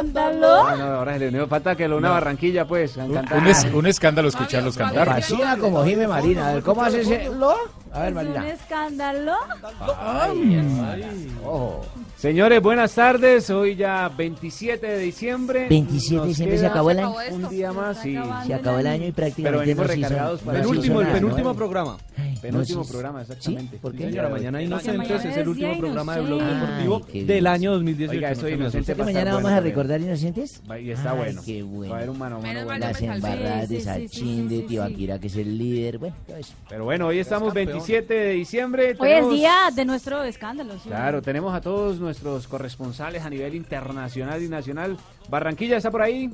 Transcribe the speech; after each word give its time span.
escándalo. 0.00 0.54
ahora 0.68 1.12
se 1.14 1.18
le 1.20 1.28
unió. 1.28 1.48
Falta 1.48 1.76
que 1.76 1.88
lo 1.88 1.96
una 1.98 2.10
barranquilla, 2.10 2.66
pues. 2.66 2.96
Un, 2.96 3.22
un, 3.74 3.86
escándalo 3.86 4.28
escucharlos 4.28 4.76
cantar. 4.76 5.06
Fascina 5.06 5.56
como 5.56 5.84
Jimmy 5.84 6.06
Marina. 6.06 6.60
¿Cómo 6.64 6.82
hace 6.84 7.28
lo? 7.30 7.54
A 7.92 8.02
ver, 8.04 8.14
Marina. 8.14 8.40
un 8.42 8.46
escándalo? 8.46 9.32
Ay, 9.98 10.60
Ay. 10.80 11.28
Oh. 11.44 11.80
Señores, 12.16 12.62
buenas 12.62 12.94
tardes. 12.94 13.50
Hoy 13.50 13.74
ya 13.74 14.08
27 14.16 14.86
de 14.86 14.98
diciembre. 14.98 15.66
27 15.68 16.22
de 16.22 16.28
diciembre 16.28 16.58
se 16.58 16.66
acabó 16.66 16.90
el 16.92 16.98
año. 17.00 17.14
Un 17.30 17.48
día 17.48 17.72
más 17.72 18.04
y 18.06 18.16
se 18.46 18.54
acabó 18.54 18.78
el 18.78 18.86
año 18.86 19.06
y 19.08 19.12
prácticamente. 19.12 19.74
Pero 19.74 19.82
venimos 19.82 19.86
recargados 19.88 20.40
para 20.42 20.60
el 20.60 20.66
último, 20.66 21.00
el 21.00 21.08
penúltimo 21.08 21.54
programa. 21.54 21.96
penúltimo 22.40 22.86
programa, 22.86 23.22
exactamente. 23.22 23.72
¿Sí? 23.72 23.78
¿Por 23.82 23.92
qué? 23.96 24.04
señora, 24.04 24.28
mañana 24.28 24.62
Inocentes 24.62 25.24
es 25.24 25.36
el 25.36 25.48
último 25.48 25.78
programa 25.78 26.14
de 26.16 26.20
Blog 26.22 26.42
Deportivo 26.42 27.00
del 27.26 27.46
año 27.48 27.72
2018. 27.72 28.12
Oiga, 28.16 28.30
eso 28.30 28.48
Inocentes. 28.48 28.98
mañana 28.98 29.34
vamos 29.34 29.50
a 29.50 29.60
recordar 29.60 30.00
Inocentes? 30.00 30.62
Y 30.80 30.90
está 30.92 31.12
bueno. 31.14 31.42
Qué 31.44 31.62
bueno. 31.64 31.90
Va 31.90 31.94
a 31.94 31.96
haber 31.98 32.10
un 32.10 32.18
mano 32.18 32.40
mano. 32.40 32.78
Las 32.78 33.02
embarradas 33.02 33.68
de 33.68 33.80
Sachín, 33.80 34.48
de 34.48 34.60
Tibaquira, 34.60 35.18
que 35.18 35.26
es 35.26 35.34
el 35.34 35.58
líder. 35.58 35.98
Bueno, 35.98 36.14
todo 36.28 36.36
eso. 36.36 36.52
Pero 36.68 36.84
bueno, 36.84 37.06
hoy 37.08 37.18
estamos 37.18 37.52
27 37.52 37.79
7 37.84 38.14
de 38.14 38.30
diciembre. 38.32 38.96
Hoy 38.98 39.10
es 39.10 39.30
día 39.30 39.54
de 39.74 39.84
nuestro 39.84 40.22
escándalo. 40.22 40.74
Claro, 40.86 41.22
tenemos 41.22 41.54
a 41.54 41.60
todos 41.60 41.98
nuestros 42.00 42.46
corresponsales 42.46 43.24
a 43.24 43.30
nivel 43.30 43.54
internacional 43.54 44.42
y 44.42 44.48
nacional. 44.48 44.96
Barranquilla 45.28 45.78
está 45.78 45.90
por 45.90 46.02
ahí. 46.02 46.30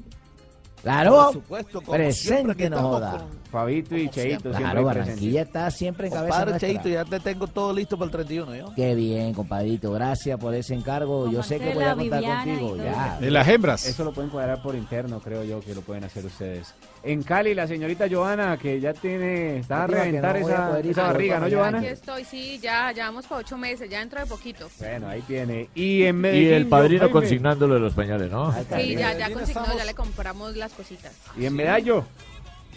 Claro, 0.82 1.16
por 1.16 1.32
supuesto, 1.32 1.80
presente 1.80 2.70
no 2.70 2.78
joda. 2.78 3.24
Fabito 3.50 3.96
y 3.96 4.08
Cheito 4.08 4.50
siempre. 4.50 4.62
Claro, 4.62 4.84
Barranquilla 4.84 5.42
está 5.42 5.70
siempre 5.70 6.06
en 6.08 6.12
cabeza 6.12 6.38
Padre 6.44 6.60
Cheito, 6.60 6.88
ya 6.88 7.04
te 7.04 7.18
tengo 7.18 7.48
todo 7.48 7.72
listo 7.72 7.96
para 7.98 8.04
el 8.06 8.12
31, 8.12 8.54
¿yo? 8.54 8.74
Qué 8.76 8.94
bien, 8.94 9.32
compadito, 9.32 9.90
gracias 9.90 10.38
por 10.38 10.54
ese 10.54 10.74
encargo. 10.74 11.28
yo 11.30 11.42
sé 11.42 11.58
que 11.58 11.74
voy 11.74 11.82
a 11.84 11.94
contar 11.96 12.22
contigo. 12.44 12.76
Ya. 12.76 13.18
De 13.18 13.30
las 13.30 13.48
hembras. 13.48 13.86
Eso 13.86 14.04
lo 14.04 14.12
pueden 14.12 14.30
cuadrar 14.30 14.62
por 14.62 14.76
interno, 14.76 15.18
creo 15.20 15.42
yo, 15.42 15.58
que 15.60 15.74
lo 15.74 15.80
pueden 15.80 16.04
hacer 16.04 16.24
ustedes 16.24 16.72
en 17.02 17.22
Cali, 17.22 17.54
la 17.54 17.66
señorita 17.66 18.06
Joana, 18.10 18.56
que 18.56 18.80
ya 18.80 18.92
tiene, 18.92 19.58
está 19.58 19.84
a 19.84 19.86
reventar 19.86 20.36
esa, 20.36 20.68
barriga, 21.08 21.38
¿no, 21.40 21.48
Joana? 21.54 21.78
Aquí 21.78 21.86
estoy, 21.88 22.24
sí, 22.24 22.58
ya, 22.60 22.92
ya 22.92 23.06
vamos 23.06 23.26
para 23.26 23.40
ocho 23.40 23.56
meses, 23.56 23.88
ya 23.88 24.00
dentro 24.00 24.20
de 24.20 24.26
poquito. 24.26 24.68
Bueno, 24.78 25.08
ahí 25.08 25.22
tiene. 25.22 25.68
Y 25.74 26.02
en 26.04 26.16
Medellín. 26.16 26.52
el 26.52 26.66
padrino 26.68 27.10
consignándolo 27.10 27.74
de 27.74 27.80
los 27.80 27.94
pañales, 27.94 28.30
¿no? 28.30 28.52
Sí, 28.52 28.96
ya, 28.96 29.16
ya 29.16 29.30
consignó, 29.30 29.64
ya 29.76 29.84
le 29.84 29.94
compramos 29.94 30.56
las 30.56 30.72
cositas. 30.72 31.12
¿Y 31.36 31.46
en 31.46 31.54
Medallo? 31.54 32.04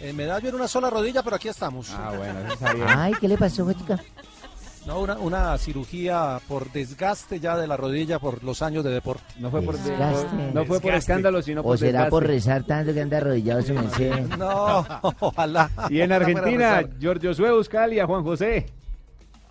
En 0.02 0.16
Medallo 0.16 0.48
en 0.50 0.56
una 0.56 0.68
sola 0.68 0.90
rodilla, 0.90 1.24
pero 1.24 1.36
aquí 1.36 1.50
estamos. 1.50 1.92
Ah, 1.92 2.14
bueno, 2.16 2.40
eso 2.46 2.54
está 2.66 2.76
Ay, 3.04 3.14
¿qué 3.20 3.28
le 3.28 3.38
pasó, 3.38 3.66
Jotica? 3.66 4.00
No, 4.90 5.02
una, 5.02 5.18
una, 5.20 5.58
cirugía 5.60 6.40
por 6.48 6.72
desgaste 6.72 7.40
ya 7.40 7.56
de 7.56 7.68
la 7.68 7.78
rodilla 7.78 8.18
por 8.18 8.44
los 8.44 8.64
años 8.64 8.84
de 8.84 8.90
deporte. 8.90 9.22
No 9.38 9.52
fue, 9.52 9.62
por, 9.62 9.76
fue 10.66 10.80
por 10.82 10.94
escándalo, 10.96 11.44
sino 11.44 11.62
por 11.62 11.76
¿O 11.76 11.78
será 11.78 12.10
por 12.10 12.26
rezar 12.26 12.64
tanto 12.64 12.92
que 12.92 13.00
anda 13.00 13.18
arrodillado 13.18 13.62
su 13.62 13.74
mensaje? 13.76 14.10
No, 14.40 14.84
ojalá. 15.20 15.70
Y 15.92 16.02
en 16.02 16.12
Argentina, 16.12 16.84
Giorgio 17.00 17.36
Sue 17.36 17.50
Cali, 17.70 18.00
a 18.00 18.08
Juan 18.08 18.24
José. 18.24 18.66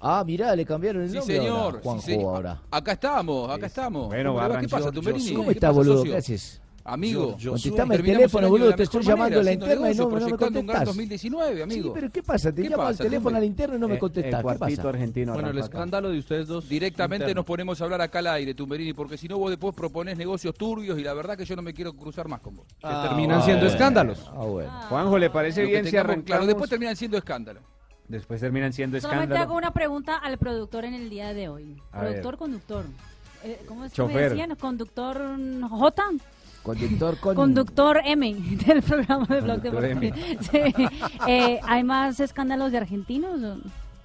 Ah, 0.01 0.25
mira, 0.27 0.57
le 0.57 0.65
cambiaron 0.65 1.03
el 1.05 1.13
nombre. 1.13 1.37
Señor, 1.37 1.57
ahora, 1.61 1.81
Juanjo, 1.85 2.03
sí, 2.05 2.11
señor. 2.15 2.27
Ahora. 2.35 2.63
Acá 2.73 2.93
estamos, 2.93 3.51
acá 3.53 3.67
estamos. 3.67 4.07
Bueno, 4.09 4.35
¿Qué 4.61 4.69
pasa, 4.69 4.91
¿Cómo 4.91 5.51
está, 5.53 5.71
boludo? 5.71 6.03
Gracias. 6.03 6.61
Amigo, 6.89 7.33
yo, 7.33 7.37
yo 7.39 7.51
contestame 7.53 7.97
el 7.97 8.03
teléfono, 8.03 8.49
boludo, 8.49 8.75
te 8.75 8.85
estoy 8.85 9.03
llamando 9.03 9.41
a 9.41 9.43
la 9.43 9.53
interna 9.53 9.91
y 9.93 9.95
no, 9.95 10.09
me 10.09 10.37
contestas. 10.37 10.85
2019, 10.87 11.63
amigo. 11.63 11.89
Sí, 11.89 11.93
pero 11.95 12.11
¿qué 12.11 12.23
pasa? 12.23 12.51
Te 12.51 12.63
llamo 12.69 12.83
al 12.85 12.97
teléfono 12.97 13.37
a 13.37 13.41
la 13.41 13.47
interna 13.47 13.77
y 13.77 13.79
no 13.79 13.89
me 13.89 13.97
eh, 13.97 13.99
contestas. 13.99 14.43
Eh, 14.43 14.47
¿Qué 14.53 14.59
pasa? 14.59 14.89
argentino. 14.89 15.35
Bueno, 15.35 15.51
el 15.51 15.59
escándalo 15.59 16.11
de 16.11 16.19
ustedes 16.19 16.49
dos. 16.49 16.67
Directamente 16.67 17.35
nos 17.35 17.45
ponemos 17.45 17.79
a 17.81 17.85
hablar 17.85 18.01
acá 18.01 18.21
al 18.21 18.29
aire, 18.29 18.55
Tumberini, 18.55 18.95
porque 18.95 19.19
si 19.19 19.29
no 19.29 19.37
vos 19.37 19.51
después 19.51 19.75
proponés 19.75 20.17
negocios 20.17 20.55
turbios 20.55 20.99
y 20.99 21.03
la 21.03 21.13
verdad 21.13 21.37
que 21.37 21.45
yo 21.45 21.55
no 21.57 21.61
me 21.63 21.75
quiero 21.75 21.93
cruzar 21.93 22.27
más 22.27 22.41
con 22.41 22.57
vos. 22.57 22.67
Se 22.69 22.75
ah, 22.85 23.05
terminan 23.07 23.43
siendo 23.43 23.67
escándalos. 23.67 24.23
Ah, 24.29 24.41
ah. 24.67 24.87
Juanjo, 24.89 25.19
¿le 25.19 25.29
parece 25.29 25.65
bien 25.67 25.87
si 25.87 25.97
arrancamos? 25.99 26.25
Claro, 26.25 26.47
después 26.47 26.71
terminan 26.71 26.97
siendo 26.97 27.19
escándalos. 27.19 27.63
Después 28.09 28.41
terminan 28.41 28.73
siendo 28.73 28.97
escándalos. 28.97 29.27
Solamente 29.27 29.45
hago 29.47 29.59
una 29.59 29.73
pregunta 29.73 30.17
al 30.17 30.39
productor 30.39 30.87
en 30.87 30.95
el 30.95 31.11
día 31.11 31.35
de 31.35 31.51
hoy. 31.51 31.77
productor, 31.93 32.39
conductor. 32.39 32.85
Eh, 33.45 33.61
¿Cómo 33.69 33.85
es 33.85 33.93
que 33.93 34.03
me 34.03 34.15
decían? 34.17 34.57
¿Conductor 34.59 35.23
J? 35.69 36.05
Conductor 37.35 38.01
M 38.05 38.25
del 38.67 38.83
programa 38.83 39.27
de 39.27 39.41
Blog 39.41 39.63
Deportivo. 39.63 40.15
Eh, 41.27 41.61
¿Hay 41.63 41.85
más 41.85 42.21
escándalos 42.21 42.73
de 42.73 42.79
argentinos? 42.79 43.41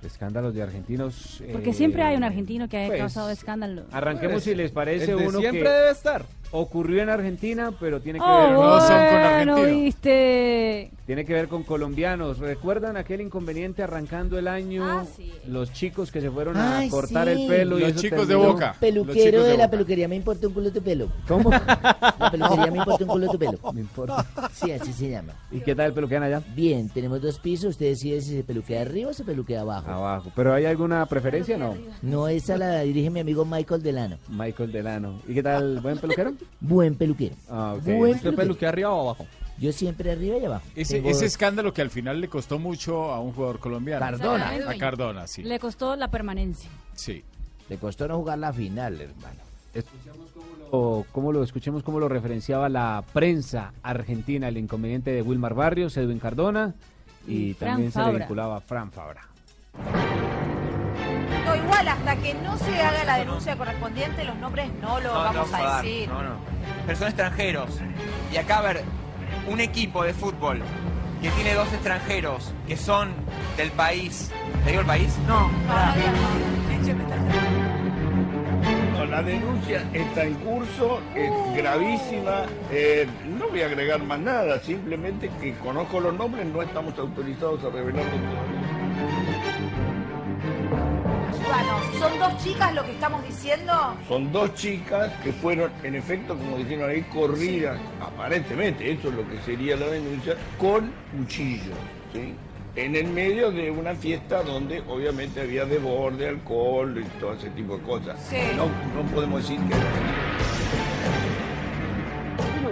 Escándalos 0.04 0.54
de 0.54 0.62
argentinos. 0.64 1.42
Porque 1.52 1.74
siempre 1.74 2.02
eh, 2.04 2.06
hay 2.06 2.18
un 2.18 2.24
argentino 2.26 2.68
que 2.70 2.86
ha 2.86 2.88
pues, 2.88 3.00
causado 3.00 3.30
escándalos 3.30 3.86
Arranquemos 3.92 4.34
pues, 4.36 4.44
si 4.46 4.56
les 4.56 4.72
parece 4.72 5.16
uno. 5.16 5.40
Siempre 5.40 5.70
debe 5.70 5.92
estar. 5.92 6.26
Ocurrió 6.56 7.02
en 7.02 7.10
Argentina, 7.10 7.72
pero 7.80 8.00
tiene 8.00 8.20
que 8.20 8.26
oh, 8.28 8.38
ver 8.78 9.48
no 9.48 9.56
con 9.56 9.66
¿viste? 9.66 10.92
Tiene 11.08 11.26
que 11.26 11.34
ver 11.34 11.48
con 11.48 11.64
colombianos. 11.64 12.38
¿Recuerdan 12.38 12.96
aquel 12.96 13.22
inconveniente 13.22 13.82
arrancando 13.82 14.38
el 14.38 14.48
año? 14.48 14.84
Ah, 14.86 15.04
Los 15.48 15.74
chicos 15.74 16.12
que 16.12 16.22
se 16.22 16.30
fueron 16.30 16.56
a 16.58 16.84
cortar 16.92 17.28
el 17.28 17.48
pelo. 17.48 17.80
Los 17.80 17.96
chicos 17.96 18.28
de 18.28 18.36
boca. 18.36 18.76
Peluquero 18.80 19.44
de, 19.44 19.58
la 19.58 19.68
peluquería, 19.68 20.08
me 20.08 20.16
importa 20.16 20.46
un 20.48 20.54
culo 20.54 20.72
tu 20.72 20.84
pelo. 20.84 21.12
¿Cómo? 21.28 21.50
La 21.50 22.28
peluquería 22.32 22.72
me 22.72 22.78
importa 22.78 23.04
un 23.04 23.10
culo 23.10 23.32
tu 23.32 23.40
pelo. 23.40 23.58
Me 23.74 23.82
importa. 23.82 24.24
Sí, 24.54 24.72
así 24.72 24.94
se 24.94 25.10
llama. 25.10 25.34
¿Y 25.50 25.60
qué 25.62 25.74
tal 25.74 25.88
el 25.88 25.94
peluquean 25.94 26.22
allá? 26.22 26.44
Bien, 26.56 26.88
tenemos 26.90 27.20
dos 27.22 27.40
pisos. 27.40 27.72
Usted 27.72 27.88
decide 27.88 28.22
si 28.22 28.36
se 28.38 28.44
peluquea 28.44 28.82
arriba 28.84 29.10
o 29.10 29.14
se 29.14 29.24
peluquea 29.24 29.62
abajo. 29.62 29.90
Abajo. 29.90 30.32
¿Pero 30.36 30.54
hay 30.54 30.66
alguna 30.66 31.04
preferencia 31.08 31.56
o 31.56 31.60
no? 31.60 31.76
No, 32.04 32.28
esa 32.28 32.58
la 32.58 32.82
dirige 32.82 33.10
mi 33.10 33.20
amigo 33.22 33.44
Michael 33.44 33.82
Delano. 33.82 34.20
Michael 34.30 34.72
Delano. 34.72 35.20
¿Y 35.28 35.34
qué 35.34 35.42
tal? 35.42 35.80
¿Buen 35.82 35.98
peluquero? 35.98 36.34
buen 36.60 36.96
peluquero. 36.96 37.36
Ah, 37.50 37.76
¿Usted 37.78 38.64
arriba 38.68 38.90
o 38.92 39.02
abajo? 39.10 39.28
Yo 39.60 39.72
siempre 39.72 40.12
arriba 40.12 40.38
y 40.38 40.46
abajo. 40.46 40.66
Ese, 40.76 41.02
escándalo 41.26 41.74
que 41.74 41.82
al 41.82 41.90
final 41.90 42.20
le 42.20 42.28
costó 42.28 42.60
mucho 42.60 43.12
a 43.12 43.20
un 43.20 43.34
jugador 43.34 43.60
colombiano. 43.60 44.00
Cardona. 44.00 44.50
A 44.70 44.78
Cardona, 44.78 45.28
sí. 45.28 45.44
Le 45.44 45.60
costó 45.60 45.96
la 45.96 46.10
permanencia. 46.10 46.70
Sí. 46.94 47.24
Le 47.70 47.78
costó 47.78 48.08
no 48.08 48.18
jugar 48.18 48.40
la 48.40 48.52
final, 48.52 49.00
hermano. 49.00 49.40
lo, 51.32 51.44
escuchemos 51.44 51.84
cómo 51.84 52.00
lo 52.00 52.10
referenciaba 52.10 52.68
la 52.70 53.04
prensa 53.14 53.74
argentina 53.84 54.48
el 54.48 54.58
inconveniente 54.58 55.12
de 55.12 55.22
Wilmar 55.22 55.54
Barrios, 55.54 55.96
Edwin 55.98 56.20
Cardona 56.20 56.74
y, 57.28 57.54
también 57.54 57.92
se 57.92 58.02
le 58.04 58.20
vinculaba 58.20 58.58
a 58.58 58.62
Fran 58.62 58.92
Fabra. 58.92 59.22
Igual, 61.52 61.88
hasta 61.88 62.16
que 62.16 62.34
no 62.36 62.58
se 62.58 62.82
haga 62.82 63.04
la 63.04 63.18
denuncia 63.18 63.56
correspondiente, 63.58 64.24
los 64.24 64.38
nombres 64.38 64.72
no 64.82 65.00
los 65.02 65.14
vamos 65.14 65.50
a 65.54 65.78
decir. 65.82 66.10
No, 66.10 66.16
Pero 66.86 66.98
son 66.98 67.08
extranjeros. 67.10 67.80
Y 68.32 68.38
acá, 68.38 68.60
a 68.60 68.62
ver, 68.62 68.84
un 69.48 69.60
equipo 69.60 70.04
de 70.04 70.14
fútbol 70.14 70.62
que 71.22 71.30
tiene 71.32 71.54
dos 71.54 71.68
extranjeros 71.74 72.54
que 72.68 72.78
son 72.78 73.12
del 73.58 73.72
país. 73.72 74.32
¿Te 74.64 74.70
digo 74.70 74.82
el 74.82 74.88
país? 74.88 75.16
No, 75.28 75.50
La 79.12 79.22
denuncia 79.22 79.84
está 79.94 80.24
en 80.24 80.34
curso, 80.36 81.00
es 81.14 81.30
uh. 81.30 81.54
gravísima. 81.56 82.46
Eh, 82.72 83.08
no 83.38 83.48
voy 83.50 83.62
a 83.62 83.66
agregar 83.68 84.02
más 84.02 84.18
nada, 84.20 84.60
simplemente 84.62 85.30
que 85.40 85.54
conozco 85.58 86.00
los 86.00 86.16
nombres, 86.16 86.44
no 86.48 86.64
estamos 86.64 86.98
autorizados 86.98 87.64
a 87.66 87.70
revelarlos 87.70 88.08
bueno, 91.44 91.78
¿Son 92.00 92.18
dos 92.20 92.42
chicas 92.44 92.74
lo 92.74 92.86
que 92.86 92.92
estamos 92.92 93.22
diciendo? 93.28 93.74
Son 94.08 94.32
dos 94.32 94.54
chicas 94.56 95.12
que 95.24 95.34
fueron, 95.34 95.72
en 95.84 95.96
efecto, 95.96 96.38
como 96.38 96.58
dijeron 96.58 96.90
ahí, 96.90 97.02
corridas, 97.14 97.78
aparentemente, 98.00 98.90
eso 98.90 99.10
es 99.10 99.16
lo 99.16 99.28
que 99.28 99.38
sería 99.42 99.76
la 99.76 99.88
denuncia, 99.88 100.36
con 100.58 100.92
cuchillo 101.16 101.74
¿sí? 102.14 102.34
En 102.78 102.96
el 102.96 103.08
medio 103.08 103.52
de 103.52 103.70
una 103.70 103.94
fiesta 103.94 104.42
donde 104.42 104.82
obviamente 104.88 105.42
había 105.42 105.66
borde 105.66 106.30
alcohol 106.30 106.98
y 106.98 107.04
todo 107.20 107.34
ese 107.34 107.50
tipo 107.50 107.78
de 107.78 107.84
cosas. 107.84 108.18
No, 108.56 108.66
no 108.96 109.08
podemos 109.14 109.42
decir 109.44 109.60
que 109.68 110.83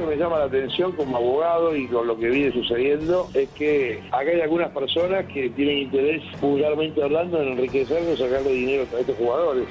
me 0.06 0.16
llama 0.16 0.40
la 0.40 0.46
atención 0.46 0.92
como 0.94 1.18
abogado 1.18 1.76
y 1.76 1.88
con 1.88 2.08
lo 2.08 2.18
que 2.18 2.30
viene 2.30 2.52
sucediendo 2.52 3.30
es 3.34 3.50
que 3.50 4.02
acá 4.12 4.30
hay 4.32 4.42
algunas 4.42 4.70
personas 4.72 5.26
que 5.28 5.50
tienen 5.52 5.80
interés, 5.80 6.24
vulgarmente 6.40 7.02
hablando, 7.04 7.42
en 7.42 7.50
enriquecerse 7.50 8.18
sacarle 8.18 8.52
dinero 8.54 8.86
a 8.96 9.00
estos 9.00 9.16
jugadores. 9.18 9.68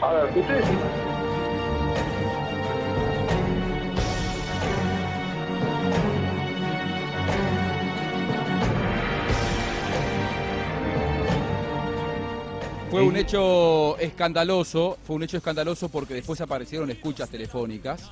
Fue 12.91 13.03
un 13.05 13.15
eh, 13.15 13.21
hecho 13.21 13.97
escandaloso, 13.99 14.99
fue 15.05 15.15
un 15.17 15.23
hecho 15.23 15.37
escandaloso 15.37 15.89
porque 15.91 16.13
después 16.13 16.41
aparecieron 16.41 16.91
escuchas 16.91 17.31
telefónicas, 17.31 18.03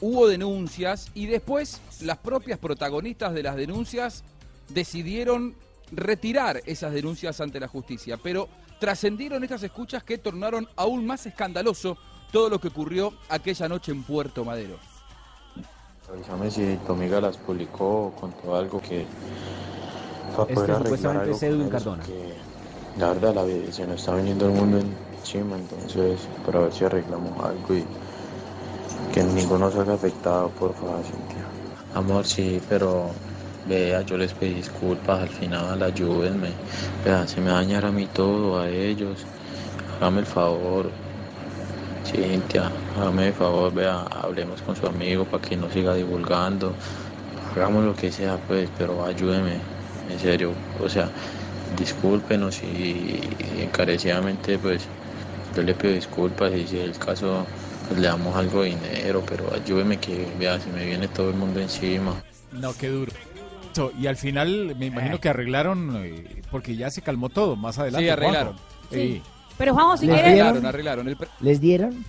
hubo 0.00 0.28
denuncias 0.28 1.10
y 1.12 1.26
después 1.26 1.80
las 2.02 2.18
propias 2.18 2.56
protagonistas 2.60 3.34
de 3.34 3.42
las 3.42 3.56
denuncias 3.56 4.22
decidieron 4.68 5.56
retirar 5.90 6.62
esas 6.66 6.92
denuncias 6.92 7.40
ante 7.40 7.58
la 7.58 7.66
justicia, 7.66 8.16
pero 8.22 8.48
trascendieron 8.78 9.42
estas 9.42 9.64
escuchas 9.64 10.04
que 10.04 10.18
tornaron 10.18 10.68
aún 10.76 11.04
más 11.04 11.26
escandaloso 11.26 11.98
todo 12.30 12.48
lo 12.48 12.60
que 12.60 12.68
ocurrió 12.68 13.14
aquella 13.28 13.68
noche 13.68 13.90
en 13.90 14.04
Puerto 14.04 14.44
Madero. 14.44 14.78
si 16.50 16.78
las 17.10 17.36
publicó 17.38 18.06
o 18.06 18.12
contó 18.14 18.54
algo 18.54 18.80
que... 18.80 19.04
Este 20.48 21.54
la 22.98 23.12
verdad, 23.12 23.32
la 23.32 23.44
vida 23.44 23.70
se 23.70 23.86
nos 23.86 24.00
está 24.00 24.12
viniendo 24.16 24.46
el 24.46 24.50
mundo 24.54 24.80
encima, 25.16 25.54
entonces, 25.54 26.18
pero 26.44 26.58
a 26.58 26.62
ver 26.62 26.72
si 26.72 26.84
arreglamos 26.84 27.32
algo 27.44 27.72
y 27.76 27.84
que 29.14 29.22
ninguno 29.22 29.70
salga 29.70 29.94
afectado, 29.94 30.48
por 30.48 30.74
favor, 30.74 30.96
Cintia. 31.04 31.44
Amor, 31.94 32.26
sí, 32.26 32.60
pero 32.68 33.06
vea, 33.68 34.02
yo 34.02 34.16
les 34.18 34.32
pedí 34.34 34.54
disculpas, 34.54 35.20
al 35.20 35.28
final 35.28 35.80
ayúdenme. 35.80 36.48
Vea, 37.04 37.24
se 37.28 37.40
me 37.40 37.52
va 37.52 37.60
a 37.60 37.88
a 37.88 37.92
mí 37.92 38.08
todo, 38.12 38.58
a 38.60 38.68
ellos. 38.68 39.20
Hágame 40.00 40.18
el 40.18 40.26
favor, 40.26 40.90
Cintia, 42.04 42.72
hágame 43.00 43.28
el 43.28 43.32
favor, 43.32 43.72
vea, 43.72 44.00
hablemos 44.10 44.60
con 44.62 44.74
su 44.74 44.88
amigo 44.88 45.22
para 45.24 45.40
que 45.40 45.56
no 45.56 45.70
siga 45.70 45.94
divulgando. 45.94 46.72
Hagamos 47.54 47.84
lo 47.84 47.94
que 47.94 48.10
sea, 48.10 48.38
pues, 48.48 48.68
pero 48.76 49.04
ayúdeme, 49.04 49.52
en 50.10 50.18
serio. 50.18 50.50
O 50.82 50.88
sea, 50.88 51.08
discúlpenos 51.76 52.62
y, 52.62 53.20
encarecidamente 53.60 54.58
pues 54.58 54.82
yo 55.56 55.62
le 55.62 55.74
pido 55.74 55.94
disculpas 55.94 56.52
y 56.54 56.66
si 56.66 56.78
es 56.78 56.84
el 56.84 56.98
caso 57.04 57.46
pues, 57.88 58.00
le 58.00 58.06
damos 58.06 58.34
algo 58.36 58.62
de 58.62 58.70
dinero, 58.70 59.22
pero 59.26 59.52
ayúdeme 59.52 59.96
que 59.98 60.26
vea, 60.38 60.60
si 60.60 60.70
me 60.70 60.84
viene 60.84 61.08
todo 61.08 61.30
el 61.30 61.36
mundo 61.36 61.58
encima. 61.60 62.14
No, 62.52 62.72
qué 62.76 62.88
duro. 62.88 63.10
Y 63.98 64.06
al 64.06 64.16
final 64.16 64.74
me 64.78 64.86
imagino 64.86 65.16
eh. 65.16 65.20
que 65.20 65.28
arreglaron, 65.28 65.94
eh, 66.04 66.42
porque 66.50 66.76
ya 66.76 66.90
se 66.90 67.00
calmó 67.00 67.28
todo 67.28 67.56
más 67.56 67.78
adelante. 67.78 68.04
Sí, 68.04 68.10
arreglaron. 68.10 68.56
Sí. 68.92 69.22
Pero 69.56 69.74
vamos 69.74 70.00
si 70.00 70.06
quieren... 70.08 70.66
arreglaron, 70.66 71.16
¿Les 71.40 71.60
dieron? 71.60 72.04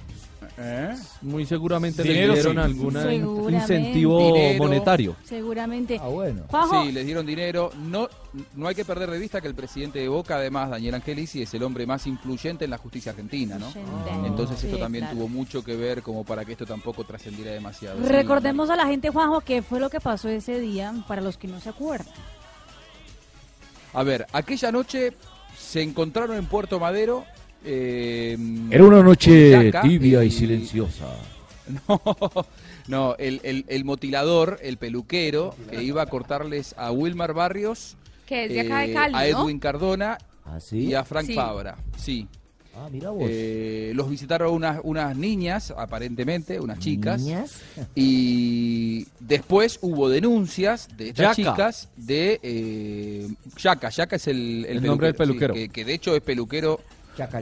¿Eh? 0.62 0.94
Muy 1.22 1.46
seguramente 1.46 2.04
le 2.04 2.32
dieron 2.34 2.58
algún 2.60 3.54
incentivo 3.54 4.34
monetario. 4.58 5.16
Seguramente. 5.24 6.00
Ah, 6.04 6.08
bueno. 6.08 6.46
Sí, 6.84 6.92
les 6.92 7.06
dieron 7.06 7.26
dinero. 7.26 7.72
No, 7.82 8.10
no 8.56 8.68
hay 8.68 8.76
que 8.76 8.84
perder 8.84 9.10
de 9.10 9.20
vista 9.20 9.40
que 9.40 9.48
el 9.48 9.56
presidente 9.56 10.00
de 10.00 10.10
Boca, 10.10 10.36
además, 10.36 10.70
Daniel 10.70 10.96
Angelici, 10.96 11.42
es 11.42 11.54
el 11.54 11.64
hombre 11.64 11.86
más 11.86 12.06
influyente 12.08 12.66
en 12.66 12.72
la 12.72 12.78
justicia 12.78 13.12
argentina, 13.12 13.58
¿no? 13.58 13.68
Ah. 13.70 14.24
Entonces 14.26 14.62
esto 14.64 14.78
también 14.78 15.10
tuvo 15.10 15.30
mucho 15.30 15.64
que 15.64 15.76
ver 15.76 16.02
como 16.04 16.26
para 16.26 16.44
que 16.44 16.52
esto 16.54 16.66
tampoco 16.66 17.06
trascendiera 17.06 17.52
demasiado. 17.52 18.00
Recordemos 18.06 18.70
a 18.70 18.76
la 18.76 18.86
gente, 18.86 19.10
Juanjo, 19.10 19.42
qué 19.42 19.62
fue 19.62 19.80
lo 19.80 19.90
que 19.90 20.02
pasó 20.02 20.28
ese 20.28 20.60
día, 20.60 20.94
para 21.08 21.22
los 21.22 21.38
que 21.38 21.48
no 21.48 21.60
se 21.62 21.70
acuerdan. 21.70 22.14
A 23.94 24.04
ver, 24.04 24.28
aquella 24.34 24.72
noche 24.72 25.14
se 25.58 25.82
encontraron 25.82 26.36
en 26.38 26.46
Puerto 26.46 26.80
Madero 26.80 27.24
Em, 27.64 28.72
Era 28.72 28.86
una 28.86 29.04
noche 29.04 29.72
tibia 29.82 30.24
y, 30.24 30.32
silenciosa. 30.32 31.06
No, 31.88 32.02
no, 32.88 33.16
el, 33.20 33.86
motilador, 33.86 34.58
el 34.64 34.78
peluquero, 34.78 35.54
que 35.70 35.84
iba 35.84 36.02
a 36.02 36.08
cortarles 36.08 36.74
a 36.80 36.90
Wilmar 36.92 37.34
Barrios, 37.36 37.96
eh, 38.28 38.68
a 39.14 39.28
Edwin 39.28 39.60
Cardona 39.60 40.18
¿Ah, 40.44 40.58
y 40.72 40.96
a 40.96 41.04
Frank 41.04 41.30
Fabra. 41.36 41.76
Sí. 42.00 42.26
Ah, 42.76 42.90
mira 42.92 43.12
vos. 43.12 43.26
Eh, 43.28 43.92
los 43.94 44.10
visitaron 44.10 44.52
unas, 44.84 45.16
niñas, 45.16 45.70
aparentemente, 45.78 46.60
unas 46.60 46.80
chicas. 46.80 47.24
Y 47.94 49.06
después 49.20 49.78
hubo 49.84 50.10
denuncias 50.10 50.88
de 50.98 51.10
estas 51.10 51.36
chicas 51.36 51.90
de 51.96 52.40
eh, 52.42 53.28
Yaca. 53.58 53.90
es 54.10 54.28
el, 54.28 54.66
el, 54.68 54.82
nombre 54.82 55.06
del 55.06 55.16
peluquero. 55.16 55.54
que, 55.54 55.86
de 55.86 55.94
hecho 55.94 56.16
es 56.16 56.24
peluquero 56.24 56.80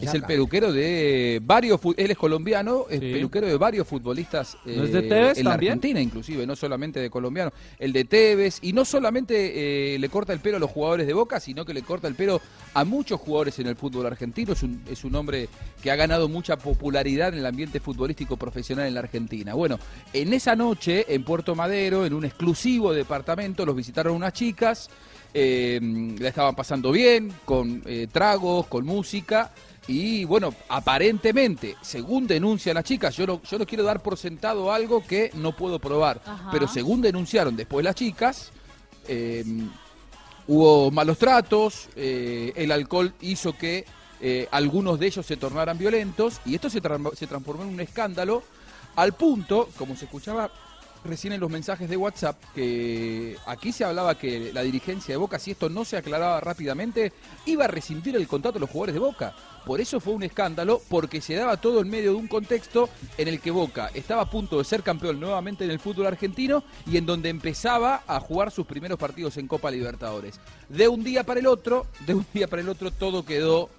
es 0.01 0.13
el 0.13 0.23
peluquero 0.23 0.71
de 0.73 1.39
varios, 1.43 1.79
él 1.97 2.11
es 2.11 2.17
colombiano, 2.17 2.85
es 2.89 2.99
peluquero 2.99 3.45
de 3.47 3.57
varios 3.57 3.87
futbolistas 3.87 4.57
eh, 4.65 5.33
en 5.35 5.45
la 5.45 5.53
Argentina 5.53 6.01
inclusive, 6.01 6.47
no 6.47 6.55
solamente 6.55 6.99
de 6.99 7.09
colombiano, 7.11 7.51
el 7.77 7.93
de 7.93 8.05
Tevez, 8.05 8.57
y 8.63 8.73
no 8.73 8.85
solamente 8.85 9.93
eh, 9.95 9.99
le 9.99 10.09
corta 10.09 10.33
el 10.33 10.39
pelo 10.39 10.57
a 10.57 10.59
los 10.59 10.71
jugadores 10.71 11.05
de 11.05 11.13
Boca, 11.13 11.39
sino 11.39 11.63
que 11.63 11.75
le 11.75 11.83
corta 11.83 12.07
el 12.07 12.15
pelo 12.15 12.41
a 12.73 12.83
muchos 12.85 13.19
jugadores 13.19 13.59
en 13.59 13.67
el 13.67 13.75
fútbol 13.75 14.07
argentino, 14.07 14.53
es 14.53 15.03
un, 15.03 15.15
hombre 15.15 15.47
que 15.81 15.91
ha 15.91 15.95
ganado 15.95 16.27
mucha 16.27 16.57
popularidad 16.57 17.29
en 17.33 17.39
el 17.39 17.45
ambiente 17.45 17.79
futbolístico 17.79 18.35
profesional 18.37 18.87
en 18.87 18.93
la 18.95 19.01
Argentina. 19.01 19.53
Bueno, 19.53 19.77
en 20.13 20.33
esa 20.33 20.55
noche 20.55 21.05
en 21.13 21.23
Puerto 21.23 21.53
Madero, 21.55 22.05
en 22.05 22.13
un 22.13 22.25
exclusivo 22.25 22.93
departamento, 22.93 23.65
los 23.65 23.75
visitaron 23.75 24.15
unas 24.15 24.33
chicas, 24.33 24.89
eh, 25.33 25.79
la 26.19 26.29
estaban 26.29 26.55
pasando 26.55 26.91
bien, 26.91 27.31
con 27.45 27.83
tragos, 28.11 28.67
con 28.67 28.85
música, 28.85 29.51
y 29.89 30.25
bueno, 30.25 30.53
aparentemente, 30.67 31.77
según 31.81 32.27
denuncian 32.27 32.75
las 32.75 32.83
chicas, 32.83 33.15
yo 33.15 33.25
no, 33.25 33.41
yo 33.49 33.59
quiero 33.65 33.85
dar 33.85 34.01
por 34.03 34.17
sentado 34.17 34.73
algo 34.73 35.05
que 35.05 35.31
no 35.33 35.55
puedo 35.55 35.79
probar, 35.79 36.21
pero 36.51 36.67
según 36.67 37.01
denunciaron 37.01 37.55
después 37.55 37.85
las 37.85 37.95
chicas, 37.95 38.51
em, 39.07 39.69
hubo 40.47 40.91
malos 40.91 41.17
tratos, 41.17 41.87
eh, 41.95 42.51
el 42.57 42.71
alcohol 42.73 43.13
hizo 43.21 43.53
que 43.57 43.85
eh, 44.19 44.47
algunos 44.51 44.99
de 44.99 45.05
ellos 45.07 45.25
se 45.27 45.37
tornaran 45.37 45.77
violentos 45.77 46.41
y 46.43 46.55
esto 46.55 46.69
se, 46.71 46.81
se 46.81 47.27
transformó 47.27 47.61
en 47.63 47.69
un 47.69 47.79
escándalo 47.79 48.41
al 48.97 49.13
punto, 49.13 49.69
como 49.77 49.95
se 49.95 50.03
escuchaba 50.05 50.51
recién 51.03 51.33
en 51.33 51.39
los 51.39 51.49
mensajes 51.49 51.89
de 51.89 51.97
WhatsApp 51.97 52.37
que 52.53 53.37
aquí 53.45 53.71
se 53.71 53.83
hablaba 53.85 54.17
que 54.17 54.51
la 54.53 54.61
dirigencia 54.61 55.13
de 55.13 55.17
Boca, 55.17 55.39
si 55.39 55.51
esto 55.51 55.69
no 55.69 55.85
se 55.85 55.97
aclaraba 55.97 56.39
rápidamente, 56.39 57.13
iba 57.45 57.65
a 57.65 57.67
rescindir 57.67 58.15
el 58.15 58.27
contrato 58.27 58.55
de 58.55 58.61
los 58.61 58.69
jugadores 58.69 58.93
de 58.93 58.99
Boca. 58.99 59.35
Por 59.65 59.81
eso 59.81 59.99
fue 59.99 60.13
un 60.13 60.23
escándalo, 60.23 60.81
porque 60.89 61.19
se 61.19 61.35
daba 61.35 61.57
todo 61.57 61.81
en 61.81 61.89
medio 61.89 62.11
de 62.11 62.17
un 62.17 62.27
contexto 62.27 62.89
en 63.17 63.27
el 63.27 63.39
que 63.41 63.51
Boca 63.51 63.89
estaba 63.93 64.21
a 64.23 64.29
punto 64.29 64.57
de 64.57 64.63
ser 64.63 64.81
campeón 64.83 65.19
nuevamente 65.19 65.65
en 65.65 65.71
el 65.71 65.79
fútbol 65.79 66.05
argentino 66.07 66.63
y 66.85 66.97
en 66.97 67.05
donde 67.05 67.29
empezaba 67.29 68.03
a 68.07 68.19
jugar 68.19 68.51
sus 68.51 68.65
primeros 68.65 68.97
partidos 68.99 69.37
en 69.37 69.47
Copa 69.47 69.69
Libertadores. 69.71 70.39
De 70.69 70.87
un 70.87 71.03
día 71.03 71.23
para 71.25 71.39
el 71.41 71.47
otro, 71.47 71.85
de 72.05 72.13
un 72.13 72.25
día 72.33 72.47
para 72.47 72.61
el 72.61 72.69
otro 72.69 72.91
todo 72.91 73.25
quedó 73.25 73.69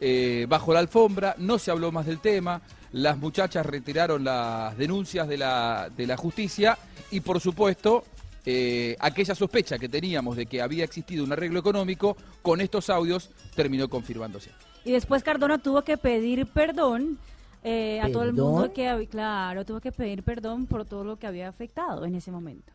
eh, 0.00 0.46
bajo 0.48 0.72
la 0.72 0.80
alfombra, 0.80 1.34
no 1.38 1.58
se 1.58 1.70
habló 1.70 1.90
más 1.92 2.06
del 2.06 2.20
tema, 2.20 2.62
las 2.92 3.18
muchachas 3.18 3.66
retiraron 3.66 4.24
las 4.24 4.76
denuncias 4.76 5.28
de 5.28 5.36
la, 5.36 5.92
justicia 6.16 6.78
y 7.10 7.20
por 7.20 7.40
supuesto 7.40 8.04
eh, 8.46 8.96
aquella 9.00 9.34
sospecha 9.34 9.78
que 9.78 9.88
teníamos 9.88 10.36
de 10.36 10.46
que 10.46 10.62
había 10.62 10.84
existido 10.84 11.24
un 11.24 11.32
arreglo 11.32 11.60
económico 11.60 12.16
con 12.42 12.60
estos 12.60 12.88
audios 12.90 13.30
terminó 13.54 13.88
confirmándose. 13.88 14.50
Y 14.84 14.92
después 14.92 15.22
Cardona 15.22 15.58
tuvo 15.58 15.82
que 15.82 15.98
pedir 15.98 16.46
perdón 16.46 17.18
eh, 17.62 18.00
a 18.00 18.10
todo 18.10 18.22
el 18.22 18.32
mundo 18.32 18.72
que 18.72 19.06
claro, 19.10 19.64
tuvo 19.66 19.80
que 19.80 19.92
pedir 19.92 20.22
perdón 20.22 20.66
por 20.66 20.84
todo 20.86 21.04
lo 21.04 21.16
que 21.16 21.26
había 21.26 21.48
afectado 21.48 22.06
en 22.06 22.14
ese 22.14 22.30
momento. 22.30 22.72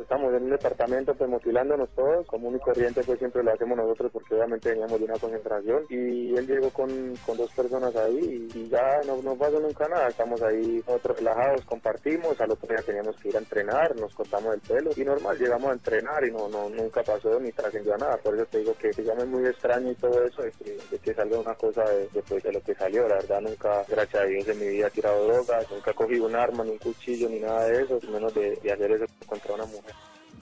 Estamos 0.00 0.32
en 0.34 0.44
un 0.44 0.50
departamento 0.50 1.14
pues 1.14 1.28
mutilándonos 1.28 1.88
todos, 1.90 2.26
común 2.26 2.56
y 2.56 2.58
corriente 2.60 3.02
pues 3.04 3.18
siempre 3.18 3.42
lo 3.44 3.52
hacemos 3.52 3.76
nosotros 3.76 4.10
porque 4.10 4.34
obviamente 4.34 4.70
veníamos 4.70 4.98
de 4.98 5.04
una 5.04 5.18
concentración 5.18 5.82
y 5.90 6.34
él 6.34 6.46
llegó 6.46 6.70
con, 6.70 7.12
dos 7.36 7.50
personas 7.54 7.94
ahí 7.96 8.46
y, 8.54 8.68
ya 8.68 9.00
no, 9.06 9.34
pasó 9.36 9.60
nunca 9.60 9.86
nada, 9.88 10.08
estamos 10.08 10.40
ahí 10.42 10.82
nosotros 10.86 11.18
relajados, 11.18 11.64
compartimos, 11.66 12.40
al 12.40 12.50
otro 12.50 12.68
día 12.68 12.82
teníamos 12.84 13.16
que 13.16 13.28
ir 13.28 13.36
a 13.36 13.40
entrenar, 13.40 13.96
nos 13.96 14.14
cortamos 14.14 14.54
el 14.54 14.60
pelo 14.60 14.90
y 14.96 15.04
normal, 15.04 15.38
llegamos 15.38 15.70
a 15.70 15.74
entrenar 15.74 16.24
y 16.24 16.30
no, 16.30 16.48
no 16.48 16.68
nunca 16.70 17.02
pasó 17.02 17.38
ni 17.38 17.52
trascendió 17.52 17.94
a 17.94 17.98
nada, 17.98 18.16
por 18.18 18.34
eso 18.34 18.46
te 18.46 18.58
digo 18.58 18.74
que 18.78 18.92
se 18.94 19.04
llama 19.04 19.24
muy 19.26 19.46
extraño 19.46 19.90
y 19.90 19.94
todo 19.96 20.24
eso, 20.24 20.42
de 20.42 20.52
que, 21.02 21.12
salga 21.14 21.38
una 21.38 21.54
cosa 21.54 21.84
después 22.12 22.42
de, 22.42 22.52
lo 22.52 22.60
que 22.62 22.74
salió, 22.74 23.06
la 23.08 23.16
verdad 23.16 23.40
nunca, 23.42 23.84
gracias 23.88 24.22
a 24.22 24.26
Dios 24.26 24.48
en 24.48 24.58
mi 24.58 24.68
vida 24.68 24.86
he 24.86 24.90
tirado 24.90 25.26
drogas, 25.26 25.70
nunca 25.70 25.90
he 25.90 25.94
cogido 25.94 26.26
un 26.26 26.34
arma, 26.36 26.64
ni 26.64 26.70
un 26.72 26.78
cuchillo, 26.78 27.28
ni 27.28 27.40
nada 27.40 27.66
de 27.68 27.82
eso, 27.82 28.00
menos 28.10 28.32
de, 28.34 28.56
de 28.56 28.72
hacer 28.72 28.90
eso 28.92 29.04
contra 29.26 29.54
una 29.54 29.64
mujer. 29.66 29.91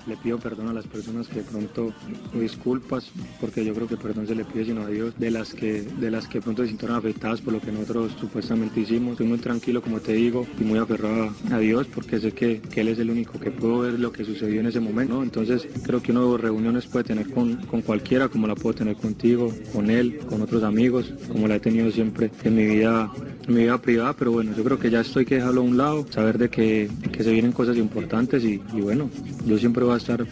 Le 0.07 0.17
pido 0.17 0.39
perdón 0.39 0.69
a 0.69 0.73
las 0.73 0.87
personas 0.87 1.29
que 1.29 1.41
pronto 1.43 1.93
disculpas, 2.33 3.11
porque 3.41 3.63
yo 3.67 3.75
creo 3.75 3.87
que 3.87 3.97
perdón 3.99 4.27
se 4.27 4.35
le 4.35 4.45
pide 4.47 4.65
sino 4.65 4.81
a 4.83 4.87
Dios, 4.89 5.13
de 5.19 5.31
las 5.31 5.53
que 5.53 5.83
de 5.83 6.11
las 6.11 6.27
que 6.27 6.41
pronto 6.41 6.63
se 6.63 6.69
sintieron 6.69 6.97
afectadas 6.97 7.41
por 7.43 7.53
lo 7.53 7.61
que 7.61 7.71
nosotros 7.71 8.13
supuestamente 8.19 8.81
hicimos. 8.81 9.13
Estoy 9.13 9.27
muy 9.27 9.37
tranquilo, 9.39 9.83
como 9.83 10.01
te 10.01 10.15
digo, 10.15 10.47
y 10.59 10.65
muy 10.65 10.79
aferrado 10.79 11.31
a 11.53 11.59
Dios, 11.59 11.87
porque 11.95 12.19
sé 12.19 12.33
que, 12.33 12.63
Él 12.77 12.89
es 12.89 12.99
el 12.99 13.11
único 13.11 13.39
que 13.39 13.51
puedo 13.51 13.81
ver 13.81 14.01
lo 14.01 14.11
que 14.11 14.25
sucedió 14.25 14.61
en 14.63 14.69
ese 14.69 14.81
momento. 14.81 15.23
Entonces, 15.23 15.69
creo 15.85 16.01
que 16.03 16.13
uno 16.13 16.39
reuniones 16.39 16.87
puede 16.87 17.05
tener 17.05 17.29
con, 17.31 17.57
cualquiera, 17.83 18.29
como 18.31 18.47
la 18.47 18.55
puedo 18.55 18.75
tener 18.75 18.97
contigo, 18.97 19.53
con 19.75 19.91
él, 19.91 20.19
con 20.29 20.41
otros 20.41 20.63
amigos, 20.63 21.13
como 21.31 21.47
la 21.47 21.57
he 21.57 21.61
tenido 21.61 21.91
siempre 21.91 22.31
en 22.43 22.55
mi 22.57 22.65
vida 22.65 23.11
en 23.47 23.55
mi 23.55 23.63
vida 23.63 23.81
privada, 23.81 24.15
pero 24.17 24.33
bueno, 24.33 24.53
yo 24.57 24.63
creo 24.63 24.79
que 24.79 24.91
ya 24.91 25.01
estoy 25.01 25.25
que 25.25 25.37
dejarlo 25.37 25.63
a 25.63 25.65
un 25.65 25.77
lado, 25.77 26.07
saber 26.11 26.39
de 26.39 26.49
que, 26.51 26.89
se 27.21 27.31
vienen 27.33 27.53
cosas 27.53 27.77
importantes 27.77 28.43
y, 28.45 28.63
y 28.75 28.81
bueno, 28.81 29.11
yo 29.47 29.59
siempre 29.59 29.85
va 29.91 29.95
a 29.97 29.99
estar 29.99 30.25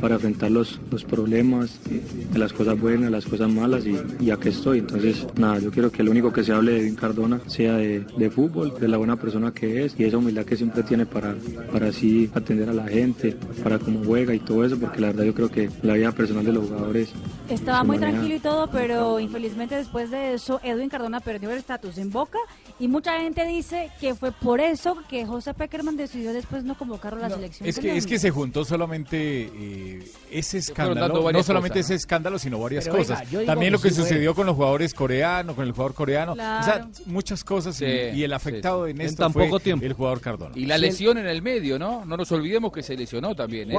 para 0.00 0.14
enfrentar 0.14 0.50
los, 0.50 0.80
los 0.90 1.04
problemas, 1.04 1.80
eh, 1.90 2.02
las 2.36 2.52
cosas 2.52 2.78
buenas, 2.78 3.10
las 3.10 3.24
cosas 3.24 3.50
malas 3.50 3.84
y, 3.86 3.96
ya 4.24 4.36
que 4.38 4.50
estoy. 4.50 4.78
Entonces, 4.78 5.26
nada, 5.36 5.58
yo 5.58 5.70
quiero 5.70 5.90
que 5.90 6.02
lo 6.02 6.10
único 6.10 6.32
que 6.32 6.44
se 6.44 6.52
hable 6.52 6.72
de 6.72 6.80
Edwin 6.80 6.94
Cardona 6.94 7.40
sea 7.46 7.76
de, 7.76 8.30
fútbol, 8.30 8.74
de 8.78 8.86
la 8.88 8.96
buena 8.98 9.16
persona 9.16 9.52
que 9.52 9.84
es 9.84 9.94
y 9.98 10.04
esa 10.04 10.18
humildad 10.18 10.44
que 10.44 10.56
siempre 10.56 10.82
tiene 10.82 11.06
para, 11.06 11.34
para 11.72 11.88
así 11.88 12.30
atender 12.34 12.68
a 12.68 12.72
la 12.74 12.86
gente, 12.86 13.36
para 13.62 13.78
cómo 13.78 14.02
juega 14.04 14.34
y 14.34 14.38
todo 14.40 14.64
eso, 14.64 14.78
porque 14.78 15.00
la 15.00 15.08
verdad 15.08 15.24
yo 15.24 15.34
creo 15.34 15.48
que 15.50 15.68
la 15.82 15.94
vida 15.94 16.12
personal 16.12 16.44
de 16.44 16.52
los 16.52 16.66
jugadores 16.68 17.08
estaba 17.50 17.82
muy 17.82 17.98
tranquilo 17.98 18.34
y 18.36 18.40
todo, 18.40 18.68
pero 18.70 19.18
infelizmente 19.20 19.74
después 19.74 20.10
de 20.10 20.34
eso, 20.34 20.60
Edwin 20.62 20.90
Cardona 20.90 21.20
perdió 21.20 21.50
el 21.50 21.56
estatus 21.56 21.96
en 21.96 22.10
Boca 22.10 22.38
y 22.78 22.88
mucha 22.88 23.18
gente 23.20 23.46
dice 23.46 23.90
que 24.00 24.14
fue 24.14 24.32
por 24.32 24.60
eso 24.60 24.98
que 25.08 25.24
José 25.24 25.54
Peckerman 25.54 25.96
decidió 25.96 26.34
después 26.34 26.62
no 26.64 26.76
convocar 26.76 27.14
a 27.14 27.16
la 27.16 27.30
selección. 27.30 27.66
Es 27.66 27.78
que, 27.78 27.96
es 27.96 28.06
que 28.06 28.18
se 28.18 28.30
juntó 28.30 28.66
solamente 28.66 29.46
eh, 29.54 30.12
ese 30.30 30.58
escándalo, 30.58 31.32
no 31.32 31.42
solamente 31.42 31.80
ese 31.80 31.94
escándalo, 31.94 32.38
sino 32.38 32.58
varias 32.58 32.86
cosas. 32.86 33.22
También 33.46 33.72
lo 33.72 33.80
que, 33.80 33.90
sucedió 33.90 34.34
con 34.34 34.44
los 34.46 34.54
jugadores 34.54 34.92
coreanos, 34.92 35.56
con 35.56 35.64
el 35.66 35.72
jugador 35.72 35.94
coreano, 35.94 36.32
o 36.32 36.36
sea, 36.36 36.86
muchas 37.06 37.44
cosas 37.44 37.80
y, 37.80 38.22
el 38.24 38.32
afectado 38.34 38.86
en 38.86 39.00
esto 39.00 39.30
fue 39.30 39.46
el 39.50 39.92
jugador 39.94 40.20
Cardona. 40.20 40.52
Y 40.54 40.66
la 40.66 40.76
lesión 40.76 41.16
en 41.16 41.26
el 41.26 41.40
medio, 41.40 41.78
¿no? 41.78 42.04
No 42.04 42.18
nos 42.18 42.30
olvidemos 42.30 42.72
que 42.72 42.82
se 42.82 42.94
lesionó 42.94 43.34
también. 43.34 43.72
¿eh? 43.72 43.78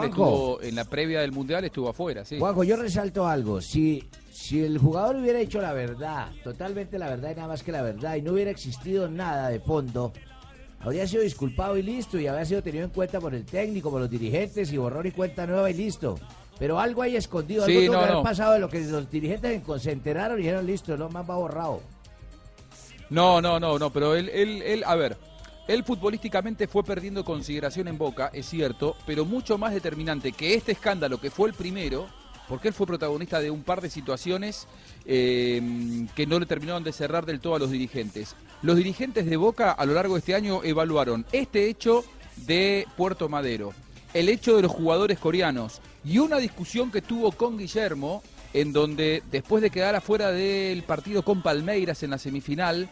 en 0.63 0.75
la 0.75 0.85
previa 0.85 1.21
del 1.21 1.31
Mundial, 1.31 1.63
estuvo 1.65 1.87
afuera, 1.89 2.25
sí. 2.25 2.39
Juanjo, 2.39 2.63
yo 2.63 2.75
resalto 2.75 3.27
algo 3.27 3.58
si, 3.61 4.03
si 4.31 4.61
el 4.63 4.77
jugador 4.77 5.17
hubiera 5.17 5.39
hecho 5.39 5.61
la 5.61 5.73
verdad, 5.73 6.27
totalmente 6.43 6.97
la 6.99 7.09
verdad 7.09 7.31
y 7.31 7.35
nada 7.35 7.47
más 7.47 7.63
que 7.63 7.71
la 7.71 7.81
verdad, 7.81 8.15
y 8.15 8.21
no 8.21 8.33
hubiera 8.33 8.51
existido 8.51 9.09
nada 9.09 9.49
de 9.49 9.59
fondo, 9.59 10.13
habría 10.79 11.07
sido 11.07 11.23
disculpado 11.23 11.77
y 11.77 11.83
listo, 11.83 12.19
y 12.19 12.27
habría 12.27 12.45
sido 12.45 12.61
tenido 12.63 12.85
en 12.85 12.91
cuenta 12.91 13.19
por 13.19 13.33
el 13.35 13.45
técnico, 13.45 13.91
por 13.91 14.01
los 14.01 14.09
dirigentes, 14.09 14.71
y 14.71 14.77
borrón 14.77 15.07
y 15.07 15.11
cuenta 15.11 15.45
nueva 15.45 15.69
y 15.69 15.73
listo. 15.73 16.19
Pero 16.57 16.79
algo 16.79 17.01
hay 17.01 17.15
escondido, 17.15 17.63
algo 17.63 17.79
no, 17.93 18.05
que 18.05 18.11
no. 18.11 18.23
pasado 18.23 18.53
de 18.53 18.59
lo 18.59 18.69
que 18.69 18.81
los 18.81 19.09
dirigentes 19.09 19.61
se 19.81 19.91
enteraron 19.91 20.39
y 20.39 20.43
dijeron, 20.43 20.65
listo, 20.65 20.97
no 20.97 21.09
más 21.09 21.29
va 21.29 21.35
borrado. 21.35 21.81
No, 23.09 23.41
no, 23.41 23.59
no, 23.59 23.79
no, 23.79 23.89
pero 23.91 24.13
él, 24.15 24.29
él, 24.29 24.61
él, 24.61 24.83
a 24.85 24.93
ver, 24.95 25.17
él 25.67 25.83
futbolísticamente 25.83 26.67
fue 26.67 26.83
perdiendo 26.83 27.23
consideración 27.23 27.87
en 27.87 27.97
Boca, 27.97 28.29
es 28.33 28.45
cierto, 28.47 28.95
pero 29.05 29.25
mucho 29.25 29.57
más 29.57 29.73
determinante 29.73 30.31
que 30.33 30.53
este 30.53 30.73
escándalo, 30.73 31.19
que 31.19 31.31
fue 31.31 31.47
el 31.47 31.55
primero, 31.55 32.07
porque 32.49 32.67
él 32.69 32.73
fue 32.73 32.87
protagonista 32.87 33.39
de 33.39 33.51
un 33.51 33.61
par 33.63 33.79
de 33.79 33.89
situaciones 33.89 34.67
eh, 35.05 35.61
que 36.15 36.25
no 36.25 36.39
le 36.39 36.47
terminaron 36.47 36.83
de 36.83 36.91
cerrar 36.91 37.25
del 37.25 37.39
todo 37.39 37.55
a 37.55 37.59
los 37.59 37.69
dirigentes. 37.69 38.35
Los 38.63 38.75
dirigentes 38.75 39.27
de 39.27 39.37
Boca 39.37 39.71
a 39.71 39.85
lo 39.85 39.93
largo 39.93 40.15
de 40.15 40.19
este 40.19 40.33
año 40.35 40.61
evaluaron 40.63 41.25
este 41.31 41.69
hecho 41.69 42.03
de 42.47 42.87
Puerto 42.97 43.29
Madero, 43.29 43.71
el 44.13 44.27
hecho 44.27 44.55
de 44.55 44.63
los 44.63 44.71
jugadores 44.71 45.19
coreanos 45.19 45.79
y 46.03 46.17
una 46.17 46.37
discusión 46.39 46.91
que 46.91 47.03
tuvo 47.03 47.31
con 47.31 47.57
Guillermo, 47.57 48.23
en 48.53 48.73
donde 48.73 49.21
después 49.31 49.61
de 49.61 49.69
quedar 49.69 49.95
afuera 49.95 50.31
del 50.31 50.81
partido 50.81 51.21
con 51.23 51.43
Palmeiras 51.43 52.01
en 52.01 52.09
la 52.09 52.17
semifinal, 52.17 52.89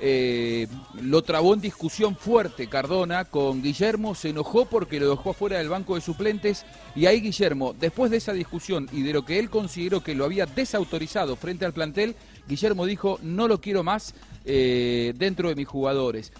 eh, 0.00 0.68
lo 1.02 1.22
trabó 1.22 1.54
en 1.54 1.60
discusión 1.60 2.14
fuerte 2.16 2.68
Cardona 2.68 3.24
con 3.24 3.60
Guillermo, 3.64 4.14
se 4.14 4.28
enojó 4.28 4.64
porque 4.66 5.00
lo 5.00 5.10
dejó 5.10 5.32
fuera 5.32 5.58
del 5.58 5.68
banco 5.68 5.96
de 5.96 6.00
suplentes 6.00 6.64
y 6.94 7.06
ahí 7.06 7.20
Guillermo, 7.20 7.74
después 7.78 8.10
de 8.12 8.18
esa 8.18 8.32
discusión 8.32 8.88
y 8.92 9.02
de 9.02 9.12
lo 9.12 9.24
que 9.24 9.40
él 9.40 9.50
consideró 9.50 10.00
que 10.02 10.14
lo 10.14 10.24
había 10.24 10.46
desautorizado 10.46 11.34
frente 11.34 11.64
al 11.64 11.72
plantel, 11.72 12.14
Guillermo 12.48 12.86
dijo, 12.86 13.18
no 13.24 13.48
lo 13.48 13.60
quiero 13.60 13.82
más 13.82 14.14
eh, 14.44 15.14
dentro 15.16 15.48
de 15.48 15.56
mis 15.56 15.66
jugadores. 15.68 16.30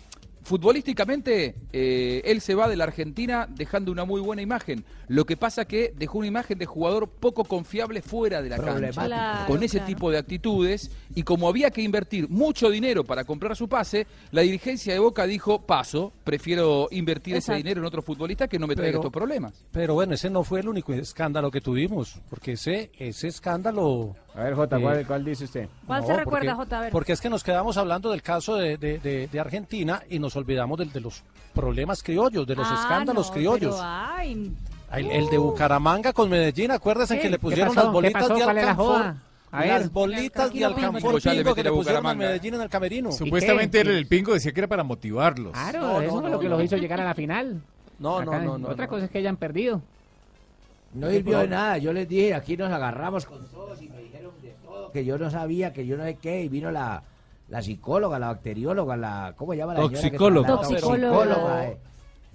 Futbolísticamente, 0.48 1.56
eh, 1.74 2.22
él 2.24 2.40
se 2.40 2.54
va 2.54 2.68
de 2.70 2.74
la 2.76 2.84
Argentina 2.84 3.46
dejando 3.54 3.92
una 3.92 4.06
muy 4.06 4.22
buena 4.22 4.40
imagen. 4.40 4.82
Lo 5.06 5.26
que 5.26 5.36
pasa 5.36 5.66
que 5.66 5.92
dejó 5.94 6.16
una 6.18 6.26
imagen 6.28 6.56
de 6.56 6.64
jugador 6.64 7.06
poco 7.06 7.44
confiable 7.44 8.00
fuera 8.00 8.40
de 8.40 8.48
la 8.48 8.56
cancha, 8.56 9.44
con 9.46 9.62
ese 9.62 9.80
tipo 9.80 10.10
de 10.10 10.16
actitudes. 10.16 10.90
Y 11.14 11.24
como 11.24 11.48
había 11.50 11.70
que 11.70 11.82
invertir 11.82 12.30
mucho 12.30 12.70
dinero 12.70 13.04
para 13.04 13.24
comprar 13.24 13.56
su 13.56 13.68
pase, 13.68 14.06
la 14.30 14.40
dirigencia 14.40 14.94
de 14.94 14.98
Boca 15.00 15.26
dijo, 15.26 15.60
paso, 15.66 16.14
prefiero 16.24 16.88
invertir 16.92 17.36
ese 17.36 17.52
dinero 17.54 17.80
en 17.82 17.86
otro 17.86 18.00
futbolista 18.00 18.48
que 18.48 18.58
no 18.58 18.66
me 18.66 18.74
traiga 18.74 18.96
estos 18.98 19.12
problemas. 19.12 19.52
Pero 19.70 19.92
bueno, 19.92 20.14
ese 20.14 20.30
no 20.30 20.44
fue 20.44 20.60
el 20.60 20.68
único 20.70 20.94
escándalo 20.94 21.50
que 21.50 21.60
tuvimos, 21.60 22.22
porque 22.30 22.52
ese, 22.52 22.90
ese 22.98 23.28
escándalo 23.28 24.14
a 24.38 24.42
ver, 24.44 24.54
Jota, 24.54 24.78
¿cuál, 24.78 25.00
eh, 25.00 25.04
¿cuál, 25.04 25.24
dice 25.24 25.44
usted? 25.46 25.68
¿Cuál 25.84 26.06
se 26.06 26.16
recuerda, 26.16 26.54
J 26.54 26.76
Jota? 26.78 26.90
Porque 26.92 27.12
es 27.12 27.20
que 27.20 27.28
nos 27.28 27.42
quedamos 27.42 27.76
hablando 27.76 28.08
del 28.12 28.22
caso 28.22 28.54
de, 28.54 28.76
de, 28.76 29.00
de, 29.26 29.40
Argentina 29.40 30.02
y 30.08 30.20
nos 30.20 30.36
olvidamos 30.36 30.78
del, 30.78 30.92
de 30.92 31.00
los 31.00 31.24
problemas 31.52 32.04
criollos, 32.04 32.46
de 32.46 32.54
los 32.54 32.68
ah, 32.70 32.74
escándalos 32.80 33.32
criollos. 33.32 33.76
ay, 33.82 34.52
el, 34.92 35.26
de 35.28 35.38
Bucaramanga 35.38 36.12
con 36.12 36.30
Medellín, 36.30 36.70
acuérdense 36.70 37.18
que 37.18 37.28
le 37.30 37.40
pusieron 37.40 37.74
las 37.74 37.90
bolitas 37.90 38.28
de 38.28 38.42
Alcanfor. 38.44 39.14
A 39.50 39.64
las 39.66 39.90
bolitas 39.90 40.52
de 40.52 40.64
Alcanfor 40.64 41.20
pingo, 41.20 41.54
que 41.56 41.64
le 41.64 41.72
pusieron 41.72 42.06
a 42.06 42.14
Medellín 42.14 42.54
en 42.54 42.60
el 42.60 42.68
camerino. 42.70 43.10
Supuestamente 43.10 43.80
el, 43.80 43.88
el, 43.88 44.06
pingo 44.06 44.34
decía 44.34 44.52
que 44.52 44.60
era 44.60 44.68
para 44.68 44.84
motivarlos. 44.84 45.50
Claro, 45.50 46.00
eso 46.00 46.20
fue 46.20 46.30
lo 46.30 46.38
que 46.38 46.48
los 46.48 46.62
hizo 46.62 46.76
llegar 46.76 47.00
a 47.00 47.04
la 47.04 47.14
final. 47.14 47.60
No, 47.98 48.24
no, 48.24 48.56
no. 48.56 48.68
Otra 48.68 48.86
cosa 48.86 49.06
es 49.06 49.10
que 49.10 49.18
hayan 49.18 49.36
perdido. 49.36 49.82
No 50.94 51.10
sirvió 51.10 51.38
de 51.40 51.48
nada, 51.48 51.76
yo 51.78 51.92
les 51.92 52.08
dije, 52.08 52.34
aquí 52.34 52.56
nos 52.56 52.72
agarramos 52.72 53.26
con 53.26 53.44
todos 53.48 53.82
y 53.82 53.88
que 54.90 55.04
yo 55.04 55.18
no 55.18 55.30
sabía, 55.30 55.72
que 55.72 55.86
yo 55.86 55.96
no 55.96 56.04
sé 56.04 56.16
qué, 56.20 56.42
y 56.42 56.48
vino 56.48 56.70
la, 56.70 57.02
la 57.48 57.62
psicóloga, 57.62 58.18
la 58.18 58.28
bacterióloga, 58.28 58.96
la. 58.96 59.34
¿Cómo 59.36 59.52
se 59.52 59.58
llama 59.58 59.74
la 59.74 59.80
señora? 59.86 60.02
Que, 60.10 60.46
toxicóloga. 60.46 61.66
Eh. 61.68 61.78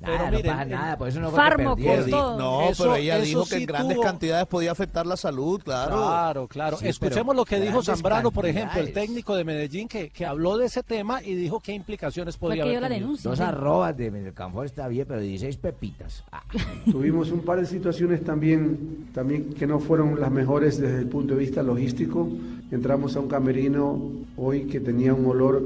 Nada, 0.03 0.31
no 0.31 0.39
pasa 0.41 0.65
nada, 0.65 0.97
por 0.97 1.07
eso 1.07 1.19
no 1.21 1.31
fármacos, 1.31 1.79
No, 2.07 2.67
pero 2.77 2.95
ella 2.95 3.19
dijo 3.19 3.45
que 3.45 3.55
en 3.57 3.65
grandes 3.65 3.97
cantidades 3.99 4.47
podía 4.47 4.71
afectar 4.71 5.05
la 5.05 5.15
salud, 5.17 5.61
claro. 5.63 5.95
Claro, 6.03 6.47
claro. 6.47 6.77
Escuchemos 6.81 7.35
lo 7.35 7.45
que 7.45 7.59
dijo 7.59 7.81
Zambrano, 7.81 8.31
por 8.31 8.45
ejemplo, 8.45 8.79
el 8.81 8.91
técnico 8.93 9.35
de 9.35 9.43
Medellín, 9.45 9.87
que, 9.87 10.09
que 10.09 10.25
habló 10.25 10.57
de 10.57 10.65
ese 10.65 10.83
tema 10.83 11.21
y 11.23 11.35
dijo 11.35 11.59
qué 11.61 11.73
implicaciones 11.73 12.35
podía 12.37 12.63
haber. 12.63 12.81
La 12.83 12.89
denuncia, 12.89 13.29
Dos 13.29 13.39
arrobas 13.39 13.95
de 13.95 14.11
Medellín 14.11 14.33
está 14.65 14.87
bien, 14.87 15.05
pero 15.07 15.21
16 15.21 15.57
pepitas. 15.57 16.23
Ah. 16.31 16.41
Tuvimos 16.91 17.31
un 17.31 17.39
par 17.41 17.59
de 17.61 17.65
situaciones 17.65 18.23
también, 18.25 19.07
también 19.13 19.53
que 19.53 19.65
no 19.67 19.79
fueron 19.79 20.19
las 20.19 20.31
mejores 20.31 20.79
desde 20.79 20.99
el 20.99 21.07
punto 21.07 21.33
de 21.35 21.39
vista 21.39 21.63
logístico. 21.63 22.27
Entramos 22.71 23.15
a 23.15 23.19
un 23.21 23.27
camerino 23.29 24.01
hoy 24.37 24.63
que 24.65 24.79
tenía 24.81 25.13
un 25.13 25.25
olor 25.27 25.63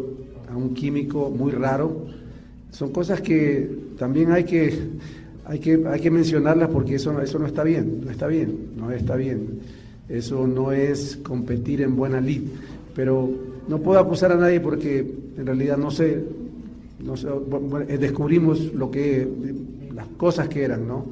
a 0.49 0.55
un 0.55 0.73
químico 0.75 1.29
muy 1.29 1.51
raro 1.53 2.05
son 2.71 2.91
cosas 2.91 3.21
que 3.21 3.69
también 3.97 4.31
hay 4.31 4.43
que, 4.43 4.73
hay 5.45 5.59
que, 5.59 5.83
hay 5.87 5.99
que 5.99 6.11
mencionarlas 6.11 6.69
porque 6.69 6.95
eso, 6.95 7.19
eso 7.21 7.39
no 7.39 7.47
está 7.47 7.63
bien, 7.63 8.01
no 8.03 8.11
está 8.11 8.27
bien, 8.27 8.69
no 8.75 8.91
está 8.91 9.15
bien. 9.15 9.59
Eso 10.09 10.47
no 10.47 10.71
es 10.71 11.17
competir 11.17 11.81
en 11.81 11.95
buena 11.95 12.21
lid. 12.21 12.43
Pero 12.95 13.29
no 13.67 13.79
puedo 13.79 13.99
acusar 13.99 14.31
a 14.31 14.35
nadie 14.35 14.59
porque 14.61 14.99
en 15.37 15.45
realidad 15.45 15.77
no 15.77 15.91
sé, 15.91 16.23
no 17.03 17.17
sé 17.17 17.27
eh, 17.87 17.97
descubrimos 17.97 18.73
lo 18.73 18.89
que, 18.89 19.27
las 19.93 20.07
cosas 20.09 20.47
que 20.49 20.63
eran, 20.63 20.87
¿no? 20.87 21.05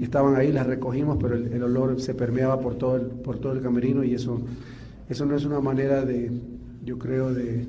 estaban 0.00 0.36
ahí, 0.36 0.52
las 0.52 0.64
recogimos, 0.68 1.18
pero 1.20 1.34
el, 1.34 1.60
olor 1.64 2.00
se 2.00 2.14
permeaba 2.14 2.60
por 2.60 2.76
todo 2.76 2.94
el, 2.94 3.06
por 3.06 3.38
todo 3.40 3.54
el 3.54 3.60
camerino 3.60 4.04
y 4.04 4.14
eso, 4.14 4.40
eso 5.08 5.26
no 5.26 5.34
es 5.34 5.44
una 5.44 5.58
manera 5.58 6.04
de, 6.04 6.30
yo 6.86 6.96
creo, 6.96 7.34
de, 7.34 7.66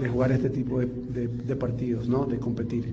de 0.00 0.08
jugar 0.08 0.32
este 0.32 0.50
tipo 0.50 0.80
de, 0.80 1.56
partidos, 1.56 2.08
¿no? 2.08 2.24
de 2.26 2.38
competir. 2.38 2.86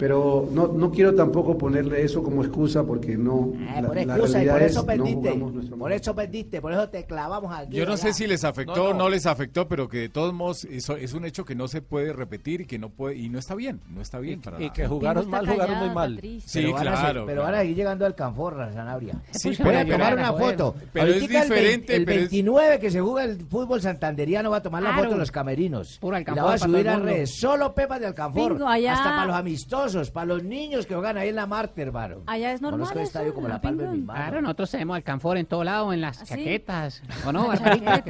Pero 0.00 0.48
no, 0.50 0.66
no 0.68 0.90
quiero 0.90 1.14
tampoco 1.14 1.58
ponerle 1.58 2.02
eso 2.02 2.22
como 2.22 2.42
excusa 2.42 2.82
porque 2.84 3.18
no. 3.18 3.52
Ah, 3.68 3.82
por 3.86 3.98
y 3.98 4.06
por 4.06 4.20
eso 4.20 4.38
es, 4.80 4.84
perdiste. 4.84 5.32
por 5.76 5.92
eso 5.92 6.14
perdiste, 6.16 6.60
por 6.62 6.72
eso 6.72 6.88
te 6.88 7.04
clavamos 7.04 7.54
aquí. 7.54 7.76
Yo 7.76 7.84
no 7.84 7.98
sé 7.98 8.14
si 8.14 8.26
les 8.26 8.42
afectó 8.42 8.86
o 8.88 8.94
no, 8.94 9.10
les 9.10 9.26
afectó, 9.26 9.68
pero 9.68 9.90
que 9.90 9.98
de 9.98 10.08
todos 10.08 10.32
modos 10.32 10.64
eso 10.64 10.96
es 10.96 11.12
un 11.12 11.26
hecho 11.26 11.44
que 11.44 11.54
no 11.54 11.68
se 11.68 11.82
puede 11.82 12.14
repetir 12.14 12.62
y 12.62 12.64
que 12.66 12.78
no 12.78 12.88
puede 12.88 13.16
y 13.18 13.28
no 13.28 13.38
está 13.38 13.54
bien, 13.54 13.80
no 13.90 14.00
está 14.00 14.18
bien 14.20 14.40
y, 14.58 14.70
que 14.70 14.86
jugaron 14.88 15.28
mal, 15.28 15.46
jugaron 15.46 15.78
muy 15.80 15.90
mal. 15.90 16.18
Sí, 16.46 16.72
claro. 16.72 17.26
pero 17.26 17.42
van 17.42 17.54
a 17.56 17.64
ir 17.64 17.76
llegando 17.76 18.06
al 18.06 18.14
Canforra, 18.14 18.72
Sanabria. 18.72 19.20
Sí, 19.32 19.52
Voy 19.62 19.74
a 19.74 19.86
tomar 19.86 20.14
una 20.14 20.32
foto. 20.32 20.76
Pero 20.94 21.08
es 21.12 21.20
diferente. 21.28 21.96
El, 21.96 22.06
29 22.06 22.78
que 22.78 22.90
se 22.90 23.00
juega 23.00 23.24
el 23.30 23.36
fútbol 23.44 23.82
santanderiano 23.82 24.50
va 24.50 24.58
a 24.58 24.62
tomar 24.62 24.82
la 24.82 24.94
foto 24.96 25.10
de 25.10 25.18
los 25.18 25.30
camerinos. 25.30 26.00
la 26.34 26.42
va 26.42 26.54
a 26.54 26.58
subir 26.58 26.88
a 26.88 26.98
redes. 26.98 27.36
Solo 27.38 27.74
Pepa 27.74 27.98
de 27.98 28.06
Alcanfor. 28.06 28.56
Hasta 28.80 29.04
para 29.10 29.26
los 29.26 29.36
amistosos 29.36 29.89
para 30.12 30.26
los 30.26 30.42
niños 30.44 30.86
que 30.86 30.94
juegan 30.94 31.16
ahí 31.16 31.30
en 31.30 31.36
la 31.36 31.46
Marte, 31.46 31.82
hermano. 31.82 32.18
Allá 32.26 32.52
es 32.52 32.60
normal. 32.60 32.78
Conozco 32.80 32.98
el 33.00 33.04
estadio 33.06 33.34
como 33.34 33.48
la 33.48 33.60
palma 33.60 33.82
de 33.84 33.88
mi 33.90 33.98
mano. 34.02 34.20
Claro, 34.20 34.40
nosotros 34.42 34.70
tenemos 34.70 34.94
alcanfor 34.96 35.36
en 35.38 35.46
todo 35.46 35.64
lado, 35.64 35.92
en 35.92 36.00
las 36.00 36.22
¿Ah, 36.22 36.26
chaquetas. 36.26 37.02
¿O 37.26 37.32
no, 37.32 37.50
Ahorita 37.50 38.00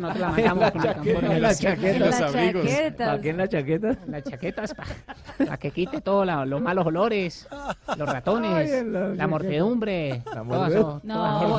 la 0.00 0.14
mandamos 0.14 0.70
con 0.70 0.84
En 1.06 1.42
las 1.42 1.58
chaquetas, 1.60 2.20
amigos. 2.20 2.64
¿Para 2.96 3.20
qué 3.20 3.30
en 3.30 3.36
las 3.38 3.48
chaquetas? 3.48 3.98
las 4.08 4.22
chaquetas, 4.24 4.72
para 4.74 5.56
que 5.58 5.70
quite 5.72 6.00
todos 6.02 6.24
los 6.48 6.60
malos 6.60 6.86
olores, 6.86 7.48
los 7.96 8.08
ratones, 8.08 8.84
la 8.86 9.26
mortedumbre. 9.26 10.22
la 10.34 10.68
eso. 10.68 11.00
no 11.02 11.58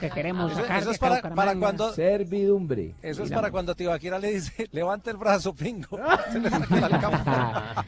que 0.00 0.08
queremos 0.10 0.52
Eso 0.58 0.90
es 0.90 0.98
para 0.98 1.20
cuando. 1.22 1.92
Servidumbre. 1.92 2.94
Eso 3.02 3.22
es 3.24 3.30
para 3.30 3.50
cuando 3.50 3.74
Tibaquira 3.74 4.18
le 4.18 4.32
dice, 4.32 4.68
levante 4.72 5.10
el 5.10 5.16
brazo, 5.18 5.52
pingo. 5.54 5.88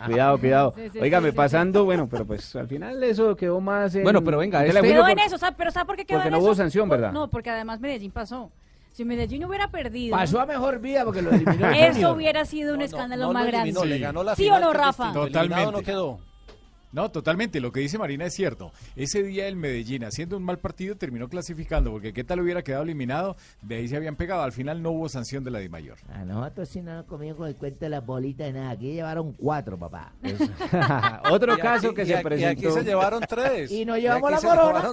Cuidado, 0.06 0.36
cuidado. 0.38 0.74
Oiga, 1.00 1.13
pasando, 1.32 1.84
bueno, 1.84 2.08
pero 2.08 2.26
pues 2.26 2.54
al 2.56 2.66
final 2.68 3.02
eso 3.04 3.34
quedó 3.36 3.60
más. 3.60 3.94
En, 3.94 4.02
bueno, 4.02 4.22
pero 4.22 4.38
venga, 4.38 4.64
este... 4.64 4.80
quedó 4.80 5.08
en 5.08 5.18
eso, 5.18 5.36
pero 5.56 5.70
¿sabes 5.70 5.86
por 5.86 5.96
qué 5.96 6.04
quedó 6.04 6.18
Porque 6.18 6.30
no 6.30 6.38
hubo 6.38 6.54
sanción, 6.54 6.88
¿verdad? 6.88 7.12
No, 7.12 7.28
porque 7.28 7.50
además 7.50 7.80
Medellín 7.80 8.10
pasó. 8.10 8.50
Si 8.92 9.04
Medellín 9.04 9.44
hubiera 9.44 9.68
perdido. 9.70 10.16
Pasó 10.16 10.40
a 10.40 10.46
mejor 10.46 10.78
vida 10.80 11.04
porque 11.04 11.20
lo 11.20 11.30
eliminó. 11.30 11.68
eso 11.70 12.12
hubiera 12.12 12.44
sido 12.44 12.74
un 12.74 12.82
escándalo 12.82 13.32
más 13.32 13.46
grande. 13.46 13.74
Sí. 13.80 13.88
Le 13.88 13.98
ganó 13.98 14.22
la 14.22 14.36
¿Sí 14.36 14.48
o 14.48 14.60
no, 14.60 14.72
Rafa? 14.72 15.12
Totalmente. 15.12 15.72
no 15.72 15.82
quedó. 15.82 16.20
No, 16.94 17.10
totalmente. 17.10 17.60
Lo 17.60 17.72
que 17.72 17.80
dice 17.80 17.98
Marina 17.98 18.26
es 18.26 18.34
cierto. 18.34 18.70
Ese 18.94 19.20
día 19.24 19.48
el 19.48 19.56
Medellín, 19.56 20.04
haciendo 20.04 20.36
un 20.36 20.44
mal 20.44 20.60
partido, 20.60 20.94
terminó 20.94 21.28
clasificando, 21.28 21.90
porque 21.90 22.12
qué 22.12 22.22
tal 22.22 22.38
hubiera 22.40 22.62
quedado 22.62 22.84
eliminado, 22.84 23.34
de 23.62 23.74
ahí 23.76 23.88
se 23.88 23.96
habían 23.96 24.14
pegado. 24.14 24.42
Al 24.44 24.52
final 24.52 24.80
no 24.80 24.92
hubo 24.92 25.08
sanción 25.08 25.42
de 25.42 25.50
la 25.50 25.58
DIMAYOR. 25.58 25.98
A 26.12 26.20
ah, 26.20 26.24
nosotros 26.24 26.68
sí 26.68 26.82
no 26.82 26.94
nos 26.94 27.06
comimos 27.06 27.36
con 27.36 27.48
el 27.48 27.56
cuento 27.56 27.80
de 27.80 27.88
las 27.88 28.06
bolitas 28.06 28.46
de 28.46 28.52
nada. 28.52 28.70
Aquí 28.70 28.92
llevaron 28.92 29.32
cuatro, 29.32 29.76
papá. 29.76 30.12
Otro 31.32 31.58
caso 31.58 31.92
que 31.92 32.06
se 32.06 32.16
presentó. 32.18 32.62
Y 32.62 32.66
aquí 32.68 32.72
se 32.78 32.84
llevaron 32.84 33.24
tres. 33.28 33.72
Y 33.72 33.84
nos 33.84 33.98
llevamos 33.98 34.30
la 34.30 34.38
corona. 34.40 34.92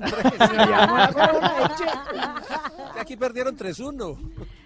Y 2.95 2.99
aquí 2.99 3.15
perdieron 3.15 3.55
3-1 3.55 4.17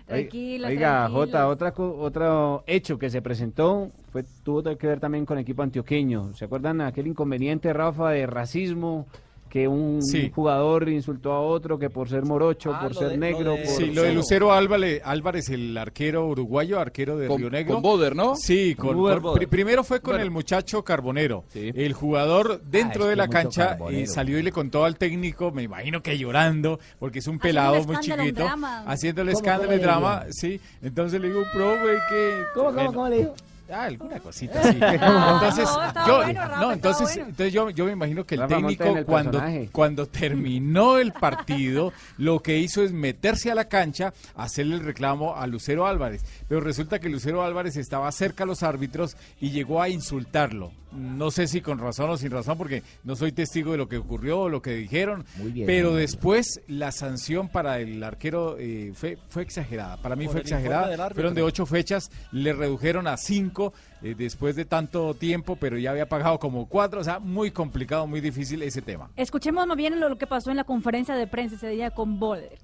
tranquila. 0.05 0.67
Oiga, 0.67 1.09
Jota, 1.09 1.47
otra, 1.47 1.73
otro 1.77 2.63
hecho 2.67 2.97
que 2.97 3.09
se 3.09 3.21
presentó 3.21 3.91
fue, 4.11 4.23
tuvo 4.43 4.63
que 4.77 4.87
ver 4.87 4.99
también 4.99 5.25
con 5.25 5.37
el 5.37 5.41
equipo 5.41 5.63
antioqueño. 5.63 6.33
¿Se 6.33 6.45
acuerdan 6.45 6.81
aquel 6.81 7.07
inconveniente, 7.07 7.73
Rafa, 7.73 8.11
de 8.11 8.25
racismo? 8.27 9.07
que 9.55 9.69
un 9.69 10.01
jugador 10.33 10.89
insultó 10.89 11.31
a 11.31 11.39
otro, 11.39 11.79
que 11.79 11.89
por 11.89 12.09
ser 12.09 12.25
morocho, 12.25 12.73
ah, 12.75 12.81
por 12.81 12.93
ser 12.93 13.17
negro. 13.17 13.55
Sí, 13.63 13.85
lo 13.85 14.01
de 14.01 14.13
Lucero 14.13 14.51
Álvarez, 14.51 15.01
Álvarez, 15.05 15.47
el 15.47 15.77
arquero 15.77 16.27
uruguayo, 16.27 16.77
arquero 16.77 17.15
de 17.15 17.29
Río 17.29 17.49
Negro. 17.49 17.75
Con 17.75 17.81
Boder, 17.81 18.17
¿no? 18.17 18.35
Sí, 18.35 18.75
con, 18.75 18.97
Boder, 18.97 19.47
primero 19.47 19.85
fue 19.85 20.01
con 20.01 20.19
el 20.19 20.29
muchacho 20.29 20.83
Carbonero. 20.83 21.45
El 21.53 21.93
jugador 21.93 22.63
dentro 22.63 23.05
ah, 23.05 23.07
de 23.07 23.15
la 23.15 23.29
cancha 23.29 23.77
y 23.89 24.07
salió 24.07 24.37
y 24.37 24.43
le 24.43 24.51
contó 24.51 24.83
al 24.83 24.97
técnico, 24.97 25.51
me 25.53 25.63
imagino 25.63 26.03
que 26.03 26.17
llorando, 26.17 26.77
porque 26.99 27.19
es 27.19 27.27
un 27.27 27.39
pelado 27.39 27.81
muy 27.85 27.97
chiquito, 28.01 28.45
haciendo 28.85 29.21
el 29.21 29.29
escándalo 29.29 29.73
y 29.73 29.77
drama. 29.79 30.25
Sí, 30.31 30.59
entonces 30.81 31.21
le 31.21 31.29
digo, 31.29 31.43
profe, 31.53 31.95
que. 32.09 32.43
¿Cómo, 32.55 32.73
cómo, 32.75 32.85
cómo 32.91 33.07
le 33.07 33.17
digo? 33.19 33.35
Ah, 33.69 33.85
alguna 33.85 34.19
cosita, 34.19 34.61
sí. 34.61 34.77
entonces, 34.79 35.67
yo, 36.05 36.23
no, 36.59 36.71
entonces, 36.71 37.17
entonces 37.17 37.51
yo, 37.53 37.65
me 37.85 37.91
imagino 37.91 38.23
que 38.23 38.35
el 38.35 38.45
técnico 38.47 38.85
cuando, 39.07 39.41
cuando 39.71 40.05
terminó 40.05 40.97
el 40.99 41.11
partido, 41.13 41.91
lo 42.17 42.41
que 42.43 42.59
hizo 42.59 42.83
es 42.83 42.91
meterse 42.91 43.51
a 43.51 43.55
la 43.55 43.67
cancha, 43.67 44.13
hacerle 44.35 44.75
el 44.75 44.81
reclamo 44.83 45.35
a 45.35 45.47
Lucero 45.47 45.87
Álvarez. 45.87 46.23
Pero 46.47 46.61
resulta 46.61 46.99
que 46.99 47.09
Lucero 47.09 47.43
Álvarez 47.43 47.75
estaba 47.75 48.11
cerca 48.11 48.43
a 48.43 48.47
los 48.47 48.61
árbitros 48.61 49.17
y 49.41 49.49
llegó 49.49 49.81
a 49.81 49.89
insultarlo 49.89 50.71
no 50.95 51.29
sé 51.31 51.47
si 51.47 51.61
con 51.61 51.77
razón 51.77 52.09
o 52.09 52.17
sin 52.17 52.31
razón, 52.31 52.57
porque 52.57 52.81
no 53.03 53.15
soy 53.15 53.31
testigo 53.31 53.71
de 53.73 53.77
lo 53.77 53.87
que 53.87 53.97
ocurrió 53.97 54.41
o 54.41 54.49
lo 54.49 54.61
que 54.61 54.71
dijeron, 54.71 55.25
pero 55.65 55.93
después 55.93 56.61
la 56.67 56.91
sanción 56.91 57.49
para 57.49 57.79
el 57.79 58.01
arquero 58.03 58.55
eh, 58.57 58.93
fue, 58.95 59.17
exagerada. 59.41 59.97
Para 59.97 60.15
mí 60.15 60.27
fue 60.27 60.41
exagerada. 60.41 61.09
Fueron 61.11 61.35
de 61.35 61.43
ocho 61.43 61.65
fechas, 61.65 62.09
le 62.31 62.53
redujeron 62.53 63.07
a 63.07 63.17
cinco 63.17 63.73
eh, 64.01 64.15
después 64.17 64.55
de 64.55 64.65
tanto 64.65 65.13
tiempo, 65.13 65.57
pero 65.57 65.77
ya 65.77 65.91
había 65.91 66.07
pagado 66.07 66.39
como 66.39 66.67
cuatro. 66.67 67.01
O 67.01 67.03
sea, 67.03 67.19
muy 67.19 67.51
complicado, 67.51 68.07
muy 68.07 68.21
difícil 68.21 68.61
ese 68.63 68.81
tema. 68.81 69.09
Escuchemos 69.15 69.65
bien 69.75 69.99
lo, 69.99 70.17
que 70.17 70.27
pasó 70.27 70.51
en 70.51 70.57
la 70.57 70.63
conferencia 70.63 71.15
de 71.15 71.27
prensa 71.27 71.55
ese 71.55 71.69
día 71.69 71.91
con 71.91 72.19
Boller. 72.19 72.57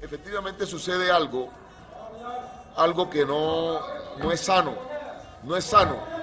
Efectivamente 0.00 0.64
sucede 0.64 1.10
algo, 1.10 1.50
algo 2.76 3.10
que 3.10 3.26
no, 3.26 3.80
no 4.18 4.32
es 4.32 4.40
sano, 4.40 4.72
no 5.44 5.56
es 5.56 5.64
sano 5.64 6.19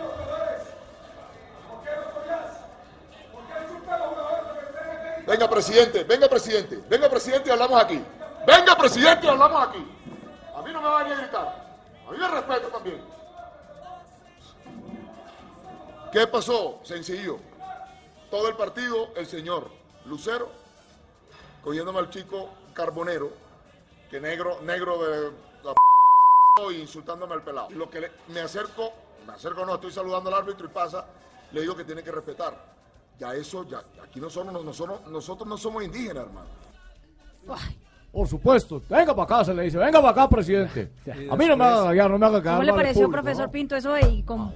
Venga, 5.28 5.50
presidente, 5.50 6.06
venga, 6.06 6.30
presidente, 6.30 6.80
venga, 6.90 7.10
presidente, 7.10 7.50
y 7.50 7.52
hablamos 7.52 7.84
aquí. 7.84 8.02
Venga, 8.46 8.78
presidente, 8.78 9.26
y 9.26 9.30
hablamos 9.30 9.62
aquí. 9.68 9.86
A 10.56 10.62
mí 10.62 10.72
no 10.72 10.82
me 10.82 10.88
va 10.88 11.02
a 11.02 11.04
gritar. 11.04 11.76
A 12.08 12.12
mí 12.12 12.18
me 12.18 12.28
respeto 12.30 12.68
también. 12.70 13.02
¿Qué 16.14 16.28
pasó? 16.28 16.80
Sencillo. 16.84 17.40
Todo 18.32 18.48
el 18.48 18.56
partido, 18.56 19.10
el 19.18 19.26
señor 19.28 19.70
Lucero, 20.06 20.50
cogiéndome 21.62 22.00
al 22.00 22.10
chico 22.10 22.48
Carbonero, 22.74 23.30
que 24.10 24.22
negro, 24.22 24.62
negro 24.62 24.98
de 25.04 25.32
la 25.64 25.74
insultándome 26.72 27.34
al 27.34 27.44
pelado. 27.44 27.70
Lo 27.72 27.90
que 27.90 28.10
me 28.30 28.40
acerco, 28.40 28.94
me 29.26 29.34
acerco 29.34 29.66
no, 29.66 29.76
estoy 29.76 29.92
saludando 29.92 30.30
al 30.34 30.42
árbitro 30.44 30.68
y 30.68 30.70
pasa, 30.70 31.06
le 31.52 31.62
digo 31.62 31.76
que 31.76 31.84
tiene 31.84 32.02
que 32.02 32.12
respetar 32.14 32.77
ya 33.20 33.34
eso, 33.34 33.66
ya, 33.68 33.80
aquí 34.04 34.20
nosotros, 34.20 35.00
nosotros, 35.12 35.48
no 35.48 35.58
somos 35.58 35.84
indígenas, 35.84 36.24
hermano. 36.26 36.48
Por 38.12 38.28
supuesto, 38.28 38.82
venga 38.90 39.14
para 39.16 39.24
acá, 39.24 39.46
se 39.46 39.54
le 39.54 39.64
dice, 39.64 39.78
venga 39.78 40.00
para 40.02 40.10
acá, 40.24 40.30
presidente. 40.30 40.90
A 41.32 41.36
mí 41.36 41.46
no 41.46 41.58
me 41.58 41.64
haga 41.66 41.94
ya, 41.96 42.08
no 42.08 42.18
me 42.18 42.26
haga 42.26 42.42
¿Cómo 42.52 42.64
le 42.64 42.74
pareció, 42.74 43.06
un 43.06 43.12
profesor 43.12 43.50
Pinto, 43.52 43.76
eso 43.76 43.96
y 44.00 44.24
con, 44.24 44.52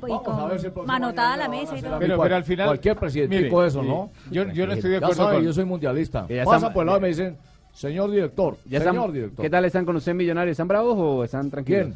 manotada 0.85 1.37
la 1.37 1.47
mesa 1.49 1.77
y 1.77 1.81
todo? 1.81 1.97
Pero, 1.99 2.19
pero, 2.19 2.35
al 2.37 2.43
final. 2.43 2.67
Cualquier 2.67 2.95
presidente 2.97 3.39
dijo 3.43 3.63
eso, 3.63 3.81
¿no? 3.83 4.09
Yo, 4.31 4.43
yo 4.51 4.65
no 4.67 4.73
estoy 4.73 4.91
de 4.91 4.97
acuerdo. 4.97 5.39
Yo 5.39 5.53
soy 5.53 5.65
mundialista. 5.65 6.27
pasa 6.45 6.71
por 6.73 6.83
el 6.83 6.87
lado 6.87 6.97
y 6.99 6.99
eh. 6.99 7.01
me 7.01 7.07
dicen, 7.09 7.37
señor 7.73 8.09
director, 8.11 8.57
señor 8.69 9.11
director. 9.11 9.43
¿Qué 9.43 9.49
tal 9.49 9.65
están 9.65 9.85
con 9.85 9.95
usted, 9.95 10.13
millonarios? 10.13 10.53
¿Están 10.53 10.67
bravos 10.67 10.95
o 10.97 11.23
están 11.23 11.49
tranquilos? 11.51 11.89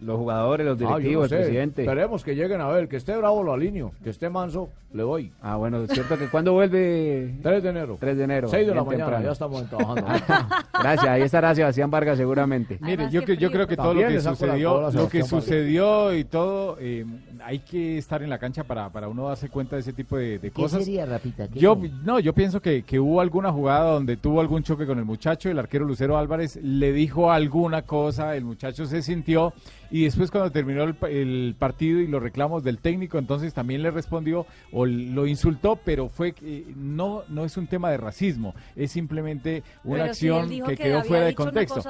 los 0.00 0.16
jugadores, 0.18 0.66
los 0.66 0.80
ah, 0.82 0.86
directivos, 0.98 1.30
el 1.32 1.38
presidente. 1.38 1.82
Esperemos 1.82 2.24
que 2.24 2.34
lleguen 2.34 2.60
a 2.60 2.68
ver, 2.68 2.88
que 2.88 2.96
esté 2.96 3.16
bravo 3.16 3.42
lo 3.42 3.52
alineo, 3.52 3.92
que 4.02 4.10
esté 4.10 4.28
manso, 4.28 4.70
le 4.92 5.02
doy. 5.02 5.32
Ah, 5.42 5.56
bueno, 5.56 5.82
es 5.84 5.90
cierto 5.90 6.16
que 6.18 6.26
cuando 6.28 6.52
vuelve. 6.52 7.34
3 7.42 7.62
de 7.62 7.68
enero. 7.68 7.96
3 7.98 8.16
de 8.16 8.24
enero. 8.24 8.48
6 8.48 8.66
de 8.68 8.74
la 8.74 8.84
mañana, 8.84 9.20
ya 9.22 9.32
estamos 9.32 9.64
trabajando. 9.68 10.04
Gracias, 10.80 11.06
ahí 11.08 11.22
estará 11.22 11.54
Sebastián 11.54 11.90
Vargas 11.90 12.16
seguramente. 12.16 12.78
Mire, 12.80 13.10
yo, 13.10 13.22
yo 13.22 13.50
creo 13.50 13.66
que 13.66 13.76
todo 13.76 13.94
lo 13.94 14.06
que 14.06 14.20
sucedió, 14.20 14.90
lo 14.90 15.08
que 15.08 15.22
sucedió 15.24 16.14
y 16.14 16.24
todo, 16.24 16.76
eh, 16.80 17.04
hay 17.44 17.60
que 17.60 17.98
estar 17.98 18.22
en 18.22 18.30
la 18.30 18.38
cancha 18.38 18.64
para, 18.64 18.88
para 18.90 19.08
uno 19.08 19.28
darse 19.28 19.48
cuenta 19.48 19.76
de 19.76 19.80
ese 19.80 19.92
tipo 19.92 20.16
de, 20.16 20.38
de 20.38 20.50
¿Qué 20.50 20.50
cosas. 20.52 20.84
Sería, 20.84 21.06
Rapita? 21.06 21.46
yo, 21.52 21.76
no, 22.04 22.20
yo 22.20 22.32
pienso 22.32 22.60
que, 22.60 22.82
que 22.82 23.00
hubo 23.00 23.20
alguna 23.20 23.50
jugada 23.52 23.92
donde 23.92 24.16
tuvo 24.16 24.40
algún 24.40 24.62
choque 24.62 24.86
con 24.86 24.98
el 24.98 25.04
muchacho, 25.04 25.50
el 25.50 25.58
arquero 25.58 25.84
Lucero 25.84 26.16
Álvarez 26.16 26.56
le 26.62 26.92
dijo 26.92 27.30
alguna 27.32 27.82
cosa, 27.82 28.36
el 28.36 28.44
muchacho 28.44 28.86
se 28.86 29.02
sintió 29.02 29.52
y 29.90 30.04
después 30.04 30.30
cuando 30.30 30.50
terminó 30.50 30.84
el, 31.06 31.54
partido 31.58 32.00
y 32.00 32.06
los 32.06 32.22
reclamos 32.22 32.62
del 32.64 32.78
técnico, 32.78 33.18
entonces 33.18 33.54
también 33.54 33.82
le 33.82 33.90
respondió 33.90 34.46
o 34.72 34.86
lo 34.86 35.26
insultó, 35.26 35.76
pero 35.82 36.08
fue 36.08 36.34
eh, 36.42 36.66
no 36.76 37.22
no 37.28 37.44
es 37.44 37.56
un 37.56 37.66
tema 37.66 37.90
de 37.90 37.96
racismo, 37.96 38.54
es 38.76 38.92
simplemente 38.92 39.62
una 39.84 40.04
acción 40.04 40.48
que, 40.66 40.76
quedó 40.76 41.02
fuera 41.04 41.26
de 41.26 41.34
contexto. 41.34 41.82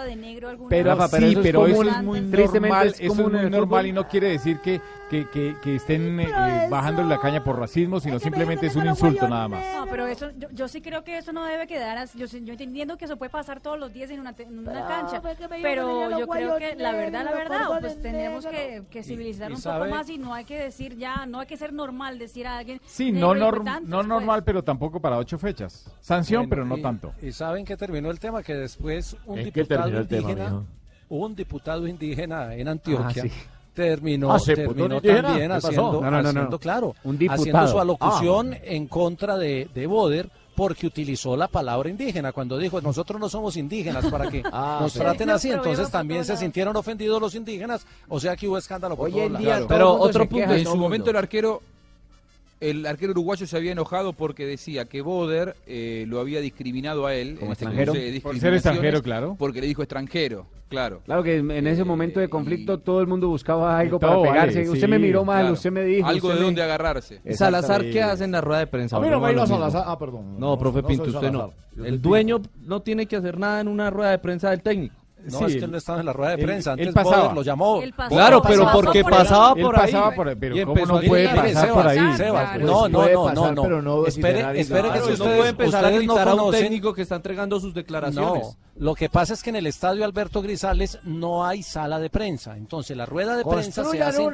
pero, 0.68 1.08
sí, 1.08 1.36
pero 1.42 1.66
es 1.66 2.02
muy 2.02 2.20
normal, 2.20 2.94
eso 2.98 3.12
es 3.12 3.14
muy 3.30 3.50
normal 3.50 3.86
y 3.86 3.92
no 3.92 4.06
quiere 4.08 4.28
decir 4.30 4.58
que 4.58 4.80
que, 5.08 5.56
estén 5.76 6.20
eh, 6.20 6.28
eh, 6.30 6.66
bajando 6.70 7.02
la 7.02 7.18
caña 7.20 7.42
por 7.42 7.58
racismo, 7.58 7.98
sino 8.00 8.18
simplemente 8.18 8.66
es 8.66 8.76
un 8.76 8.86
insulto 8.86 9.28
nada 9.28 9.48
más. 9.48 9.64
No, 9.74 9.86
pero 9.86 10.06
eso, 10.06 10.30
yo, 10.52 10.68
sí 10.68 10.80
creo 10.80 11.02
que 11.02 11.18
eso 11.18 11.32
no 11.32 11.44
debe 11.44 11.66
quedar 11.66 11.96
así. 11.98 12.18
Yo, 12.18 12.26
entiendo 12.58 12.96
que 12.96 13.06
eso 13.06 13.16
puede 13.16 13.30
pasar 13.30 13.60
todos 13.60 13.78
los 13.78 13.92
días 13.92 14.10
en 14.10 14.20
una, 14.20 14.32
cancha, 14.34 15.20
pero 15.62 16.16
yo 16.18 16.26
creo 16.28 16.56
que 16.58 16.76
la 16.76 16.92
verdad, 16.92 17.24
la 17.24 17.32
verdad, 17.32 17.60
pues 17.80 18.00
tenemos 18.02 18.46
que, 18.46 18.84
que 18.90 19.02
civilizar 19.02 19.50
un 19.52 19.60
poco 19.60 19.86
más 19.86 20.08
y 20.10 20.18
no 20.18 20.34
hay 20.34 20.44
que 20.44 20.58
decir 20.58 20.96
ya, 20.96 21.26
no 21.26 21.40
hay 21.40 21.46
que 21.46 21.56
ser 21.56 21.72
normal 21.72 22.18
decir 22.18 22.46
a 22.46 22.58
alguien. 22.58 22.80
Sí, 22.86 23.10
no, 23.12 23.34
no 23.34 23.50
pues. 23.58 24.02
normal, 24.06 24.44
pero 24.44 24.62
tampoco 24.62 25.00
para 25.00 25.16
ocho 25.18 25.38
fechas. 25.38 25.86
Sanción, 26.00 26.48
pero 26.48 26.64
no 26.64 26.78
tanto. 26.78 27.12
¿Y 27.22 27.32
saben 27.32 27.64
que 27.64 27.76
terminó 27.76 28.10
el 28.10 28.18
tema? 28.20 28.42
Que 28.42 28.54
después 28.54 29.16
un 29.26 29.42
diputado 29.42 29.88
indígena... 29.90 30.62
un 31.08 31.34
diputado 31.34 31.86
indígena 31.86 32.54
en 32.54 32.68
Antioquia 32.68 33.22
ah, 33.26 33.50
terminó, 33.78 34.32
ah, 34.32 34.38
también 34.38 35.52
haciendo, 35.52 36.58
claro, 36.60 36.94
haciendo 37.30 37.68
su 37.70 37.78
ah. 37.78 37.82
alocución 37.82 38.56
en 38.64 38.86
contra 38.88 39.36
de, 39.36 39.68
Boder 39.88 40.30
porque 40.56 40.88
utilizó 40.88 41.36
la 41.36 41.46
palabra 41.46 41.88
indígena 41.88 42.32
cuando 42.32 42.58
dijo 42.58 42.80
nosotros 42.80 43.20
no 43.20 43.28
somos 43.28 43.56
indígenas 43.56 44.04
para 44.06 44.28
que 44.28 44.42
nos 44.42 44.52
ah, 44.52 44.86
traten 44.92 45.30
así 45.30 45.52
entonces 45.52 45.88
también 45.88 46.24
se 46.24 46.36
sintieron 46.36 46.74
ofendidos 46.76 47.20
los 47.20 47.36
indígenas 47.36 47.86
o 48.08 48.18
sea 48.18 48.34
que 48.34 48.48
hubo 48.48 48.58
escándalo 48.58 48.96
por 48.96 49.08
en 49.16 49.34
pero 49.68 49.92
otro 49.94 50.28
punto 50.28 50.52
en 50.54 50.64
su 50.64 50.76
momento 50.76 51.10
el 51.10 51.16
arquero 51.16 51.62
el 52.60 52.84
arquero 52.86 53.12
uruguayo 53.12 53.46
se 53.46 53.56
había 53.56 53.70
enojado 53.70 54.12
porque 54.12 54.44
decía 54.46 54.84
que 54.86 55.00
Boder 55.00 55.54
eh, 55.68 56.04
lo 56.08 56.18
había 56.18 56.40
discriminado 56.40 57.06
a 57.06 57.14
él 57.14 57.38
este 57.40 57.46
extranjero 57.46 57.92
por 58.20 58.38
ser 58.40 58.54
extranjero 58.54 59.00
claro 59.00 59.36
porque 59.38 59.60
le 59.60 59.68
dijo 59.68 59.82
extranjero 59.82 60.44
Claro. 60.68 61.00
Claro 61.04 61.22
que 61.22 61.36
en 61.38 61.66
ese 61.66 61.82
momento 61.82 62.20
de 62.20 62.28
conflicto 62.28 62.74
eh, 62.74 62.78
todo 62.78 63.00
el 63.00 63.06
mundo 63.06 63.28
buscaba 63.28 63.78
algo 63.78 63.98
para 63.98 64.20
pegarse. 64.20 64.68
usted 64.68 64.88
me 64.88 64.98
miró 64.98 65.24
mal, 65.24 65.52
usted 65.52 65.70
me 65.72 65.82
dijo. 65.84 66.06
Algo 66.08 66.28
de 66.34 66.40
dónde 66.40 66.62
agarrarse. 66.62 67.20
Salazar, 67.34 67.82
¿qué 67.90 68.02
hace 68.02 68.24
en 68.24 68.32
la 68.32 68.40
rueda 68.40 68.60
de 68.60 68.66
prensa? 68.66 68.96
A 68.96 69.00
no 69.00 69.20
me 69.20 69.46
Salazar. 69.46 69.84
Ah, 69.86 69.98
perdón. 69.98 70.38
No, 70.38 70.58
profe 70.58 70.82
Pinto, 70.82 71.04
usted 71.04 71.30
no. 71.32 71.50
El 71.82 72.00
dueño 72.00 72.40
no 72.60 72.80
tiene 72.82 73.06
que 73.06 73.16
hacer 73.16 73.38
nada 73.38 73.60
en 73.60 73.68
una 73.68 73.88
rueda 73.90 74.10
de 74.10 74.18
prensa 74.18 74.50
del 74.50 74.62
técnico. 74.62 74.94
No, 75.24 75.46
es 75.46 75.56
que 75.56 75.66
no 75.66 75.76
estaba 75.76 76.00
en 76.00 76.06
la 76.06 76.12
rueda 76.12 76.36
de 76.36 76.44
prensa. 76.44 76.72
Antes 76.72 76.88
él 76.94 77.34
lo 77.34 77.42
llamó. 77.42 77.82
claro, 78.08 78.40
pero 78.42 78.68
porque 78.72 79.02
pasaba 79.04 79.54
por 79.54 79.78
ahí. 79.78 79.92
Pero 80.38 80.56
y 80.58 80.64
¿cómo 80.64 80.86
no 80.86 81.00
puede 81.00 81.28
pasar 81.34 81.70
por 81.72 81.86
ahí? 81.86 82.00
no, 82.60 82.88
no, 82.88 83.32
no, 83.52 83.80
no, 83.82 84.06
espere, 84.06 84.60
espere 84.60 84.90
que 84.92 84.98
ustedes, 85.00 85.18
no 85.18 85.24
puede 85.24 85.48
empezar 85.50 85.84
a 85.84 85.90
gritar 85.90 86.28
a 86.28 86.34
un 86.34 86.50
técnico 86.50 86.94
que 86.94 87.02
está 87.02 87.16
entregando 87.16 87.58
sus 87.60 87.74
declaraciones. 87.74 88.56
No, 88.56 88.68
lo 88.84 88.94
que 88.94 89.08
pasa 89.08 89.34
es 89.34 89.42
que 89.42 89.50
en 89.50 89.56
el 89.56 89.66
estadio 89.66 90.04
Alberto 90.04 90.40
Grisales 90.42 91.00
no 91.02 91.44
hay 91.44 91.62
sala 91.64 91.98
de 91.98 92.10
prensa. 92.10 92.56
Entonces 92.56 92.96
la 92.96 93.06
rueda 93.06 93.36
de 93.36 93.44
prensa 93.44 93.84
se 93.84 94.02
hace 94.02 94.24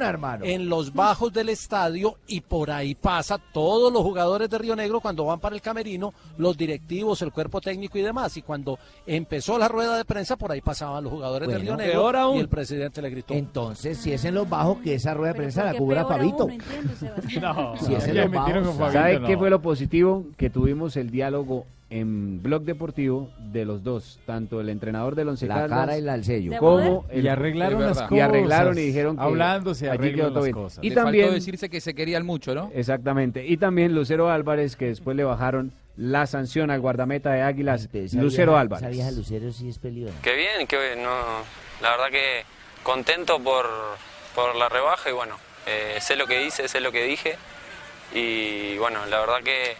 en 0.43 0.69
los 0.69 0.93
bajos 0.93 1.33
del 1.33 1.49
estadio 1.49 2.17
y 2.27 2.41
por 2.41 2.69
ahí 2.69 2.93
pasa 2.93 3.39
todos 3.51 3.91
los 3.91 4.03
jugadores 4.03 4.49
de 4.49 4.57
Río 4.59 4.75
Negro 4.75 4.99
cuando 5.01 5.25
van 5.25 5.39
para 5.39 5.55
el 5.55 5.61
camerino, 5.61 6.13
los 6.37 6.55
directivos, 6.55 7.21
el 7.23 7.31
cuerpo 7.31 7.59
técnico 7.59 7.97
y 7.97 8.01
demás. 8.03 8.37
Y 8.37 8.43
cuando 8.43 8.77
empezó 9.05 9.57
la 9.57 9.67
rueda 9.67 9.97
de 9.97 10.05
prensa, 10.05 10.35
por 10.35 10.51
ahí 10.51 10.61
pasa 10.61 10.74
pasaban 10.75 11.05
los 11.05 11.13
jugadores 11.13 11.47
del 11.47 11.63
y 11.63 12.39
el 12.39 12.49
presidente 12.49 13.01
le 13.01 13.09
gritó. 13.09 13.33
Entonces, 13.33 13.97
si 13.97 14.11
es 14.11 14.25
en 14.25 14.35
los 14.35 14.49
bajos 14.49 14.79
que 14.79 14.95
esa 14.95 15.13
rueda 15.13 15.31
de 15.31 15.37
prensa 15.39 15.63
la 15.71 15.75
cubra 15.75 16.05
Fabito. 16.05 16.47
no, 17.41 17.77
si 17.77 17.93
es 17.95 18.07
en 18.07 18.31
los 18.31 19.29
qué 19.29 19.37
fue 19.37 19.49
lo 19.49 19.61
positivo? 19.61 20.25
Que 20.37 20.49
tuvimos 20.49 20.97
el 20.97 21.11
diálogo 21.11 21.65
en 21.89 22.41
Blog 22.43 22.63
Deportivo 22.63 23.29
de 23.53 23.63
los 23.63 23.83
dos, 23.83 24.19
tanto 24.25 24.59
el 24.59 24.67
entrenador 24.69 25.15
del 25.15 25.29
Once 25.29 25.47
la 25.47 25.65
cara 25.69 25.97
y 25.97 26.01
la 26.01 26.21
sello, 26.23 26.57
como 26.59 27.05
el, 27.11 27.23
y 27.23 27.27
arreglaron 27.29 27.79
las 27.81 27.93
cosas. 28.01 28.11
Y 28.11 28.19
arreglaron 28.19 28.77
y 28.77 28.81
dijeron 28.81 29.15
que 29.15 29.23
hablándose 29.23 29.89
arreglaron 29.89 30.33
las 30.33 30.49
cosas. 30.49 30.83
Y 30.83 30.91
también 30.91 31.25
faltó 31.25 31.35
decirse 31.35 31.69
que 31.69 31.79
se 31.79 31.93
querían 31.93 32.25
mucho, 32.25 32.53
¿no? 32.53 32.69
Exactamente. 32.73 33.45
Y 33.47 33.55
también 33.57 33.93
Lucero 33.95 34.29
Álvarez 34.29 34.75
que 34.75 34.87
después 34.87 35.15
le 35.15 35.23
bajaron 35.23 35.71
la 35.97 36.27
sanción 36.27 36.71
al 36.71 36.79
guardameta 36.81 37.31
de 37.31 37.41
Águilas, 37.41 37.87
Lucero 38.13 38.57
Álvarez. 38.57 38.89
Qué 40.23 40.33
bien, 40.35 40.67
qué 40.67 40.77
bien. 40.77 41.03
la 41.03 41.89
verdad 41.91 42.09
que 42.11 42.43
contento 42.83 43.39
por, 43.39 43.67
la 44.57 44.67
rebaja 44.69 45.09
y 45.09 45.13
bueno, 45.13 45.37
eh, 45.65 45.97
sé 46.01 46.15
lo 46.15 46.27
que 46.27 46.43
hice, 46.43 46.67
sé 46.67 46.79
lo 46.81 46.91
que 46.91 47.03
dije 47.03 47.37
y 48.13 48.77
bueno, 48.77 49.05
la 49.07 49.19
verdad 49.21 49.41
que, 49.43 49.75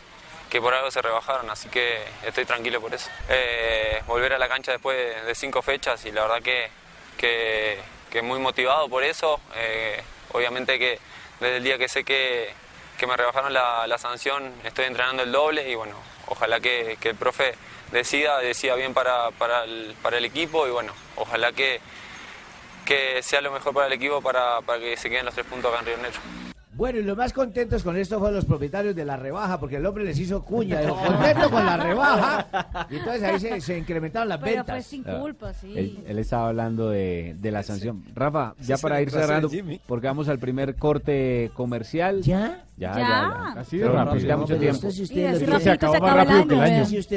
que 0.49 0.61
por 0.61 0.73
algo 0.73 0.89
se 0.89 1.01
rebajaron, 1.01 1.49
así 1.49 1.67
que 1.69 1.97
estoy 2.25 2.45
tranquilo 2.45 2.79
por 2.81 2.93
eso. 2.93 3.09
Eh, 3.29 3.99
volver 4.07 4.33
a 4.33 4.37
la 4.37 4.47
cancha 4.47 4.71
después 4.71 5.25
de, 5.25 5.35
cinco 5.35 5.61
fechas 5.61 6.05
y 6.05 6.11
la 6.11 6.23
verdad 6.23 6.41
que, 6.41 6.69
que, 7.17 7.83
muy 8.21 8.39
motivado 8.39 8.87
por 8.87 9.03
eso. 9.03 9.41
Eh, 9.57 10.01
obviamente 10.31 10.79
que 10.79 10.97
desde 11.41 11.57
el 11.57 11.63
día 11.63 11.77
que 11.77 11.89
sé 11.89 12.05
que, 12.05 12.51
que 12.97 13.07
me 13.07 13.17
rebajaron 13.17 13.53
la, 13.53 13.97
sanción, 13.97 14.43
estoy 14.65 14.85
entrenando 14.85 15.23
el 15.23 15.31
doble 15.31 15.69
y 15.69 15.75
bueno, 15.75 15.95
ojalá 16.27 16.59
que, 16.59 16.97
el 17.01 17.15
profe 17.15 17.53
decida, 17.91 18.39
decida 18.39 18.75
bien 18.75 18.93
para, 18.93 19.29
para, 19.31 19.63
el, 19.65 20.25
equipo 20.25 20.67
y 20.67 20.71
bueno, 20.71 20.93
ojalá 21.15 21.51
que, 21.51 21.79
que 22.85 23.21
sea 23.21 23.41
lo 23.41 23.51
mejor 23.51 23.73
para 23.73 23.87
el 23.87 23.93
equipo 23.93 24.21
para, 24.21 24.59
que 24.79 24.97
se 24.97 25.09
queden 25.09 25.25
los 25.25 25.33
tres 25.33 25.45
puntos 25.45 25.71
acá 25.71 25.81
en 25.81 25.85
Río 25.85 25.97
Negro. 25.97 26.19
Bueno, 26.73 26.99
y 26.99 27.03
los 27.03 27.15
más 27.15 27.31
contentos 27.31 27.83
con 27.83 27.95
esto 27.95 28.19
fueron 28.19 28.35
los 28.35 28.43
propietarios 28.43 28.93
de 28.97 29.05
la 29.05 29.15
rebaja, 29.15 29.61
porque 29.61 29.77
el 29.77 29.85
hombre 29.85 30.03
les 30.03 30.19
hizo 30.19 30.43
cuña, 30.43 30.81
los 30.81 30.97
contento 30.99 31.49
con 31.49 31.65
la 31.65 31.77
rebaja. 31.77 32.85
Y 32.89 32.97
entonces 32.97 33.23
ahí 33.23 33.61
se, 33.61 33.77
incrementaron 33.77 34.27
las 34.27 34.41
ventas. 34.41 34.65
Pero 34.65 34.77
fue 34.79 34.83
sin 34.83 35.07
ah, 35.09 35.17
culpa, 35.21 35.53
sí. 35.53 35.99
Él, 36.05 36.19
estaba 36.19 36.49
hablando 36.49 36.89
de, 36.89 37.33
de, 37.39 37.49
la 37.51 37.63
sanción. 37.63 38.03
Rafa, 38.13 38.55
ya 38.59 38.77
para 38.77 39.01
ir 39.01 39.09
cerrando, 39.09 39.49
porque 39.87 40.07
vamos 40.07 40.27
al 40.27 40.37
primer 40.37 40.75
corte 40.75 41.49
comercial. 41.55 42.23
¿Ya? 42.23 42.64
Ya, 42.77 42.91
ya, 42.93 42.99
ya. 42.99 43.53
Así 43.61 43.81
rápido. 43.81 44.27
Ya 44.27 44.35
mucho 44.35 44.57
tiempo. 44.57 44.91
si 44.91 45.03
ustedes 45.03 45.47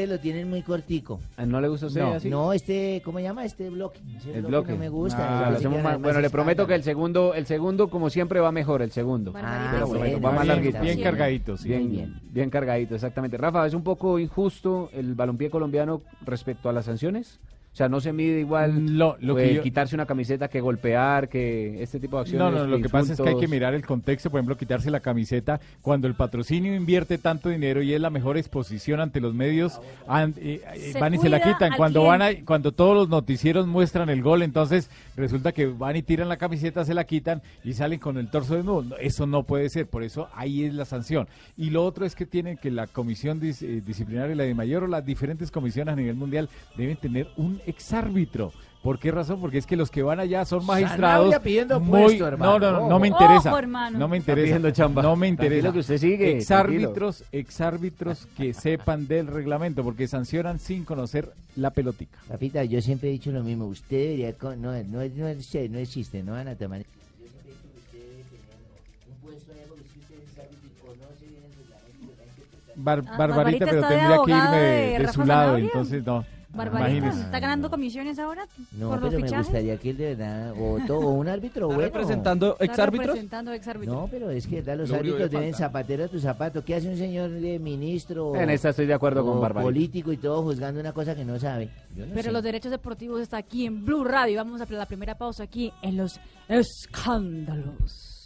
lo 0.08 0.18
tienen 0.20 0.48
muy 0.48 0.62
cortico. 0.62 1.18
Ah, 1.36 1.44
¿No 1.44 1.60
le 1.60 1.66
gusta 1.68 1.86
usted 1.86 2.00
no. 2.30 2.52
este, 2.52 3.02
¿cómo 3.04 3.18
llama? 3.18 3.44
Este 3.44 3.68
bloque. 3.68 3.98
el 4.32 4.42
bloque. 4.46 4.74
me 4.74 4.88
gusta. 4.88 5.18
Ah, 5.48 5.48
hacemos 5.48 5.82
más, 5.82 6.00
bueno, 6.00 6.20
le 6.20 6.30
prometo 6.30 6.64
que 6.68 6.74
el 6.76 6.84
segundo, 6.84 7.34
el 7.34 7.44
segundo, 7.46 7.90
como 7.90 8.08
siempre, 8.08 8.38
va 8.40 8.52
mejor, 8.52 8.82
el 8.82 8.92
segundo. 8.92 9.32
Ah, 9.34 9.82
bueno, 9.86 10.20
va 10.20 10.30
más 10.32 10.46
larguito. 10.46 10.80
Bien, 10.80 11.02
cargadito, 11.02 11.56
Bien, 11.64 11.90
bien. 11.90 12.14
Bien 12.22 12.48
cargadito, 12.50 12.94
exactamente. 12.94 13.36
Rafa, 13.36 13.66
¿es 13.66 13.74
un 13.74 13.82
poco 13.82 14.20
injusto 14.20 14.90
el 14.92 15.14
balompié 15.14 15.48
colombiano 15.50 16.02
respecto 16.24 16.68
a 16.68 16.72
las 16.72 16.84
sanciones? 16.84 17.40
sea, 17.78 17.88
no 17.88 18.00
se 18.00 18.12
mide 18.12 18.40
igual 18.40 18.72
mm, 18.72 18.86
lo, 18.98 19.16
que 19.36 19.56
eh, 19.56 19.60
quitarse 19.60 19.94
una 19.94 20.04
camiseta 20.04 20.48
que 20.48 20.60
golpear, 20.60 21.28
que 21.28 21.80
este 21.80 22.00
tipo 22.00 22.16
de 22.16 22.22
acciones. 22.22 22.52
No, 22.52 22.66
no, 22.66 22.66
lo 22.66 22.80
que 22.80 22.88
pasa 22.88 23.12
es 23.12 23.20
que 23.20 23.28
hay 23.28 23.38
que 23.38 23.46
mirar 23.46 23.72
el 23.74 23.86
contexto, 23.86 24.30
por 24.30 24.40
ejemplo, 24.40 24.56
quitarse 24.56 24.90
la 24.90 24.98
camiseta 24.98 25.60
cuando 25.80 26.08
el 26.08 26.14
patrocinio 26.14 26.74
invierte 26.74 27.18
tanto 27.18 27.48
dinero 27.48 27.80
y 27.80 27.94
es 27.94 28.00
la 28.00 28.10
mejor 28.10 28.36
exposición 28.36 29.00
ante 29.00 29.20
los 29.20 29.32
medios, 29.32 29.80
ah, 30.08 30.26
eh, 30.38 30.60
eh, 30.74 30.92
van 30.98 31.14
y 31.14 31.18
se 31.18 31.28
la 31.28 31.40
quitan. 31.40 31.72
Cuando 31.76 32.02
van 32.02 32.20
a, 32.22 32.44
cuando 32.44 32.72
todos 32.72 32.96
los 32.96 33.08
noticieros 33.08 33.68
muestran 33.68 34.08
el 34.08 34.22
gol, 34.22 34.42
entonces 34.42 34.90
resulta 35.16 35.52
que 35.52 35.66
van 35.66 35.94
y 35.96 36.02
tiran 36.02 36.28
la 36.28 36.36
camiseta, 36.36 36.84
se 36.84 36.94
la 36.94 37.04
quitan 37.04 37.42
y 37.62 37.74
salen 37.74 38.00
con 38.00 38.18
el 38.18 38.28
torso 38.28 38.56
desnudo. 38.56 38.96
Eso 38.98 39.24
no 39.28 39.44
puede 39.44 39.68
ser, 39.70 39.86
por 39.86 40.02
eso 40.02 40.28
ahí 40.34 40.64
es 40.64 40.74
la 40.74 40.84
sanción. 40.84 41.28
Y 41.56 41.70
lo 41.70 41.84
otro 41.84 42.04
es 42.04 42.16
que 42.16 42.26
tienen 42.26 42.56
que 42.56 42.72
la 42.72 42.88
comisión 42.88 43.38
disciplinaria 43.38 44.34
y 44.34 44.36
la 44.36 44.44
de 44.44 44.54
mayor 44.54 44.82
o 44.82 44.86
las 44.88 45.06
diferentes 45.06 45.52
comisiones 45.52 45.92
a 45.92 45.96
nivel 45.96 46.16
mundial 46.16 46.48
deben 46.76 46.96
tener 46.96 47.28
un 47.36 47.60
exárbitro. 47.68 48.52
¿Por 48.82 48.98
qué 49.00 49.10
razón? 49.10 49.40
Porque 49.40 49.58
es 49.58 49.66
que 49.66 49.76
los 49.76 49.90
que 49.90 50.02
van 50.02 50.20
allá 50.20 50.44
son 50.44 50.64
magistrados. 50.64 51.34
muy, 51.82 52.16
No, 52.18 52.30
no, 52.58 52.88
no, 52.88 52.98
me 53.00 53.08
interesa. 53.08 53.52
no 53.90 54.08
me 54.08 54.16
interesa. 54.16 54.72
chamba. 54.72 55.02
No 55.02 55.16
me 55.16 55.26
interesa. 55.26 55.72
Que 55.72 55.80
usted 55.80 55.98
sigue, 55.98 56.38
exárbitros, 56.38 57.24
exárbitros 57.32 58.26
que 58.36 58.54
sepan 58.54 59.06
del 59.06 59.26
reglamento, 59.26 59.82
porque 59.82 60.06
sancionan 60.06 60.58
sin 60.58 60.84
conocer 60.84 61.30
la 61.56 61.70
pelotica. 61.70 62.16
Rafita, 62.28 62.64
yo 62.64 62.80
siempre 62.80 63.08
he 63.08 63.12
dicho 63.12 63.30
lo 63.32 63.42
mismo. 63.42 63.66
Usted 63.66 64.16
debería. 64.16 64.34
No, 64.40 64.54
no, 64.56 64.72
no, 64.72 65.24
no 65.24 65.28
existe, 65.78 66.22
no 66.22 66.32
van 66.32 66.48
a 66.48 66.54
tomar. 66.54 66.82
barbarita, 72.80 73.16
barbarita, 73.18 73.66
pero 73.66 73.80
tendría 73.88 74.18
que 74.24 74.30
irme 74.30 74.98
de 75.04 75.12
su 75.12 75.24
lado, 75.24 75.56
entonces 75.58 76.06
no. 76.06 76.24
Ah, 76.52 76.56
Barbarita, 76.56 77.10
¿está 77.10 77.40
ganando 77.40 77.68
comisiones 77.68 78.18
ahora? 78.18 78.46
No, 78.72 78.90
pero 78.98 79.20
me 79.20 79.28
gustaría 79.32 79.76
que 79.76 79.90
él 79.90 79.96
de 79.98 80.14
verdad, 80.14 80.52
o 80.52 81.10
un 81.10 81.28
árbitro 81.28 81.66
bueno. 81.66 81.82
representando 81.82 82.56
exárbitros? 82.58 83.16
representando 83.16 83.52
No, 83.84 84.08
pero 84.10 84.30
es 84.30 84.46
que 84.46 84.62
los 84.62 84.90
árbitros 84.90 85.30
deben 85.30 85.52
zapatero 85.52 86.04
a 86.04 86.08
tu 86.08 86.18
zapato. 86.18 86.64
¿Qué 86.64 86.74
hace 86.74 86.88
un 86.88 86.96
señor 86.96 87.30
de 87.30 87.58
ministro? 87.58 88.34
En 88.34 88.48
esta 88.48 88.70
estoy 88.70 88.86
de 88.86 88.94
acuerdo 88.94 89.24
con 89.24 89.40
Barbarita. 89.40 89.68
Político 89.68 90.10
y 90.12 90.16
todo 90.16 90.42
juzgando 90.42 90.80
una 90.80 90.92
cosa 90.92 91.14
que 91.14 91.24
no 91.24 91.38
sabe. 91.38 91.68
pero 92.14 92.32
los 92.32 92.42
derechos 92.42 92.70
deportivos 92.70 93.20
está 93.20 93.36
aquí 93.36 93.66
en 93.66 93.84
Blue 93.84 94.04
Radio. 94.04 94.38
Vamos 94.38 94.60
a 94.62 94.66
la 94.68 94.86
primera 94.86 95.16
pausa 95.16 95.42
aquí 95.42 95.70
en 95.82 95.96
los 95.98 96.18
escándalos. 96.48 98.17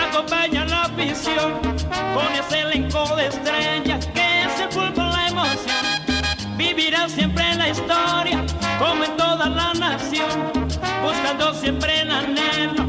acompaña 0.00 0.64
la 0.66 0.88
visión 0.88 1.54
con 2.12 2.26
ese 2.38 2.60
elenco 2.60 3.16
de 3.16 3.28
estrellas 3.28 4.06
que 4.14 4.42
es 4.44 4.60
el 4.76 4.94
la 4.94 5.26
emoción. 5.28 6.56
Vivirá 6.56 7.08
siempre 7.08 7.54
la 7.54 7.68
historia, 7.70 8.44
como 8.78 9.04
en 9.04 9.16
toda 9.16 9.48
la 9.48 9.72
nación, 9.74 10.52
buscando 11.02 11.54
siempre 11.54 12.02
el 12.02 12.10
anhelo 12.10 12.85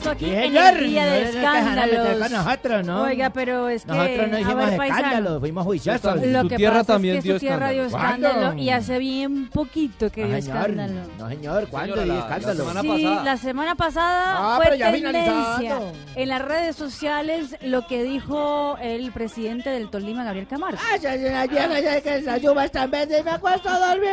regreso 0.00 0.10
aquí 0.10 0.26
en 0.26 0.40
señor, 0.54 0.76
el 0.76 0.90
día 0.90 1.06
de 1.06 1.22
escándalos. 1.22 2.30
nosotros, 2.30 2.86
¿no? 2.86 3.02
Oiga, 3.02 3.30
pero 3.30 3.68
es 3.68 3.84
que... 3.84 3.90
Nosotros 3.92 4.28
no 4.30 4.38
hicimos 4.38 4.72
escándalos, 4.72 5.40
fuimos 5.40 5.64
juiciosos. 5.64 6.26
Lo 6.26 6.40
su 6.42 6.48
que 6.48 6.56
tierra 6.56 6.72
pasa 6.80 6.92
también 6.94 7.16
es 7.16 7.22
que 7.22 7.28
dio 7.28 7.34
su 7.36 7.40
tierra 7.40 7.72
escándalo. 7.72 7.90
dio 7.90 8.30
escándalo 8.32 8.62
y 8.62 8.70
hace 8.70 8.98
bien 8.98 9.48
poquito 9.48 10.10
que 10.10 10.24
dio 10.24 10.42
señor, 10.42 10.60
escándalo. 10.70 10.94
No, 11.18 11.28
señor, 11.28 11.68
¿cuándo 11.68 12.02
dio 12.02 12.18
escándalo? 12.18 12.64
La, 12.64 12.80
semana 12.80 12.80
sí, 12.82 13.02
pasada. 13.04 13.24
la 13.24 13.36
semana 13.36 13.74
pasada 13.74 14.34
ah, 14.56 14.60
fue 14.62 14.78
tendencia 14.78 15.78
en 16.14 16.28
las 16.28 16.42
redes 16.42 16.76
sociales 16.76 17.56
lo 17.62 17.86
que 17.86 18.02
dijo 18.02 18.76
el 18.80 19.10
presidente 19.12 19.70
del 19.70 19.90
Tolima, 19.90 20.24
Gabriel 20.24 20.46
Camargo. 20.46 20.78
Ay, 20.92 21.00
ay, 21.06 21.26
ay, 21.26 22.02
que 22.02 22.20
las 22.22 22.40
lluvias 22.42 22.70
también 22.70 23.08
me 23.24 23.30
acuesto 23.30 23.68
dormir. 23.68 24.06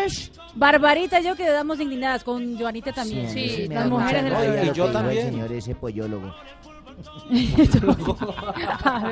Barbarita, 0.56 1.20
yo 1.20 1.36
quedamos 1.36 1.80
indignadas 1.80 2.24
con 2.24 2.58
Joanita 2.58 2.92
también. 2.92 3.30
Sí, 3.30 3.50
sí 3.50 3.68
las 3.68 3.88
mujeres 3.88 4.24
del 4.24 4.68
Y 4.68 4.72
yo 4.74 4.88
también 4.88 5.73
ese 5.74 5.74
pollólogo. 5.80 6.28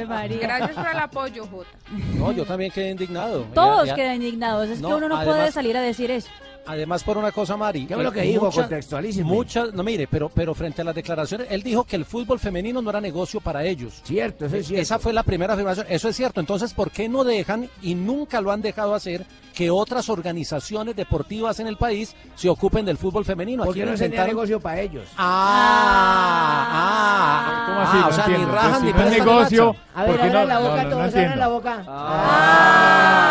María. 0.07 0.37
Gracias 0.39 0.75
por 0.75 0.87
el 0.91 0.99
apoyo, 0.99 1.47
Jota. 1.47 1.69
No, 2.15 2.31
yo 2.31 2.45
también 2.45 2.71
quedé 2.71 2.91
indignado. 2.91 3.41
Todos 3.55 3.85
quedé 3.85 3.95
quedan 3.95 4.15
indignados. 4.17 4.69
Es 4.69 4.79
que 4.81 4.85
uno 4.85 5.09
no 5.09 5.21
puede 5.23 5.51
salir 5.51 5.75
a 5.75 5.81
decir 5.81 6.11
eso 6.11 6.29
además 6.65 7.03
por 7.03 7.17
una 7.17 7.31
cosa, 7.31 7.57
Mari. 7.57 7.85
¿Qué 7.85 7.93
es 7.93 7.99
lo 7.99 8.09
eh, 8.09 8.11
que 8.13 8.21
dijo? 8.21 8.51
Contextualísimo. 8.51 9.27
Muchas, 9.27 9.73
no 9.73 9.83
mire, 9.83 10.07
pero, 10.07 10.29
pero 10.29 10.53
frente 10.53 10.81
a 10.81 10.85
las 10.85 10.95
declaraciones, 10.95 11.47
él 11.49 11.63
dijo 11.63 11.83
que 11.83 11.95
el 11.95 12.05
fútbol 12.05 12.39
femenino 12.39 12.81
no 12.81 12.89
era 12.89 13.01
negocio 13.01 13.39
para 13.41 13.63
ellos. 13.63 14.01
Cierto, 14.03 14.45
eso 14.45 14.55
es 14.57 14.65
e, 14.65 14.67
cierto. 14.67 14.81
Esa 14.81 14.99
fue 14.99 15.13
la 15.13 15.23
primera 15.23 15.53
afirmación. 15.53 15.85
Eso 15.89 16.09
es 16.09 16.15
cierto. 16.15 16.39
Entonces, 16.39 16.73
¿por 16.73 16.91
qué 16.91 17.09
no 17.09 17.23
dejan 17.23 17.69
y 17.81 17.95
nunca 17.95 18.41
lo 18.41 18.51
han 18.51 18.61
dejado 18.61 18.93
hacer 18.93 19.25
que 19.53 19.69
otras 19.69 20.09
organizaciones 20.09 20.95
deportivas 20.95 21.59
en 21.59 21.67
el 21.67 21.75
país 21.77 22.15
se 22.35 22.49
ocupen 22.49 22.85
del 22.85 22.97
fútbol 22.97 23.25
femenino? 23.25 23.65
Porque 23.65 23.85
no 23.85 23.97
sería 23.97 24.25
negocio 24.25 24.59
para 24.59 24.79
ellos. 24.81 25.07
Ah, 25.17 26.67
ah, 26.71 27.45
ah. 27.47 27.65
¿cómo 27.67 27.79
así? 27.81 27.97
Ah, 28.19 28.23
o 28.23 28.27
sea, 28.27 28.37
ni 28.37 28.45
rajan 28.45 28.81
pues 28.83 28.95
ni 28.95 29.17
no 29.17 29.25
negocio. 29.25 29.75
A 29.93 30.03
ver, 30.03 30.33
la 30.47 30.59
boca, 30.59 30.89
todos 30.89 31.15
la 31.37 31.47
boca. 31.47 31.85
ah 31.87 33.30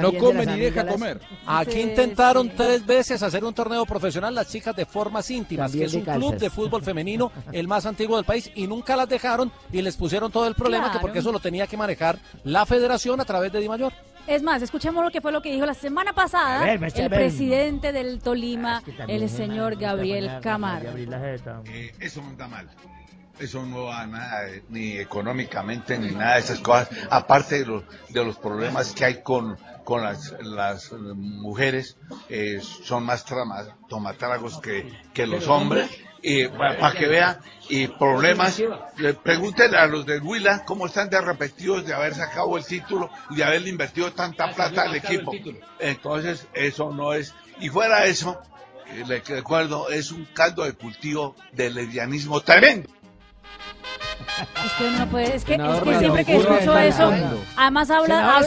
no 0.00 0.12
come 0.16 0.46
ni 0.46 0.58
deja 0.60 0.86
comer. 0.86 1.20
Aquí 1.46 1.80
intentaron 1.80 2.50
tres 2.50 2.84
veces 2.86 3.22
hacer 3.22 3.44
un 3.44 3.54
torneo 3.54 3.84
profesional 3.86 4.34
las 4.34 4.48
chicas 4.48 4.74
de 4.76 4.86
formas 4.86 5.30
íntimas, 5.30 5.72
que 5.72 5.84
es 5.84 5.94
un 5.94 6.02
club 6.02 6.36
de 6.36 6.50
fútbol 6.50 6.82
femenino 6.82 7.32
el 7.52 7.68
más 7.68 7.86
antiguo 7.86 8.16
del 8.16 8.24
país 8.24 8.50
y 8.54 8.66
nunca 8.66 8.96
las 8.96 9.08
dejaron 9.08 9.50
y 9.72 9.82
les 9.82 9.96
pusieron 9.96 10.30
todo 10.30 10.46
el 10.46 10.54
problema 10.54 10.92
que 10.92 10.98
porque 10.98 11.20
eso 11.20 11.32
lo 11.32 11.40
tenía 11.40 11.66
que 11.66 11.76
manejar 11.76 12.18
la 12.44 12.66
federación 12.66 13.20
a 13.20 13.24
través 13.24 13.52
de 13.52 13.60
Di 13.60 13.68
Mayor. 13.68 13.92
Es 14.26 14.42
más, 14.42 14.60
escuchemos 14.60 15.04
lo 15.04 15.10
que 15.10 15.20
fue 15.20 15.30
lo 15.30 15.40
que 15.40 15.52
dijo 15.52 15.64
la 15.66 15.74
semana 15.74 16.12
pasada 16.12 16.68
el 16.70 17.08
presidente 17.08 17.92
del 17.92 18.20
Tolima, 18.20 18.82
ah, 19.00 19.04
el 19.06 19.28
señor 19.30 19.76
Gabriel 19.76 20.30
Camargo. 20.42 20.90
eso 22.00 22.22
no 22.22 22.30
está 22.32 22.48
mal. 22.48 22.68
Eso 23.38 23.66
no 23.66 23.84
va 23.84 24.06
nada, 24.06 24.48
eh, 24.48 24.62
ni 24.70 24.92
económicamente, 24.92 25.98
ni 25.98 26.10
nada 26.12 26.36
de 26.36 26.40
esas 26.40 26.58
cosas, 26.60 26.88
aparte 27.10 27.62
de 27.66 28.24
los 28.24 28.36
problemas 28.38 28.92
que 28.92 29.04
hay 29.04 29.22
con 29.22 29.58
con 29.86 30.02
las, 30.02 30.34
mujeres 31.14 31.96
eh, 32.28 32.60
son 32.60 33.04
más 33.06 33.24
tramas, 33.24 33.68
tomatragos 33.88 34.60
que, 34.60 34.92
que 35.14 35.26
los 35.28 35.44
¿eh? 35.46 35.50
hombres. 35.50 35.90
Y 36.22 36.48
para 36.48 36.92
que 36.92 37.06
vean, 37.06 37.38
y 37.68 37.86
problemas. 37.86 38.60
Pregúntenle 39.22 39.78
a 39.78 39.86
los 39.86 40.04
de 40.06 40.18
Huila 40.18 40.64
cómo 40.64 40.86
están 40.86 41.08
de 41.08 41.16
arrepentidos 41.18 41.86
de 41.86 41.94
haber 41.94 42.14
sacado 42.14 42.58
el 42.58 42.64
título 42.66 43.08
y 43.30 43.36
de 43.36 43.44
haberle 43.44 43.68
invertido 43.70 44.12
tanta 44.12 44.46
ah, 44.46 44.52
plata 44.52 44.82
al 44.82 44.96
equipo. 44.96 45.30
Entonces, 45.78 46.48
eso 46.52 46.90
no 46.90 47.12
es. 47.12 47.32
Y 47.60 47.68
fuera 47.68 48.06
eso, 48.06 48.40
eh, 48.88 49.04
le 49.06 49.20
recuerdo, 49.20 49.88
es 49.88 50.10
un 50.10 50.24
caldo 50.34 50.64
de 50.64 50.72
cultivo 50.72 51.36
de 51.52 51.70
lesbianismo 51.70 52.40
tremendo. 52.40 52.90
Es 54.38 54.72
que 54.76 54.86
es 55.34 55.44
que, 55.44 55.54
es 55.54 55.82
que 55.84 55.98
siempre 55.98 56.24
que 56.24 56.36
escucho 56.36 56.76
eso, 56.76 57.10
además 57.56 57.88
habla, 57.90 58.42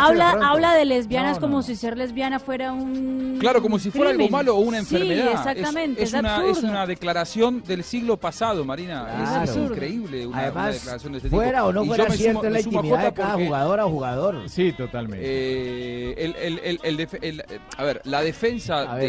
habla, 0.00 0.74
de 0.74 0.84
lesbianas 0.86 1.38
como 1.38 1.62
si 1.62 1.76
ser 1.76 1.98
lesbiana 1.98 2.38
fuera 2.38 2.72
un. 2.72 3.36
Claro, 3.38 3.60
como 3.60 3.78
si 3.78 3.90
fuera 3.90 4.12
algo 4.12 4.28
malo 4.30 4.56
o 4.56 4.60
una 4.60 4.78
enfermedad. 4.78 5.24
Sí, 5.26 5.30
exactamente. 5.32 6.02
Es, 6.02 6.12
una, 6.14 6.46
es 6.46 6.62
una 6.62 6.86
declaración 6.86 7.62
del 7.66 7.84
siglo 7.84 8.16
pasado, 8.16 8.64
Marina. 8.64 9.42
Es 9.44 9.56
increíble 9.56 10.26
una, 10.26 10.46
declaración 10.70 11.12
de 11.12 11.18
este 11.18 11.28
tipo. 11.28 11.36
Fuera 11.40 11.66
o 11.66 11.72
no 11.72 11.84
fuera 11.84 12.10
cierta 12.10 12.48
la 12.48 12.60
intimidad 12.60 13.04
de 13.04 13.12
cada 13.12 13.34
jugador 13.34 13.80
a 13.80 13.86
o 13.86 13.90
jugador. 13.90 14.48
Sí, 14.48 14.72
totalmente. 14.72 15.22
Eh, 15.26 17.58
a 17.76 17.82
ver, 17.84 18.00
la 18.04 18.22
defensa 18.22 18.94
de, 18.94 19.08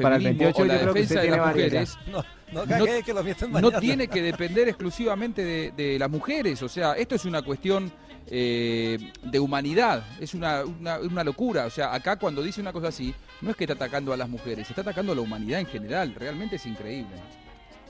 para 0.00 0.16
el 0.16 0.22
28 0.24 0.62
o 0.62 0.64
la 0.64 0.78
defensa 0.78 1.20
de 1.20 1.30
las 1.30 1.46
mujeres. 1.48 1.98
No, 2.52 3.72
tiene 3.80 4.08
que 4.08 4.20
depender 4.22 4.68
exclusivamente 4.68 5.42
de, 5.74 5.98
las 5.98 6.10
mujeres. 6.10 6.62
O 6.62 6.68
sea, 6.68 6.92
esto 6.92 7.14
es 7.14 7.24
una 7.24 7.40
cuestión 7.42 7.90
eh, 8.26 8.98
de 9.22 9.40
humanidad. 9.40 10.02
Es 10.20 10.34
una, 10.34 10.62
una, 10.64 11.24
locura. 11.24 11.64
O 11.66 11.70
sea, 11.70 11.94
acá 11.94 12.16
cuando 12.16 12.42
dice 12.42 12.60
una 12.60 12.72
cosa 12.72 12.88
así, 12.88 13.14
no 13.40 13.50
es 13.50 13.56
que 13.56 13.64
está 13.64 13.74
atacando 13.74 14.12
a 14.12 14.16
las 14.16 14.28
mujeres, 14.28 14.68
está 14.68 14.82
atacando 14.82 15.12
a 15.12 15.14
la 15.14 15.22
humanidad 15.22 15.60
en 15.60 15.66
general. 15.66 16.14
Realmente 16.14 16.56
es 16.56 16.66
increíble. 16.66 17.16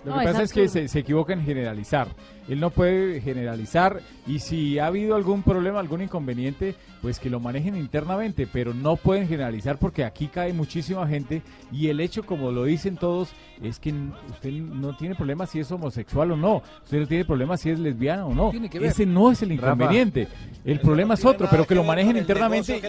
Lo 0.05 0.19
que 0.19 0.25
pasa 0.25 0.43
es 0.43 0.53
que 0.53 0.69
se, 0.69 0.99
equivoca 0.99 1.33
en 1.33 1.43
generalizar. 1.45 2.09
Él 2.49 2.59
no 2.59 2.71
puede 2.71 3.21
generalizar 3.21 4.01
y 4.27 4.41
si 4.41 4.79
ha 4.81 4.87
habido 4.87 5.15
algún 5.15 5.45
problema, 5.45 5.79
algún 5.79 6.03
inconveniente, 6.03 6.75
pues 7.01 7.21
que 7.21 7.31
lo 7.31 7.38
manejen 7.38 7.77
internamente, 7.77 8.49
pero 8.53 8.75
no 8.75 8.97
pueden 8.97 9.29
generalizar 9.29 9.79
porque 9.79 10.05
aquí 10.05 10.27
cae 10.27 10.53
muchísima 10.53 11.07
gente 11.07 11.43
y 11.71 11.87
el 11.87 12.01
hecho, 12.01 12.25
como 12.27 12.51
lo 12.51 12.65
dicen 12.65 12.97
todos, 12.97 13.31
es 13.62 13.79
que 13.79 13.95
usted 14.31 14.51
no 14.51 14.97
tiene 14.97 15.15
problema 15.15 15.47
si 15.47 15.61
es 15.61 15.71
homosexual 15.71 16.33
o 16.33 16.37
no, 16.37 16.62
usted 16.83 17.01
no 17.03 17.07
tiene 17.07 17.25
problema 17.25 17.57
si 17.57 17.71
es 17.71 17.79
lesbiana 17.79 18.27
o 18.27 18.35
no. 18.35 18.51
Ese 18.73 19.07
no 19.07 19.31
es 19.31 19.41
el 19.43 19.53
inconveniente. 19.53 20.27
el, 20.65 20.81
problema 20.81 21.15
es 21.15 21.25
otro, 21.25 21.47
pero 21.49 21.65
que, 21.65 21.77
lo 21.77 21.85
manejen 21.85 22.17
internamente 22.17 22.83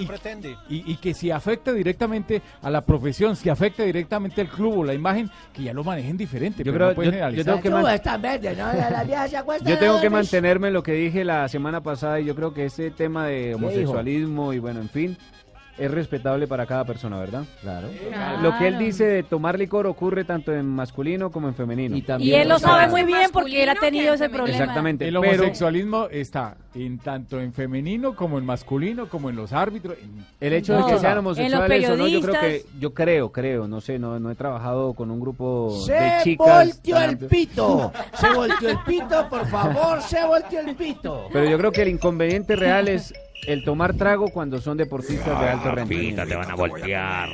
y, 0.67 0.95
que 0.97 1.13
si 1.13 1.29
afecta 1.29 1.71
directamente 1.71 2.41
a 2.63 2.71
la 2.71 2.81
profesión, 2.83 3.35
si 3.35 3.49
afecta 3.49 3.83
directamente 3.83 4.41
al 4.41 4.47
club 4.47 4.79
o 4.79 4.83
la 4.83 4.95
imagen, 4.95 5.29
que 5.53 5.61
ya 5.63 5.73
lo 5.73 5.83
manejen 5.83 6.17
diferente. 6.17 6.63
Yo 6.63 6.71
pero 6.73 6.93
creo, 6.95 7.02
no 7.02 7.02
yo, 7.03 7.45
tengo 9.81 9.99
que, 10.01 10.09
mantenerme 10.09 10.67
en 10.69 10.73
lo 10.73 10.83
que 10.83 10.93
dije 10.93 11.23
la 11.23 11.47
semana 11.47 11.81
pasada 11.81 12.19
y 12.19 12.25
yo 12.25 12.35
creo 12.35 12.53
que 12.53 12.65
ese 12.65 12.91
tema 12.91 13.27
de 13.27 13.55
homosexualismo 13.55 14.53
y 14.53 14.59
bueno, 14.59 14.81
en 14.81 14.89
fin, 14.89 15.17
es 15.77 15.89
respetable 15.91 16.47
para 16.47 16.65
cada 16.65 16.85
persona, 16.85 17.19
¿verdad? 17.19 17.45
Claro. 17.61 17.87
Lo 18.41 18.57
que 18.57 18.67
él 18.67 18.77
dice 18.77 19.05
de 19.05 19.23
tomar 19.23 19.57
licor 19.57 19.87
ocurre 19.87 20.23
tanto 20.23 20.53
en 20.53 20.65
masculino 20.67 21.31
como 21.31 21.47
en 21.47 21.55
femenino. 21.55 21.95
Y, 22.19 22.33
él 22.33 22.47
lo 22.47 22.59
sabe 22.59 22.87
muy 22.89 23.03
bien 23.03 23.29
porque 23.31 23.63
él 23.63 23.69
ha 23.69 23.75
tenido 23.75 24.13
ese 24.13 24.29
problema. 24.29 24.57
Exactamente. 24.59 25.07
El 25.07 25.17
homosexualismo 25.17 26.07
está 26.11 26.57
en 26.75 26.99
tanto 26.99 27.39
en 27.39 27.53
femenino 27.53 28.15
como 28.15 28.37
en 28.37 28.45
masculino, 28.45 29.07
como 29.09 29.29
en 29.29 29.35
los 29.35 29.51
árbitros. 29.53 29.97
El 30.39 30.53
hecho 30.53 30.75
de 30.77 30.93
que 30.93 30.99
sean 30.99 31.17
homosexuales 31.19 31.89
o 31.89 31.97
no, 31.97 32.07
yo 32.07 32.21
creo 32.21 32.39
que, 32.39 32.65
yo 32.79 32.93
creo, 32.93 33.31
creo, 33.31 33.67
no 33.67 33.81
sé, 33.81 33.97
no, 33.99 34.29
he 34.29 34.35
trabajado 34.35 34.93
con 34.93 35.09
un 35.11 35.19
grupo 35.19 35.75
de 35.87 36.17
chicas. 36.23 36.47
Se 36.47 36.75
volteó 36.93 36.97
el 36.99 37.17
pito, 37.17 37.91
se 38.13 38.29
volteó 38.31 38.69
el 38.69 38.79
pito, 38.85 39.29
por 39.29 39.47
favor, 39.47 40.01
se 40.01 40.23
volteó 40.25 40.59
el 40.61 40.75
pito. 40.75 41.27
Pero 41.33 41.49
yo 41.49 41.57
creo 41.57 41.71
que 41.71 41.81
el 41.81 41.89
inconveniente 41.89 42.55
real 42.55 42.87
es 42.87 43.13
el 43.47 43.63
tomar 43.63 43.93
trago 43.95 44.29
cuando 44.29 44.61
son 44.61 44.77
deportistas 44.77 45.39
de 45.39 45.49
alto 45.49 45.69
ah, 45.69 45.71
rendimiento. 45.71 46.25
te 46.27 46.35
van 46.35 46.51
a 46.51 46.55
voltear. 46.55 47.29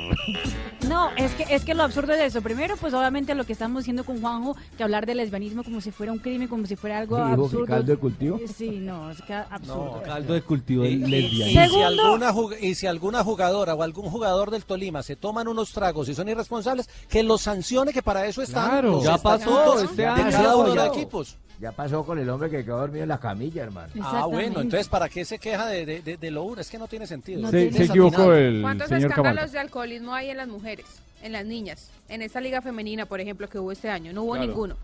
No, 0.88 1.10
es 1.16 1.32
que, 1.34 1.44
es 1.54 1.64
que 1.64 1.74
lo 1.74 1.82
absurdo 1.82 2.12
es 2.14 2.20
eso. 2.20 2.42
Primero, 2.42 2.76
pues 2.76 2.94
obviamente 2.94 3.34
lo 3.34 3.44
que 3.44 3.52
estamos 3.52 3.82
diciendo 3.82 4.04
con 4.04 4.20
Juanjo, 4.20 4.56
que 4.76 4.82
hablar 4.82 5.06
del 5.06 5.18
lesbianismo 5.18 5.62
como 5.62 5.80
si 5.80 5.90
fuera 5.90 6.12
un 6.12 6.18
crimen, 6.18 6.48
como 6.48 6.66
si 6.66 6.76
fuera 6.76 6.98
algo 6.98 7.16
absurdo. 7.16 7.66
¿Caldo 7.66 7.92
de 7.92 7.98
cultivo? 7.98 8.36
Eh, 8.38 8.48
sí, 8.48 8.70
no, 8.78 9.10
es 9.10 9.22
que 9.22 9.34
absurdo. 9.34 10.02
caldo 10.04 10.34
de 10.34 10.42
cultivo 10.42 10.84
lesbianismo. 10.84 11.46
Y, 11.46 11.50
si 11.50 11.58
alguna, 11.82 12.32
y 12.60 12.74
si 12.74 12.86
alguna 12.86 13.24
jugadora 13.24 13.74
o 13.74 13.82
algún 13.82 14.10
jugador 14.10 14.50
del 14.50 14.64
Tolima 14.64 15.02
se 15.02 15.16
toman 15.16 15.48
unos 15.48 15.72
tragos 15.72 16.08
y 16.08 16.14
son 16.14 16.28
irresponsables, 16.28 16.88
que 17.08 17.22
los 17.22 17.42
sancione, 17.42 17.92
que 17.92 18.02
para 18.02 18.26
eso 18.26 18.42
están 18.42 18.70
claro, 18.70 19.02
ya 19.02 19.18
pasó, 19.18 19.80
este 19.82 20.02
de 20.02 20.06
cada 20.08 20.56
uno 20.56 20.70
de 20.70 20.74
los 20.76 20.96
equipos. 20.96 21.38
Ya 21.60 21.72
pasó 21.72 22.02
con 22.06 22.18
el 22.18 22.28
hombre 22.30 22.48
que 22.48 22.64
quedó 22.64 22.78
dormido 22.78 23.02
en 23.02 23.10
la 23.10 23.18
camilla, 23.18 23.62
hermano. 23.64 23.92
Ah, 24.00 24.24
bueno, 24.24 24.60
entonces, 24.62 24.88
¿para 24.88 25.10
qué 25.10 25.26
se 25.26 25.38
queja 25.38 25.66
de, 25.68 26.00
de, 26.18 26.30
lo 26.30 26.44
uno? 26.44 26.62
Es 26.62 26.70
que 26.70 26.78
no 26.78 26.88
tiene 26.88 27.06
sentido. 27.06 27.50
se, 27.50 27.66
equivocó 27.84 28.32
el 28.32 28.62
¿Cuántos 28.62 28.90
escándalos 28.90 29.52
de 29.52 29.58
alcoholismo 29.58 30.14
hay 30.14 30.30
en 30.30 30.38
las 30.38 30.48
mujeres, 30.48 30.86
en 31.22 31.32
las 31.32 31.44
niñas? 31.44 31.90
En 32.08 32.22
esa 32.22 32.40
liga 32.40 32.62
femenina, 32.62 33.04
por 33.04 33.20
ejemplo, 33.20 33.46
que 33.46 33.58
hubo 33.58 33.72
este 33.72 33.90
año, 33.90 34.12
no 34.14 34.22
hubo 34.22 34.38
ninguno 34.38 34.76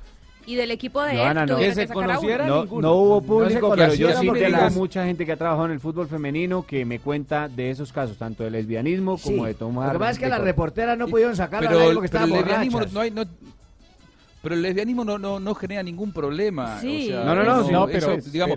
y 0.48 0.54
del 0.54 0.70
equipo 0.70 1.02
de 1.02 1.20
él, 1.20 1.34
no. 1.48 1.58
se 1.58 1.88
conociera 1.88 2.46
no, 2.46 2.66
hubo 2.92 3.20
público, 3.20 3.72
pero 3.74 3.92
yo 3.94 4.16
sí 4.16 4.30
tengo 4.32 4.70
mucha 4.70 5.04
gente 5.04 5.26
que 5.26 5.32
ha 5.32 5.36
trabajado 5.36 5.66
en 5.66 5.72
el 5.72 5.80
fútbol 5.80 6.06
femenino 6.06 6.64
que 6.64 6.84
me 6.84 7.00
cuenta 7.00 7.48
de 7.48 7.70
esos 7.70 7.92
casos, 7.92 8.16
tanto 8.16 8.44
de 8.44 8.50
lesbianismo 8.50 9.18
como 9.18 9.46
de 9.46 9.54
tomar. 9.54 9.88
Lo 9.88 9.92
que 9.94 9.98
pasa 9.98 10.10
es 10.12 10.18
que 10.20 10.28
las 10.28 10.40
reporteras 10.40 10.96
no 10.96 11.08
pudieron 11.08 11.34
sacar 11.34 11.66
a 11.66 11.70
la 11.74 11.92
porque 11.94 12.04
estaba 12.06 12.26
el 13.06 13.12
no 13.16 13.24
pero 14.46 14.54
el 14.54 14.62
lesbianismo 14.62 15.04
no, 15.04 15.18
no, 15.18 15.40
no 15.40 15.54
genera 15.56 15.82
ningún 15.82 16.12
problema. 16.12 16.78
Sí. 16.80 17.08
no, 17.10 17.34
no, 17.34 17.42
no, 17.42 17.68
no 17.68 17.86
pero, 17.88 18.16
digamos, 18.30 18.56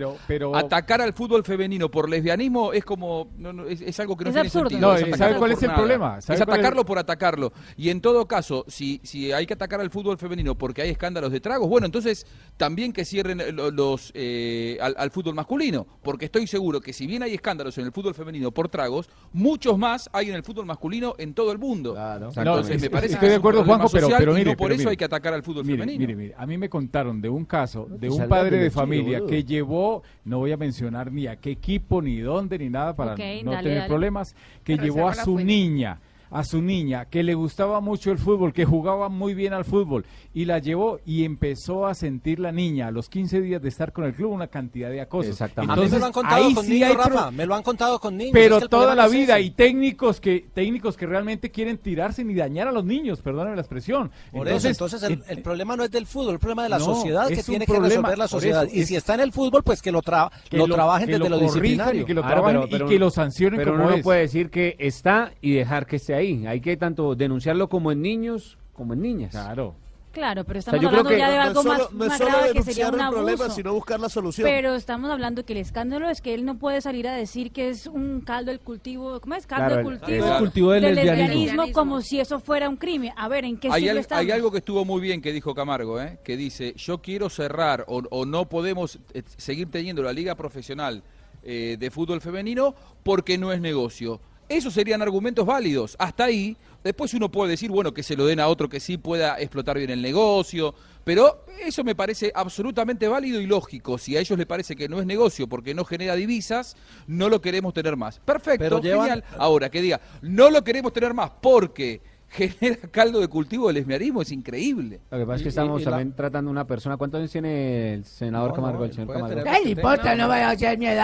atacar 0.54 1.00
al 1.00 1.12
fútbol 1.12 1.42
femenino 1.42 1.90
por 1.90 2.08
lesbianismo 2.08 2.72
es 2.72 2.84
como, 2.84 3.26
es, 3.68 3.98
algo 3.98 4.16
que 4.16 4.26
no 4.26 4.30
es 4.30 4.52
tiene 4.52 4.78
No, 4.80 4.96
¿Sabes 5.16 5.36
cuál 5.36 5.50
es 5.50 5.60
el 5.64 5.72
problema? 5.72 6.20
es 6.20 6.30
atacarlo 6.40 6.84
por 6.84 6.96
atacarlo. 7.00 7.52
Y 7.76 7.88
en 7.88 8.00
todo 8.00 8.28
caso, 8.28 8.64
si, 8.68 9.00
si 9.02 9.32
hay 9.32 9.46
que 9.46 9.54
atacar 9.54 9.80
al 9.80 9.90
fútbol 9.90 10.16
femenino 10.16 10.56
porque 10.56 10.82
hay 10.82 10.90
escándalos 10.90 11.32
de 11.32 11.40
tragos, 11.40 11.68
bueno, 11.68 11.86
entonces 11.86 12.24
también 12.56 12.92
que 12.92 13.04
cierren 13.04 13.42
los 13.74 14.12
eh, 14.14 14.78
al, 14.80 15.10
fútbol 15.10 15.34
masculino, 15.34 15.84
porque 16.04 16.26
estoy 16.26 16.46
seguro 16.46 16.80
que 16.80 16.92
si 16.92 17.08
bien 17.08 17.24
hay 17.24 17.34
escándalos 17.34 17.76
en 17.78 17.86
el 17.86 17.90
fútbol 17.92 18.14
femenino 18.14 18.52
por 18.52 18.68
tragos, 18.68 19.08
muchos 19.32 19.76
más 19.76 20.08
hay 20.12 20.28
en 20.28 20.36
el 20.36 20.44
fútbol 20.44 20.66
masculino 20.66 21.16
en 21.18 21.34
todo 21.34 21.50
el 21.50 21.58
mundo. 21.58 21.94
Claro. 21.94 22.28
Entonces, 22.36 22.80
me 22.80 22.90
parece 22.90 23.14
estoy 23.14 23.30
de 23.30 23.34
acuerdo, 23.34 23.64
Juanjo, 23.64 23.88
pero, 23.90 24.08
pero, 24.16 24.34
mire, 24.34 24.56
por 24.56 24.70
eso 24.70 24.88
hay 24.88 24.96
que 24.96 25.04
atacar 25.06 25.34
al 25.34 25.42
fútbol 25.42 25.64
femenino. 25.64 25.79
Mire, 25.86 26.14
mire, 26.16 26.34
a 26.36 26.46
mí 26.46 26.58
me 26.58 26.68
contaron 26.68 27.20
de 27.20 27.28
un 27.28 27.44
caso 27.44 27.86
de 27.90 28.08
un 28.08 28.28
padre 28.28 28.58
de 28.58 28.70
familia 28.70 29.20
que 29.26 29.44
llevó, 29.44 30.02
no 30.24 30.38
voy 30.38 30.52
a 30.52 30.56
mencionar 30.56 31.10
ni 31.12 31.26
a 31.26 31.36
qué 31.36 31.50
equipo, 31.52 32.00
ni 32.02 32.18
dónde, 32.20 32.58
ni 32.58 32.68
nada 32.68 32.94
para 32.94 33.12
no 33.12 33.16
tener 33.62 33.86
problemas, 33.86 34.34
que 34.64 34.76
llevó 34.76 35.08
a 35.08 35.14
su 35.14 35.38
niña 35.38 36.00
a 36.30 36.44
su 36.44 36.62
niña, 36.62 37.06
que 37.06 37.22
le 37.22 37.34
gustaba 37.34 37.80
mucho 37.80 38.12
el 38.12 38.18
fútbol, 38.18 38.52
que 38.52 38.64
jugaba 38.64 39.08
muy 39.08 39.34
bien 39.34 39.52
al 39.52 39.64
fútbol, 39.64 40.04
y 40.32 40.44
la 40.44 40.58
llevó 40.58 41.00
y 41.04 41.24
empezó 41.24 41.86
a 41.86 41.94
sentir 41.94 42.38
la 42.38 42.52
niña 42.52 42.88
a 42.88 42.90
los 42.92 43.08
15 43.08 43.40
días 43.40 43.60
de 43.60 43.68
estar 43.68 43.92
con 43.92 44.04
el 44.04 44.14
club 44.14 44.30
una 44.30 44.46
cantidad 44.46 44.90
de 44.90 45.00
acoso 45.00 45.28
Exactamente. 45.28 45.72
a 45.82 45.86
me 45.86 45.98
lo 45.98 46.06
han 46.06 46.12
contado 46.12 46.54
con 46.54 46.68
niños, 46.68 46.90
me 47.32 47.46
lo 47.46 47.54
han 47.54 47.62
contado 47.62 47.98
con 47.98 48.16
niños. 48.16 48.32
Pero 48.32 48.60
toda 48.68 48.94
la 48.94 49.08
vida, 49.08 49.40
y 49.40 49.50
técnicos 49.50 50.20
que, 50.20 50.46
técnicos 50.54 50.96
que 50.96 51.06
realmente 51.06 51.50
quieren 51.50 51.78
tirarse 51.78 52.24
ni 52.24 52.34
dañar 52.34 52.68
a 52.68 52.72
los 52.72 52.84
niños, 52.84 53.20
perdóname 53.20 53.56
la 53.56 53.62
expresión. 53.62 54.10
Por 54.30 54.46
entonces, 54.46 54.72
eso, 54.72 54.84
entonces 54.86 55.10
eh, 55.10 55.18
el, 55.32 55.42
problema 55.42 55.76
no 55.76 55.82
es 55.84 55.90
del 55.90 56.06
fútbol, 56.06 56.34
el 56.34 56.38
problema 56.40 56.62
de 56.62 56.68
la 56.68 56.78
sociedad 56.80 57.26
que 57.26 57.42
tiene 57.42 57.66
que 57.66 57.78
resolver 57.78 58.16
la 58.16 58.28
sociedad. 58.28 58.68
y 58.70 58.84
si 58.84 58.94
está 58.94 59.14
en 59.14 59.20
el 59.20 59.32
fútbol, 59.32 59.64
pues 59.64 59.82
que 59.82 59.90
lo, 59.90 60.00
traba, 60.00 60.30
lo, 60.50 60.66
trabajen 60.68 61.08
desde 61.08 61.28
lo, 61.28 61.36
Y 61.40 61.64
que 62.04 62.14
lo, 62.14 62.22
y 62.22 62.86
que 62.86 63.10
sancionen 63.10 63.68
uno 63.68 63.96
puede 64.02 64.20
decir 64.20 64.50
que 64.50 64.76
está 64.78 65.32
y 65.40 65.54
dejar 65.54 65.86
que 65.86 65.98
sea 65.98 66.19
hay 66.20 66.60
que 66.60 66.76
tanto 66.76 67.14
denunciarlo 67.14 67.68
como 67.68 67.92
en 67.92 68.02
niños 68.02 68.56
como 68.74 68.94
en 68.94 69.02
niñas. 69.02 69.30
Claro. 69.30 69.74
Claro, 70.12 70.42
pero 70.42 70.58
estamos 70.58 70.82
hablando 70.84 71.10
ya 71.16 71.30
de 71.30 71.36
algo 71.36 71.62
más, 71.62 71.88
grave 72.18 72.52
que 72.52 72.62
sería 72.62 72.88
un 72.88 73.00
abuso. 73.00 73.22
Problema, 73.22 73.48
sino 73.50 73.72
buscar 73.74 74.00
la 74.00 74.08
solución. 74.08 74.44
Pero 74.48 74.74
estamos 74.74 75.08
hablando 75.10 75.44
que 75.44 75.52
el 75.52 75.58
escándalo 75.60 76.08
es 76.10 76.20
que 76.20 76.34
él 76.34 76.44
no 76.44 76.58
puede 76.58 76.80
salir 76.80 77.06
a 77.06 77.14
decir 77.14 77.52
que 77.52 77.68
es 77.68 77.86
un 77.86 78.22
caldo 78.22 78.50
del 78.50 78.58
cultivo, 78.58 79.20
¿cómo 79.20 79.34
es? 79.36 79.46
Caldo 79.46 79.82
cultivo, 79.82 80.26
el 80.26 80.38
cultivo 80.38 80.72
del, 80.72 80.94
lesbianismo. 80.96 81.70
como 81.72 82.00
si 82.00 82.18
eso 82.18 82.40
fuera 82.40 82.68
un 82.68 82.76
crimen. 82.76 83.12
A 83.16 83.28
ver, 83.28 83.44
¿en 83.44 83.56
qué 83.58 83.68
hay, 83.70 83.88
hay 83.88 84.30
algo 84.32 84.50
que 84.50 84.58
estuvo 84.58 84.84
muy 84.84 85.00
bien 85.00 85.20
que 85.22 85.32
dijo 85.32 85.54
Camargo, 85.54 86.00
¿eh? 86.00 86.18
que 86.24 86.36
dice, 86.36 86.72
yo 86.76 86.98
quiero 87.00 87.28
cerrar 87.30 87.84
o, 87.86 88.24
no 88.26 88.48
podemos 88.48 88.98
eh, 89.14 89.22
seguir 89.36 89.70
teniendo 89.70 90.02
la 90.02 90.12
liga 90.12 90.34
profesional 90.34 91.04
eh, 91.44 91.76
de 91.78 91.90
fútbol 91.92 92.20
femenino 92.20 92.74
porque 93.04 93.38
no 93.38 93.52
es 93.52 93.60
negocio. 93.60 94.20
Esos 94.50 94.74
serían 94.74 95.00
argumentos 95.00 95.46
válidos. 95.46 95.94
Hasta 96.00 96.24
ahí, 96.24 96.56
después 96.82 97.14
uno 97.14 97.30
puede 97.30 97.52
decir, 97.52 97.70
bueno, 97.70 97.94
que 97.94 98.02
se 98.02 98.16
lo 98.16 98.26
den 98.26 98.40
a 98.40 98.48
otro 98.48 98.68
que 98.68 98.80
sí 98.80 98.98
pueda 98.98 99.38
explotar 99.40 99.78
bien 99.78 99.90
el 99.90 100.02
negocio, 100.02 100.74
pero 101.04 101.44
eso 101.64 101.84
me 101.84 101.94
parece 101.94 102.32
absolutamente 102.34 103.06
válido 103.06 103.40
y 103.40 103.46
lógico. 103.46 103.96
Si 103.96 104.16
a 104.16 104.20
ellos 104.20 104.36
les 104.36 104.48
parece 104.48 104.74
que 104.74 104.88
no 104.88 104.98
es 105.00 105.06
negocio 105.06 105.46
porque 105.48 105.72
no 105.72 105.84
genera 105.84 106.16
divisas, 106.16 106.76
no 107.06 107.28
lo 107.28 107.40
queremos 107.40 107.72
tener 107.72 107.96
más. 107.96 108.18
Perfecto, 108.18 108.82
genial. 108.82 109.22
Ahora, 109.38 109.70
que 109.70 109.80
diga, 109.80 110.00
no 110.22 110.50
lo 110.50 110.64
queremos 110.64 110.92
tener 110.92 111.14
más 111.14 111.30
porque 111.40 112.00
genera 112.28 112.78
caldo 112.90 113.20
de 113.20 113.28
cultivo 113.28 113.68
del 113.68 113.76
esmerismo, 113.76 114.20
es 114.22 114.32
increíble. 114.32 114.98
Lo 115.12 115.18
que 115.18 115.26
pasa 115.26 115.36
es 115.36 115.42
que 115.44 115.48
estamos 115.50 115.80
tratando 116.16 116.50
una 116.50 116.66
persona. 116.66 116.96
¿Cuánto 116.96 117.18
años 117.18 117.30
tiene 117.30 117.94
el 117.94 118.04
senador 118.04 118.52
Camargo? 118.52 118.84
importa? 118.84 120.16
No 120.16 120.26
vaya 120.26 120.50
a 120.50 120.58
ser 120.58 120.76
mi 120.76 120.86
me 120.86 120.94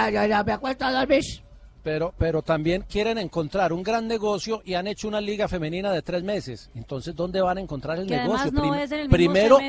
pero, 1.86 2.12
pero 2.18 2.42
también 2.42 2.82
quieren 2.82 3.16
encontrar 3.16 3.72
un 3.72 3.84
gran 3.84 4.08
negocio 4.08 4.60
y 4.64 4.74
han 4.74 4.88
hecho 4.88 5.06
una 5.06 5.20
liga 5.20 5.46
femenina 5.46 5.92
de 5.92 6.02
tres 6.02 6.24
meses. 6.24 6.68
Entonces, 6.74 7.14
¿dónde 7.14 7.40
van 7.40 7.58
a 7.58 7.60
encontrar 7.60 7.96
el 8.00 8.08
negocio? 8.08 8.50
Además 8.60 8.90
el 8.90 9.08
primero, 9.08 9.60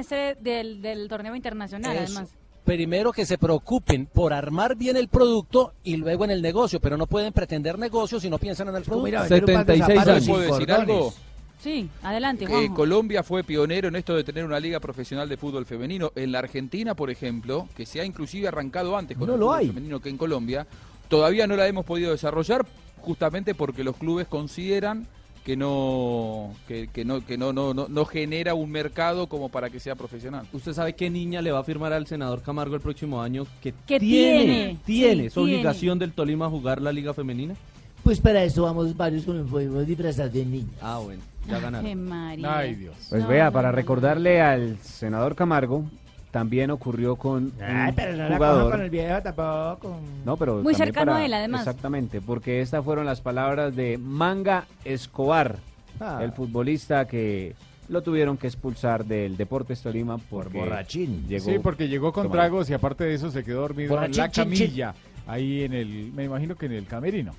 del, 0.41 1.07
torneo 1.07 1.35
internacional, 1.35 1.95
además 1.95 2.33
primero 2.65 3.11
que 3.11 3.23
se 3.27 3.37
preocupen 3.37 4.07
por 4.07 4.33
armar 4.33 4.75
bien 4.75 4.97
el 4.97 5.09
producto 5.09 5.73
y 5.83 5.95
luego 5.97 6.25
en 6.25 6.31
el 6.31 6.41
negocio, 6.41 6.79
pero 6.79 6.97
no 6.97 7.05
pueden 7.05 7.33
pretender 7.33 7.77
negocio 7.77 8.19
si 8.19 8.31
no 8.31 8.39
piensan 8.39 8.69
en 8.69 8.77
el 8.77 8.83
producto. 8.83 9.25
76 9.27 9.89
años. 9.97 10.27
¿Puedo 10.27 10.53
decir 10.57 10.71
algo? 10.71 11.13
Sí, 11.59 11.87
adelante. 12.01 12.45
Eh, 12.49 12.69
Colombia 12.75 13.21
fue 13.21 13.43
pionero 13.43 13.89
en 13.89 13.95
esto 13.95 14.15
de 14.15 14.23
tener 14.23 14.43
una 14.43 14.59
liga 14.59 14.79
profesional 14.79 15.29
de 15.29 15.37
fútbol 15.37 15.67
femenino. 15.67 16.11
En 16.15 16.31
la 16.31 16.39
Argentina, 16.39 16.95
por 16.95 17.11
ejemplo, 17.11 17.69
que 17.77 17.85
se 17.85 18.01
ha 18.01 18.05
inclusive 18.05 18.47
arrancado 18.47 18.97
antes 18.97 19.15
con 19.15 19.27
no 19.27 19.35
el 19.35 19.39
fútbol 19.39 19.67
femenino 19.67 19.99
que 19.99 20.09
en 20.09 20.17
Colombia, 20.17 20.65
Todavía 21.07 21.47
no 21.47 21.55
la 21.55 21.67
hemos 21.67 21.85
podido 21.85 22.11
desarrollar 22.11 22.65
justamente 23.01 23.55
porque 23.55 23.83
los 23.83 23.95
clubes 23.95 24.27
consideran 24.27 25.07
que 25.45 25.55
no 25.55 26.53
que, 26.67 26.89
no 27.05 27.25
que 27.25 27.37
no, 27.37 27.53
no, 27.53 27.73
no 27.73 28.05
genera 28.05 28.53
un 28.53 28.69
mercado 28.69 29.27
como 29.27 29.47
para 29.47 29.69
que 29.69 29.79
sea 29.79 29.95
profesional. 29.95 30.45
¿Usted 30.51 30.73
sabe 30.73 30.93
qué 30.93 31.09
niña 31.09 31.41
le 31.41 31.53
va 31.53 31.59
a 31.59 31.63
firmar 31.63 31.93
al 31.93 32.05
senador 32.07 32.41
Camargo 32.41 32.75
el 32.75 32.81
próximo 32.81 33.21
año 33.21 33.47
que, 33.61 33.71
tiene 33.71 34.77
tiene, 34.85 35.29
su 35.29 35.41
obligación 35.43 35.97
del 35.99 36.11
Tolima 36.11 36.49
jugar 36.49 36.81
la 36.81 36.91
liga 36.91 37.13
femenina? 37.13 37.55
Pues 38.03 38.19
para 38.19 38.43
eso 38.43 38.63
vamos 38.63 38.95
varios 38.95 39.23
con 39.23 39.37
el 39.37 39.43
pueblo 39.45 39.85
disfrazar 39.85 40.29
de 40.29 40.45
niña. 40.45 40.71
Ah, 40.81 40.99
bueno, 41.01 41.21
ya 41.47 41.59
ganaron. 41.59 42.45
Ay, 42.45 42.75
Dios. 42.75 42.95
Pues 43.09 43.25
vea, 43.27 43.49
para 43.51 43.71
recordarle 43.71 44.41
al 44.41 44.77
senador 44.81 45.35
Camargo 45.35 45.85
también 46.31 46.71
ocurrió 46.71 47.15
con 47.15 47.53
Ay, 47.61 47.93
pero 47.95 48.15
no 48.27 48.35
jugador. 48.35 48.71
con 48.71 48.81
el 48.81 48.89
viejo 48.89 49.21
tampoco. 49.21 49.97
No, 50.25 50.35
pero 50.35 50.61
muy 50.61 50.75
cercano 50.75 51.13
a 51.13 51.23
él, 51.25 51.33
además. 51.33 51.61
Exactamente, 51.61 52.21
porque 52.21 52.61
estas 52.61 52.83
fueron 52.83 53.05
las 53.05 53.21
palabras 53.21 53.75
de 53.75 53.97
Manga 53.97 54.65
Escobar, 54.83 55.57
ah. 56.01 56.19
el 56.21 56.33
futbolista 56.33 57.07
que 57.07 57.55
lo 57.87 58.01
tuvieron 58.03 58.35
que 58.35 58.47
expulsar 58.47 59.05
del 59.05 59.37
Deportes 59.37 59.81
Tolima 59.81 60.17
por 60.17 60.51
borrachín. 60.51 61.25
sí, 61.39 61.59
porque 61.59 61.87
llegó 61.87 62.11
con 62.11 62.23
dragos 62.23 62.37
tragos 62.37 62.69
y 62.69 62.73
aparte 62.73 63.05
de 63.05 63.13
eso 63.13 63.31
se 63.31 63.45
quedó 63.45 63.61
dormido 63.61 64.03
en 64.03 64.11
la 64.15 64.29
camilla, 64.29 64.93
ahí 65.27 65.63
en 65.63 65.73
el, 65.73 66.11
me 66.13 66.25
imagino 66.25 66.55
que 66.55 66.65
en 66.65 66.73
el 66.73 66.85
camerino. 66.85 67.31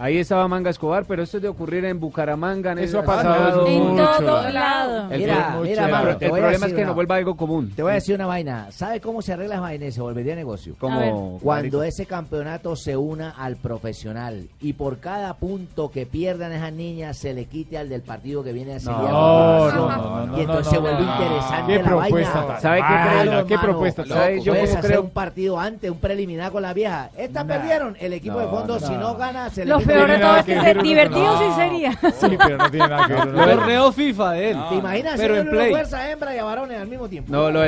Ahí 0.00 0.18
estaba 0.18 0.46
Manga 0.46 0.70
Escobar, 0.70 1.04
pero 1.08 1.24
eso 1.24 1.38
es 1.38 1.42
de 1.42 1.48
ocurrir 1.48 1.84
en 1.84 1.98
Bucaramanga. 1.98 2.72
Eso 2.74 3.00
ha 3.00 3.04
pasado 3.04 3.66
en 3.66 3.96
todo 3.96 4.48
lado. 4.48 5.08
mira, 5.08 5.58
mira, 5.60 6.10
el 6.20 6.30
problema 6.30 6.66
es 6.66 6.72
que 6.72 6.84
no 6.84 6.94
vuelva 6.94 7.16
algo 7.16 7.36
común. 7.36 7.72
Te 7.74 7.82
voy 7.82 7.90
a 7.92 7.94
decir 7.94 8.14
una 8.14 8.26
vaina. 8.26 8.66
¿sabes 8.70 9.00
cómo 9.00 9.20
se 9.22 9.32
arregla 9.32 9.54
esa 9.56 9.62
vaina 9.62 9.86
y 9.86 9.92
se 9.92 10.00
volvería 10.00 10.36
negocio? 10.36 10.76
Como 10.78 11.38
Cuando 11.42 11.82
ese 11.82 12.06
campeonato 12.06 12.76
se 12.76 12.96
una 12.96 13.30
al 13.30 13.56
profesional 13.56 14.48
y 14.60 14.74
por 14.74 14.98
cada 14.98 15.34
punto 15.34 15.90
que 15.90 16.06
pierdan 16.06 16.52
esas 16.52 16.72
niñas 16.72 17.16
se 17.18 17.34
le 17.34 17.46
quite 17.46 17.76
al 17.78 17.88
del 17.88 18.02
partido 18.02 18.44
que 18.44 18.52
viene 18.52 18.74
a 18.74 18.80
seguir. 18.80 18.98
No, 19.10 19.72
no, 19.72 20.26
no, 20.26 20.38
y 20.38 20.42
entonces 20.42 20.68
se 20.68 20.78
vuelve 20.78 21.02
interesante 21.02 21.82
la 21.82 21.94
vaina. 21.94 22.60
¿Sabe 22.60 22.82
qué 22.82 23.46
¿Qué 23.48 23.58
propuesta? 23.58 24.04
¿Sabe? 24.06 24.40
Yo 24.42 24.52
hacer 24.52 25.00
un 25.00 25.10
partido 25.10 25.58
antes, 25.58 25.90
un 25.90 25.98
preliminar 25.98 26.52
con 26.52 26.62
la 26.62 26.72
vieja. 26.72 27.10
Estas 27.16 27.44
perdieron. 27.44 27.96
El 27.98 28.12
equipo 28.12 28.38
de 28.38 28.46
fondo, 28.46 28.78
si 28.78 28.92
no 28.94 29.16
gana, 29.16 29.50
se 29.50 29.64
le 29.64 29.74
pero 29.88 30.36
este 30.38 30.74
divertido 30.82 31.38
sí 31.38 31.44
sería. 31.56 31.98
Sí, 32.18 32.36
pero 32.36 32.56
no 32.58 32.70
tiene 32.70 32.88
nada 32.88 33.06
que 33.06 33.14
ver. 33.30 33.76
Lo 33.78 33.92
FIFA 33.92 34.32
de 34.32 34.50
él. 34.50 34.56
Ah. 34.58 34.66
¿Te 34.70 34.74
imaginas 34.76 35.12
pero 35.18 35.36
en 35.38 35.48
fuerza 35.48 36.10
hembra 36.10 36.34
y 36.34 36.38
al 36.38 36.88
mismo 36.88 37.08
tiempo? 37.08 37.30
No, 37.32 37.50
lo 37.50 37.64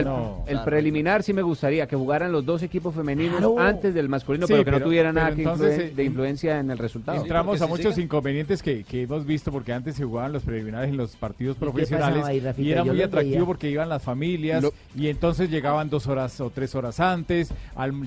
el 0.47 0.61
preliminar 0.64 1.23
sí 1.23 1.33
me 1.33 1.43
gustaría 1.43 1.87
que 1.87 1.97
jugaran 1.97 2.33
los 2.33 2.45
dos 2.45 2.62
equipos 2.62 2.95
femeninos 2.95 3.43
antes 3.59 3.95
del 3.95 4.09
masculino, 4.09 4.47
pero 4.47 4.64
que 4.64 4.71
no 4.71 4.81
tuvieran 4.81 5.14
nada 5.14 5.31
que 5.35 5.43
eh, 5.43 5.93
de 5.95 6.05
influencia 6.05 6.59
en 6.59 6.71
el 6.71 6.79
resultado. 6.79 7.21
Entramos 7.21 7.62
a 7.62 7.66
muchos 7.66 7.97
inconvenientes 7.99 8.62
que, 8.62 8.85
hemos 8.93 9.25
visto 9.25 9.51
porque 9.53 9.73
antes 9.73 9.95
se 9.97 10.05
jugaban 10.05 10.33
los 10.33 10.43
preliminares 10.43 10.91
en 10.91 10.97
los 10.97 11.16
partidos 11.16 11.57
profesionales 11.57 12.25
y 12.59 12.71
era 12.73 12.85
muy 12.85 13.01
atractivo 13.03 13.47
porque 13.47 13.71
iban 13.71 13.89
las 13.89 14.03
familias 14.03 14.64
y 14.97 15.09
entonces 15.09 15.49
llegaban 15.51 15.89
dos 15.89 16.07
horas 16.09 16.41
o 16.41 16.51
tres 16.51 16.75
horas 16.75 16.99
antes, 17.01 17.53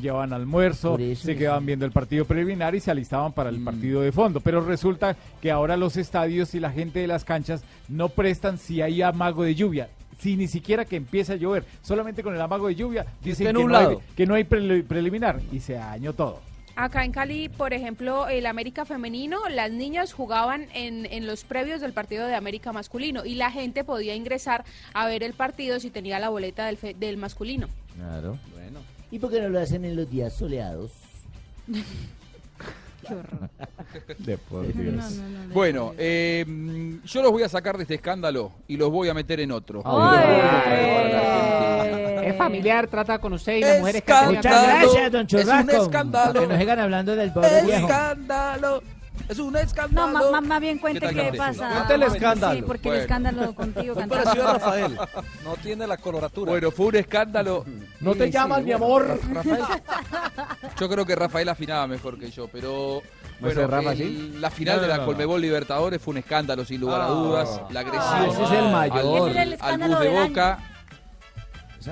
llevaban 0.01 0.33
almuerzo, 0.33 0.97
se 1.15 1.35
quedaban 1.35 1.65
viendo 1.65 1.85
el 1.85 1.91
partido 1.91 2.25
preliminar 2.25 2.75
y 2.75 2.79
se 2.81 2.91
alistaban 2.91 3.31
para 3.31 3.49
el 3.49 3.59
mm. 3.59 3.65
partido 3.65 4.02
de 4.03 4.11
fondo, 4.11 4.39
pero 4.41 4.61
resulta 4.63 5.15
que 5.41 5.49
ahora 5.51 5.77
los 5.77 5.97
estadios 5.97 6.53
y 6.53 6.59
la 6.59 6.71
gente 6.71 6.99
de 6.99 7.07
las 7.07 7.23
canchas 7.23 7.63
no 7.87 8.09
prestan 8.09 8.57
si 8.57 8.81
hay 8.81 9.01
amago 9.01 9.43
de 9.43 9.55
lluvia 9.55 9.89
si 10.19 10.37
ni 10.37 10.47
siquiera 10.47 10.85
que 10.85 10.95
empieza 10.95 11.33
a 11.33 11.35
llover, 11.35 11.65
solamente 11.81 12.23
con 12.23 12.33
el 12.33 12.39
amago 12.39 12.67
de 12.67 12.75
lluvia, 12.75 13.05
dicen 13.23 13.47
que 13.47 13.53
no, 13.65 13.75
hay, 13.77 13.97
que 14.15 14.25
no 14.25 14.35
hay 14.35 14.45
preliminar 14.45 15.41
y 15.51 15.59
se 15.59 15.73
dañó 15.73 16.13
todo. 16.13 16.39
Acá 16.77 17.03
en 17.03 17.11
Cali, 17.11 17.49
por 17.49 17.73
ejemplo, 17.73 18.29
el 18.29 18.45
América 18.45 18.85
femenino, 18.85 19.39
las 19.49 19.71
niñas 19.71 20.13
jugaban 20.13 20.67
en, 20.73 21.27
los 21.27 21.43
previos 21.43 21.81
del 21.81 21.91
partido 21.91 22.25
de 22.25 22.35
América 22.35 22.71
masculino 22.71 23.25
y 23.25 23.35
la 23.35 23.51
gente 23.51 23.83
podía 23.83 24.15
ingresar 24.15 24.63
a 24.93 25.07
ver 25.07 25.23
el 25.23 25.33
partido 25.33 25.81
si 25.81 25.89
tenía 25.89 26.19
la 26.19 26.29
boleta 26.29 26.67
del, 26.67 26.77
del 26.97 27.17
masculino. 27.17 27.67
Claro, 27.97 28.37
bueno. 28.53 28.79
¿Y 29.11 29.19
por 29.19 29.29
qué 29.29 29.41
no 29.41 29.49
lo 29.49 29.59
hacen 29.59 29.83
en 29.83 29.97
los 29.97 30.09
días 30.09 30.31
soleados? 30.31 30.91
De 34.19 34.37
por 34.37 34.71
Dios. 34.73 35.19
bueno, 35.53 35.93
eh, 35.97 36.45
yo 37.05 37.21
los 37.21 37.31
voy 37.31 37.43
a 37.43 37.49
sacar 37.49 37.77
de 37.77 37.83
este 37.83 37.95
escándalo 37.95 38.51
y 38.67 38.77
los 38.77 38.89
voy 38.89 39.09
a 39.09 39.13
meter 39.13 39.39
en 39.41 39.51
otro. 39.51 39.83
Es 42.23 42.35
familiar, 42.37 42.87
trata 42.87 43.19
con 43.19 43.33
usted 43.33 43.57
y 43.57 43.61
las 43.61 43.79
mujeres 43.79 44.03
que 44.03 44.13
Muchas 44.13 44.41
gracias, 44.63 45.11
don 45.11 45.27
Churrasco. 45.27 45.71
Es 45.71 45.77
un 45.77 45.81
escándalo. 45.83 46.41
Que 46.41 46.47
nos 46.47 46.57
llegan 46.59 46.79
hablando 46.79 47.15
del 47.15 47.31
pobre 47.33 47.75
Escándalo. 47.75 48.81
Es 49.29 49.39
un 49.39 49.55
escándalo. 49.55 50.31
No, 50.31 50.41
más, 50.41 50.59
bien 50.61 50.77
cuente 50.79 50.99
qué, 51.07 51.33
pasa. 51.37 51.69
Cuente 51.71 51.93
el 51.95 52.03
escándalo. 52.03 52.55
Sí, 52.55 52.61
porque 52.65 52.89
el 52.89 52.95
escándalo 53.01 53.53
contigo 53.55 53.95
¿Cómo 53.95 54.15
Rafael. 54.15 54.97
No 55.43 55.55
tiene 55.61 55.87
la 55.87 55.97
coloratura. 55.97 56.51
Bueno, 56.51 56.71
fue 56.71 56.87
un 56.87 56.95
escándalo. 56.97 57.65
No 58.01 58.15
te 58.15 58.29
llamas, 58.29 58.63
mi 58.63 58.71
amor. 58.73 59.19
Rafael. 59.31 59.63
Yo 60.79 60.89
creo 60.89 61.05
que 61.05 61.15
Rafael 61.15 61.47
afinaba 61.49 61.87
mejor 61.87 62.17
que 62.19 62.31
yo, 62.31 62.47
pero... 62.47 63.01
Bueno, 63.39 63.67
la 64.39 64.49
final 64.51 64.81
de 64.81 64.87
la 64.87 65.05
Colmebol 65.05 65.39
Libertadores 65.39 66.01
fue 66.01 66.13
un 66.13 66.17
escándalo 66.17 66.65
sin 66.65 66.81
lugar 66.81 67.01
a 67.01 67.05
ah. 67.05 67.09
dudas, 67.09 67.61
la 67.71 67.79
agresión 67.81 68.03
ah, 68.05 68.25
ese 68.29 68.43
es 68.43 68.51
el 68.51 68.71
mayor. 68.71 69.37
al 69.61 69.79
bus 69.89 69.99
de 69.99 70.09
Boca, 70.09 70.59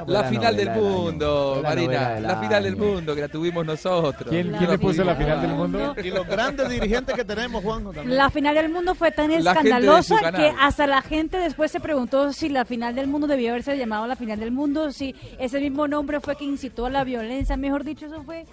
la 0.08 0.24
final 0.26 0.56
del 0.56 0.72
mundo, 0.72 1.60
Marina. 1.64 2.20
la 2.20 2.40
final 2.40 2.64
del 2.64 2.76
mundo 2.76 3.14
que 3.16 3.22
la 3.22 3.28
tuvimos 3.28 3.66
nosotros. 3.66 4.30
¿Quién, 4.30 4.52
le 4.52 4.78
puso 4.78 5.04
la 5.04 5.16
final 5.16 5.42
del 5.42 5.52
mundo? 5.52 5.96
Y 6.04 6.10
los 6.10 6.26
grandes 6.28 6.70
dirigentes 6.70 7.16
que 7.16 7.26
tenemos, 7.26 7.62
Juan 7.64 7.88
La 8.06 8.30
final 8.30 8.56
del 8.56 8.70
mundo 8.70 8.96
fue 8.96 9.12
tan 9.12 9.32
escandalosa 9.32 10.32
que 10.32 10.52
hasta 10.60 10.88
la 10.88 11.02
gente 11.02 11.38
después 11.38 11.72
se 11.72 11.80
preguntó 11.80 12.32
si 12.34 12.50
la 12.50 12.66
final 12.66 12.96
del 12.96 13.08
mundo 13.08 13.28
debía 13.28 13.50
haberse 13.52 13.78
llamado 13.78 14.08
la 14.08 14.16
final 14.16 14.40
del 14.40 14.52
mundo, 14.52 14.92
si 14.92 15.16
ese 15.40 15.60
mismo 15.60 15.88
nombre 15.88 16.20
fue 16.20 16.36
quien 16.36 16.52
incitó 16.52 16.86
a 16.86 16.90
la 16.90 17.04
violencia. 17.04 17.58
Mejor 17.58 17.84
dicho, 17.84 18.06
eso 18.06 18.24
fue 18.24 18.46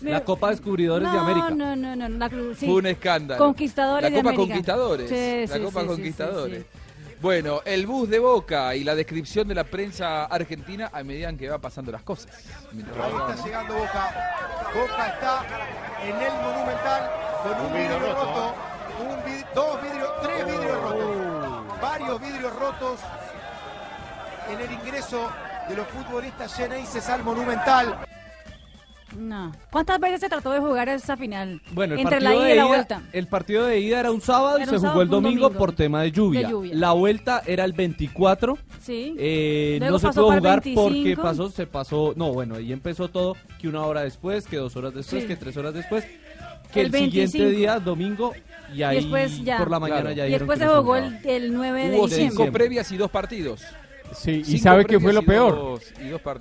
la 0.00 0.24
Copa 0.24 0.50
Descubridores 0.50 1.10
de 1.10 1.18
América. 1.18 1.50
No, 1.50 1.76
no, 1.76 1.94
no. 1.96 2.08
La, 2.08 2.28
Fue 2.28 2.68
un 2.74 2.86
escándalo. 2.86 3.38
Conquistadores 3.44 4.10
la 4.10 4.18
Copa 4.18 4.34
Conquistadores. 4.34 5.08
Sí, 5.08 5.52
sí, 5.52 5.58
la 5.58 5.64
Copa 5.64 5.86
Conquistadores. 5.86 6.64
Bueno, 7.22 7.60
el 7.64 7.86
bus 7.86 8.10
de 8.10 8.18
Boca 8.18 8.74
y 8.74 8.82
la 8.82 8.96
descripción 8.96 9.46
de 9.46 9.54
la 9.54 9.62
prensa 9.62 10.24
argentina 10.24 10.90
a 10.92 11.04
medida 11.04 11.32
que 11.36 11.48
va 11.48 11.56
pasando 11.60 11.92
las 11.92 12.02
cosas. 12.02 12.36
Ahí 12.72 12.80
está 12.82 13.44
llegando 13.44 13.74
Boca. 13.74 14.14
Boca 14.74 15.06
está 15.06 15.46
en 16.02 16.20
el 16.20 16.32
Monumental 16.42 17.10
con 17.44 17.60
un, 17.64 17.72
vidrio, 17.74 17.98
roto, 18.00 18.54
un 18.98 19.44
dos 19.54 19.82
vidrios, 19.82 20.10
tres 20.20 20.46
vidrios 20.46 20.78
oh. 20.78 20.82
rotos, 20.82 21.80
varios 21.80 22.20
vidrios 22.20 22.56
rotos 22.56 23.00
en 24.52 24.60
el 24.60 24.72
ingreso 24.72 25.30
de 25.68 25.76
los 25.76 25.86
futbolistas 25.86 26.52
Geneise 26.56 26.98
al 27.08 27.22
Monumental. 27.22 28.04
No. 29.18 29.52
¿Cuántas 29.70 30.00
veces 30.00 30.20
se 30.20 30.28
trató 30.28 30.50
de 30.52 30.60
jugar 30.60 30.88
esa 30.88 31.16
final? 31.16 31.60
Bueno, 31.72 31.94
el 31.94 32.00
entre 32.00 32.20
partido 32.20 32.38
la 32.40 32.46
ida 32.48 32.54
y 32.54 32.56
la 32.56 32.64
vuelta. 32.64 33.02
El 33.12 33.26
partido 33.26 33.66
de 33.66 33.80
ida 33.80 34.00
era 34.00 34.10
un 34.10 34.20
sábado 34.20 34.58
y 34.58 34.64
se 34.66 34.78
jugó 34.78 35.02
el 35.02 35.08
domingo, 35.08 35.50
por 35.50 35.72
tema 35.72 36.02
de 36.02 36.12
lluvia. 36.12 36.50
La 36.72 36.92
vuelta 36.92 37.42
era 37.46 37.64
el 37.64 37.72
24. 37.72 38.58
Sí. 38.80 39.14
Eh, 39.18 39.78
no 39.80 39.98
se 39.98 40.08
pudo 40.08 40.32
jugar 40.32 40.62
porque 40.74 41.16
pasó, 41.20 41.48
se 41.50 41.66
pasó. 41.66 42.12
No, 42.16 42.32
bueno, 42.32 42.54
ahí 42.56 42.72
empezó 42.72 43.08
todo 43.08 43.34
que 43.60 43.68
una 43.68 43.84
hora 43.84 44.02
después, 44.02 44.46
que 44.46 44.56
dos 44.56 44.76
horas 44.76 44.94
después, 44.94 45.24
que 45.24 45.36
tres 45.36 45.56
horas 45.56 45.74
después. 45.74 46.06
Que 46.72 46.80
el, 46.80 46.90
siguiente 46.90 47.50
día, 47.50 47.78
domingo, 47.78 48.32
y 48.74 48.82
ahí 48.82 49.04
por 49.58 49.70
la 49.70 49.78
mañana 49.78 50.12
ya 50.14 50.26
Y 50.26 50.30
después 50.30 50.58
se 50.58 50.66
jugó 50.66 50.96
el, 50.96 51.12
9 51.12 51.22
de 51.22 51.40
diciembre. 51.90 51.98
Hubo 51.98 52.08
cinco 52.08 52.50
previas 52.52 52.90
y 52.92 52.96
dos 52.96 53.10
partidos. 53.10 53.60
Sí, 54.14 54.42
y 54.46 54.58
sabe 54.58 54.84
que 54.84 55.00
fue 55.00 55.12
lo 55.12 55.22
peor. 55.22 55.80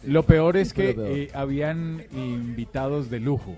lo 0.05 0.23
peor 0.23 0.57
es 0.57 0.73
que 0.73 0.95
eh, 0.97 1.31
habían 1.33 2.03
invitados 2.13 3.09
de 3.09 3.19
lujo. 3.19 3.55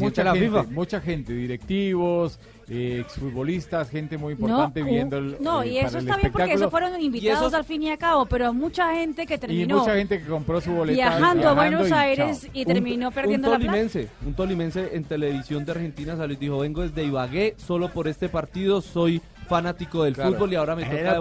mucha 0.00 0.22
gente, 0.32 0.50
Mucha 0.70 1.00
gente, 1.00 1.32
directivos, 1.32 2.38
eh, 2.68 3.02
exfutbolistas, 3.04 3.90
gente 3.90 4.18
muy 4.18 4.32
importante 4.32 4.82
viendo 4.82 5.16
el 5.18 5.36
No, 5.40 5.62
eh, 5.62 5.68
y 5.68 5.78
eso 5.78 5.98
está 5.98 6.16
bien 6.16 6.32
porque 6.32 6.52
esos 6.52 6.70
fueron 6.70 7.00
invitados 7.00 7.54
al 7.54 7.64
fin 7.64 7.82
y 7.82 7.90
al 7.90 7.98
cabo, 7.98 8.26
pero 8.26 8.52
mucha 8.52 8.94
gente 8.94 9.26
que 9.26 9.38
terminó. 9.38 9.84
compró 10.28 10.60
su 10.60 10.72
boleto. 10.72 10.96
Viajando, 10.96 11.48
a 11.50 11.54
Buenos 11.54 11.92
Aires 11.92 12.48
y 12.52 12.64
terminó 12.64 13.10
perdiendo 13.10 13.50
la 13.50 13.58
plata. 13.58 13.98
Un 14.26 14.34
tolimense 14.34 14.90
en 14.94 15.04
televisión 15.04 15.64
de 15.64 15.72
Argentina 15.72 16.16
salió 16.16 16.34
y 16.36 16.40
dijo: 16.40 16.58
Vengo 16.58 16.82
desde 16.82 17.04
Ibagué, 17.04 17.54
solo 17.56 17.90
por 17.92 18.08
este 18.08 18.28
partido 18.28 18.80
soy 18.80 19.20
fanático 19.48 20.04
del 20.04 20.14
fútbol 20.14 20.52
y 20.52 20.56
ahora 20.56 20.76
me 20.76 20.84
toca 20.84 20.98
era, 20.98 21.12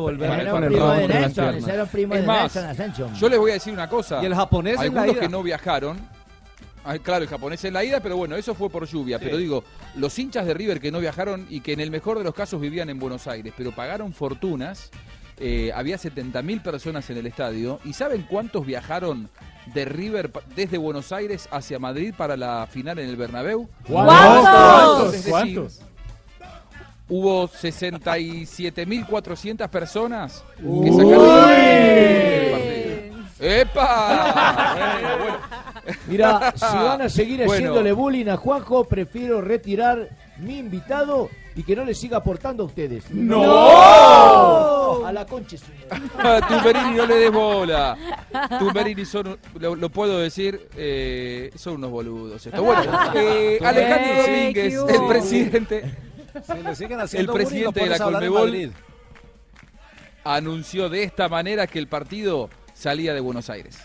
primo 0.67 1.71
de 1.71 1.85
primo 1.91 3.13
Yo 3.17 3.29
les 3.29 3.39
voy 3.39 3.51
a 3.51 3.53
decir 3.55 3.73
una 3.73 3.89
cosa. 3.89 4.21
Y 4.21 4.25
el 4.25 4.35
japonés 4.35 4.77
Algunos 4.77 5.17
que 5.17 5.29
no 5.29 5.41
viajaron, 5.41 5.97
ah, 6.83 6.97
claro, 7.01 7.23
el 7.23 7.29
japonés 7.29 7.63
en 7.65 7.73
la 7.73 7.83
ida, 7.83 7.99
pero 8.01 8.17
bueno, 8.17 8.35
eso 8.35 8.53
fue 8.53 8.69
por 8.69 8.85
lluvia. 8.85 9.17
Pero 9.17 9.37
digo, 9.37 9.63
los 9.95 10.17
hinchas 10.19 10.45
de 10.45 10.53
River 10.53 10.79
que 10.79 10.91
no 10.91 10.99
viajaron 10.99 11.47
y 11.49 11.61
que 11.61 11.73
en 11.73 11.79
el 11.79 11.89
mejor 11.89 12.17
de 12.19 12.23
los 12.25 12.35
casos 12.35 12.59
vivían 12.61 12.89
en 12.91 12.99
Buenos 12.99 13.25
Aires, 13.27 13.53
pero 13.57 13.71
pagaron 13.71 14.13
fortunas, 14.13 14.91
eh, 15.39 15.71
había 15.73 15.97
70.000 15.97 16.61
personas 16.61 17.09
en 17.09 17.17
el 17.17 17.27
estadio. 17.27 17.79
¿Y 17.85 17.93
saben 17.93 18.23
cuántos 18.29 18.65
viajaron 18.65 19.29
de 19.73 19.85
River 19.85 20.31
desde 20.55 20.77
Buenos 20.77 21.11
Aires 21.11 21.47
hacia 21.51 21.79
Madrid 21.79 22.13
para 22.17 22.35
la 22.35 22.67
final 22.69 22.99
en 22.99 23.09
el 23.09 23.15
Bernabéu? 23.15 23.69
¿Cuántos? 23.87 25.15
¿Cuántos? 25.29 25.81
hubo 27.09 27.47
67.400 27.47 29.69
personas 29.69 30.43
que 30.57 30.89
sacaron 30.91 31.55
¡Epa! 33.39 34.87
Mira, 36.07 36.51
si 36.57 36.65
van 36.75 37.01
a 37.03 37.07
seguir 37.09 37.43
haciéndole 37.43 37.91
bullying 37.91 38.29
a 38.29 38.35
Juanjo, 38.37 38.85
prefiero 38.85 39.41
retirar 39.41 40.09
mi 40.39 40.57
invitado 40.57 41.29
y 41.55 41.61
que 41.61 41.75
no 41.75 41.85
le 41.85 41.93
siga 41.93 42.17
aportando 42.17 42.63
a 42.63 42.65
ustedes. 42.65 43.11
¡No! 43.11 45.05
A 45.05 45.13
la 45.13 45.23
concha. 45.27 45.55
Tumberini, 46.47 46.95
no 46.95 47.05
le 47.05 47.15
des 47.15 47.31
bola. 47.31 47.95
Tumberini, 48.57 49.05
son, 49.05 49.37
lo, 49.59 49.75
lo 49.75 49.89
puedo 49.89 50.17
decir, 50.17 50.67
eh, 50.75 51.51
son 51.55 51.75
unos 51.75 51.91
boludos. 51.91 52.43
Esto. 52.43 52.63
Bueno, 52.63 52.81
eh, 53.13 53.59
Alejandro 53.63 54.23
Domínguez, 54.23 54.73
el 54.73 55.05
presidente 55.07 55.83
el 57.13 57.27
presidente 57.27 57.79
de 57.81 57.89
la 57.89 57.97
Colmebol 57.99 58.71
anunció 60.23 60.89
de 60.89 61.03
esta 61.03 61.29
manera 61.29 61.67
que 61.67 61.79
el 61.79 61.87
partido 61.87 62.49
salía 62.73 63.13
de 63.13 63.19
Buenos 63.21 63.49
Aires. 63.49 63.79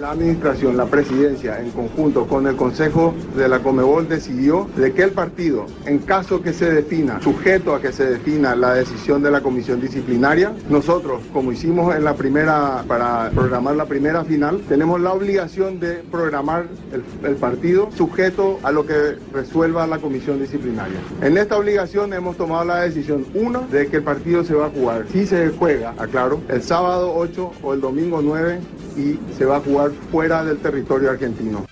La 0.00 0.10
administración, 0.10 0.76
la 0.76 0.84
presidencia, 0.86 1.58
en 1.60 1.70
conjunto 1.70 2.26
con 2.26 2.46
el 2.46 2.54
Consejo 2.54 3.14
de 3.34 3.48
la 3.48 3.60
Comebol, 3.60 4.06
decidió 4.06 4.68
de 4.76 4.92
que 4.92 5.02
el 5.02 5.12
partido, 5.12 5.64
en 5.86 6.00
caso 6.00 6.42
que 6.42 6.52
se 6.52 6.70
defina, 6.70 7.18
sujeto 7.22 7.74
a 7.74 7.80
que 7.80 7.92
se 7.92 8.04
defina 8.04 8.54
la 8.56 8.74
decisión 8.74 9.22
de 9.22 9.30
la 9.30 9.40
comisión 9.40 9.80
disciplinaria, 9.80 10.52
nosotros, 10.68 11.22
como 11.32 11.50
hicimos 11.50 11.96
en 11.96 12.04
la 12.04 12.12
primera, 12.14 12.84
para 12.86 13.30
programar 13.34 13.74
la 13.76 13.86
primera 13.86 14.22
final, 14.24 14.60
tenemos 14.68 15.00
la 15.00 15.14
obligación 15.14 15.80
de 15.80 16.02
programar 16.10 16.66
el, 16.92 17.02
partido 17.36 17.88
sujeto 17.96 18.58
a 18.64 18.72
lo 18.72 18.84
que 18.86 19.16
resuelva 19.32 19.86
la 19.86 19.98
comisión 19.98 20.38
disciplinaria. 20.40 20.96
En 21.22 21.36
esta 21.38 21.56
obligación 21.56 22.12
hemos 22.12 22.36
tomado 22.36 22.64
la 22.66 22.82
decisión, 22.82 23.24
una, 23.34 23.60
de 23.60 23.86
que 23.88 23.96
el 23.96 24.02
partido 24.02 24.44
se 24.44 24.52
va 24.54 24.66
a 24.66 24.70
jugar, 24.70 25.06
si 25.12 25.26
se 25.26 25.48
juega, 25.50 25.94
aclaro, 25.98 26.40
el 26.50 26.62
sábado 26.62 27.12
8 27.16 27.52
o 27.62 27.72
el 27.74 27.80
domingo 27.80 28.20
9 28.22 28.58
y 28.98 29.18
se 29.36 29.44
va 29.46 29.56
a 29.56 29.60
jugar 29.60 29.85
fuera 29.90 30.44
del 30.44 30.58
territorio 30.58 31.10
argentino. 31.10 31.66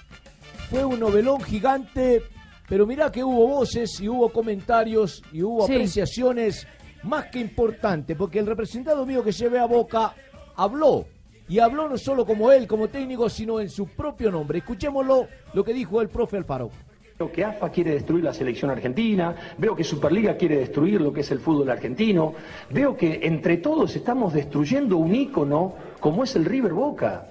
Fue 0.71 0.85
un 0.85 1.01
novelón 1.01 1.41
gigante, 1.41 2.23
pero 2.69 2.87
mirá 2.87 3.11
que 3.11 3.23
hubo 3.25 3.47
voces 3.49 3.99
y 4.01 4.09
hubo 4.09 4.29
comentarios 4.31 5.23
y 5.33 5.43
hubo 5.43 5.65
apreciaciones 5.65 6.67
más 7.03 7.27
que 7.27 7.39
importantes, 7.39 8.17
porque 8.17 8.39
el 8.39 8.47
representado 8.47 9.05
mío 9.05 9.23
que 9.23 9.33
llevé 9.33 9.59
a 9.59 9.67
Boca 9.67 10.15
habló. 10.57 11.07
Y 11.47 11.59
habló 11.59 11.89
no 11.91 11.99
solo 11.99 12.25
como 12.25 12.51
él, 12.51 12.67
como 12.67 12.89
técnico, 12.89 13.29
sino 13.29 13.61
en 13.61 13.69
su 13.69 13.87
propio 13.87 14.31
nombre. 14.31 14.59
Escuchémoslo 14.61 15.27
lo 15.53 15.63
que 15.63 15.75
dijo 15.75 16.01
el 16.01 16.09
profe 16.09 16.39
Alfaro. 16.39 16.71
Veo 17.19 17.31
que 17.31 17.45
AFA 17.45 17.69
quiere 17.71 17.93
destruir 17.93 18.25
la 18.25 18.33
selección 18.33 18.71
argentina, 18.71 19.37
veo 19.59 19.77
que 19.77 19.85
Superliga 19.85 20.37
quiere 20.37 20.57
destruir 20.57 21.01
lo 21.01 21.13
que 21.13 21.21
es 21.21 21.31
el 21.31 21.39
fútbol 21.39 21.69
argentino, 21.71 22.33
veo 22.71 22.97
que 22.97 23.21
entre 23.23 23.59
todos 23.59 23.95
estamos 23.95 24.33
destruyendo 24.33 24.97
un 24.97 25.15
ícono 25.15 25.75
como 26.01 26.25
es 26.25 26.35
el 26.35 26.47
River 26.47 26.73
Boca. 26.73 27.25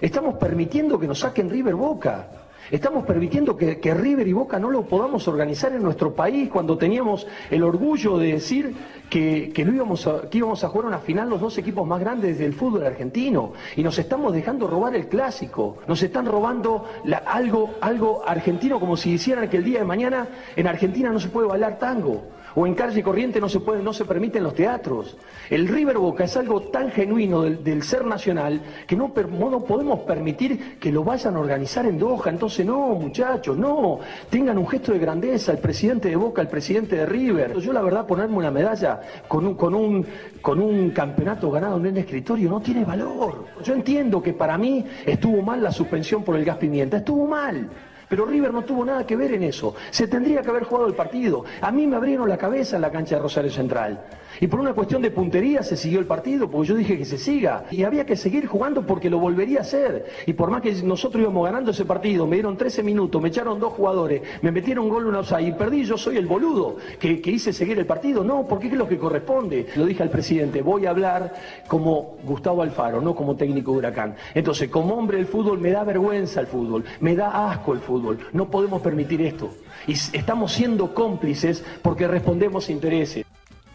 Estamos 0.00 0.36
permitiendo 0.36 0.98
que 0.98 1.06
nos 1.06 1.18
saquen 1.18 1.50
River 1.50 1.74
Boca. 1.74 2.28
Estamos 2.70 3.04
permitiendo 3.04 3.56
que, 3.56 3.80
River 3.94 4.28
y 4.28 4.32
Boca 4.32 4.56
no 4.60 4.70
lo 4.70 4.82
podamos 4.82 5.26
organizar 5.26 5.72
en 5.74 5.82
nuestro 5.82 6.14
país 6.14 6.48
cuando 6.48 6.78
teníamos 6.78 7.26
el 7.50 7.64
orgullo 7.64 8.16
de 8.16 8.28
decir 8.34 8.72
que, 9.10 9.52
íbamos 9.56 10.06
a, 10.06 10.20
a 10.20 10.68
jugar 10.70 10.86
una 10.86 11.00
final 11.00 11.28
los 11.28 11.40
dos 11.40 11.58
equipos 11.58 11.84
más 11.86 11.98
grandes 12.00 12.38
del 12.38 12.54
fútbol 12.54 12.86
argentino. 12.86 13.52
Y 13.76 13.82
nos 13.82 13.98
estamos 13.98 14.32
dejando 14.32 14.68
robar 14.68 14.94
el 14.94 15.08
clásico. 15.08 15.78
Nos 15.88 16.00
están 16.02 16.24
robando 16.26 16.86
algo, 17.26 17.74
algo 17.80 18.22
argentino 18.26 18.78
como 18.80 18.96
si 18.96 19.12
dijeran 19.12 19.48
que 19.50 19.56
el 19.58 19.64
día 19.64 19.80
de 19.80 19.84
mañana 19.84 20.28
en 20.56 20.66
Argentina 20.68 21.10
no 21.10 21.18
se 21.20 21.28
puede 21.28 21.48
bailar 21.48 21.78
tango 21.78 22.22
o 22.54 22.66
en 22.66 22.74
calle 22.74 23.02
corriente 23.02 23.40
no 23.40 23.48
se 23.48 23.60
puede, 23.60 23.82
no 23.82 23.92
se 23.92 24.04
permiten 24.04 24.42
los 24.42 24.54
teatros. 24.54 25.16
El 25.48 25.68
River 25.68 25.98
Boca 25.98 26.24
es 26.24 26.36
algo 26.36 26.62
tan 26.62 26.90
genuino 26.90 27.42
del, 27.42 27.82
ser 27.82 28.04
nacional 28.04 28.60
que 28.86 28.96
no, 28.96 29.12
podemos 29.12 30.00
permitir 30.00 30.78
que 30.78 30.92
lo 30.92 31.04
vayan 31.04 31.36
a 31.36 31.40
organizar 31.40 31.86
en 31.86 31.98
Doha. 31.98 32.30
Entonces, 32.30 32.64
no, 32.66 32.88
muchachos, 32.94 33.56
no. 33.56 34.00
Tengan 34.28 34.58
un 34.58 34.66
gesto 34.68 34.92
de 34.92 34.98
grandeza, 34.98 35.52
el 35.52 35.58
presidente 35.58 36.08
de 36.08 36.16
Boca, 36.16 36.42
el 36.42 36.48
presidente 36.48 36.96
de 36.96 37.06
River. 37.06 37.58
Yo, 37.58 37.72
la 37.72 37.82
verdad, 37.82 38.06
ponerme 38.06 38.36
una 38.36 38.50
medalla 38.50 39.00
con 39.28 39.46
un, 39.46 39.54
con 39.54 39.74
un, 39.74 40.04
con 40.42 40.60
un 40.60 40.90
campeonato 40.90 41.50
ganado 41.50 41.78
en 41.78 41.86
el 41.86 41.98
escritorio 41.98 42.50
no 42.50 42.60
tiene 42.60 42.84
valor. 42.84 43.44
Yo 43.62 43.74
entiendo 43.74 44.22
que 44.22 44.32
para 44.32 44.56
mí 44.58 44.84
estuvo 45.06 45.42
mal 45.42 45.62
la 45.62 45.70
suspensión 45.72 46.22
por 46.24 46.36
el 46.36 46.44
gas 46.44 46.56
pimienta, 46.58 46.98
estuvo 46.98 47.26
mal. 47.26 47.68
Pero 48.10 48.26
River 48.26 48.52
no 48.52 48.62
tuvo 48.64 48.84
nada 48.84 49.06
que 49.06 49.14
ver 49.14 49.32
en 49.34 49.44
eso. 49.44 49.76
Se 49.90 50.08
tendría 50.08 50.42
que 50.42 50.50
haber 50.50 50.64
jugado 50.64 50.88
el 50.88 50.94
partido. 50.96 51.44
A 51.60 51.70
mí 51.70 51.86
me 51.86 51.94
abrieron 51.94 52.28
la 52.28 52.36
cabeza 52.36 52.74
en 52.74 52.82
la 52.82 52.90
cancha 52.90 53.14
de 53.14 53.22
Rosario 53.22 53.52
Central. 53.52 54.00
Y 54.40 54.46
por 54.46 54.58
una 54.58 54.72
cuestión 54.72 55.02
de 55.02 55.10
puntería 55.10 55.62
se 55.62 55.76
siguió 55.76 55.98
el 56.00 56.06
partido, 56.06 56.50
porque 56.50 56.68
yo 56.68 56.74
dije 56.74 56.96
que 56.96 57.04
se 57.04 57.18
siga. 57.18 57.66
Y 57.70 57.82
había 57.84 58.06
que 58.06 58.16
seguir 58.16 58.46
jugando 58.46 58.86
porque 58.86 59.10
lo 59.10 59.18
volvería 59.18 59.58
a 59.58 59.62
hacer. 59.62 60.06
Y 60.24 60.32
por 60.32 60.50
más 60.50 60.62
que 60.62 60.72
nosotros 60.82 61.20
íbamos 61.22 61.44
ganando 61.44 61.72
ese 61.72 61.84
partido, 61.84 62.26
me 62.26 62.36
dieron 62.36 62.56
13 62.56 62.82
minutos, 62.82 63.20
me 63.20 63.28
echaron 63.28 63.60
dos 63.60 63.74
jugadores, 63.74 64.22
me 64.40 64.50
metieron 64.50 64.84
un 64.86 64.90
gol 64.90 65.06
una 65.06 65.18
offside 65.18 65.48
y 65.48 65.52
perdí, 65.52 65.84
yo 65.84 65.98
soy 65.98 66.16
el 66.16 66.26
boludo 66.26 66.76
que, 66.98 67.20
que 67.20 67.30
hice 67.32 67.52
seguir 67.52 67.78
el 67.78 67.84
partido. 67.86 68.24
No, 68.24 68.46
porque 68.46 68.68
es 68.68 68.72
lo 68.72 68.88
que 68.88 68.96
corresponde. 68.96 69.66
Lo 69.76 69.84
dije 69.84 70.02
al 70.02 70.10
presidente, 70.10 70.62
voy 70.62 70.86
a 70.86 70.90
hablar 70.90 71.34
como 71.68 72.16
Gustavo 72.24 72.62
Alfaro, 72.62 73.00
no 73.02 73.14
como 73.14 73.36
técnico 73.36 73.72
de 73.72 73.78
Huracán. 73.78 74.14
Entonces, 74.34 74.70
como 74.70 74.94
hombre 74.94 75.18
del 75.18 75.26
fútbol, 75.26 75.58
me 75.60 75.70
da 75.70 75.84
vergüenza 75.84 76.40
el 76.40 76.46
fútbol, 76.46 76.84
me 77.00 77.14
da 77.14 77.50
asco 77.50 77.74
el 77.74 77.80
fútbol. 77.80 78.18
No 78.32 78.50
podemos 78.50 78.80
permitir 78.80 79.20
esto. 79.20 79.50
Y 79.86 79.92
estamos 79.92 80.52
siendo 80.52 80.94
cómplices 80.94 81.62
porque 81.82 82.08
respondemos 82.08 82.70
intereses. 82.70 83.26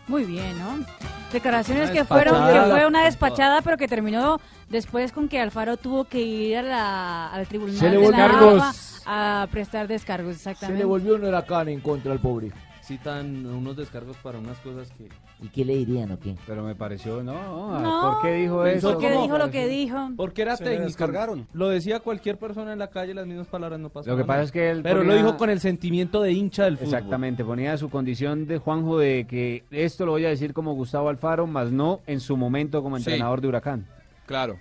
Muy 0.07 0.23
bien, 0.25 0.57
¿no? 0.59 0.85
Declaraciones 1.33 1.89
que 1.89 2.05
fueron 2.05 2.45
que 2.53 2.61
fue 2.69 2.85
una 2.85 3.03
despachada, 3.05 3.61
pero 3.61 3.77
que 3.77 3.87
terminó 3.87 4.39
después 4.69 5.11
con 5.11 5.27
que 5.27 5.39
Alfaro 5.39 5.77
tuvo 5.77 6.05
que 6.05 6.21
ir 6.21 6.57
a 6.57 6.61
la, 6.61 7.27
al 7.31 7.47
tribunal 7.47 7.75
se 7.75 7.89
de 7.89 8.09
la 8.11 8.71
a 9.07 9.47
prestar 9.51 9.87
descargos, 9.87 10.35
exactamente. 10.35 10.77
Se 10.77 10.83
le 10.83 10.85
volvió 10.85 11.15
un 11.15 11.23
huracán 11.25 11.69
en 11.69 11.79
contra 11.79 12.11
al 12.11 12.19
pobre. 12.19 12.51
Citan 12.83 13.45
unos 13.47 13.75
descargos 13.77 14.15
para 14.17 14.37
unas 14.37 14.57
cosas 14.59 14.89
que 14.97 15.09
¿Y 15.41 15.49
qué 15.49 15.65
le 15.65 15.75
dirían 15.77 16.11
o 16.11 16.19
qué? 16.19 16.35
Pero 16.47 16.63
me 16.63 16.75
pareció, 16.75 17.21
no, 17.21 18.03
¿por 18.13 18.21
qué 18.27 18.35
dijo 18.37 18.65
eso? 18.65 18.93
¿Por 18.93 19.01
qué 19.01 19.11
dijo 19.19 19.37
lo 19.37 19.51
que 19.51 19.67
dijo? 19.67 19.97
Porque 20.15 20.41
era 20.43 20.55
técnico. 20.55 21.07
Lo 21.51 21.67
decía 21.67 21.99
cualquier 21.99 22.37
persona 22.37 22.71
en 22.71 22.79
la 22.79 22.89
calle, 22.89 23.13
las 23.13 23.27
mismas 23.27 23.47
palabras 23.47 23.79
no 23.79 23.89
pasaban. 23.89 24.17
Lo 24.17 24.23
que 24.23 24.25
pasa 24.25 24.43
es 24.43 24.51
que 24.51 24.69
él. 24.71 24.81
Pero 24.81 25.03
lo 25.03 25.13
dijo 25.13 25.35
con 25.35 25.49
el 25.49 25.59
sentimiento 25.59 26.21
de 26.21 26.31
hincha 26.31 26.63
del 26.65 26.77
fútbol. 26.77 26.93
Exactamente, 26.93 27.43
ponía 27.43 27.77
su 27.77 27.89
condición 27.89 28.47
de 28.47 28.59
Juanjo 28.59 28.97
de 28.97 29.27
que 29.27 29.63
esto 29.71 30.05
lo 30.05 30.13
voy 30.13 30.25
a 30.25 30.29
decir 30.29 30.53
como 30.53 30.73
Gustavo 30.73 31.09
Alfaro, 31.09 31.47
más 31.47 31.71
no 31.71 31.99
en 32.07 32.21
su 32.21 32.37
momento 32.37 32.81
como 32.81 32.95
entrenador 32.97 33.41
de 33.41 33.49
Huracán. 33.49 33.87
Claro. 34.25 34.57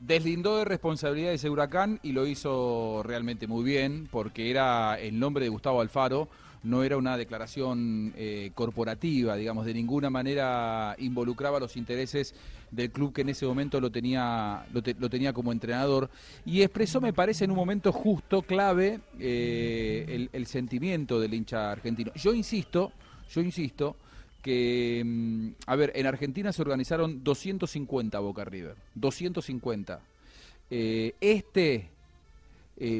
Deslindó 0.00 0.58
de 0.58 0.64
responsabilidad 0.64 1.32
ese 1.32 1.50
Huracán 1.50 1.98
y 2.02 2.12
lo 2.12 2.26
hizo 2.26 3.02
realmente 3.04 3.46
muy 3.46 3.64
bien, 3.64 4.08
porque 4.10 4.50
era 4.50 4.98
el 4.98 5.18
nombre 5.18 5.44
de 5.44 5.50
Gustavo 5.50 5.80
Alfaro 5.80 6.28
no 6.62 6.82
era 6.82 6.96
una 6.96 7.16
declaración 7.16 8.12
eh, 8.16 8.50
corporativa, 8.54 9.36
digamos, 9.36 9.64
de 9.64 9.74
ninguna 9.74 10.10
manera 10.10 10.94
involucraba 10.98 11.58
los 11.58 11.76
intereses 11.76 12.34
del 12.70 12.90
club 12.90 13.12
que 13.12 13.22
en 13.22 13.30
ese 13.30 13.46
momento 13.46 13.80
lo 13.80 13.90
tenía, 13.90 14.64
tenía 15.10 15.32
como 15.32 15.52
entrenador. 15.52 16.10
Y 16.44 16.62
expresó, 16.62 17.00
me 17.00 17.12
parece, 17.12 17.44
en 17.44 17.50
un 17.50 17.56
momento 17.56 17.92
justo, 17.92 18.42
clave, 18.42 19.00
eh, 19.18 20.28
el, 20.32 20.46
sentimiento 20.46 21.18
del 21.18 21.34
hincha 21.34 21.72
argentino. 21.72 22.12
Yo 22.14 22.34
insisto, 22.34 22.92
yo 23.30 23.40
insisto 23.40 23.96
que, 24.42 25.02
mm, 25.04 25.48
a 25.66 25.76
ver, 25.76 25.92
en 25.94 26.06
Argentina 26.06 26.52
se 26.52 26.62
organizaron 26.62 27.24
250 27.24 28.18
Boca 28.20 28.44
River, 28.44 28.76
250. 28.94 30.00
Eh, 30.70 31.14
este 31.20 31.88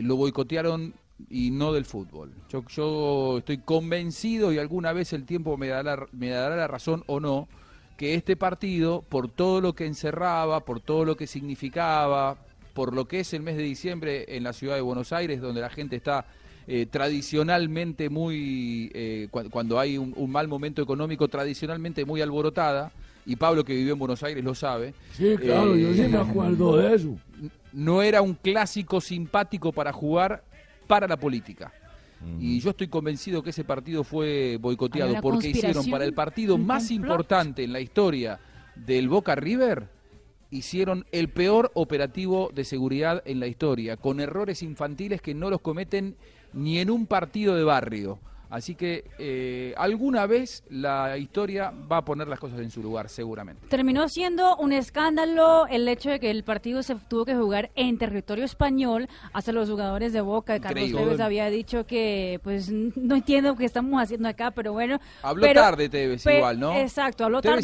lo 0.02 0.16
boicotearon 0.16 0.92
y 1.28 1.50
no 1.50 1.72
del 1.72 1.84
fútbol. 1.84 2.32
Yo, 2.50 3.36
estoy 3.38 3.58
convencido 3.58 4.52
y 4.52 4.58
alguna 4.58 4.92
vez 4.92 5.12
el 5.12 5.24
tiempo 5.24 5.56
me 5.56 5.68
dará, 5.68 6.06
me 6.12 6.28
dará 6.30 6.56
la 6.56 6.66
razón 6.68 7.02
o 7.06 7.20
no, 7.20 7.48
que 7.96 8.14
este 8.14 8.36
partido, 8.36 9.04
por 9.08 9.28
todo 9.28 9.60
lo 9.60 9.74
que 9.74 9.86
encerraba, 9.86 10.60
por 10.60 10.80
todo 10.80 11.04
lo 11.04 11.16
que 11.16 11.26
significaba, 11.26 12.38
por 12.72 12.94
lo 12.94 13.06
que 13.06 13.20
es 13.20 13.32
el 13.34 13.42
mes 13.42 13.56
de 13.56 13.62
diciembre 13.64 14.26
en 14.36 14.44
la 14.44 14.52
ciudad 14.52 14.76
de 14.76 14.80
Buenos 14.80 15.12
Aires, 15.12 15.40
donde 15.40 15.60
la 15.60 15.70
gente 15.70 15.96
está 15.96 16.26
eh, 16.66 16.86
tradicionalmente 16.90 18.08
muy, 18.08 18.90
eh, 18.94 19.28
cuando 19.30 19.78
hay 19.78 19.98
un, 19.98 20.14
mal 20.30 20.48
momento 20.48 20.80
económico, 20.80 21.28
tradicionalmente 21.28 22.04
muy 22.04 22.22
alborotada, 22.22 22.90
y 23.26 23.36
Pablo 23.36 23.64
que 23.64 23.74
vivió 23.74 23.92
en 23.92 23.98
Buenos 23.98 24.22
Aires 24.22 24.42
lo 24.42 24.54
sabe. 24.54 24.94
Sí, 25.12 25.34
claro, 25.36 25.74
eh, 25.74 25.82
yo 25.82 26.76
de 26.76 26.94
eso. 26.94 27.16
No 27.72 28.02
era 28.02 28.22
un 28.22 28.34
clásico 28.34 29.00
simpático 29.00 29.72
para 29.72 29.92
jugar 29.92 30.42
para 30.90 31.06
la 31.06 31.16
política. 31.16 31.72
Y 32.38 32.60
yo 32.60 32.70
estoy 32.70 32.88
convencido 32.88 33.42
que 33.42 33.48
ese 33.48 33.64
partido 33.64 34.04
fue 34.04 34.58
boicoteado 34.60 35.14
porque 35.22 35.48
hicieron 35.48 35.88
para 35.90 36.04
el 36.04 36.12
partido 36.12 36.58
más 36.58 36.90
importante 36.90 37.62
en 37.64 37.72
la 37.72 37.80
historia 37.80 38.40
del 38.74 39.08
Boca 39.08 39.34
River, 39.36 39.88
hicieron 40.50 41.06
el 41.12 41.30
peor 41.30 41.70
operativo 41.74 42.50
de 42.54 42.64
seguridad 42.64 43.22
en 43.24 43.40
la 43.40 43.46
historia, 43.46 43.96
con 43.96 44.20
errores 44.20 44.62
infantiles 44.62 45.22
que 45.22 45.32
no 45.32 45.48
los 45.48 45.62
cometen 45.62 46.16
ni 46.52 46.78
en 46.78 46.90
un 46.90 47.06
partido 47.06 47.54
de 47.54 47.64
barrio. 47.64 48.18
Así 48.50 48.74
que 48.74 49.04
eh, 49.20 49.74
alguna 49.78 50.26
vez 50.26 50.64
la 50.68 51.16
historia 51.16 51.70
va 51.70 51.98
a 51.98 52.04
poner 52.04 52.26
las 52.26 52.40
cosas 52.40 52.58
en 52.58 52.68
su 52.72 52.82
lugar, 52.82 53.08
seguramente. 53.08 53.68
Terminó 53.68 54.08
siendo 54.08 54.56
un 54.56 54.72
escándalo 54.72 55.68
el 55.68 55.86
hecho 55.86 56.10
de 56.10 56.18
que 56.18 56.32
el 56.32 56.42
partido 56.42 56.82
se 56.82 56.96
tuvo 56.96 57.24
que 57.24 57.36
jugar 57.36 57.70
en 57.76 57.96
territorio 57.96 58.44
español. 58.44 59.08
Hasta 59.32 59.52
los 59.52 59.70
jugadores 59.70 60.12
de 60.12 60.20
Boca, 60.20 60.58
Carlos 60.58 60.90
Tevez 60.90 61.20
había 61.20 61.48
dicho 61.48 61.86
que, 61.86 62.40
pues, 62.42 62.70
no 62.72 63.14
entiendo 63.14 63.54
qué 63.56 63.66
estamos 63.66 64.02
haciendo 64.02 64.28
acá, 64.28 64.50
pero 64.50 64.72
bueno. 64.72 64.98
Habló 65.22 65.46
tarde 65.52 65.88
Tevez 65.88 66.26
igual, 66.26 66.58
¿no? 66.58 66.74
Exacto, 66.74 67.24
habló 67.26 67.40
tarde. 67.40 67.62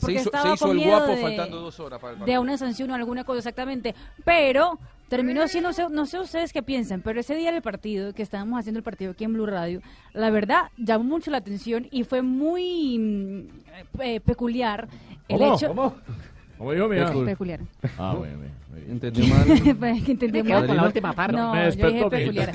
se 0.00 0.12
hizo, 0.14 0.72
el 0.72 0.80
guapo 0.82 1.14
faltando 1.18 1.60
dos 1.60 1.78
horas 1.78 2.00
para 2.00 2.14
el 2.14 2.18
partido. 2.20 2.34
De 2.34 2.42
una 2.42 2.56
sanción 2.56 2.90
o 2.90 2.94
alguna 2.94 3.24
cosa, 3.24 3.38
exactamente. 3.40 3.94
Pero 4.24 4.78
terminó 5.16 5.42
así, 5.42 5.60
no 5.60 6.06
sé 6.06 6.18
ustedes 6.20 6.54
qué 6.54 6.62
piensan, 6.62 7.02
pero 7.02 7.20
ese 7.20 7.34
día 7.34 7.52
del 7.52 7.60
partido, 7.60 8.14
que 8.14 8.22
estábamos 8.22 8.58
haciendo 8.58 8.78
el 8.78 8.82
partido 8.84 9.10
aquí 9.12 9.24
en 9.24 9.34
Blue 9.34 9.44
Radio, 9.44 9.82
la 10.14 10.30
verdad 10.30 10.70
llamó 10.78 11.04
mucho 11.04 11.30
la 11.30 11.36
atención 11.36 11.86
y 11.90 12.04
fue 12.04 12.22
muy 12.22 12.98
mm, 12.98 14.00
eh, 14.00 14.20
peculiar 14.20 14.88
el 15.28 15.42
hecho... 15.42 15.74
¿Cómo 16.62 16.70
dijo, 16.74 16.86
mía? 16.88 17.12
Peculiar. 17.26 17.58
Ah, 17.98 18.14
bueno, 18.16 18.38
Entendió 18.88 19.26
mal. 19.26 19.44
pues 19.78 20.02
que 20.04 20.12
entendí 20.12 20.44
mal. 20.44 20.64
con 20.64 20.76
la 20.76 20.84
última 20.86 21.12
parte. 21.12 21.36
No, 21.36 21.52
me 21.54 21.72
yo 21.72 21.88
dije 21.90 22.08
peculiar. 22.08 22.50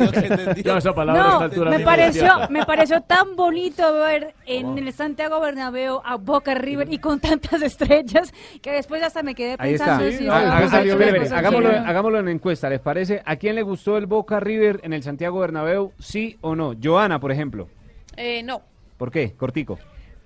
No, 0.66 0.78
esa 0.78 0.93
palabra 0.95 1.24
a 1.24 1.30
esta 1.34 1.43
altura 1.43 1.72
me 1.72 1.80
pareció, 1.82 2.32
me 2.49 2.66
pareció 2.66 3.01
tan 3.01 3.36
bonito 3.36 3.84
ver 3.99 4.34
en 4.45 4.78
el 4.78 4.93
Santiago 4.93 5.41
Bernabéu 5.41 5.99
a 6.05 6.16
Boca 6.16 6.55
River 6.55 6.88
y 6.89 6.99
con 6.99 7.20
tantas 7.20 7.62
estrellas 7.62 8.34
que 8.62 8.72
después 8.72 9.03
hasta 9.03 9.24
me 9.24 9.36
quedé 9.36 9.58
Ahí 9.60 9.74
está. 9.74 9.97
pensando 9.97 10.18
si 10.18 10.28
Ah, 10.30 10.36
a 10.36 10.58
hagámoslo, 10.58 11.36
hagámoslo, 11.38 11.70
hagámoslo 11.70 12.20
en 12.20 12.28
encuesta, 12.30 12.70
¿les 12.70 12.80
parece? 12.80 13.22
¿A 13.26 13.36
quién 13.36 13.55
le 13.55 13.62
gustó 13.62 13.97
el 13.97 14.05
Boca 14.05 14.39
River 14.39 14.80
en 14.84 14.93
el 14.93 15.03
Santiago 15.03 15.39
Bernabéu? 15.39 15.91
¿Sí 15.99 16.38
o 16.39 16.55
no? 16.55 16.76
Joana, 16.82 17.20
por 17.20 17.34
ejemplo. 17.34 17.68
Eh, 18.16 18.41
no. 18.41 18.62
¿Por 18.97 19.12
qué? 19.12 19.34
Cortico. 19.34 19.78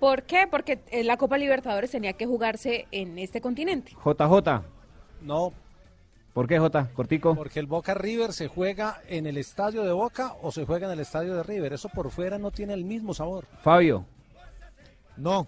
¿Por 0.02 0.24
qué? 0.24 0.48
Porque 0.50 0.80
eh, 0.90 1.04
la 1.04 1.16
Copa 1.16 1.38
Libertadores 1.38 1.92
tenía 1.92 2.14
que 2.14 2.26
jugarse 2.26 2.86
en 2.90 3.20
este 3.20 3.40
continente. 3.40 3.92
JJ. 4.04 4.62
No. 5.20 5.52
¿Por 6.34 6.48
qué, 6.48 6.58
J? 6.58 6.88
Cortico. 6.92 7.36
Porque 7.36 7.60
el 7.60 7.66
Boca 7.66 7.94
River 7.94 8.32
se 8.32 8.48
juega 8.48 9.00
en 9.06 9.28
el 9.28 9.38
estadio 9.38 9.84
de 9.84 9.92
Boca 9.92 10.34
o 10.42 10.50
se 10.50 10.66
juega 10.66 10.88
en 10.88 10.94
el 10.94 10.98
estadio 10.98 11.36
de 11.36 11.44
River. 11.44 11.72
Eso 11.74 11.88
por 11.88 12.10
fuera 12.10 12.36
no 12.38 12.50
tiene 12.50 12.74
el 12.74 12.84
mismo 12.84 13.14
sabor. 13.14 13.44
Fabio. 13.62 14.04
No. 15.16 15.46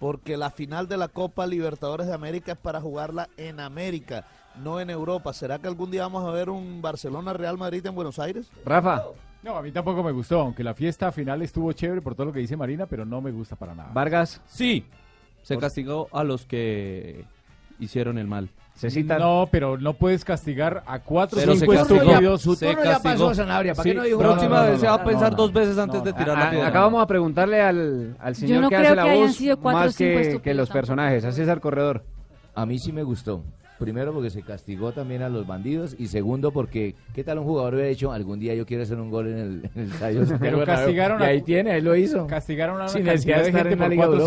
Porque 0.00 0.38
la 0.38 0.50
final 0.50 0.88
de 0.88 0.96
la 0.96 1.08
Copa 1.08 1.46
Libertadores 1.46 2.06
de 2.06 2.14
América 2.14 2.52
es 2.52 2.58
para 2.58 2.80
jugarla 2.80 3.28
en 3.36 3.60
América, 3.60 4.26
no 4.64 4.80
en 4.80 4.88
Europa. 4.88 5.30
¿Será 5.34 5.58
que 5.58 5.68
algún 5.68 5.90
día 5.90 6.04
vamos 6.04 6.26
a 6.26 6.30
ver 6.30 6.48
un 6.48 6.80
Barcelona-Real 6.80 7.58
Madrid 7.58 7.84
en 7.86 7.94
Buenos 7.94 8.18
Aires? 8.18 8.48
Rafa. 8.64 9.02
No, 9.42 9.56
a 9.56 9.62
mí 9.62 9.72
tampoco 9.72 10.04
me 10.04 10.12
gustó, 10.12 10.40
aunque 10.40 10.62
la 10.62 10.72
fiesta 10.72 11.10
final 11.10 11.42
estuvo 11.42 11.72
chévere 11.72 12.00
por 12.00 12.14
todo 12.14 12.26
lo 12.26 12.32
que 12.32 12.38
dice 12.38 12.56
Marina, 12.56 12.86
pero 12.86 13.04
no 13.04 13.20
me 13.20 13.32
gusta 13.32 13.56
para 13.56 13.74
nada. 13.74 13.90
Vargas. 13.92 14.40
Sí. 14.46 14.84
Se 15.42 15.58
castigó 15.58 16.06
a 16.12 16.22
los 16.22 16.46
que 16.46 17.24
hicieron 17.80 18.18
el 18.18 18.28
mal. 18.28 18.50
Se 18.76 19.02
No, 19.02 19.48
pero 19.50 19.76
no 19.76 19.94
puedes 19.94 20.24
castigar 20.24 20.84
a 20.86 21.00
cuatro 21.00 21.36
pero 21.38 21.56
cinco 21.56 21.72
se 21.72 21.78
castigó. 21.78 21.98
¿para 21.98 23.74
qué 23.82 23.94
no 23.94 24.02
dijo? 24.04 24.18
Próxima 24.20 24.62
vez 24.62 24.80
se 24.80 24.86
va 24.86 24.94
a 24.94 25.04
pensar 25.04 25.34
dos 25.34 25.52
veces 25.52 25.76
antes 25.76 26.04
de 26.04 26.12
tirar 26.12 26.38
la 26.38 26.50
piedra. 26.50 26.68
Acabamos 26.68 27.02
a 27.02 27.06
preguntarle 27.08 27.60
al, 27.60 28.14
señor 28.34 28.68
que 28.68 28.76
hace 28.76 28.94
la 28.94 29.12
voz 29.14 29.40
más 29.64 29.96
que, 29.96 30.40
los 30.54 30.70
personajes, 30.70 31.24
a 31.24 31.52
al 31.52 31.60
Corredor. 31.60 32.04
A 32.54 32.64
mí 32.64 32.78
sí 32.78 32.92
me 32.92 33.02
gustó. 33.02 33.42
Primero 33.82 34.12
porque 34.14 34.30
se 34.30 34.42
castigó 34.42 34.92
también 34.92 35.22
a 35.22 35.28
los 35.28 35.44
bandidos 35.44 35.96
y 35.98 36.06
segundo 36.06 36.52
porque 36.52 36.94
¿qué 37.16 37.24
tal 37.24 37.38
un 37.40 37.44
jugador 37.44 37.74
hubiera 37.74 37.88
hecho 37.90 38.12
algún 38.12 38.38
día 38.38 38.54
yo 38.54 38.64
quiero 38.64 38.84
hacer 38.84 38.96
un 39.00 39.10
gol 39.10 39.26
en 39.26 39.38
el, 39.38 39.70
en 39.74 40.38
Pero 40.38 40.64
castigaron 40.64 41.20
y 41.20 41.24
ahí 41.24 41.42
tiene, 41.42 41.72
ahí 41.72 41.80
lo 41.80 41.96
hizo. 41.96 42.28
Castigaron 42.28 42.76
a 42.76 42.84
una 42.84 42.88
Sin 42.88 43.02
necesidad 43.02 43.42
de, 43.42 43.50
gente 43.52 43.76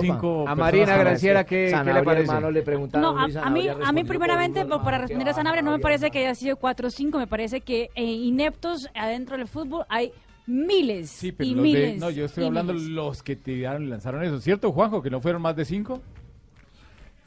Cinco 0.01 0.43
a 0.45 0.55
Marina 0.55 0.97
Graciera 0.97 1.45
que 1.45 1.67
le 1.67 2.03
parece? 2.03 2.25
Hermano, 2.29 2.51
le 2.51 2.63
preguntaron 2.63 3.15
no, 3.15 3.21
a, 3.41 3.49
mí 3.49 3.67
a 3.69 3.91
mí 3.93 4.03
primeramente 4.03 4.59
ah, 4.69 4.83
para 4.83 4.97
responder 4.97 5.29
a 5.29 5.33
Sanabria 5.33 5.61
no 5.61 5.71
me 5.71 5.79
parece 5.79 6.11
que 6.11 6.19
haya 6.19 6.35
sido 6.35 6.59
4-5, 6.59 7.17
me 7.17 7.25
parece 7.27 7.61
que 7.61 7.91
eh, 7.95 8.03
ineptos 8.03 8.89
adentro 8.93 9.37
del 9.37 9.47
fútbol 9.47 9.85
hay 9.87 10.11
miles 10.47 11.23
y 11.23 11.31
miles. 11.55 11.97
no, 11.97 12.09
yo 12.09 12.25
estoy 12.25 12.43
hablando 12.47 12.73
miles. 12.73 12.89
los 12.89 13.23
que 13.23 13.37
tiraron 13.37 13.83
y 13.83 13.87
lanzaron 13.87 14.21
eso, 14.21 14.41
¿cierto, 14.41 14.73
Juanjo? 14.73 15.01
Que 15.01 15.09
no 15.09 15.21
fueron 15.21 15.41
más 15.41 15.55
de 15.55 15.63
cinco. 15.63 16.01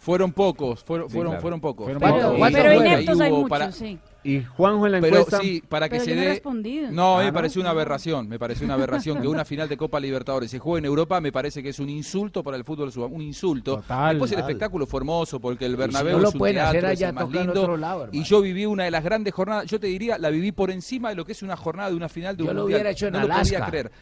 Fueron 0.09 0.33
pocos, 0.33 0.83
fueron, 0.85 1.11
fueron, 1.11 1.39
fueron 1.39 1.61
pocos. 1.61 1.91
pero, 2.01 2.39
ineptos 2.73 3.21
hay 3.21 3.31
muchos, 3.31 3.75
sí. 3.75 3.99
Y 4.25 4.41
Juanjo 4.43 4.87
en 4.87 4.93
la 4.93 5.01
pero, 5.03 5.27
sí, 5.39 5.63
para 5.69 5.91
que 5.91 6.01
se 6.01 6.15
dé... 6.15 6.43
No, 6.91 7.19
me 7.19 7.31
pareció 7.31 7.61
una 7.61 7.71
aberración, 7.73 8.27
me 8.27 8.39
pareció 8.39 8.65
una 8.65 8.73
aberración 8.73 9.21
que 9.21 9.29
una 9.29 9.45
final 9.45 9.69
de 9.69 9.77
Copa 9.77 10.01
Libertadores 10.01 10.51
se 10.51 10.59
juegue 10.59 10.79
en 10.79 10.87
Europa, 10.87 11.21
me 11.21 11.31
parece 11.31 11.63
que 11.63 11.69
es 11.69 11.79
un 11.79 11.91
insulto 11.91 12.43
para 12.43 12.57
el 12.57 12.65
fútbol 12.65 12.91
un 13.13 13.21
insulto. 13.21 13.85
Después 14.07 14.33
el 14.33 14.39
espectáculo 14.39 14.87
fue 14.87 15.01
hermoso 15.01 15.41
porque 15.41 15.67
el 15.67 15.77
Bernabéu 15.77 16.27
es 16.27 16.35
un 16.35 16.41
teatro, 16.41 16.89
más 17.13 17.29
lindo. 17.31 18.09
y 18.11 18.23
yo 18.25 18.41
viví 18.41 18.65
una 18.65 18.85
de 18.85 18.91
las 18.91 19.05
grandes 19.05 19.35
jornadas, 19.35 19.67
yo 19.67 19.79
te 19.79 19.89
diría, 19.89 20.17
la 20.17 20.31
viví 20.31 20.53
por 20.53 20.71
encima 20.71 21.11
de 21.11 21.17
lo 21.17 21.27
que 21.27 21.33
es 21.33 21.43
una 21.43 21.55
jornada 21.57 21.91
de 21.91 21.97
una 21.97 22.09
final 22.09 22.35
de 22.35 22.45
yo 22.47 22.55
lo 22.55 22.65
Hubiera 22.65 22.89
hecho 22.89 23.09
en 23.09 23.13
no 23.13 23.21
lo 23.21 23.29
podía 23.29 23.61
creer 23.67 23.93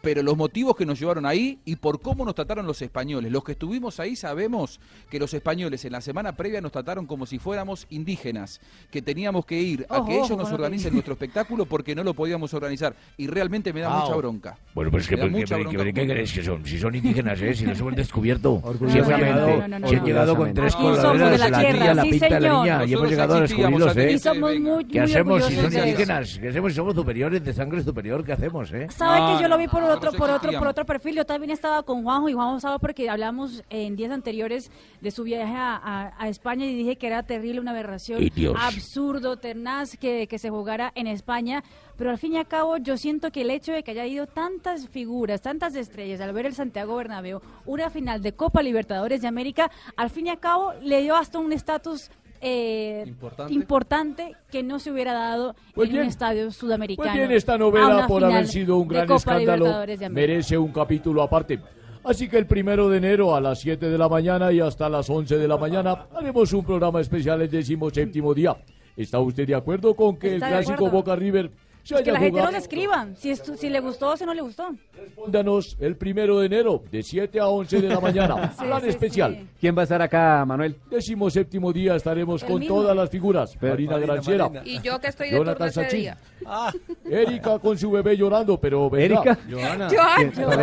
pero 0.00 0.22
los 0.22 0.36
motivos 0.36 0.76
que 0.76 0.86
nos 0.86 0.98
llevaron 0.98 1.26
ahí 1.26 1.58
y 1.64 1.76
por 1.76 2.00
cómo 2.00 2.24
nos 2.24 2.34
trataron 2.34 2.66
los 2.66 2.80
españoles. 2.82 3.30
Los 3.30 3.44
que 3.44 3.52
estuvimos 3.52 4.00
ahí 4.00 4.16
sabemos 4.16 4.80
que 5.10 5.18
los 5.18 5.32
españoles 5.34 5.84
en 5.84 5.92
la 5.92 6.00
semana 6.00 6.36
previa 6.36 6.60
nos 6.60 6.72
trataron 6.72 7.06
como 7.06 7.26
si 7.26 7.38
fuéramos 7.38 7.86
indígenas, 7.90 8.60
que 8.90 9.02
teníamos 9.02 9.44
que 9.44 9.60
ir 9.60 9.86
a 9.90 10.04
que 10.04 10.16
ellos 10.18 10.36
nos 10.36 10.50
organicen 10.52 10.92
nuestro 10.92 11.12
espectáculo 11.14 11.66
porque 11.66 11.94
no 11.94 12.02
lo 12.02 12.14
podíamos 12.14 12.54
organizar. 12.54 12.94
Y 13.16 13.26
realmente 13.26 13.72
me 13.72 13.80
da 13.80 13.90
mucha 13.90 14.12
ah, 14.12 14.16
oh. 14.16 14.18
bronca. 14.18 14.58
Bueno, 14.74 14.90
pero 14.90 15.02
es 15.02 15.08
que, 15.08 15.16
¿qué 15.16 15.92
crees 16.06 16.32
que 16.32 16.42
son? 16.42 16.64
Si 16.64 16.78
son 16.78 16.94
indígenas, 16.94 17.40
¿eh? 17.42 17.54
si 17.54 17.66
los 17.66 17.78
hemos 17.80 17.94
descubierto, 17.96 18.62
si 18.90 18.98
No, 18.98 19.86
si 19.88 19.92
han 19.96 20.04
llegado 20.04 20.36
con 20.36 20.54
tres 20.54 20.74
coladeras, 20.76 21.38
la, 21.40 21.48
la 21.50 21.58
tierra, 21.60 21.94
la 21.94 22.02
pinta 22.02 22.26
de 22.26 22.40
la 22.40 22.50
niña, 22.60 22.84
y 22.86 22.92
hemos 22.94 23.10
llegado 23.10 23.34
a 23.36 23.40
descubrirlos. 23.40 23.96
¿eh? 23.96 24.12
Y 24.12 24.18
somos 24.18 24.58
muy, 24.60 24.84
¿Qué 24.86 25.00
hacemos 25.00 25.44
si 25.44 25.56
son 25.56 25.78
indígenas? 25.78 26.38
¿Qué 26.40 26.48
hacemos 26.48 26.72
si 26.72 26.76
somos 26.76 26.94
superiores, 26.94 27.44
de 27.44 27.52
sangre 27.52 27.82
superior? 27.82 28.24
¿Qué 28.24 28.32
hacemos? 28.32 28.72
eh? 28.72 28.86
¿Sabes 28.90 29.36
que 29.36 29.42
yo 29.42 29.48
lo 29.48 29.58
vi 29.58 29.68
por 29.68 29.82
por 29.98 30.08
otro, 30.30 30.52
por 30.58 30.66
otro, 30.68 30.84
perfil. 30.84 31.16
Yo 31.16 31.26
también 31.26 31.50
estaba 31.50 31.82
con 31.82 32.02
Juanjo 32.02 32.28
y 32.28 32.32
Juanjo 32.32 32.56
estaba 32.56 32.78
porque 32.78 33.08
hablamos 33.10 33.62
en 33.70 33.96
días 33.96 34.10
anteriores 34.12 34.70
de 35.00 35.10
su 35.10 35.24
viaje 35.24 35.52
a, 35.56 36.16
España 36.28 36.66
y 36.66 36.74
dije 36.74 36.96
que 36.96 37.06
era 37.06 37.22
terrible, 37.24 37.60
una 37.60 37.72
aberración, 37.72 38.20
absurdo, 38.56 39.36
ternaz, 39.38 39.96
que, 39.96 40.28
se 40.40 40.48
jugara 40.50 40.90
en 40.94 41.06
España 41.06 41.62
pero 41.96 42.10
al 42.10 42.18
fin 42.18 42.32
y 42.32 42.38
al 42.38 42.46
cabo 42.48 42.78
yo 42.78 42.96
siento 42.96 43.30
que 43.30 43.42
el 43.42 43.50
hecho 43.50 43.72
de 43.72 43.82
que 43.82 43.90
haya 43.90 44.06
ido 44.06 44.26
tantas 44.26 44.88
figuras, 44.88 45.42
tantas 45.42 45.74
estrellas 45.74 46.20
al 46.22 46.32
ver 46.32 46.46
el 46.46 46.54
Santiago 46.54 46.96
Bernabéu, 46.96 47.40
una 47.66 47.90
final 47.90 48.22
de 48.22 48.32
Copa 48.32 48.62
Libertadores 48.62 49.20
de 49.20 49.28
América, 49.28 49.70
al 49.96 50.08
fin 50.08 50.28
y 50.28 50.30
al 50.30 50.40
cabo 50.40 50.72
le 50.80 51.02
dio 51.02 51.14
hasta 51.16 51.38
un 51.38 51.52
estatus 51.52 52.10
eh, 52.42 53.04
importante. 53.52 54.32
que 54.50 54.62
no 54.62 54.78
se 54.78 54.90
hubiera 54.90 55.12
dado 55.12 55.54
pues 55.74 55.90
en 55.90 55.96
un 55.98 56.02
estadio 56.04 56.44
pues 56.44 56.56
sudamericano. 56.56 57.12
Pues 57.12 57.30
esta 57.32 57.58
novela, 57.58 58.06
por 58.06 58.24
haber 58.24 58.46
sido 58.48 58.78
un 58.78 58.88
gran 58.88 59.10
escándalo, 59.10 59.74
merece 60.10 60.56
un 60.56 60.72
capítulo 60.72 61.22
aparte. 61.22 61.60
Así 62.02 62.28
que 62.30 62.38
el 62.38 62.46
primero 62.46 62.88
de 62.88 62.96
enero 62.96 63.34
a 63.34 63.42
las 63.42 63.60
7 63.60 63.90
de 63.90 63.98
la 63.98 64.08
mañana 64.08 64.50
y 64.52 64.60
hasta 64.60 64.88
las 64.88 65.10
11 65.10 65.36
de 65.36 65.46
la 65.46 65.58
mañana 65.58 66.06
haremos 66.16 66.50
un 66.54 66.64
programa 66.64 67.00
especial 67.02 67.42
el 67.42 67.50
décimo 67.50 67.90
séptimo 67.90 68.32
día. 68.32 68.56
¿Está 68.96 69.18
usted 69.18 69.46
de 69.46 69.54
acuerdo 69.54 69.94
con 69.94 70.16
que 70.16 70.32
el 70.34 70.38
clásico 70.38 70.88
Boca 70.90 71.14
River 71.14 71.50
que 71.86 71.94
la 72.12 72.18
gente 72.18 72.38
gente 72.38 72.42
nos 72.42 72.54
escriba 72.54 73.08
si, 73.16 73.34
si 73.36 73.68
le 73.68 73.80
gustó 73.80 74.08
o 74.10 74.16
si 74.16 74.24
no 74.24 74.34
le 74.34 74.40
gustó. 74.42 74.68
Respóndanos 74.96 75.76
el 75.80 75.96
primero 75.96 76.38
de 76.38 76.46
enero, 76.46 76.82
de 76.90 77.02
7 77.02 77.40
a 77.40 77.48
11 77.48 77.80
de 77.80 77.88
la 77.88 78.00
mañana. 78.00 78.52
plan 78.58 78.84
especial. 78.84 79.46
¿Quién 79.60 79.76
va 79.76 79.82
a 79.82 79.84
estar 79.84 80.00
acá, 80.02 80.44
Manuel? 80.46 80.76
Décimo 80.90 81.30
séptimo 81.30 81.72
día 81.72 81.94
estaremos 81.96 82.44
con 82.44 82.64
todas 82.66 82.96
las 82.96 83.10
figuras. 83.10 83.54
Marina, 83.60 83.92
Marina 83.92 83.98
Granciera. 84.12 84.50
Y 84.64 84.80
yo 84.82 84.98
que 85.00 85.08
estoy 85.08 85.30
de 85.30 85.36
turno 85.38 85.64
ese 85.66 85.84
día. 85.84 86.16
Ah. 86.46 86.72
Erika 87.10 87.58
con 87.58 87.76
su 87.78 87.90
bebé 87.90 88.16
llorando, 88.16 88.58
pero 88.58 88.94
Erika. 88.96 89.38
Joana. 89.50 89.88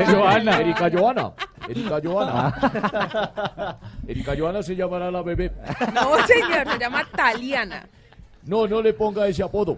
Joana. 0.07 0.59
Erika 0.59 0.91
Joana. 0.91 1.31
Erika 1.69 2.01
Joana. 2.01 2.51
Ah. 2.61 3.77
Erika 4.07 4.35
Joana 4.37 4.63
se 4.63 4.75
llamará 4.75 5.11
la 5.11 5.21
bebé. 5.21 5.51
No, 5.93 6.17
señor, 6.25 6.67
se 6.71 6.79
llama 6.79 7.05
Taliana. 7.15 7.87
No, 8.47 8.65
no 8.67 8.81
le 8.81 8.93
ponga 8.93 9.27
ese 9.27 9.43
apodo. 9.43 9.77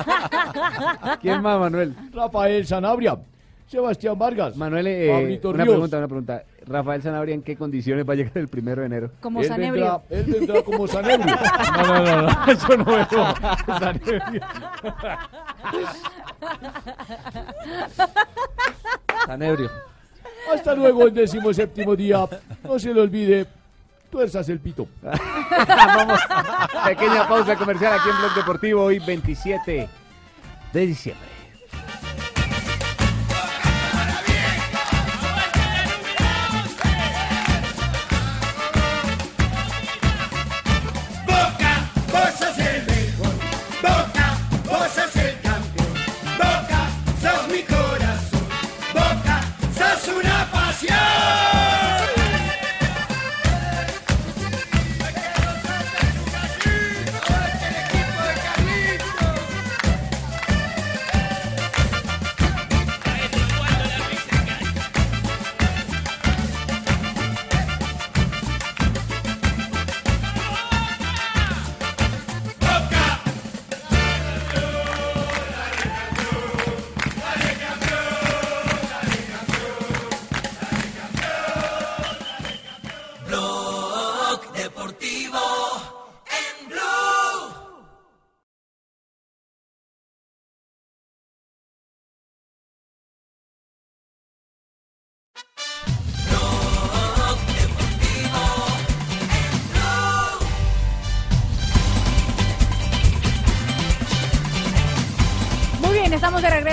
¿Quién 1.22 1.40
más, 1.40 1.58
Manuel? 1.58 1.94
Rafael 2.12 2.66
Sanabria. 2.66 3.18
Sebastián 3.66 4.18
Vargas. 4.18 4.54
Manuel, 4.54 4.86
eh, 4.86 5.40
una 5.44 5.64
pregunta, 5.64 5.96
una 5.96 6.06
pregunta. 6.06 6.42
Rafael 6.66 7.00
Sanabria, 7.00 7.34
¿en 7.34 7.42
qué 7.42 7.56
condiciones 7.56 8.06
va 8.06 8.12
a 8.12 8.16
llegar 8.16 8.36
el 8.36 8.48
primero 8.48 8.82
de 8.82 8.86
enero? 8.88 9.10
Como 9.22 9.40
él 9.40 9.46
Sanabria. 9.48 9.98
él 10.10 10.24
vendrá 10.26 10.62
como 10.62 10.86
Sanabria. 10.86 11.38
No, 11.82 11.86
no, 11.88 12.04
no, 12.04 12.22
no, 12.22 12.52
eso 12.52 12.76
no 12.76 12.98
es 12.98 13.08
Sanabria. 13.66 14.26
Sanebrio. 19.24 19.70
Hasta 20.52 20.74
luego 20.74 21.04
el 21.06 21.14
décimo 21.14 21.54
séptimo 21.54 21.96
día. 21.96 22.28
No 22.64 22.78
se 22.78 22.92
le 22.92 23.00
olvide 23.00 23.46
tuerzas 24.12 24.48
el 24.50 24.60
pito. 24.60 24.86
Vamos, 25.02 26.20
pequeña 26.84 27.26
pausa 27.26 27.56
comercial 27.56 27.94
aquí 27.98 28.10
en 28.10 28.18
Blog 28.18 28.34
Deportivo, 28.34 28.84
hoy 28.84 28.98
27 29.00 29.88
de 30.74 30.86
diciembre. 30.86 31.31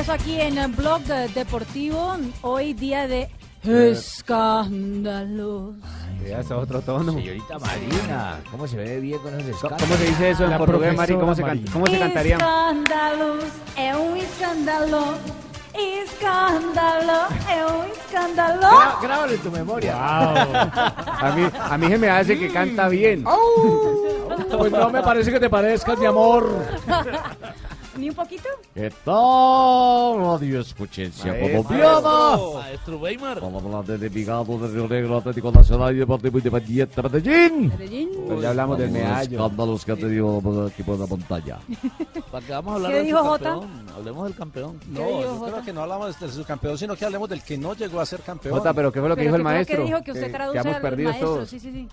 aquí 0.09 0.41
en 0.41 0.57
el 0.57 0.71
blog 0.71 1.01
deportivo, 1.35 2.15
hoy 2.41 2.73
día 2.73 3.07
de 3.07 3.29
eh. 3.63 3.91
escándalos. 3.91 5.75
otro 6.51 6.81
tono. 6.81 7.11
Señorita 7.13 7.59
Marina, 7.59 8.39
¿cómo 8.49 8.67
se 8.67 8.77
ve 8.77 8.99
bien 8.99 9.19
con 9.19 9.31
¿Cómo 9.31 9.77
se 9.97 10.05
dice 10.05 10.31
eso 10.31 10.45
en 10.45 10.49
La 10.51 10.57
portugués, 10.57 10.95
Mari? 10.95 11.13
¿Cómo 11.13 11.35
se, 11.35 11.43
cómo 11.73 11.85
se 11.85 11.99
cantaría? 11.99 12.37
Escándalos, 12.37 13.43
es 13.77 13.95
un 13.95 14.17
escándalo. 14.17 15.03
Escándalo, 15.75 17.27
es 17.37 17.71
un 17.71 17.91
escándalo. 17.91 18.77
grábalo 19.03 19.31
en 19.33 19.39
tu 19.39 19.51
memoria. 19.51 19.95
a, 19.97 21.33
mí, 21.35 21.45
a 21.59 21.77
mí 21.77 21.87
se 21.87 21.97
me 21.99 22.09
hace 22.09 22.37
que 22.39 22.49
canta 22.51 22.87
bien. 22.89 23.23
Mm. 23.23 23.29
Pues 24.57 24.71
no 24.71 24.89
me 24.89 25.01
parece 25.01 25.31
que 25.31 25.39
te 25.39 25.49
parezcas, 25.49 25.97
mi 25.99 26.05
amor. 26.05 26.49
¿Ni 27.99 28.09
un 28.09 28.15
poquito? 28.15 28.47
¿Qué 28.73 28.89
tal? 29.03 30.15
Radio 30.23 30.61
Escuchencia 30.61 31.33
Maestro. 31.33 31.63
Colombiana. 31.63 32.37
Maestro 32.63 32.97
Weimar. 32.97 33.41
Vamos 33.41 33.61
a 33.61 33.65
hablar 33.77 33.99
de 33.99 34.07
Envigado, 34.07 34.57
de 34.57 34.67
Río 34.69 34.87
Negro, 34.87 35.17
Atlético 35.17 35.51
Nacional 35.51 35.93
y 35.95 35.99
Deportivo 35.99 36.37
Independiente 36.37 37.01
Medellín. 37.03 37.67
Medellín. 37.67 38.09
Pues 38.25 38.41
ya 38.41 38.51
hablamos 38.51 38.77
del 38.77 38.93
los 38.93 39.27
escándalos 39.27 39.83
que 39.85 39.91
ha 39.91 39.95
tenido 39.97 40.61
el 40.63 40.67
equipo 40.71 40.93
de 40.93 40.99
la 40.99 41.07
montaña. 41.07 41.59
qué 42.47 42.51
vamos 42.53 42.71
a 42.71 42.75
hablar 42.87 43.03
dijo 43.03 43.17
Jota? 43.23 43.57
Hablemos 43.97 44.23
del 44.23 44.35
campeón. 44.35 44.79
No, 44.87 45.21
yo 45.21 45.41
creo 45.51 45.65
que 45.65 45.73
no 45.73 45.81
hablamos 45.81 46.17
del 46.19 46.31
subcampeón, 46.31 46.77
sino 46.77 46.95
que 46.95 47.03
hablemos 47.05 47.27
del 47.27 47.43
que 47.43 47.57
no 47.57 47.73
llegó 47.75 47.99
a 47.99 48.05
ser 48.05 48.21
campeón. 48.21 48.55
Jota, 48.57 48.73
pero 48.73 48.93
¿qué 48.93 49.01
fue 49.01 49.09
lo 49.09 49.15
que 49.17 49.23
dijo 49.23 49.35
el 49.35 49.43
maestro? 49.43 49.77
Que 49.77 49.83
dijo 49.83 50.01
que 50.05 50.11
usted 50.13 50.27
eh, 50.27 50.31
traduce 50.31 50.59
al 50.59 50.81
perdido 50.81 51.09
maestro. 51.09 51.45
Sí, 51.45 51.59
sí, 51.59 51.69
sí. 51.69 51.87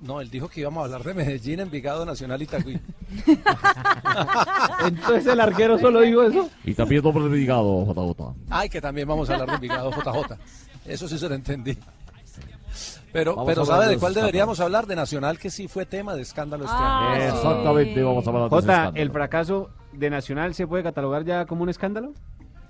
No, 0.00 0.20
él 0.20 0.30
dijo 0.30 0.48
que 0.48 0.60
íbamos 0.60 0.80
a 0.80 0.84
hablar 0.86 1.02
de 1.02 1.12
Medellín, 1.14 1.58
Envigado, 1.60 2.06
Nacional 2.06 2.40
y 2.40 2.48
Entonces 4.86 5.26
el 5.26 5.40
arquero 5.40 5.78
solo 5.78 6.00
dijo 6.00 6.22
eso. 6.22 6.48
Y 6.64 6.72
también 6.74 7.02
doble 7.02 7.20
por 7.20 7.30
Envigado, 7.30 7.84
JJ. 7.84 8.34
Ay, 8.48 8.68
que 8.70 8.80
también 8.80 9.06
vamos 9.06 9.28
a 9.28 9.34
hablar 9.34 9.50
de 9.50 9.54
Envigado, 9.56 9.90
JJ. 9.90 10.32
Eso 10.86 11.06
sí 11.06 11.18
se 11.18 11.28
lo 11.28 11.34
entendí. 11.34 11.76
Pero, 13.12 13.44
pero 13.44 13.66
¿sabe 13.66 13.88
de 13.88 13.98
cuál 13.98 14.14
deberíamos 14.14 14.60
hablar? 14.60 14.86
De 14.86 14.96
Nacional, 14.96 15.38
que 15.38 15.50
sí 15.50 15.68
fue 15.68 15.84
tema 15.84 16.14
de 16.14 16.22
escándalo 16.22 16.64
este 16.64 16.76
ah, 16.78 17.12
Exactamente, 17.16 18.00
a 18.00 18.08
hablar 18.08 18.24
de 18.44 18.48
Jota, 18.48 18.92
¿el 18.94 19.10
fracaso 19.10 19.68
de 19.92 20.08
Nacional 20.10 20.54
se 20.54 20.66
puede 20.68 20.84
catalogar 20.84 21.24
ya 21.24 21.44
como 21.44 21.64
un 21.64 21.68
escándalo? 21.68 22.12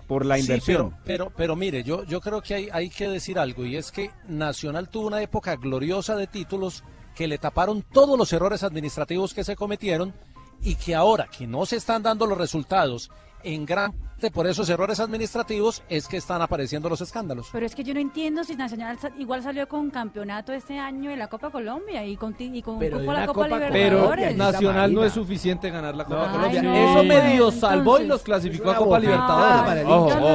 Por 0.08 0.24
la 0.24 0.38
inversión. 0.38 0.90
pero, 1.04 1.26
pero, 1.28 1.30
pero, 1.36 1.54
mire, 1.56 1.82
yo, 1.84 2.04
yo 2.04 2.22
creo 2.22 2.40
que 2.40 2.54
hay, 2.54 2.68
hay 2.72 2.88
que 2.88 3.06
decir 3.06 3.38
algo, 3.38 3.66
y 3.66 3.76
es 3.76 3.92
que 3.92 4.10
Nacional 4.26 4.88
tuvo 4.88 5.08
una 5.08 5.20
época 5.20 5.54
gloriosa 5.56 6.16
de 6.16 6.26
títulos 6.26 6.82
que 7.20 7.28
le 7.28 7.36
taparon 7.36 7.82
todos 7.92 8.16
los 8.16 8.32
errores 8.32 8.62
administrativos 8.62 9.34
que 9.34 9.44
se 9.44 9.54
cometieron 9.54 10.14
y 10.62 10.76
que 10.76 10.94
ahora 10.94 11.26
que 11.28 11.46
no 11.46 11.66
se 11.66 11.76
están 11.76 12.02
dando 12.02 12.24
los 12.24 12.38
resultados 12.38 13.10
en 13.42 13.66
gran 13.66 13.92
parte 13.92 14.30
por 14.30 14.46
esos 14.46 14.70
errores 14.70 15.00
administrativos 15.00 15.82
es 15.90 16.08
que 16.08 16.16
están 16.18 16.40
apareciendo 16.42 16.88
los 16.90 17.00
escándalos. 17.02 17.48
Pero 17.52 17.64
es 17.66 17.74
que 17.74 17.82
yo 17.84 17.92
no 17.94 18.00
entiendo 18.00 18.42
si 18.44 18.54
Nacional 18.56 18.98
igual 19.18 19.42
salió 19.42 19.66
con 19.68 19.90
campeonato 19.90 20.52
este 20.54 20.78
año 20.78 21.10
en 21.10 21.18
la 21.18 21.28
Copa 21.28 21.48
Colombia 21.50 22.04
y 22.06 22.16
con, 22.16 22.34
y 22.38 22.62
con 22.62 22.78
pero 22.78 23.00
la 23.00 23.26
Copa, 23.26 23.48
Libertadores. 23.48 24.26
Pero 24.26 24.36
Nacional 24.38 24.94
no 24.94 25.04
es 25.04 25.12
suficiente 25.12 25.68
ganar 25.70 25.94
la 25.94 26.04
Copa 26.06 26.32
Colombia. 26.32 26.90
Eso 26.92 27.04
medio 27.04 27.50
salvó 27.50 27.98
y 28.00 28.06
los 28.06 28.22
clasificó 28.22 28.70
a 28.70 28.76
Copa 28.76 28.98
Libertadores. 28.98 29.86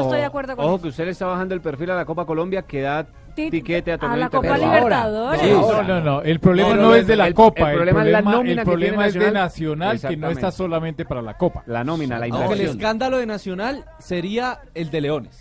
estoy 0.03 0.19
de 0.19 0.25
acuerdo 0.25 0.55
con 0.55 0.65
ojo 0.65 0.81
que 0.83 0.87
usted 0.89 1.05
le 1.05 1.11
está 1.11 1.25
bajando 1.25 1.53
el 1.55 1.61
perfil 1.61 1.89
a 1.91 1.95
la 1.95 2.05
Copa 2.05 2.25
Colombia 2.27 2.61
que 2.63 2.81
da 2.81 3.07
a, 4.01 4.17
la 4.17 4.29
Copa 4.29 4.57
Libertadores. 4.57 5.41
no, 5.43 5.83
no, 5.83 6.01
no. 6.01 6.21
El 6.21 6.39
problema 6.39 6.75
no, 6.75 6.95
es 6.95 7.05
de 7.07 7.15
la 7.15 7.31
Copa. 7.33 7.71
El, 7.71 7.77
problema, 7.77 7.99
es, 7.99 8.05
de 8.05 8.11
Nacional, 9.31 9.99
que 9.99 10.17
no 10.17 10.29
está 10.29 10.51
solamente 10.51 11.05
para 11.05 11.21
la 11.21 11.35
Copa. 11.35 11.63
La 11.67 11.83
nómina, 11.83 12.17
la 12.17 12.27
inversión. 12.27 12.59
el 12.59 12.67
escándalo 12.67 13.17
de 13.17 13.25
Nacional 13.25 13.85
sería 13.99 14.59
el 14.73 14.89
de 14.89 15.01
Leones 15.01 15.39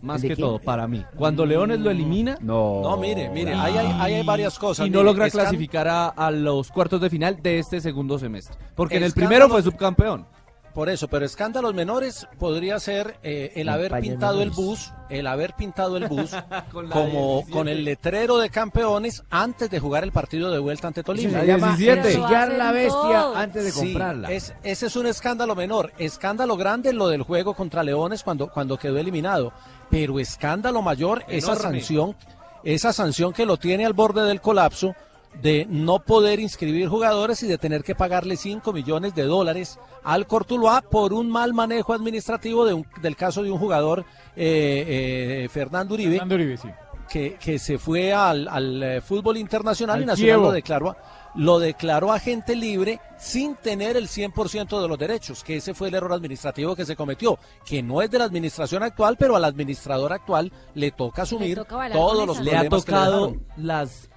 más 0.00 0.20
que 0.20 0.34
todo 0.34 0.58
para 0.58 0.88
mí. 0.88 1.04
Cuando 1.16 1.46
Leones 1.46 1.78
lo 1.78 1.88
elimina, 1.90 2.36
no. 2.40 2.80
No, 2.82 2.96
mire, 2.96 3.28
mire, 3.30 3.54
ahí 3.54 3.76
hay, 4.16 4.24
varias 4.26 4.58
cosas. 4.58 4.86
Y 4.86 4.90
no 4.90 5.02
logra 5.02 5.30
clasificar 5.30 5.88
a, 6.16 6.30
los 6.30 6.70
cuartos 6.70 7.00
de 7.00 7.08
final 7.08 7.40
de 7.40 7.60
este 7.60 7.80
segundo 7.80 8.18
semestre. 8.18 8.56
Porque 8.74 8.96
en 8.96 9.04
el 9.04 9.12
primero 9.12 9.48
fue 9.48 9.62
subcampeón. 9.62 10.26
Por 10.74 10.88
eso, 10.88 11.06
pero 11.08 11.26
escándalos 11.26 11.74
menores 11.74 12.26
podría 12.38 12.80
ser 12.80 13.18
eh, 13.22 13.52
el 13.56 13.68
haber 13.68 13.92
pintado 14.00 14.40
el 14.40 14.48
bus, 14.50 14.90
el 15.10 15.26
haber 15.26 15.52
pintado 15.52 15.98
el 15.98 16.06
bus 16.08 16.30
con 16.72 16.88
como 16.88 17.44
con 17.50 17.68
el 17.68 17.84
letrero 17.84 18.38
de 18.38 18.48
campeones 18.48 19.22
antes 19.30 19.68
de 19.68 19.78
jugar 19.78 20.02
el 20.02 20.12
partido 20.12 20.50
de 20.50 20.58
vuelta 20.58 20.88
ante 20.88 21.02
Tolima. 21.02 21.40
Se 21.40 21.46
la 21.46 21.56
bestia 21.58 21.92
antes 23.34 23.64
de 23.64 23.72
comprarla. 23.72 24.32
ese 24.32 24.54
es 24.64 24.96
un 24.96 25.06
escándalo 25.06 25.54
menor. 25.54 25.92
Escándalo 25.98 26.56
grande 26.56 26.92
lo 26.94 27.08
del 27.08 27.22
juego 27.22 27.52
contra 27.54 27.82
Leones 27.82 28.22
cuando, 28.22 28.48
cuando 28.50 28.78
quedó 28.78 28.96
eliminado. 28.98 29.52
Pero 29.90 30.18
escándalo 30.20 30.80
mayor, 30.80 31.22
esa 31.28 31.54
sanción, 31.54 32.16
esa 32.64 32.94
sanción 32.94 33.34
que 33.34 33.44
lo 33.44 33.58
tiene 33.58 33.84
al 33.84 33.92
borde 33.92 34.22
del 34.22 34.40
colapso 34.40 34.94
de 35.40 35.66
no 35.68 36.00
poder 36.04 36.40
inscribir 36.40 36.88
jugadores 36.88 37.42
y 37.42 37.46
de 37.46 37.58
tener 37.58 37.82
que 37.82 37.94
pagarle 37.94 38.36
5 38.36 38.72
millones 38.72 39.14
de 39.14 39.22
dólares 39.22 39.78
al 40.04 40.26
Cortuluá 40.26 40.82
por 40.82 41.12
un 41.12 41.30
mal 41.30 41.54
manejo 41.54 41.94
administrativo 41.94 42.64
de 42.64 42.84
del 43.00 43.16
caso 43.16 43.42
de 43.42 43.50
un 43.50 43.58
jugador, 43.58 44.04
eh, 44.36 45.44
eh 45.46 45.48
Fernando 45.48 45.94
Uribe. 45.94 46.20
que, 47.08 47.34
que, 47.38 47.58
se 47.58 47.76
fue 47.78 48.12
al, 48.12 48.48
eh, 48.82 49.00
fútbol 49.00 49.36
internacional 49.36 50.00
y 50.02 50.06
Nacional 50.06 50.40
lo 50.40 50.52
declaró, 50.52 50.96
lo 51.34 51.58
declaró 51.58 52.12
agente 52.12 52.56
libre 52.56 53.00
sin 53.18 53.54
tener 53.56 53.96
el 53.96 54.08
100% 54.08 54.80
de 54.80 54.88
los 54.88 54.98
derechos, 54.98 55.44
que 55.44 55.56
ese 55.56 55.74
fue 55.74 55.88
el 55.88 55.94
error 55.94 56.12
administrativo 56.12 56.74
que 56.74 56.86
se 56.86 56.96
cometió, 56.96 57.38
que 57.66 57.82
no 57.82 58.00
es 58.00 58.10
de 58.10 58.18
la 58.18 58.24
administración 58.24 58.82
actual, 58.82 59.16
pero 59.18 59.36
al 59.36 59.44
administrador 59.44 60.12
actual 60.12 60.52
le 60.74 60.90
toca 60.90 61.22
asumir 61.22 61.64
todos 61.92 62.26
los 62.26 62.40
Le 62.40 62.56
ha 62.56 62.68
tocado 62.68 63.36
las 63.56 64.08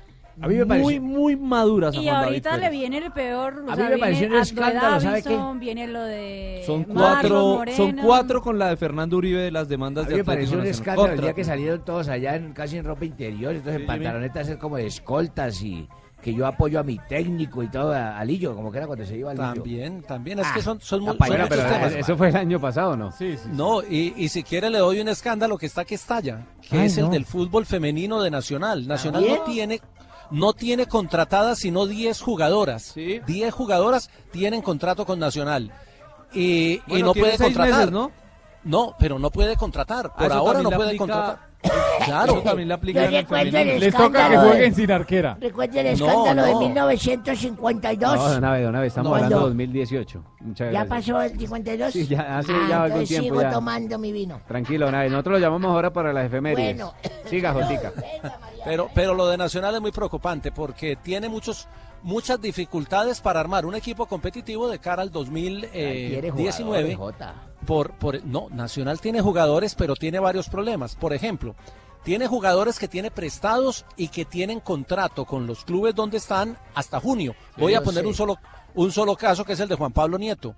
a 0.41 0.47
mí 0.47 0.55
me 0.55 0.65
muy, 0.79 0.99
muy 0.99 1.35
madura. 1.35 1.89
y 1.93 2.07
ahorita 2.07 2.57
le 2.57 2.69
viene 2.69 2.97
el 2.97 3.11
peor. 3.11 3.63
A 3.69 3.75
mí 3.75 3.83
me 3.83 3.97
pareció 3.97 4.27
un 4.27 4.35
escándalo, 4.35 4.99
¿sabe 4.99 5.21
qué? 5.23 5.39
Viene 5.59 5.87
lo 5.87 6.01
de 6.01 6.63
son 6.65 6.83
cuatro, 6.83 7.61
son 7.75 7.93
cuatro 7.97 8.41
con 8.41 8.59
la 8.59 8.69
de 8.69 8.77
Fernando 8.77 9.17
Uribe 9.17 9.41
de 9.41 9.51
las 9.51 9.67
demandas 9.69 10.05
a 10.05 10.09
mí 10.09 10.15
me 10.15 10.23
pareció 10.23 10.59
un 10.59 10.65
escándalo 10.65 11.13
el 11.13 11.21
día 11.21 11.33
que 11.33 11.43
salieron 11.43 11.83
todos 11.85 12.07
allá 12.07 12.35
en, 12.35 12.53
casi 12.53 12.77
en 12.77 12.85
ropa 12.85 13.05
interior, 13.05 13.53
entonces 13.55 13.81
en 13.81 13.87
pantalonetas 13.87 14.47
es 14.47 14.57
como 14.57 14.77
de 14.77 14.87
escoltas 14.87 15.61
y 15.61 15.87
que 16.21 16.33
yo 16.33 16.47
apoyo 16.47 16.79
a 16.79 16.83
mi 16.83 16.97
técnico 17.07 17.61
y 17.61 17.67
todo, 17.67 17.93
a, 17.93 18.23
Lillo, 18.25 18.55
como 18.55 18.71
que 18.71 18.79
era 18.79 18.87
cuando 18.87 19.05
se 19.05 19.15
iba 19.15 19.29
al 19.31 19.37
También, 19.37 20.01
también, 20.01 20.39
es 20.39 20.47
que 20.53 20.59
ah, 20.59 20.63
son, 20.63 20.81
son 20.81 21.03
muy... 21.03 21.15
Eh, 21.15 21.95
eso 21.99 22.17
fue 22.17 22.29
el 22.29 22.35
año 22.35 22.59
pasado, 22.59 22.97
¿no? 22.97 23.11
Sí, 23.11 23.37
sí. 23.37 23.49
No, 23.51 23.83
y, 23.83 24.11
y, 24.17 24.27
si 24.29 24.41
quiere 24.41 24.69
le 24.71 24.79
doy 24.79 24.99
un 24.99 25.07
escándalo 25.07 25.55
que 25.57 25.67
está 25.67 25.85
que 25.85 25.93
estalla, 25.95 26.47
que 26.67 26.79
ah, 26.79 26.85
es 26.85 26.97
el 26.97 27.11
del 27.11 27.25
fútbol 27.25 27.67
femenino 27.67 28.23
de 28.23 28.31
Nacional. 28.31 28.87
Nacional 28.87 29.23
no 29.27 29.43
tiene 29.43 29.79
no 30.31 30.53
tiene 30.53 30.85
contratadas 30.85 31.59
sino 31.59 31.85
10 31.85 32.21
jugadoras. 32.21 32.93
10 32.95 33.53
jugadoras 33.53 34.09
tienen 34.31 34.61
contrato 34.61 35.05
con 35.05 35.19
Nacional. 35.19 35.71
Y, 36.33 36.81
no 36.87 37.13
puede 37.13 37.37
contratar. 37.37 37.91
¿no? 37.91 38.11
No, 38.63 38.95
pero 38.99 39.19
no 39.19 39.29
puede 39.29 39.55
contratar. 39.57 40.11
Ah, 40.13 40.17
Por 40.17 40.33
ahora 40.33 40.61
no 40.61 40.71
puede 40.71 40.97
contratar. 40.97 41.54
Claro. 42.05 42.41
también 42.41 42.67
la 42.69 42.75
aplican 42.75 43.05
el 43.13 43.79
Les 43.79 43.93
toca 43.95 44.29
que 44.29 44.37
jueguen 44.37 44.75
sin 44.75 44.91
arquera. 44.91 45.37
Recuerda 45.39 45.79
el 45.81 45.87
escándalo 45.87 46.43
de 46.45 46.55
1952. 46.55 48.15
No, 48.15 48.37
una 48.37 48.51
vez, 48.51 48.67
una 48.69 48.79
vez. 48.81 48.87
Estamos 48.87 49.13
hablando 49.13 49.37
de 49.39 49.45
2018. 49.45 50.23
Muchas 50.41 50.73
¿Ya 50.73 50.85
pasó 50.85 51.21
el 51.21 51.37
52? 51.39 51.93
Sí, 51.93 52.07
ya, 52.07 52.37
hace 52.37 52.51
ah, 52.53 52.83
algún 52.83 53.05
tiempo. 53.05 53.39
sigo 53.39 53.51
tomando 53.51 53.97
mi 53.97 54.11
vino. 54.11 54.41
Tranquilo, 54.47 54.87
una 54.87 55.01
vez. 55.01 55.11
Nosotros 55.11 55.39
lo 55.39 55.47
llamamos 55.47 55.71
ahora 55.71 55.91
para 55.91 56.13
las 56.13 56.25
efemérides. 56.27 56.75
Bueno. 56.75 56.93
Siga, 57.25 57.53
Jotica. 57.53 57.91
pero, 58.63 58.89
pero 58.93 59.13
lo 59.15 59.27
de 59.27 59.37
Nacional 59.37 59.73
es 59.75 59.81
muy 59.81 59.91
preocupante 59.91 60.51
porque 60.51 60.95
tiene 60.97 61.29
muchos 61.29 61.67
muchas 62.03 62.41
dificultades 62.41 63.21
para 63.21 63.39
armar 63.39 63.65
un 63.65 63.75
equipo 63.75 64.05
competitivo 64.05 64.67
de 64.67 64.79
cara 64.79 65.01
al 65.01 65.11
2019. 65.11 66.97
por, 67.65 67.91
por, 67.93 68.23
no, 68.25 68.47
Nacional 68.49 68.99
tiene 68.99 69.21
jugadores, 69.21 69.75
pero 69.75 69.95
tiene 69.95 70.19
varios 70.19 70.49
problemas. 70.49 70.95
Por 70.95 71.13
ejemplo, 71.13 71.55
tiene 72.03 72.27
jugadores 72.27 72.79
que 72.79 72.87
tiene 72.87 73.11
prestados 73.11 73.85
y 73.97 74.09
que 74.09 74.25
tienen 74.25 74.59
contrato 74.59 75.25
con 75.25 75.47
los 75.47 75.65
clubes 75.65 75.95
donde 75.95 76.17
están 76.17 76.57
hasta 76.75 76.99
junio. 76.99 77.35
Voy 77.57 77.73
a 77.73 77.81
poner 77.81 78.05
un 78.05 78.13
solo, 78.13 78.37
un 78.75 78.91
solo 78.91 79.15
caso 79.15 79.43
que 79.43 79.53
es 79.53 79.59
el 79.59 79.67
de 79.69 79.75
Juan 79.75 79.91
Pablo 79.91 80.17
Nieto. 80.17 80.55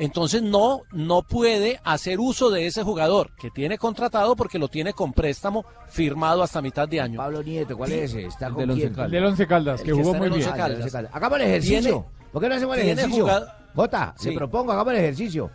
Entonces 0.00 0.42
no, 0.42 0.80
no 0.92 1.20
puede 1.20 1.78
hacer 1.84 2.20
uso 2.20 2.48
de 2.48 2.66
ese 2.66 2.82
jugador 2.82 3.32
que 3.38 3.50
tiene 3.50 3.76
contratado 3.76 4.34
porque 4.34 4.58
lo 4.58 4.68
tiene 4.68 4.94
con 4.94 5.12
préstamo 5.12 5.66
firmado 5.90 6.42
hasta 6.42 6.62
mitad 6.62 6.88
de 6.88 7.02
año. 7.02 7.18
Pablo 7.18 7.42
Nieto, 7.42 7.76
¿cuál 7.76 7.92
es 7.92 8.10
ese? 8.10 8.24
Está 8.24 8.48
con 8.50 8.66
del 8.66 8.94
Caldas. 8.94 9.46
Caldas, 9.46 9.82
que, 9.82 9.92
jugó 9.92 10.14
muy 10.14 10.30
bien. 10.30 10.42
va 10.50 11.36
el 11.36 11.42
ejercicio. 11.42 12.06
¿Por 12.32 12.40
qué 12.40 12.48
no 12.48 12.54
hacemos 12.54 12.78
el 12.78 12.88
ejercicio? 12.88 13.26
Jota, 13.74 14.14
sí. 14.16 14.30
propongo, 14.30 14.72
hagamos 14.72 14.94
el 14.94 15.00
ejercicio. 15.00 15.50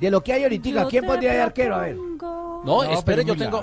De 0.00 0.10
lo 0.10 0.22
que 0.24 0.32
hay 0.32 0.44
ahorita, 0.44 0.86
¿quién 0.86 1.04
podría 1.04 1.32
ser 1.32 1.40
arquero? 1.42 1.74
A 1.74 1.78
ver. 1.80 1.96
No, 1.96 2.56
no 2.64 2.82
espere, 2.84 3.22
yo 3.22 3.36
tengo. 3.36 3.62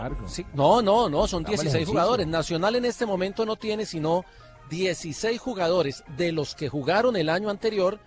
no, 0.53 0.83
no, 0.83 1.09
no, 1.09 1.27
son 1.27 1.43
16 1.45 1.87
jugadores. 1.87 2.27
Nacional 2.27 2.75
en 2.75 2.85
este 2.85 3.07
momento 3.07 3.43
no 3.43 3.55
tiene 3.55 3.87
sino 3.87 4.23
16 4.69 5.39
jugadores 5.41 6.03
de 6.15 6.31
los 6.31 6.53
que 6.53 6.69
jugaron 6.69 7.15
el 7.15 7.27
año 7.29 7.49
anterior 7.49 7.97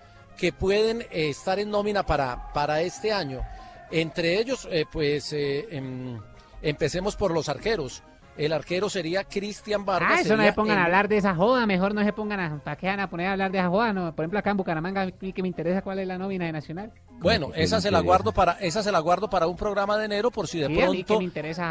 que 0.40 0.52
pueden 0.54 1.02
eh, 1.02 1.28
estar 1.28 1.58
en 1.58 1.68
nómina 1.70 2.04
para, 2.06 2.50
para 2.54 2.80
este 2.80 3.12
año. 3.12 3.42
Entre 3.90 4.38
ellos, 4.38 4.66
eh, 4.70 4.86
pues 4.90 5.32
eh, 5.34 5.68
em, 5.70 6.18
empecemos 6.62 7.14
por 7.14 7.30
los 7.32 7.48
arqueros. 7.50 8.02
El 8.40 8.54
arquero 8.54 8.88
sería 8.88 9.24
Cristian 9.24 9.82
ah, 9.82 9.84
Vargas. 9.86 10.12
Ah, 10.16 10.20
eso 10.22 10.34
no 10.34 10.42
se 10.42 10.54
pongan 10.54 10.78
a 10.78 10.84
hablar 10.86 11.08
de 11.08 11.18
esa 11.18 11.34
joda, 11.34 11.66
mejor 11.66 11.92
no 11.94 12.02
se 12.02 12.10
pongan 12.14 12.40
a... 12.40 12.58
¿Para 12.58 12.78
van 12.96 13.00
a 13.00 13.10
poner 13.10 13.26
a 13.26 13.32
hablar 13.32 13.50
de 13.50 13.58
esa 13.58 13.68
joda? 13.68 13.92
No, 13.92 14.14
por 14.16 14.22
ejemplo, 14.24 14.38
acá 14.38 14.50
en 14.52 14.56
Bucaramanga, 14.56 15.10
que 15.12 15.42
me 15.42 15.48
interesa 15.48 15.82
cuál 15.82 15.98
es 15.98 16.08
la 16.08 16.16
nómina 16.16 16.46
de 16.46 16.52
Nacional. 16.52 16.90
Bueno, 17.18 17.50
esa 17.54 17.82
se 17.82 17.90
la 17.90 18.00
guardo 18.00 18.32
para 18.32 18.52
esa 18.54 18.82
se 18.82 18.90
la 18.90 18.98
guardo 19.00 19.28
para 19.28 19.46
un 19.46 19.56
programa 19.56 19.98
de 19.98 20.06
enero 20.06 20.30
por 20.30 20.48
si 20.48 20.58
de 20.58 20.70
pronto 20.70 21.18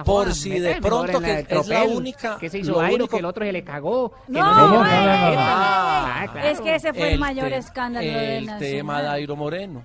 por 0.05 0.31
si 0.31 0.59
de 0.59 0.75
pronto 0.75 1.19
que 1.19 1.43
es 1.49 1.67
la 1.67 1.85
única 1.85 2.37
que 2.37 2.49
se 2.49 2.59
hizo 2.59 2.79
lo 2.97 3.07
que 3.07 3.17
el 3.17 3.25
otro 3.25 3.43
se 3.43 3.51
le 3.51 3.63
cagó. 3.63 4.13
No, 4.27 4.85
es 6.43 6.61
que 6.61 6.75
ese 6.75 6.93
fue 6.93 7.13
el, 7.15 7.19
mayor 7.19 7.51
escándalo 7.51 8.05
de 8.05 8.41
Nacional. 8.41 8.63
El 8.63 8.69
tema 8.77 9.01
de 9.01 9.07
Airo 9.07 9.35
Moreno 9.35 9.83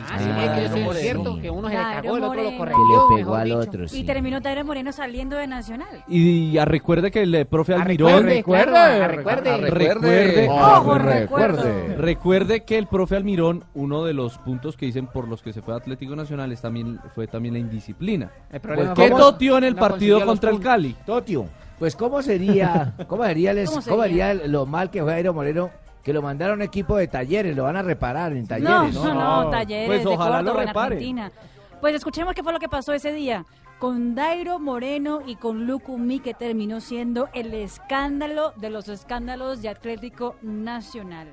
ah, 0.00 0.18
sí, 0.18 0.80
es 0.80 1.00
cierto, 1.00 1.40
que 1.40 1.50
uno 1.50 1.68
se 1.68 1.74
le 1.76 1.80
cagó, 1.82 2.16
el 2.16 2.24
otro 2.24 2.42
lo 2.42 2.50
lo 2.50 2.58
Que 2.60 2.74
Le 2.74 3.16
pegó 3.16 3.34
al 3.36 3.52
otro. 3.52 3.88
Sí. 3.88 4.00
Y 4.00 4.04
terminó 4.04 4.40
Tadero 4.42 4.64
Moreno 4.64 4.92
saliendo 4.92 5.36
de 5.36 5.46
Nacional. 5.46 6.04
Y, 6.08 6.58
recuerde 6.58 7.10
que 7.10 7.22
el 7.22 7.34
eh, 7.34 7.44
profe 7.44 7.74
Almirón. 7.74 8.24
Recuerde, 8.24 9.08
recuerde, 9.08 9.56
recuerde. 9.58 10.48
Ojo, 10.48 10.98
recuerde. 10.98 11.96
Recuerde 11.96 12.64
que 12.64 12.78
el 12.78 12.86
profe 12.86 13.16
Almirón, 13.16 13.64
uno 13.74 14.04
de 14.04 14.14
los 14.14 14.38
puntos 14.38 14.76
que 14.76 14.86
dicen 14.86 15.06
por 15.06 15.28
los 15.28 15.42
que 15.42 15.52
se 15.52 15.62
fue 15.62 15.74
a 15.74 15.78
Atlético 15.78 16.16
Nacional 16.16 16.52
es 16.52 16.60
también, 16.60 16.98
fue 17.14 17.26
también 17.26 17.54
la 17.54 17.60
indisciplina. 17.60 18.30
¿Por 18.50 18.74
pues, 18.74 18.90
qué 18.90 19.10
Totio 19.10 19.58
en 19.58 19.64
el 19.64 19.76
partido 19.76 20.24
contra 20.24 20.50
el 20.50 20.60
Cali? 20.60 20.94
Totio. 21.04 21.46
Pues, 21.78 21.94
¿cómo 21.94 22.22
sería, 22.22 22.94
cómo 23.06 23.24
sería, 23.24 24.32
lo 24.34 24.64
mal 24.66 24.90
que 24.90 25.02
fue 25.02 25.14
Aero 25.14 25.34
Moreno 25.34 25.70
que 26.06 26.12
lo 26.12 26.22
mandaron 26.22 26.60
a 26.60 26.62
un 26.62 26.62
equipo 26.62 26.96
de 26.96 27.08
talleres, 27.08 27.56
lo 27.56 27.64
van 27.64 27.76
a 27.78 27.82
reparar 27.82 28.32
en 28.32 28.46
talleres. 28.46 28.94
No, 28.94 29.04
no, 29.12 29.42
no, 29.42 29.50
talleres 29.50 29.88
pues 29.88 30.00
de 30.04 30.14
ojalá 30.14 30.40
lo 30.40 30.56
Argentina. 30.56 31.32
Pues 31.80 31.96
escuchemos 31.96 32.32
qué 32.32 32.44
fue 32.44 32.52
lo 32.52 32.60
que 32.60 32.68
pasó 32.68 32.92
ese 32.92 33.10
día 33.12 33.44
con 33.80 34.14
Dairo 34.14 34.60
Moreno 34.60 35.18
y 35.26 35.34
con 35.34 35.66
Lucumí, 35.66 36.20
que 36.20 36.32
terminó 36.32 36.80
siendo 36.80 37.28
el 37.34 37.52
escándalo 37.54 38.52
de 38.54 38.70
los 38.70 38.86
escándalos 38.88 39.62
de 39.62 39.68
Atlético 39.70 40.36
Nacional. 40.42 41.26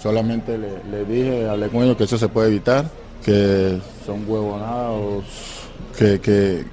Solamente 0.00 0.58
le, 0.58 1.04
dije 1.04 1.48
al 1.48 1.60
Lecuño 1.60 1.96
que 1.96 2.02
eso 2.04 2.18
se 2.18 2.26
puede 2.28 2.48
evitar, 2.48 2.86
que 3.24 3.80
son 4.04 4.24
huevonados 4.28 5.63
que, 5.96 6.64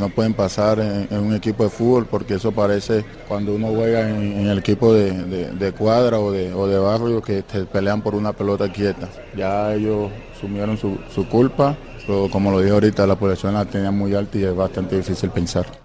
no 0.00 0.08
pueden 0.08 0.34
pasar 0.34 0.80
en, 0.80 1.08
un 1.18 1.34
equipo 1.34 1.64
de 1.64 1.70
fútbol, 1.70 2.06
porque 2.10 2.34
eso 2.34 2.50
parece 2.50 3.04
cuando 3.28 3.54
uno 3.54 3.68
juega 3.68 4.08
en, 4.10 4.46
el 4.48 4.58
equipo 4.58 4.92
de, 4.92 5.72
cuadra 5.78 6.18
o 6.18 6.32
de, 6.32 6.52
o 6.52 6.66
de, 6.66 6.78
barrio 6.78 7.22
que 7.22 7.42
te 7.42 7.64
pelean 7.64 8.02
por 8.02 8.14
una 8.14 8.32
pelota 8.32 8.72
quieta. 8.72 9.08
Ya 9.36 9.72
ellos 9.74 10.10
sumieron 10.40 10.76
su, 10.76 10.98
su 11.14 11.28
culpa, 11.28 11.76
pero 12.06 12.28
como 12.30 12.50
lo 12.50 12.58
dije 12.60 12.72
ahorita, 12.72 13.06
la 13.06 13.16
población 13.16 13.54
la 13.54 13.64
tenía 13.66 13.92
muy 13.92 14.14
alta 14.14 14.36
y 14.38 14.44
es 14.44 14.56
bastante 14.56 14.96
difícil 14.96 15.30
pensar. 15.30 15.83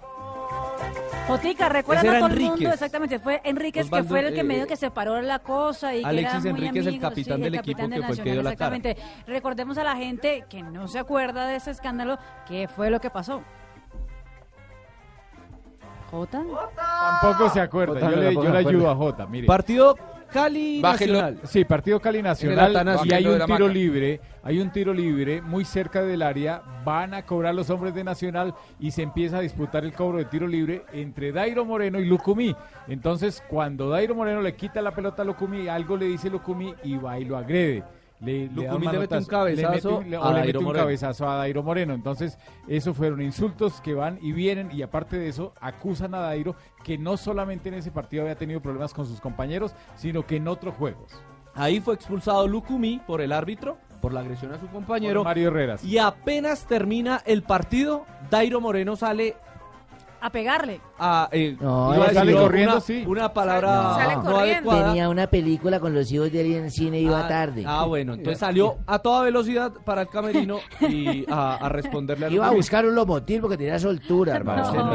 Jotica, 1.30 1.68
recuerda 1.68 2.00
a 2.00 2.18
todo 2.18 2.26
el 2.28 2.40
mundo, 2.40 2.70
exactamente, 2.72 3.18
fue 3.20 3.40
Enríquez 3.44 3.88
que 3.88 4.02
fue 4.02 4.26
el 4.26 4.34
que 4.34 4.42
medio 4.42 4.64
eh, 4.64 4.66
que 4.66 4.74
separó 4.76 5.20
la 5.22 5.38
cosa 5.38 5.94
y 5.94 6.02
Alexis 6.02 6.42
que 6.42 6.48
era 6.48 6.58
muy 6.58 6.66
Enríquez, 6.66 6.86
el 6.92 7.00
capitán 7.00 7.40
del 7.40 7.54
equipo 7.54 7.78
que 7.78 7.86
fue 7.86 7.98
la 7.98 8.16
cara. 8.16 8.38
Exactamente. 8.76 8.96
Recordemos 9.28 9.78
a 9.78 9.84
la 9.84 9.94
gente 9.94 10.44
que 10.48 10.62
no 10.64 10.88
se 10.88 10.98
acuerda 10.98 11.46
de 11.46 11.56
ese 11.56 11.70
escándalo, 11.70 12.18
qué 12.48 12.66
fue 12.66 12.90
lo 12.90 13.00
que 13.00 13.10
pasó. 13.10 13.42
¿Jota? 16.10 16.42
Tampoco 16.74 17.50
se 17.50 17.60
acuerda, 17.60 18.00
yo, 18.00 18.48
le, 18.50 18.58
ayudo 18.58 18.90
a 18.90 18.96
Jota, 18.96 19.26
mire. 19.26 19.46
Partido 19.46 19.94
Cali 20.32 20.80
Nacional. 20.80 21.38
Sí, 21.44 21.64
partido 21.64 22.00
Cali 22.00 22.22
Nacional. 22.22 22.98
Y 23.04 23.12
hay 23.12 23.26
un 23.26 23.40
tiro 23.46 23.68
libre, 23.68 24.20
hay 24.42 24.60
un 24.60 24.70
tiro 24.70 24.94
libre 24.94 25.42
muy 25.42 25.64
cerca 25.64 26.02
del 26.02 26.22
área. 26.22 26.62
Van 26.84 27.14
a 27.14 27.22
cobrar 27.26 27.54
los 27.54 27.68
hombres 27.70 27.94
de 27.94 28.04
Nacional 28.04 28.54
y 28.78 28.90
se 28.92 29.02
empieza 29.02 29.38
a 29.38 29.40
disputar 29.40 29.84
el 29.84 29.92
cobro 29.92 30.18
de 30.18 30.24
tiro 30.26 30.46
libre 30.46 30.84
entre 30.92 31.32
Dairo 31.32 31.64
Moreno 31.64 31.98
y 32.00 32.06
Lucumí. 32.06 32.54
Entonces, 32.86 33.42
cuando 33.48 33.90
Dairo 33.90 34.14
Moreno 34.14 34.40
le 34.40 34.54
quita 34.54 34.80
la 34.80 34.92
pelota 34.92 35.22
a 35.22 35.24
Lucumí, 35.24 35.66
algo 35.68 35.96
le 35.96 36.06
dice 36.06 36.30
Lucumí 36.30 36.74
y 36.84 36.96
va 36.96 37.18
y 37.18 37.24
lo 37.24 37.36
agrede. 37.36 37.82
Le, 38.20 38.48
le, 38.48 38.78
mete 38.78 39.16
un 39.16 39.24
cabezazo, 39.24 40.04
a 41.26 41.36
Dairo 41.36 41.62
Moreno. 41.62 41.94
Entonces, 41.94 42.38
esos 42.68 42.94
fueron 42.96 43.22
insultos 43.22 43.80
que 43.80 43.94
van 43.94 44.18
y 44.20 44.32
vienen 44.32 44.68
y 44.72 44.82
aparte 44.82 45.16
de 45.18 45.28
eso 45.28 45.54
acusan 45.60 46.14
a 46.14 46.18
Dairo 46.18 46.54
que 46.84 46.98
no 46.98 47.16
solamente 47.16 47.70
en 47.70 47.76
ese 47.76 47.90
partido 47.90 48.22
había 48.24 48.34
tenido 48.34 48.60
problemas 48.60 48.92
con 48.92 49.06
sus 49.06 49.20
compañeros, 49.20 49.74
sino 49.96 50.26
que 50.26 50.36
en 50.36 50.48
otros 50.48 50.74
juegos. 50.74 51.12
Ahí 51.54 51.80
fue 51.80 51.94
expulsado 51.94 52.46
Lukumi 52.46 53.00
por 53.06 53.20
el 53.20 53.32
árbitro 53.32 53.78
por 54.02 54.14
la 54.14 54.20
agresión 54.20 54.50
a 54.52 54.58
su 54.60 54.66
compañero 54.68 55.24
Mario 55.24 55.48
Herreras. 55.48 55.84
Y 55.84 55.98
apenas 55.98 56.66
termina 56.66 57.22
el 57.26 57.42
partido, 57.42 58.06
Dairo 58.30 58.58
Moreno 58.58 58.96
sale 58.96 59.36
a 60.22 60.28
pegarle. 60.28 60.80
Ah, 60.98 61.28
eh, 61.32 61.56
no, 61.58 61.94
sale 62.12 62.34
corriendo, 62.34 62.72
una, 62.74 62.80
sí. 62.82 63.04
Una 63.06 63.32
palabra 63.32 64.18
no 64.22 64.36
adecuada. 64.36 64.86
Tenía 64.88 65.08
una 65.08 65.26
película 65.28 65.80
con 65.80 65.94
los 65.94 66.12
hijos 66.12 66.30
de 66.30 66.40
alguien 66.40 66.64
en 66.64 66.70
cine 66.70 67.00
y 67.00 67.04
iba 67.06 67.20
ah, 67.24 67.28
tarde. 67.28 67.64
Ah, 67.66 67.86
bueno, 67.86 68.12
entonces 68.14 68.38
salió 68.38 68.76
a 68.86 68.98
toda 68.98 69.22
velocidad 69.22 69.72
para 69.84 70.02
el 70.02 70.08
camerino 70.08 70.58
y 70.80 71.24
a, 71.30 71.54
a 71.56 71.68
responderle 71.70 72.30
Iba 72.30 72.48
a 72.48 72.50
buscar 72.50 72.84
un 72.84 72.94
lomotil 72.94 73.40
porque 73.40 73.56
tenía 73.56 73.78
soltura, 73.78 74.36
hermano. 74.36 74.94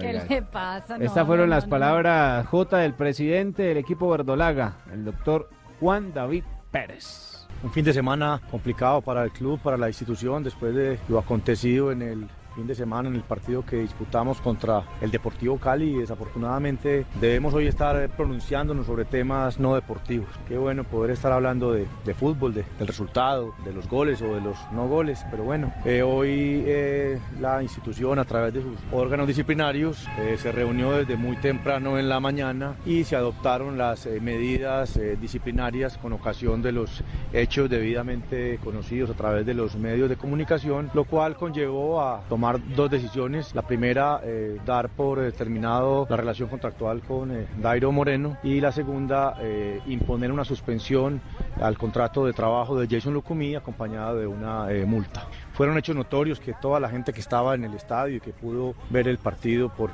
¿Qué 0.00 0.24
le 0.30 0.42
pasa? 0.42 0.96
Estas 0.96 1.26
fueron 1.26 1.50
las 1.50 1.66
palabras 1.66 2.46
J 2.46 2.78
del 2.78 2.94
presidente 2.94 3.64
del 3.64 3.76
equipo 3.76 4.08
verdolaga, 4.10 4.76
el 4.92 5.04
doctor 5.04 5.50
Juan 5.80 6.12
David 6.14 6.44
Pérez 6.70 7.32
un 7.62 7.70
fin 7.70 7.84
de 7.84 7.92
semana 7.94 8.42
complicado 8.50 9.00
para 9.00 9.24
el 9.24 9.30
club, 9.30 9.58
para 9.58 9.78
la 9.78 9.88
institución, 9.88 10.42
después 10.42 10.74
de 10.74 10.98
lo 11.08 11.18
acontecido 11.18 11.92
en 11.92 12.02
el 12.02 12.28
fin 12.54 12.66
de 12.66 12.74
semana 12.74 13.08
en 13.08 13.16
el 13.16 13.22
partido 13.22 13.64
que 13.64 13.76
disputamos 13.76 14.40
contra 14.40 14.84
el 15.00 15.10
Deportivo 15.10 15.58
Cali 15.58 15.90
y 15.94 15.98
desafortunadamente 15.98 17.04
debemos 17.20 17.52
hoy 17.54 17.66
estar 17.66 17.96
eh, 18.00 18.08
pronunciándonos 18.08 18.86
sobre 18.86 19.04
temas 19.04 19.58
no 19.58 19.74
deportivos. 19.74 20.28
Qué 20.48 20.56
bueno 20.56 20.84
poder 20.84 21.10
estar 21.10 21.32
hablando 21.32 21.72
de, 21.72 21.86
fútbol, 22.14 22.54
del 22.54 22.64
resultado, 22.86 23.54
de 23.64 23.72
los 23.72 23.88
goles 23.88 24.22
o 24.22 24.26
de 24.34 24.40
los 24.40 24.56
no 24.72 24.86
goles, 24.86 25.24
pero 25.30 25.42
bueno, 25.44 25.72
eh, 25.84 26.02
hoy 26.02 26.62
eh, 26.66 27.18
la 27.40 27.62
institución 27.62 28.18
a 28.18 28.24
través 28.24 28.54
de 28.54 28.62
sus 28.62 28.78
órganos 28.92 29.26
disciplinarios 29.26 30.08
se 30.36 30.52
reunió 30.52 30.92
desde 30.92 31.16
muy 31.16 31.36
temprano 31.36 31.98
en 31.98 32.08
la 32.08 32.20
mañana 32.20 32.74
y 32.86 33.04
se 33.04 33.16
adoptaron 33.16 33.78
las 33.78 34.06
medidas 34.20 34.98
disciplinarias 35.20 35.98
con 35.98 36.12
ocasión 36.12 36.62
de 36.62 36.72
los 36.72 37.02
hechos 37.32 37.68
debidamente 37.68 38.58
conocidos 38.62 39.10
a 39.10 39.14
través 39.14 39.44
de 39.46 39.54
los 39.54 39.76
medios 39.76 40.08
de 40.08 40.16
comunicación, 40.16 40.90
lo 40.94 41.04
cual 41.04 41.34
conllevó 41.36 42.00
a 42.02 42.22
tomar 42.28 42.43
tomar 42.44 42.60
dos 42.76 42.90
decisiones. 42.90 43.54
La 43.54 43.62
primera, 43.62 44.20
eh, 44.22 44.58
dar 44.66 44.90
por 44.90 45.32
terminado 45.32 46.06
la 46.10 46.16
relación 46.18 46.50
contractual 46.50 47.00
con 47.00 47.34
eh, 47.34 47.46
Dairo 47.58 47.90
Moreno 47.90 48.36
y 48.42 48.60
la 48.60 48.70
segunda, 48.70 49.36
eh, 49.40 49.80
imponer 49.86 50.30
una 50.30 50.44
suspensión 50.44 51.22
al 51.58 51.78
contrato 51.78 52.26
de 52.26 52.34
trabajo 52.34 52.78
de 52.78 52.86
Jason 52.86 53.14
Lucumí 53.14 53.54
acompañada 53.54 54.12
de 54.12 54.26
una 54.26 54.66
multa 54.86 55.26
fueron 55.54 55.78
hechos 55.78 55.94
notorios 55.96 56.40
que 56.40 56.52
toda 56.52 56.78
la 56.80 56.88
gente 56.90 57.12
que 57.12 57.20
estaba 57.20 57.54
en 57.54 57.64
el 57.64 57.74
estadio 57.74 58.16
y 58.16 58.20
que 58.20 58.32
pudo 58.32 58.74
ver 58.90 59.06
el 59.08 59.18
partido 59.18 59.70
por, 59.70 59.90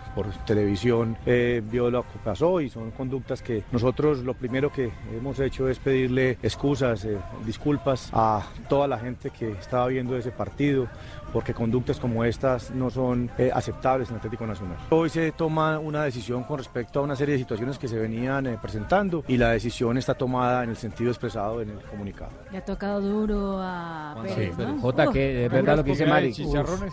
televisión 0.46 1.16
eh, 1.26 1.62
vio 1.62 1.90
lo 1.90 2.02
que 2.02 2.18
pasó 2.24 2.60
y 2.60 2.70
son 2.70 2.90
conductas 2.92 3.42
que 3.42 3.62
nosotros 3.70 4.18
lo 4.20 4.32
primero 4.34 4.72
que 4.72 4.90
hemos 5.14 5.38
hecho 5.38 5.68
es 5.68 5.78
pedirle 5.78 6.38
excusas, 6.42 7.04
eh, 7.04 7.18
disculpas 7.44 8.10
a 8.12 8.42
toda 8.68 8.88
la 8.88 8.98
gente 8.98 9.30
que 9.30 9.50
estaba 9.52 9.86
viendo 9.88 10.16
ese 10.16 10.30
partido 10.30 10.88
porque 11.32 11.54
conductas 11.54 12.00
como 12.00 12.24
estas 12.24 12.70
no 12.72 12.90
son 12.90 13.30
eh, 13.38 13.52
aceptables 13.54 14.10
en 14.10 14.16
Atlético 14.16 14.46
Nacional. 14.46 14.78
Hoy 14.90 15.10
se 15.10 15.30
toma 15.30 15.78
una 15.78 16.02
decisión 16.02 16.42
con 16.42 16.58
respecto 16.58 16.98
a 16.98 17.02
una 17.02 17.14
serie 17.14 17.34
de 17.34 17.38
situaciones 17.38 17.78
que 17.78 17.86
se 17.86 17.98
venían 17.98 18.58
presentando 18.60 19.22
y 19.28 19.36
la 19.36 19.50
decisión 19.50 19.96
está 19.98 20.14
tomada 20.14 20.64
en 20.64 20.70
el 20.70 20.76
sentido 20.76 21.10
expresado 21.10 21.60
en 21.60 21.70
el 21.70 21.78
comunicado. 21.82 22.32
Le 22.50 22.58
ha 22.58 22.64
tocado 22.64 23.00
duro 23.00 23.60
a 23.60 24.12
ah, 24.12 24.24
¿no? 24.58 25.12
que 25.12 25.48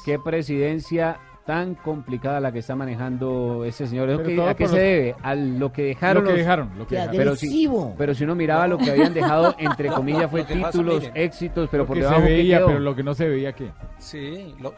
Qué 0.05 0.19
presidencia 0.19 1.19
tan 1.45 1.75
complicada 1.75 2.41
la 2.41 2.51
que 2.51 2.59
está 2.59 2.75
manejando 2.75 3.63
ese 3.63 3.87
señor. 3.87 4.09
¿A 4.49 4.53
qué 4.55 4.67
se 4.67 4.77
debe? 4.77 5.15
A 5.21 5.35
lo 5.35 5.71
que 5.71 5.83
dejaron. 5.83 6.25
Lo 6.25 6.31
que 6.31 6.37
dejaron, 6.37 6.77
lo 6.77 6.87
que 6.87 6.95
dejaron. 6.95 7.15
Pero, 7.17 7.35
si, 7.35 7.69
pero 7.97 8.13
si 8.13 8.23
uno 8.25 8.35
miraba 8.35 8.67
lo 8.67 8.77
que 8.77 8.91
habían 8.91 9.13
dejado, 9.13 9.55
entre 9.57 9.87
comillas, 9.89 10.29
fue 10.29 10.43
títulos, 10.43 11.03
éxitos, 11.13 11.69
pero 11.71 11.83
lo 11.83 11.87
por 11.87 11.95
que 11.95 12.01
debajo. 12.03 12.19
Se 12.21 12.25
veía, 12.27 12.65
pero 12.65 12.79
lo 12.79 12.95
que 12.95 13.03
no 13.03 13.13
se 13.13 13.29
veía, 13.29 13.53
¿qué? 13.53 13.71
Sí, 13.97 14.55
lo, 14.59 14.73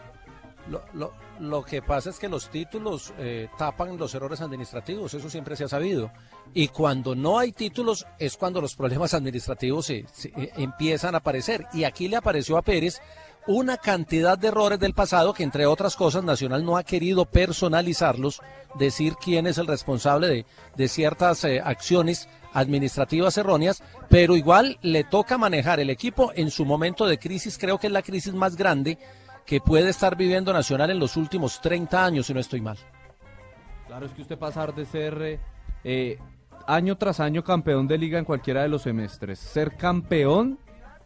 lo, 0.69 0.83
lo, 0.93 1.11
lo 1.39 1.63
que 1.63 1.81
pasa 1.81 2.11
es 2.11 2.19
que 2.19 2.29
los 2.29 2.49
títulos 2.49 3.13
eh, 3.17 3.47
tapan 3.57 3.97
los 3.97 4.13
errores 4.13 4.39
administrativos, 4.41 5.11
eso 5.15 5.27
siempre 5.27 5.55
se 5.55 5.63
ha 5.63 5.69
sabido. 5.69 6.11
Y 6.53 6.67
cuando 6.67 7.15
no 7.15 7.39
hay 7.39 7.51
títulos 7.51 8.05
es 8.19 8.37
cuando 8.37 8.61
los 8.61 8.75
problemas 8.75 9.15
administrativos 9.15 9.87
se, 9.87 10.05
eh, 10.35 10.51
empiezan 10.57 11.15
a 11.15 11.17
aparecer. 11.17 11.65
Y 11.73 11.83
aquí 11.85 12.07
le 12.07 12.17
apareció 12.17 12.57
a 12.57 12.61
Pérez 12.61 13.01
una 13.49 13.77
cantidad 13.77 14.37
de 14.37 14.49
errores 14.49 14.77
del 14.79 14.93
pasado 14.93 15.33
que 15.33 15.41
entre 15.41 15.65
otras 15.65 15.95
cosas 15.95 16.23
Nacional 16.23 16.63
no 16.63 16.77
ha 16.77 16.83
querido 16.83 17.25
personalizarlos, 17.25 18.39
decir 18.77 19.15
quién 19.19 19.47
es 19.47 19.57
el 19.57 19.65
responsable 19.65 20.45
de, 20.75 20.87
ciertas 20.87 21.43
eh, 21.45 21.59
acciones 21.59 22.29
administrativas 22.53 23.35
erróneas, 23.39 23.81
pero 24.07 24.35
igual 24.35 24.77
le 24.83 25.03
toca 25.03 25.39
manejar 25.39 25.79
el 25.79 25.89
equipo 25.89 26.31
en 26.35 26.51
su 26.51 26.63
momento 26.63 27.07
de 27.07 27.17
crisis, 27.17 27.57
creo 27.57 27.79
que 27.79 27.87
es 27.87 27.93
la 27.93 28.03
crisis 28.03 28.35
más 28.35 28.55
grande 28.55 28.99
que 29.47 29.59
puede 29.59 29.89
estar 29.89 30.15
viviendo 30.15 30.53
Nacional 30.53 30.91
en 30.91 30.99
los 30.99 31.17
últimos 31.17 31.59
30 31.59 32.05
años, 32.05 32.27
si 32.27 32.35
no 32.35 32.39
estoy 32.39 32.61
mal. 32.61 32.77
Claro, 33.87 34.05
es 34.05 34.11
que 34.11 34.21
usted 34.21 34.37
pasar 34.37 34.75
de 34.75 34.85
ser 34.85 35.19
eh, 35.23 35.39
eh, 35.83 36.19
año 36.67 36.97
tras 36.99 37.19
año 37.19 37.43
campeón 37.43 37.87
de 37.87 37.97
liga 37.97 38.19
en 38.19 38.25
cualquiera 38.25 38.61
de 38.61 38.69
los 38.69 38.83
semestres, 38.83 39.39
ser 39.39 39.75
campeón 39.75 40.59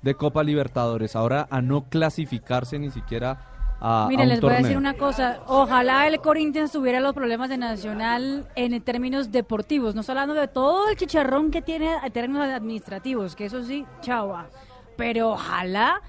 de 0.03 0.15
Copa 0.15 0.43
Libertadores, 0.43 1.15
ahora 1.15 1.47
a 1.49 1.61
no 1.61 1.85
clasificarse 1.85 2.77
ni 2.77 2.89
siquiera 2.91 3.37
a, 3.79 4.05
Mire, 4.09 4.25
les 4.25 4.39
voy 4.39 4.53
a 4.53 4.57
decir 4.57 4.77
una 4.77 4.93
cosa. 4.93 5.39
Ojalá 5.45 6.07
el 6.07 6.17
Corinthians 6.19 6.71
tuviera 6.71 7.01
los 7.01 7.13
problemas 7.13 7.49
de 7.49 7.57
Nacional 7.57 8.45
en 8.55 8.81
términos 8.81 9.29
deportivos. 9.31 9.93
No 9.93 10.01
estoy 10.01 10.13
hablando 10.17 10.35
de 10.39 10.47
todo 10.47 10.87
el 10.89 10.95
chicharrón 10.95 11.51
que 11.51 11.61
tiene 11.61 11.89
en 12.01 12.11
términos 12.13 12.47
administrativos, 12.47 13.35
que 13.35 13.45
eso 13.45 13.61
sí, 13.61 13.85
chau 14.01 14.31
Pero 14.95 15.31
ojalá 15.31 16.01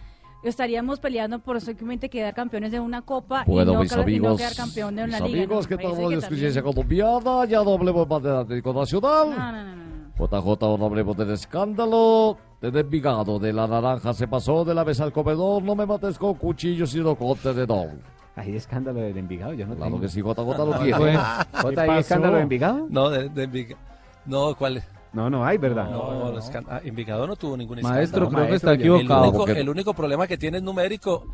estaríamos 0.44 1.00
peleando 1.00 1.40
por 1.40 1.60
simplemente 1.60 2.08
quedar 2.08 2.32
campeones 2.34 2.70
de 2.70 2.78
una 2.78 3.02
copa 3.02 3.42
y, 3.46 3.50
no, 3.52 3.80
quedar 4.36 4.54
campeón 4.54 4.94
de 4.94 5.04
una 5.04 5.20
mis 5.20 5.30
liga. 5.32 5.36
Amigos, 5.42 5.68
¿no? 5.68 5.76
que 5.76 5.82
estamos 5.84 6.12
experiencia 6.12 6.62
colombiana, 6.62 7.44
ya 7.46 7.64
no 7.64 7.74
hablemos 7.74 8.08
más 8.08 8.22
de 8.22 8.36
Atlético 8.36 8.72
Nacional. 8.72 9.34
JJ, 10.16 10.78
no 10.78 10.86
hablemos 10.86 11.16
del 11.16 11.30
escándalo 11.30 12.38
de 12.70 12.82
Desvigado, 12.82 13.38
de 13.38 13.52
la 13.52 13.66
naranja, 13.66 14.14
se 14.14 14.26
pasó 14.26 14.64
de 14.64 14.74
la 14.74 14.84
vez 14.84 14.98
al 15.00 15.12
comedor, 15.12 15.62
no 15.62 15.74
me 15.74 15.84
mates 15.84 16.18
con 16.18 16.34
cuchillos 16.34 16.94
y 16.94 17.02
cote 17.02 17.52
de 17.52 17.66
don. 17.66 18.00
Hay 18.36 18.56
escándalo 18.56 19.00
de 19.00 19.10
Envigado, 19.10 19.52
yo 19.52 19.66
no 19.66 19.74
Claro 19.74 19.90
tengo. 19.92 20.00
que 20.00 20.08
sí, 20.08 20.20
JJ 20.20 20.46
lo 20.46 20.74
tiene. 20.84 21.18
Pues, 21.62 21.78
¿Hay 21.78 21.98
escándalo 22.00 22.36
de 22.36 22.42
Envigado? 22.42 22.86
No, 22.90 23.10
de, 23.10 23.42
Envigado. 23.44 23.82
No, 24.24 24.54
¿cuál 24.56 24.78
es? 24.78 24.84
No, 25.12 25.28
no 25.30 25.44
hay, 25.44 25.58
¿verdad? 25.58 25.90
No, 25.90 26.12
no, 26.32 26.32
no. 26.32 26.40
Ah, 26.70 26.80
Envigado 26.82 27.26
no 27.26 27.36
tuvo 27.36 27.54
ningún 27.56 27.78
escándalo. 27.80 28.00
Maestro, 28.00 28.28
creo 28.30 28.46
que 28.48 28.54
está 28.54 28.72
equivocado. 28.72 29.24
El 29.26 29.32
único, 29.36 29.46
el 29.46 29.68
único 29.68 29.94
problema 29.94 30.26
que 30.26 30.36
tiene 30.38 30.56
es 30.56 30.62
numérico. 30.64 31.26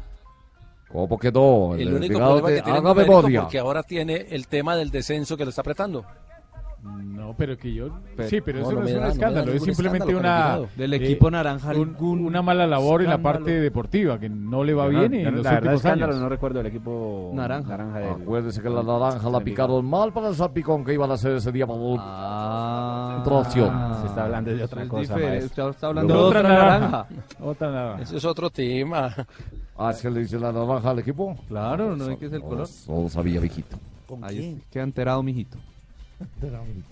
¿Cómo 0.92 1.16
quedó? 1.18 1.74
El, 1.76 1.94
único 1.94 2.18
problema 2.18 2.48
que 2.48 2.62
tiene 2.62 3.06
porque 3.38 3.58
ahora 3.60 3.82
tiene 3.84 4.26
el 4.30 4.48
tema 4.48 4.74
del 4.76 4.90
descenso 4.90 5.36
que 5.36 5.44
lo 5.44 5.50
está 5.50 5.60
apretando. 5.62 6.04
No, 6.82 7.34
pero 7.36 7.58
que 7.58 7.72
yo. 7.74 7.88
sí, 8.26 8.40
pero 8.40 8.60
eso 8.60 8.72
no, 8.72 8.82
es 8.84 8.94
un 8.94 9.04
escándalo, 9.04 9.52
es 9.52 9.62
simplemente 9.62 10.14
una. 10.16 10.58
Eh, 10.60 10.66
del 10.76 10.94
equipo 10.94 11.30
naranja, 11.30 11.72
un, 11.74 11.94
una 12.24 12.40
mala 12.40 12.66
labor 12.66 13.02
en 13.02 13.10
la 13.10 13.18
parte 13.18 13.60
deportiva, 13.60 14.18
que 14.18 14.30
no 14.30 14.64
le 14.64 14.72
va 14.72 14.88
bien. 14.88 15.12
en 15.12 15.36
los 15.36 15.44
la 15.44 15.52
últimos 15.56 15.74
escándalo 15.76 16.12
años. 16.12 16.22
no 16.22 16.28
recuerdo 16.30 16.60
el 16.60 16.66
equipo 16.66 17.32
naranja. 17.34 17.76
naranja 17.76 18.12
Acuérdese 18.12 18.62
que 18.62 18.70
la 18.70 18.82
naranja 18.82 19.28
la 19.28 19.40
picaron 19.40 19.84
mal 19.84 20.10
para 20.12 20.28
el 20.28 20.34
salpicón 20.34 20.82
que 20.84 20.94
iban 20.94 21.10
a 21.10 21.14
hacer 21.14 21.32
ese 21.32 21.52
día 21.52 21.66
para 21.66 21.78
ah, 21.98 23.24
ah, 23.28 23.98
Se 24.00 24.06
está 24.06 24.24
hablando 24.24 24.50
de 24.56 24.64
otra 24.64 24.88
cosa. 24.88 25.14
Usted 25.14 25.34
está 25.42 25.86
hablando 25.88 26.14
de 26.14 26.20
otra, 26.20 26.42
naranja. 26.42 27.06
Otra 27.40 27.70
naranja. 27.70 28.02
Ese 28.04 28.16
es 28.16 28.24
otro 28.24 28.48
tema. 28.48 29.14
Ah, 29.76 29.90
es 29.90 30.00
que 30.00 30.10
le 30.10 30.20
dice 30.20 30.38
la 30.38 30.50
naranja 30.50 30.90
al 30.90 31.00
equipo. 31.00 31.36
Claro, 31.48 31.94
no 31.94 32.06
hay 32.06 32.16
que 32.16 32.26
es 32.26 32.32
el 32.32 32.40
color. 32.40 32.66
Solo 32.66 33.08
sabía, 33.10 33.38
mijito. 33.40 33.76
¿Con 34.08 34.22
quién? 34.22 34.62
Queda 34.72 34.82
enterado, 34.84 35.22
mijito. 35.22 35.58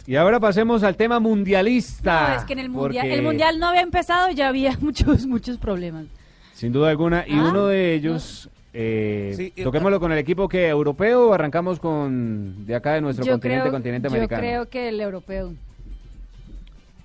Y 0.06 0.16
ahora 0.16 0.40
pasemos 0.40 0.82
al 0.82 0.96
tema 0.96 1.20
mundialista. 1.20 2.44
en 2.48 2.58
el 2.58 2.70
mundial, 2.70 3.58
no 3.58 3.68
había 3.68 3.82
empezado 3.82 4.30
y 4.30 4.34
ya 4.34 4.48
había 4.48 4.76
muchos, 4.80 5.26
muchos 5.26 5.58
problemas. 5.58 6.06
Sin 6.54 6.72
duda 6.72 6.90
alguna. 6.90 7.24
Y 7.26 7.34
ah, 7.38 7.48
uno 7.50 7.66
de 7.66 7.94
ellos, 7.94 8.48
eh, 8.72 9.52
toquémoslo 9.62 9.96
ah. 9.96 10.00
con 10.00 10.12
el 10.12 10.18
equipo 10.18 10.48
que 10.48 10.66
europeo 10.68 11.28
o 11.30 11.34
arrancamos 11.34 11.78
con 11.78 12.66
de 12.66 12.74
acá 12.74 12.94
de 12.94 13.00
nuestro 13.00 13.24
continente, 13.24 13.70
continente 13.70 14.08
americano. 14.08 14.42
Yo 14.42 14.48
creo 14.48 14.66
que 14.68 14.88
el 14.88 15.00
europeo 15.00 15.52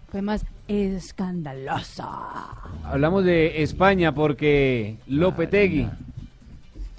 fue 0.09 0.21
más 0.21 0.45
escandaloso. 0.67 2.07
Hablamos 2.85 3.25
de 3.25 3.61
España 3.61 4.13
porque 4.15 4.97
Lopetegui. 5.07 5.83
Tegui. 5.85 5.89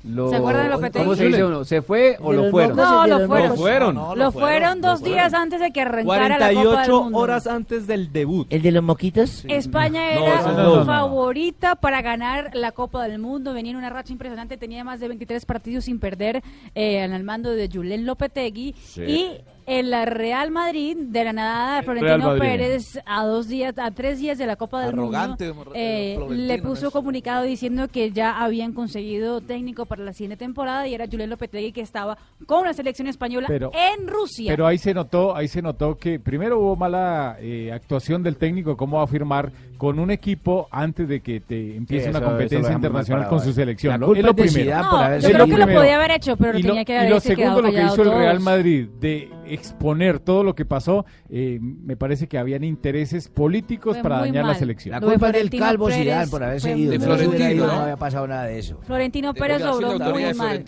Lo, 0.04 0.28
¿Se 0.28 0.36
acuerdan 0.36 0.64
de 0.64 0.70
Lopetegui? 0.70 1.04
¿Cómo 1.04 1.16
se 1.16 1.26
dice 1.28 1.64
¿Se 1.64 1.80
fue 1.82 2.18
o 2.20 2.30
lo 2.32 2.50
fueron? 2.50 2.76
No, 2.76 3.06
lo 3.06 3.26
fueron. 3.26 3.50
Lo 3.96 3.96
fueron, 3.96 4.32
fueron 4.32 4.80
dos 4.82 5.02
días 5.02 5.32
antes 5.32 5.60
de 5.60 5.70
que 5.70 5.80
arrancara 5.80 6.04
48 6.36 6.44
la 6.44 6.62
Copa 6.62 6.82
del 6.82 6.92
Mundo. 6.92 7.18
horas 7.18 7.46
antes 7.46 7.86
del 7.86 8.12
debut. 8.12 8.46
¿El 8.50 8.60
de 8.60 8.70
los 8.70 8.82
moquitos? 8.84 9.44
España 9.48 10.12
era 10.12 10.38
favorita 10.84 11.76
para 11.76 12.02
ganar 12.02 12.50
la 12.54 12.72
Copa 12.72 13.02
del 13.08 13.18
Mundo. 13.18 13.54
Venía 13.54 13.72
en 13.72 13.78
una 13.78 13.88
racha 13.88 14.12
impresionante. 14.12 14.58
Tenía 14.58 14.84
más 14.84 15.00
de 15.00 15.08
23 15.08 15.46
partidos 15.46 15.84
sin 15.86 15.98
perder 15.98 16.42
eh, 16.74 17.02
al 17.02 17.22
mando 17.24 17.50
de 17.52 17.70
Julen 17.72 18.04
Lopetegui. 18.04 18.74
Sí. 18.78 19.02
Y 19.02 19.40
en 19.66 19.88
la 19.90 20.04
Real 20.04 20.50
Madrid 20.50 20.94
de 20.98 21.24
la 21.24 21.32
nada 21.32 21.76
de 21.76 21.82
Florentino 21.84 22.34
Pérez 22.36 23.00
a 23.06 23.24
dos 23.24 23.48
días, 23.48 23.72
a 23.78 23.90
tres 23.92 24.18
días 24.18 24.36
de 24.36 24.46
la 24.46 24.56
Copa 24.56 24.80
del 24.80 24.90
Arrogante, 24.90 25.52
Mundo, 25.54 25.72
eh, 25.74 26.16
eh, 26.20 26.26
le 26.34 26.60
puso 26.60 26.90
comunicado 26.90 27.44
diciendo 27.44 27.88
que 27.88 28.10
ya 28.12 28.42
habían 28.44 28.74
conseguido 28.74 29.40
técnico 29.40 29.86
para 29.86 30.04
la 30.04 30.12
siguiente 30.12 30.36
temporada 30.36 30.86
y 30.86 30.92
era 30.94 31.06
Julián 31.10 31.30
Lopetegui 31.30 31.72
que 31.72 31.80
estaba 31.80 32.18
con 32.44 32.64
la 32.66 32.74
selección 32.74 33.08
española 33.08 33.48
en 33.50 34.06
Rusia. 34.06 34.52
Pero 34.52 34.66
ahí 34.66 34.76
se 34.76 34.92
notó, 34.92 35.34
ahí 35.34 35.48
se 35.48 35.62
notó 35.62 35.96
que 35.96 36.20
primero 36.20 36.58
hubo 36.58 36.76
mala 36.76 37.38
eh, 37.40 37.72
actuación 37.72 38.22
del 38.22 38.36
técnico, 38.36 38.76
cómo 38.76 38.98
va 38.98 39.04
a 39.04 39.06
firmar 39.06 39.50
con 39.78 39.98
un 39.98 40.10
equipo 40.10 40.68
antes 40.70 41.08
de 41.08 41.20
que 41.20 41.40
te 41.40 41.74
empiece 41.76 42.08
una 42.10 42.20
competencia 42.22 42.72
internacional 42.72 43.28
con 43.28 43.40
su 43.40 43.52
selección. 43.52 43.94
es 43.94 44.24
lo 44.24 44.34
primero. 44.34 45.18
yo 45.20 45.28
creo 45.30 45.46
que 45.46 45.56
lo 45.58 45.66
podía 45.66 45.96
haber 45.96 46.10
hecho, 46.12 46.36
pero 46.36 46.52
tenía 46.52 46.84
que 46.84 46.96
haber 46.98 47.10
Y 47.10 47.14
lo 47.14 47.20
segundo, 47.20 47.62
lo 47.62 47.70
que 47.70 47.82
hizo 47.82 48.02
el 48.02 48.12
Real 48.12 48.40
Madrid 48.40 48.86
de 49.00 49.28
exponer 49.46 50.18
todo 50.20 50.42
lo 50.42 50.54
que 50.54 50.64
pasó, 50.64 51.04
eh, 51.28 51.58
me 51.60 51.96
parece 51.96 52.26
que 52.28 52.38
habían 52.38 52.64
intereses 52.64 53.28
políticos 53.28 53.96
para 53.98 54.18
dañar 54.20 54.44
la 54.44 54.54
selección. 54.54 54.92
La 54.92 55.00
culpa 55.00 55.32
del 55.32 55.50
calvo 55.50 55.90
Zidane 55.90 56.28
por 56.28 56.42
haber 56.42 56.60
seguido. 56.60 56.92
De 56.92 57.54
no 57.56 57.70
había 57.74 57.96
pasado 57.96 58.26
nada 58.26 58.44
de 58.46 58.58
eso. 58.58 58.80
Florentino 58.82 59.34
Pérez 59.34 59.62
muy 59.64 60.34
mal. 60.34 60.64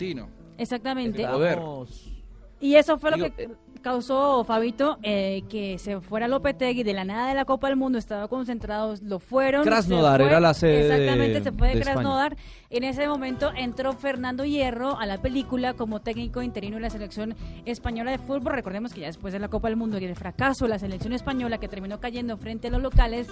Exactamente. 0.59 1.23
Este, 1.23 2.17
y 2.59 2.75
eso 2.75 2.97
fue 2.97 3.11
lo 3.11 3.17
que 3.17 3.49
causó 3.83 4.43
Fabito 4.43 4.97
eh, 5.03 5.43
que 5.49 5.77
se 5.77 6.01
fuera 6.01 6.27
Lopetegui 6.27 6.81
de 6.81 6.93
la 6.93 7.03
nada 7.05 7.29
de 7.29 7.35
la 7.35 7.45
Copa 7.45 7.67
del 7.67 7.77
Mundo, 7.77 7.99
estaba 7.99 8.27
concentrados, 8.27 9.03
lo 9.03 9.19
fueron. 9.19 9.63
Krasnodar 9.63 10.19
era 10.23 10.39
la 10.39 10.55
sede. 10.55 10.87
Exactamente, 11.03 11.43
se 11.43 11.51
fue 11.51 11.75
de, 11.75 11.81
Krasnodar. 11.81 12.35
En 12.69 12.83
ese 12.83 13.07
momento 13.07 13.51
entró 13.55 13.93
Fernando 13.93 14.43
Hierro 14.43 14.99
a 14.99 15.05
la 15.05 15.21
película 15.21 15.73
como 15.73 16.01
técnico 16.01 16.41
interino 16.41 16.75
de 16.75 16.81
la 16.81 16.89
selección 16.89 17.33
española 17.63 18.11
de 18.11 18.17
fútbol. 18.17 18.51
Recordemos 18.53 18.93
que 18.93 18.99
ya 19.01 19.07
después 19.07 19.31
de 19.31 19.39
la 19.39 19.47
Copa 19.47 19.69
del 19.69 19.77
Mundo 19.77 19.97
y 19.97 20.03
el 20.03 20.17
fracaso 20.17 20.65
de 20.65 20.69
la 20.71 20.79
selección 20.79 21.13
española 21.13 21.59
que 21.59 21.69
terminó 21.69 22.01
cayendo 22.01 22.35
frente 22.35 22.67
a 22.67 22.71
los 22.71 22.81
locales 22.81 23.27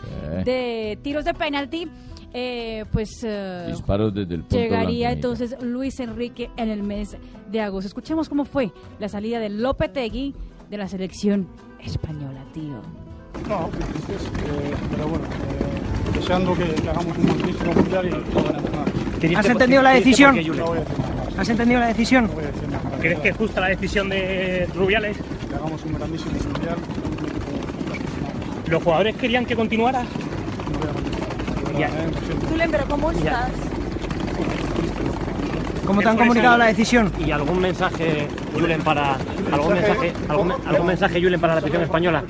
de 0.45 0.97
tiros 1.01 1.25
de 1.25 1.33
penalti, 1.33 1.89
eh, 2.33 2.85
pues 2.93 3.23
eh, 3.25 3.65
desde 3.67 4.35
el 4.35 4.45
llegaría 4.49 5.11
entonces 5.11 5.55
Luis 5.61 5.99
Enrique 5.99 6.49
en 6.55 6.69
el 6.69 6.81
mes 6.81 7.17
de 7.51 7.59
agosto. 7.61 7.87
Escuchemos 7.89 8.29
cómo 8.29 8.45
fue 8.45 8.71
la 9.01 9.09
salida 9.09 9.39
de 9.39 9.49
Lopetegui 9.49 10.33
de 10.69 10.77
la 10.77 10.87
selección 10.87 11.49
española, 11.83 12.41
tío. 12.53 12.79
No, 13.47 13.69
eh, 13.69 14.73
pero 14.89 15.07
bueno, 15.07 15.25
eh, 15.25 16.17
deseando 16.17 16.55
que, 16.55 16.63
hagamos 16.89 17.17
un 17.17 17.25
grandísimo 17.25 17.73
mundial 17.73 18.05
y 18.09 18.31
todo 18.31 18.53
en 19.21 19.37
¿Has 19.37 19.45
entendido 19.49 19.81
la 19.83 19.91
decisión? 19.91 20.35
No 20.47 20.55
nada 20.75 20.85
¿Has 21.37 21.49
entendido 21.49 21.79
la 21.79 21.87
decisión? 21.87 22.23
No 22.25 22.33
voy 22.33 22.43
a 22.45 22.47
decir 22.47 22.69
nada 22.69 22.97
¿Crees 22.99 23.19
que 23.19 23.29
es 23.29 23.37
justa 23.37 23.61
la 23.61 23.67
decisión 23.67 24.09
de 24.09 24.67
Rubiales? 24.73 25.17
Que 25.49 25.55
hagamos 25.55 25.83
un 25.83 25.93
grandísimo 25.93 26.31
mundial. 26.31 26.75
¿Los 28.67 28.81
jugadores 28.83 29.15
querían 29.15 29.45
que 29.45 29.55
continuara? 29.55 30.01
No 30.03 30.79
voy 30.79 31.61
continuar. 31.63 31.89
Eh, 31.89 32.67
pero 32.71 32.85
¿cómo 32.87 33.11
estás? 33.11 33.49
¿Cómo 35.85 36.01
te 36.01 36.09
han 36.09 36.17
comunicado 36.17 36.55
eh, 36.55 36.59
la 36.59 36.65
decisión? 36.67 37.11
¿Y 37.23 37.31
algún 37.31 37.59
mensaje, 37.61 38.27
Julen, 38.53 38.81
para 38.81 39.17
algún 39.51 39.73
mensaje, 39.75 40.13
algún, 40.27 40.51
algún 40.51 40.85
mensaje 40.87 41.21
Julen 41.21 41.39
para 41.39 41.53
la 41.55 41.59
afición 41.59 41.83
española? 41.83 42.23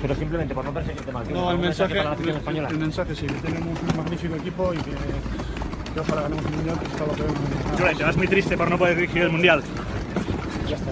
Pero 0.00 0.14
simplemente 0.14 0.54
por 0.54 0.64
no 0.64 0.72
perseguirte 0.74 1.10
más. 1.12 1.28
No, 1.30 1.50
el 1.50 1.58
mensaje, 1.58 1.94
para 1.96 2.14
la 2.62 2.68
El 2.68 2.78
mensaje 2.78 3.14
sí, 3.14 3.26
que 3.26 3.34
tenemos 3.34 3.78
un 3.90 3.96
magnífico 3.96 4.36
equipo 4.36 4.74
y 4.74 4.76
que, 4.78 4.90
Yo 5.96 6.02
para 6.04 6.22
ganar 6.22 6.38
el 6.38 6.52
mundial, 6.56 6.76
que 6.78 6.86
pues, 6.88 6.92
está 6.92 7.06
lo 7.06 7.12
que 7.76 7.78
Julen, 7.78 7.96
te 7.96 8.04
vas 8.04 8.16
muy 8.16 8.28
triste 8.28 8.56
por 8.56 8.70
no 8.70 8.78
poder 8.78 8.96
dirigir 8.96 9.22
el 9.22 9.30
mundial. 9.30 9.62
Ya 10.68 10.76
está. 10.76 10.90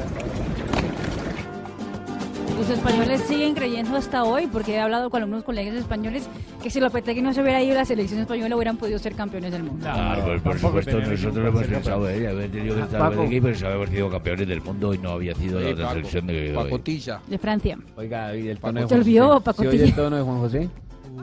Los 2.58 2.70
españoles 2.70 3.20
siguen 3.28 3.52
creyendo 3.54 3.96
hasta 3.98 4.24
hoy, 4.24 4.46
porque 4.46 4.74
he 4.76 4.80
hablado 4.80 5.10
con 5.10 5.20
algunos 5.22 5.44
colegas 5.44 5.74
españoles 5.74 6.26
que 6.62 6.70
si 6.70 6.80
que 6.80 7.22
no 7.22 7.34
se 7.34 7.42
hubiera 7.42 7.62
ido, 7.62 7.74
la 7.74 7.84
selección 7.84 8.20
española 8.20 8.56
hubieran 8.56 8.78
podido 8.78 8.98
ser 8.98 9.14
campeones 9.14 9.52
del 9.52 9.62
mundo. 9.64 9.82
Claro, 9.84 10.24
pues, 10.24 10.40
por 10.40 10.58
supuesto, 10.58 10.98
nosotros 10.98 11.34
lo 11.34 11.48
hemos 11.48 11.64
pensado, 11.66 12.08
¿eh? 12.08 12.26
Haber 12.26 12.50
tenido 12.50 12.76
que 12.76 12.80
ah, 12.80 12.84
estar 12.86 13.12
Lopetegui, 13.14 13.40
pero 13.42 13.86
sido 13.86 14.08
campeones 14.10 14.48
del 14.48 14.62
mundo 14.62 14.94
y 14.94 14.98
no 14.98 15.10
había 15.10 15.34
sido 15.34 15.60
la 15.60 15.68
otra 15.70 15.90
selección 15.90 16.26
de 16.28 16.52
Pacotilla. 16.54 17.20
Francia. 17.38 17.78
Oiga, 17.96 18.34
y 18.34 18.48
el 18.48 18.58
tono 18.58 18.80
de 18.80 18.86
Juan 18.86 19.00
José. 19.00 19.40
Pacotilla. 19.44 19.84
el 19.84 19.94
tono 19.94 20.16
de 20.16 20.22
Juan 20.22 20.38
José? 20.38 20.68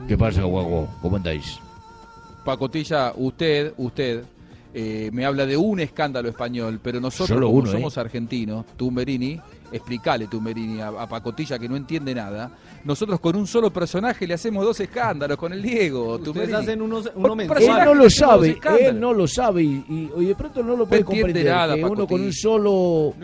¿Qué 0.06 0.16
pasa, 0.16 0.42
guago? 0.44 0.88
¿Cómo 1.02 1.16
andáis? 1.16 1.58
Pacotilla, 2.44 3.12
usted, 3.16 3.74
usted, 3.76 4.22
eh, 4.72 5.10
me 5.12 5.24
habla 5.26 5.46
de 5.46 5.56
un 5.56 5.80
escándalo 5.80 6.28
español, 6.28 6.78
pero 6.80 7.00
nosotros 7.00 7.66
¿eh? 7.68 7.72
somos 7.72 7.98
argentinos, 7.98 8.64
Tumberini, 8.76 9.40
Explicale, 9.74 10.28
Tumberini, 10.28 10.80
a, 10.80 10.88
a 10.96 11.06
Pacotilla 11.08 11.58
que 11.58 11.68
no 11.68 11.74
entiende 11.76 12.14
nada, 12.14 12.48
nosotros 12.84 13.18
con 13.18 13.34
un 13.34 13.46
solo 13.46 13.72
personaje 13.72 14.26
le 14.26 14.34
hacemos 14.34 14.62
dos 14.62 14.78
escándalos 14.78 15.38
con 15.38 15.54
el 15.54 15.62
Diego. 15.62 16.16
Ustedes 16.16 16.48
haces 16.50 16.54
hacen 16.54 16.82
unos, 16.82 17.10
uno 17.14 17.32
Él 17.40 17.48
no 17.82 17.94
lo 17.94 18.10
sabe, 18.10 18.58
él 18.78 19.00
no 19.00 19.14
lo 19.14 19.26
sabe 19.26 19.62
y, 19.62 20.10
de 20.18 20.34
pronto 20.34 20.62
no 20.62 20.76
lo 20.76 20.86
puede 20.86 21.02
comprender. 21.02 21.46
Nada, 21.46 21.76
que 21.76 21.84
uno 21.86 22.06
con 22.06 22.20
un 22.20 22.32
solo, 22.34 23.14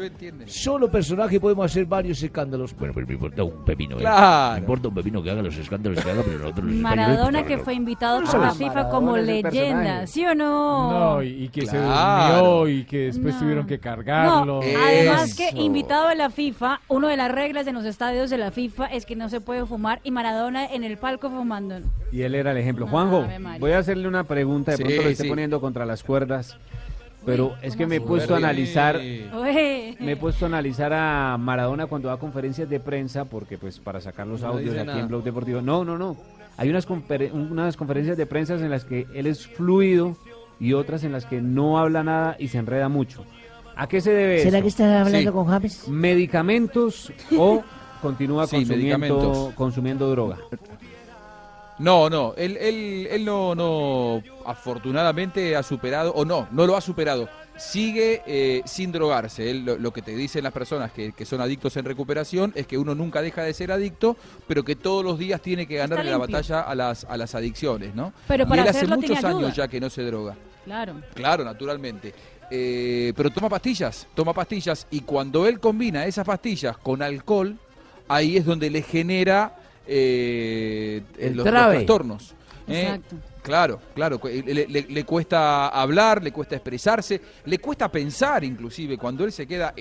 solo 0.47 0.91
personaje 0.91 1.39
podemos 1.39 1.67
hacer 1.67 1.85
varios 1.85 2.23
escándalos. 2.23 2.75
Bueno, 2.75 2.95
pero 2.95 3.07
me 3.07 3.13
importa 3.13 3.45
un 3.45 3.63
pepino. 3.67 3.97
¿eh? 3.99 4.01
Claro. 4.01 4.55
Me 4.55 4.61
importa 4.61 4.89
un 4.89 4.95
pepino 4.95 5.23
que 5.23 5.31
haga 5.31 5.43
los 5.43 5.57
escándalos 5.59 6.03
que 6.03 6.11
haga, 6.11 6.23
pero 6.23 6.39
nosotros 6.39 6.65
los 6.67 6.75
Maradona 6.77 7.45
que 7.45 7.59
fue 7.59 7.75
invitado 7.75 8.21
a 8.27 8.39
la 8.39 8.53
FIFA 8.55 8.89
como 8.89 9.19
leyenda, 9.19 10.07
¿sí 10.07 10.25
o 10.25 10.35
no? 10.35 11.17
No, 11.21 11.23
y, 11.23 11.51
que 11.51 11.67
se 11.67 11.77
durmió 11.77 12.67
y 12.67 12.85
que 12.85 12.97
después 12.99 13.39
tuvieron 13.39 13.67
que 13.67 13.79
cargarlo. 13.79 14.61
Además 14.63 15.35
que 15.35 15.51
invitado 15.61 16.09
a 16.09 16.15
la 16.15 16.31
FIFA, 16.31 16.81
una 16.89 17.09
de 17.11 17.19
las 17.19 17.31
reglas 17.31 17.67
en 17.67 17.75
los 17.75 17.85
estadios 17.85 18.31
de 18.31 18.39
la 18.39 18.53
FIFA 18.53 18.87
es 18.87 19.05
que 19.05 19.17
no 19.17 19.29
se 19.29 19.41
puede 19.43 19.50
fumar 19.67 20.01
y 20.05 20.11
Maradona 20.11 20.67
en 20.67 20.85
el 20.85 20.97
palco 20.97 21.29
fumando. 21.31 21.79
Y 22.13 22.23
él 22.23 22.35
era 22.35 22.53
el 22.53 22.57
ejemplo. 22.59 22.87
Juanjo, 22.87 23.27
voy 23.59 23.73
a 23.73 23.79
hacerle 23.79 24.09
una 24.09 24.25
pregunta, 24.25 24.73
de 24.73 24.79
pronto 24.79 25.03
lo 25.03 25.09
estoy 25.09 25.29
poniendo 25.29 25.61
contra 25.61 25.85
las 25.85 26.03
cuerdas. 26.03 26.57
Pero 27.27 27.55
es 27.61 27.77
que 27.77 27.87
me 27.87 27.97
he 27.97 28.01
puesto 28.01 28.35
a 28.35 28.39
analizar, 28.39 28.97
me 28.97 30.13
he 30.13 30.17
puesto 30.17 30.47
a 30.47 30.49
analizar 30.49 30.93
a 30.95 31.37
Maradona 31.39 31.87
cuando 31.87 32.09
va 32.09 32.15
a 32.15 32.17
conferencias 32.17 32.69
de 32.71 32.81
prensa, 32.81 33.27
porque 33.27 33.59
pues 33.59 33.79
para 33.79 34.01
sacar 34.01 34.27
los 34.27 34.43
audios 34.43 34.77
aquí 34.77 34.99
en 34.99 35.09
Blog 35.09 35.23
Deportivo. 35.23 35.61
No, 35.61 35.85
no, 35.85 35.99
no. 35.99 36.17
Hay 36.57 36.71
unas, 36.71 36.87
unas 36.89 37.77
conferencias 37.77 38.17
de 38.17 38.27
prensa 38.27 38.55
en 38.55 38.71
las 38.71 38.85
que 38.85 39.07
él 39.15 39.27
es 39.27 39.47
fluido 39.47 40.17
y 40.59 40.73
otras 40.73 41.05
en 41.05 41.13
las 41.13 41.27
que 41.27 41.43
no 41.43 41.79
habla 41.79 42.03
nada 42.03 42.37
y 42.39 42.49
se 42.49 42.59
enreda 42.59 42.89
mucho. 42.89 43.25
¿A 43.77 43.87
qué 43.87 44.01
se 44.01 44.11
debe 44.13 44.43
¿Será 44.43 44.61
que 44.61 44.69
está 44.69 45.03
hablando 45.03 45.33
con 45.33 45.47
James? 45.47 45.89
¿Medicamentos 45.89 47.13
o 47.39 47.63
continúa 48.01 48.47
consumiendo, 48.47 49.53
consumiendo 49.55 50.11
droga. 50.11 50.39
No, 51.79 52.11
no, 52.11 52.35
él, 52.37 53.23
no, 53.25 54.23
afortunadamente 54.45 55.57
ha 55.57 55.63
superado, 55.63 56.13
o 56.13 56.25
no, 56.25 56.47
no 56.51 56.67
lo 56.67 56.77
ha 56.77 56.81
superado. 56.81 57.29
Sigue 57.57 58.23
eh, 58.27 58.63
sin 58.67 58.91
drogarse. 58.93 59.53
lo, 59.55 59.93
que 59.93 60.01
te 60.03 60.15
dicen 60.15 60.45
las 60.45 60.53
personas 60.53 60.93
que, 60.93 61.13
son 61.25 61.41
adictos 61.41 61.77
en 61.77 61.85
recuperación 61.87 62.53
es 62.55 62.67
que 62.67 62.77
uno 62.79 62.95
nunca 62.95 63.23
deja 63.23 63.43
de 63.43 63.53
ser 63.55 63.73
adicto, 63.73 64.17
pero 64.47 64.63
que 64.63 64.77
todos 64.77 65.05
los 65.05 65.19
días 65.19 65.41
tiene 65.41 65.67
que 65.67 65.77
ganar 65.77 66.05
la 66.05 66.17
batalla 66.19 66.61
a 66.61 66.75
las, 66.75 67.05
a 67.05 67.17
las 67.17 67.35
adicciones, 67.35 67.95
¿no? 67.95 68.13
Pero 68.29 68.47
para 68.47 68.63
y 68.63 68.65
él 68.65 68.71
hace 68.71 68.87
muchos 68.87 69.25
años 69.25 69.55
ya 69.55 69.69
que 69.69 69.81
no 69.81 69.89
se 69.91 70.03
droga. 70.03 70.37
Claro. 70.65 70.95
Claro, 71.15 71.45
naturalmente. 71.45 72.15
Eh, 72.51 73.13
pero 73.17 73.31
toma 73.31 73.49
pastillas, 73.49 74.07
toma 74.15 74.35
pastillas, 74.35 74.87
y 74.91 75.01
cuando 75.01 75.47
él 75.47 75.61
combina 75.61 76.05
esas 76.05 76.27
pastillas 76.27 76.77
con 76.79 77.01
alcohol, 77.01 77.57
ahí 78.11 78.37
es 78.37 78.45
donde 78.45 78.69
le 78.69 78.83
genera 78.83 79.53
eh, 79.87 81.03
los, 81.33 81.47
trastornos. 81.47 82.35
¿eh? 82.69 82.83
Exacto. 82.83 83.17
Claro, 83.43 83.81
claro, 83.95 84.21
eh, 84.29 84.43
le, 84.45 84.67
le, 84.83 85.05
cuesta 85.05 85.69
hablar, 85.69 86.23
le 86.23 86.31
cuesta 86.31 86.57
expresarse, 86.57 87.19
le 87.47 87.57
cuesta 87.59 87.91
pensar 87.91 88.45
inclusive 88.45 88.99
cuando 88.99 89.25
él 89.25 89.33
se 89.33 89.47
queda... 89.47 89.73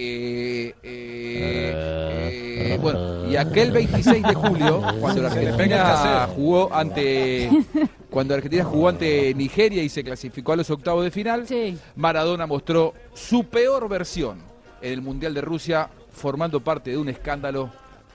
bueno, 2.82 3.30
y 3.30 3.36
aquel 3.36 3.72
26 3.72 4.24
de 4.28 4.34
julio, 4.34 4.82
cuando 5.02 5.28
Argentina 5.28 6.30
jugó 6.34 6.74
ante... 6.74 7.50
Cuando 8.10 8.34
Argentina 8.34 8.64
jugó 8.64 8.90
ante 8.90 9.36
Nigeria 9.36 9.84
y 9.84 9.90
se 9.90 10.04
clasificó 10.06 10.54
a 10.54 10.56
los 10.56 10.70
octavos 10.70 11.04
de 11.04 11.12
final, 11.12 11.46
Maradona 11.98 12.48
mostró 12.48 12.94
su 13.14 13.44
peor 13.44 13.90
versión 13.90 14.38
en 14.82 14.94
el 14.94 15.02
Mundial 15.02 15.34
de 15.34 15.42
Rusia, 15.42 15.90
formando 16.14 16.62
parte 16.62 16.92
de 16.92 16.98
un 16.98 17.10
escándalo 17.10 17.70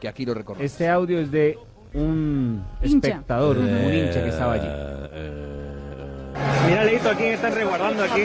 aquí 0.08 0.24
lo 0.24 0.34
recordamos. 0.34 0.70
Este 0.70 0.88
audio 0.88 1.18
es 1.20 1.30
de 1.30 1.58
un 1.92 2.64
espectador, 2.82 3.58
un 3.58 3.94
hincha 3.94 4.22
que 4.22 4.28
estaba 4.28 4.52
allí. 4.54 4.66
Eh, 4.66 5.08
eh. 5.12 6.34
Mira, 6.68 6.84
Leito, 6.84 7.10
aquí 7.10 7.24
están 7.24 7.54
resguardando 7.54 8.02
aquí? 8.04 8.24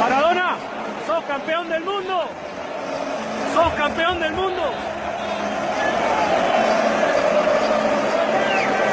Maradona, 0.00 0.56
sos 1.06 1.24
campeón 1.24 1.68
del 1.68 1.84
mundo. 1.84 2.22
Sos 3.54 3.72
campeón 3.74 4.20
del 4.20 4.32
mundo. 4.32 4.62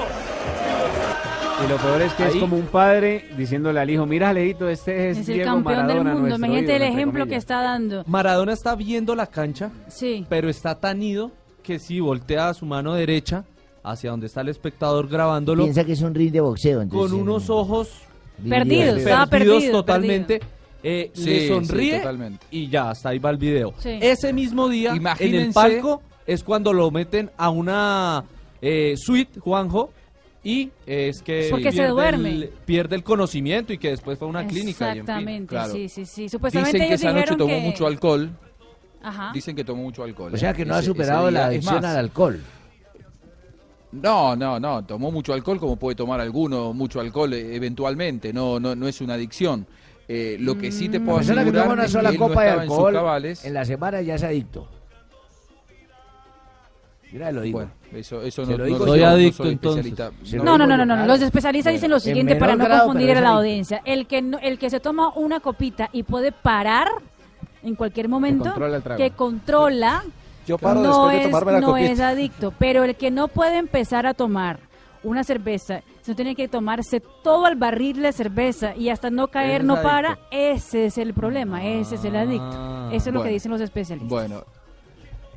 Y 1.63 1.67
lo 1.67 1.77
peor 1.77 2.01
es 2.03 2.13
que 2.13 2.27
es 2.27 2.35
como 2.35 2.55
un 2.55 2.67
padre 2.67 3.25
diciéndole 3.35 3.79
al 3.79 3.89
hijo, 3.89 4.05
mira 4.05 4.31
Leito, 4.31 4.69
este 4.69 5.09
es, 5.09 5.17
es 5.19 5.29
el 5.29 5.43
campeón 5.43 5.87
del 5.87 6.03
mundo. 6.03 6.35
Imagínate 6.35 6.75
el 6.75 6.83
ejemplo 6.83 7.25
que 7.25 7.35
está 7.35 7.61
dando. 7.61 8.03
Maradona 8.05 8.53
está 8.53 8.75
viendo 8.75 9.15
la 9.15 9.25
cancha, 9.27 9.71
sí. 9.87 10.23
pero 10.29 10.49
está 10.49 10.79
tan 10.79 11.01
ido 11.01 11.31
que 11.63 11.79
si 11.79 11.99
voltea 11.99 12.53
su 12.53 12.67
mano 12.67 12.93
derecha 12.93 13.43
hacia 13.83 14.11
donde 14.11 14.27
está 14.27 14.41
el 14.41 14.49
espectador 14.49 15.07
grabándolo. 15.07 15.63
Piensa 15.63 15.83
que 15.83 15.93
es 15.93 16.01
un 16.03 16.13
ring 16.13 16.31
de 16.31 16.41
boxeo. 16.41 16.87
con 16.89 17.11
unos 17.13 17.49
ojos 17.49 17.89
perdidos, 18.47 19.01
perdidos, 19.27 19.71
totalmente. 19.71 20.39
Se 20.83 21.11
le 21.15 21.47
sonríe 21.47 22.01
y 22.51 22.69
ya, 22.69 22.91
hasta 22.91 23.09
ahí 23.09 23.17
va 23.17 23.31
el 23.31 23.37
video. 23.37 23.73
Ese 23.83 24.31
mismo 24.31 24.69
día, 24.69 24.95
Imagínense, 24.95 25.37
en 25.37 25.47
el 25.47 25.53
palco, 25.53 26.03
es 26.27 26.43
cuando 26.43 26.71
lo 26.71 26.91
meten 26.91 27.31
a 27.35 27.49
una 27.49 28.23
eh, 28.61 28.93
suite, 28.95 29.39
Juanjo, 29.39 29.89
y 30.43 30.71
es 30.85 31.21
que 31.21 31.51
pierde, 32.65 32.95
El, 32.95 33.03
conocimiento 33.03 33.73
y 33.73 33.77
que 33.77 33.89
después 33.91 34.17
fue 34.17 34.27
a 34.27 34.29
una 34.31 34.45
clínica. 34.47 34.95
Y 34.95 35.07
sí, 35.71 35.89
sí, 35.89 36.05
sí. 36.05 36.21
Dicen 36.27 36.71
que 36.73 36.93
esa 36.93 37.11
noche 37.11 37.35
tomó 37.35 37.59
mucho 37.59 37.87
alcohol. 37.87 38.29
Dicen 39.33 39.55
que 39.55 39.63
tomó 39.63 39.83
mucho 39.83 40.03
alcohol. 40.03 40.33
O 40.33 40.37
sea 40.37 40.51
¿eh? 40.51 40.53
que 40.53 40.65
no 40.65 40.75
ha 40.75 40.81
superado 40.81 41.31
la 41.31 41.47
adicción 41.47 41.83
al 41.83 41.97
alcohol. 41.97 42.41
No, 43.91 44.35
no, 44.35 44.59
no, 44.59 44.83
tomó 44.85 45.11
mucho 45.11 45.33
alcohol 45.33 45.59
como 45.59 45.77
puede 45.77 45.95
tomar 45.95 46.19
alguno, 46.19 46.73
mucho 46.73 46.99
alcohol 46.99 47.33
eh, 47.33 47.55
eventualmente, 47.55 48.33
no 48.33 48.59
no, 48.59 48.75
no 48.75 48.85
es 48.87 48.99
una 48.99 49.13
adicción. 49.13 49.65
Eh, 50.09 50.35
lo 50.39 50.57
que 50.57 50.71
sí 50.73 50.87
te 50.89 50.99
puedo 50.99 51.17
pues 51.19 51.29
asegurar 51.29 51.53
que 51.53 51.57
toma 51.59 51.73
una 51.73 51.87
sola 51.87 52.13
copa 52.15 52.43
de 52.43 52.49
alcohol 52.49 52.95
en, 53.25 53.35
en 53.43 53.53
la 53.53 53.63
semana 53.65 54.01
ya 54.01 54.15
es 54.15 54.23
adicto. 54.23 54.67
Mira, 57.11 57.31
lo 57.31 57.41
digo. 57.41 57.65
eso, 57.93 58.21
eso 58.21 58.43
no, 58.45 58.57
lo 58.57 58.77
soy 58.79 58.99
no 58.99 59.17
entonces. 59.49 59.93
No, 60.43 60.57
no, 60.57 60.67
no, 60.67 60.85
no, 60.85 61.05
Los 61.07 61.21
especialistas 61.21 61.73
dicen 61.73 61.89
lo 61.89 61.99
siguiente 61.99 62.35
para 62.35 62.55
no 62.55 62.67
confundir 62.67 63.15
a 63.17 63.21
la 63.21 63.29
audiencia. 63.29 63.81
El 63.85 64.07
que, 64.07 64.23
el 64.41 64.59
que 64.59 64.69
se 64.69 64.79
toma 64.79 65.13
una 65.15 65.39
copita 65.39 65.89
y 65.93 66.03
puede 66.03 66.31
parar 66.31 66.87
en 67.63 67.75
cualquier 67.75 68.07
momento, 68.09 68.53
que 68.97 69.11
controla, 69.11 70.03
yo 70.45 70.57
paro 70.57 70.81
no 70.81 71.77
es 71.77 71.99
adicto, 71.99 72.53
pero 72.57 72.83
el 72.83 72.95
que 72.95 73.11
no 73.11 73.27
puede 73.27 73.57
empezar 73.57 74.05
a 74.05 74.13
tomar 74.13 74.59
una 75.03 75.23
cerveza, 75.23 75.81
se 76.01 76.15
tiene 76.15 76.35
que 76.35 76.47
tomarse 76.47 76.99
todo 77.23 77.45
al 77.45 77.55
barril 77.55 78.01
la 78.01 78.11
cerveza 78.11 78.75
y 78.75 78.89
hasta 78.89 79.09
no 79.09 79.27
caer, 79.27 79.63
no 79.63 79.81
para, 79.81 80.17
ese 80.31 80.85
es 80.87 80.97
el 80.97 81.13
problema, 81.13 81.65
ese 81.65 81.95
es 81.95 82.05
el 82.05 82.15
adicto. 82.15 82.89
Eso 82.91 83.09
es 83.09 83.13
lo 83.13 83.23
que 83.23 83.29
dicen 83.29 83.51
los 83.51 83.61
especialistas. 83.61 84.09
Bueno, 84.09 84.43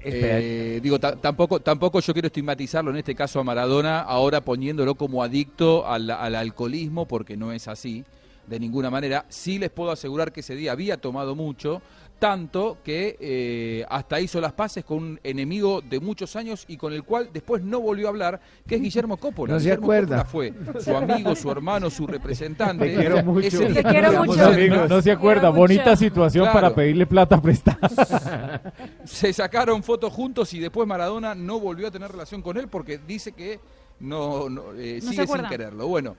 eh, 0.03 0.81
digo, 0.83 0.99
tampoco, 0.99 1.61
tampoco 1.61 2.01
yo 2.01 2.13
quiero 2.13 2.27
estigmatizarlo 2.27 2.91
en 2.91 2.97
este 2.99 3.15
caso 3.15 3.41
a 3.41 3.45
Maradona, 3.45 4.01
ahora 4.01 4.41
poniéndolo 4.41 4.95
como 4.95 5.23
adicto 5.23 5.87
al, 5.87 6.09
al, 6.11 6.35
alcoholismo, 6.35 7.07
porque 7.07 7.37
no 7.37 7.53
es 7.53 7.69
así 7.69 8.05
de 8.47 8.59
ninguna 8.59 8.89
manera. 8.91 9.27
Sí 9.29 9.59
les 9.59 9.71
puedo 9.71 9.91
asegurar 9.91 10.33
que 10.33 10.41
ese 10.41 10.55
día 10.55 10.73
había 10.73 10.97
tomado 10.97 11.35
mucho 11.35 11.83
tanto 12.21 12.77
que 12.85 13.17
eh, 13.19 13.85
hasta 13.89 14.21
hizo 14.21 14.41
las 14.41 14.53
paces 14.53 14.85
con 14.85 14.99
un 14.99 15.21
enemigo 15.25 15.81
de 15.81 15.99
muchos 15.99 16.37
años 16.37 16.65
y 16.69 16.77
con 16.77 16.93
el 16.93 17.03
cual 17.03 17.31
después 17.33 17.63
no 17.63 17.81
volvió 17.81 18.07
a 18.07 18.11
hablar, 18.11 18.41
que 18.69 18.77
es 18.77 18.83
Guillermo 18.83 19.17
Coppola. 19.17 19.55
No 19.55 19.61
se 19.61 19.73
acuerda. 19.73 20.25
fue 20.27 20.53
su 20.81 20.95
amigo, 20.95 21.35
su 21.35 21.51
hermano, 21.51 21.89
su 21.91 22.07
representante. 22.07 22.89
Te 22.95 22.95
quiero 22.95 23.25
mucho. 23.25 23.59
quiero 23.89 24.25
mucho. 24.25 24.89
No, 24.89 25.03
se 25.03 25.11
acuerda. 25.11 25.49
Bonita 25.49 25.97
situación 25.97 26.49
para 26.53 26.73
pedirle 26.75 27.07
plata 27.07 27.41
prestada. 27.41 27.81
Se 29.05 29.33
sacaron 29.33 29.83
fotos 29.83 30.13
juntos 30.13 30.53
y 30.53 30.61
después 30.61 30.87
Maradona 30.87 31.35
no 31.35 31.59
volvió 31.59 31.89
a 31.89 31.91
tener 31.91 32.11
relación 32.13 32.43
con 32.43 32.59
él 32.59 32.69
porque 32.69 32.99
dice 32.99 33.33
que 33.33 33.59
no, 34.01 34.47
eh, 34.77 35.01
sigue 35.01 35.27
sin 35.27 35.45
quererlo. 35.47 35.87
Bueno. 35.89 36.15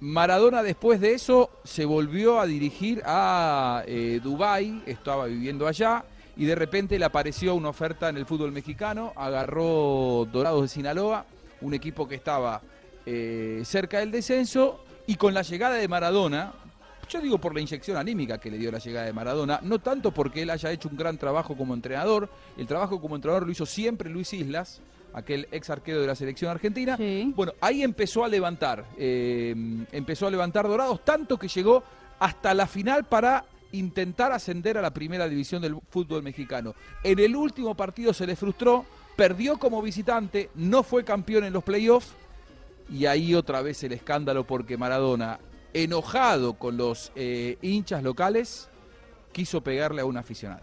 Maradona 0.00 0.62
después 0.62 1.00
de 1.00 1.14
eso 1.14 1.48
se 1.64 1.86
volvió 1.86 2.38
a 2.38 2.46
dirigir 2.46 3.02
a 3.06 3.82
eh, 3.86 4.20
Dubái, 4.22 4.82
estaba 4.84 5.24
viviendo 5.24 5.66
allá, 5.66 6.04
y 6.36 6.44
de 6.44 6.54
repente 6.54 6.98
le 6.98 7.06
apareció 7.06 7.54
una 7.54 7.70
oferta 7.70 8.10
en 8.10 8.18
el 8.18 8.26
fútbol 8.26 8.52
mexicano, 8.52 9.14
agarró 9.16 10.26
Dorados 10.30 10.62
de 10.62 10.68
Sinaloa, 10.68 11.24
un 11.62 11.72
equipo 11.72 12.06
que 12.06 12.14
estaba 12.14 12.60
eh, 13.06 13.62
cerca 13.64 14.00
del 14.00 14.10
descenso, 14.10 14.84
y 15.06 15.14
con 15.16 15.32
la 15.32 15.40
llegada 15.40 15.76
de 15.76 15.88
Maradona, 15.88 16.52
yo 17.08 17.20
digo 17.22 17.38
por 17.38 17.54
la 17.54 17.60
inyección 17.62 17.96
anímica 17.96 18.36
que 18.36 18.50
le 18.50 18.58
dio 18.58 18.70
la 18.70 18.78
llegada 18.80 19.06
de 19.06 19.14
Maradona, 19.14 19.60
no 19.62 19.78
tanto 19.78 20.10
porque 20.10 20.42
él 20.42 20.50
haya 20.50 20.70
hecho 20.72 20.90
un 20.90 20.96
gran 20.98 21.16
trabajo 21.16 21.56
como 21.56 21.72
entrenador, 21.72 22.28
el 22.58 22.66
trabajo 22.66 23.00
como 23.00 23.14
entrenador 23.16 23.46
lo 23.46 23.52
hizo 23.52 23.64
siempre 23.64 24.10
Luis 24.10 24.30
Islas, 24.34 24.82
aquel 25.16 25.48
ex 25.50 25.70
arquero 25.70 26.00
de 26.02 26.06
la 26.06 26.14
selección 26.14 26.50
argentina. 26.50 26.96
Bueno, 27.34 27.52
ahí 27.60 27.82
empezó 27.82 28.24
a 28.24 28.28
levantar, 28.28 28.84
eh, 28.98 29.54
empezó 29.90 30.26
a 30.26 30.30
levantar 30.30 30.68
Dorados, 30.68 31.04
tanto 31.04 31.38
que 31.38 31.48
llegó 31.48 31.82
hasta 32.20 32.52
la 32.52 32.66
final 32.66 33.04
para 33.04 33.46
intentar 33.72 34.30
ascender 34.32 34.76
a 34.78 34.82
la 34.82 34.90
primera 34.92 35.26
división 35.26 35.62
del 35.62 35.76
fútbol 35.88 36.22
mexicano. 36.22 36.74
En 37.02 37.18
el 37.18 37.34
último 37.34 37.74
partido 37.74 38.12
se 38.12 38.26
le 38.26 38.36
frustró, 38.36 38.84
perdió 39.16 39.56
como 39.58 39.80
visitante, 39.80 40.50
no 40.54 40.82
fue 40.82 41.02
campeón 41.02 41.44
en 41.44 41.54
los 41.54 41.64
playoffs 41.64 42.12
y 42.90 43.06
ahí 43.06 43.34
otra 43.34 43.62
vez 43.62 43.82
el 43.84 43.92
escándalo 43.92 44.44
porque 44.44 44.76
Maradona, 44.76 45.40
enojado 45.72 46.54
con 46.54 46.76
los 46.76 47.10
eh, 47.16 47.56
hinchas 47.62 48.02
locales, 48.02 48.68
quiso 49.32 49.62
pegarle 49.62 50.02
a 50.02 50.04
un 50.04 50.18
aficionado. 50.18 50.62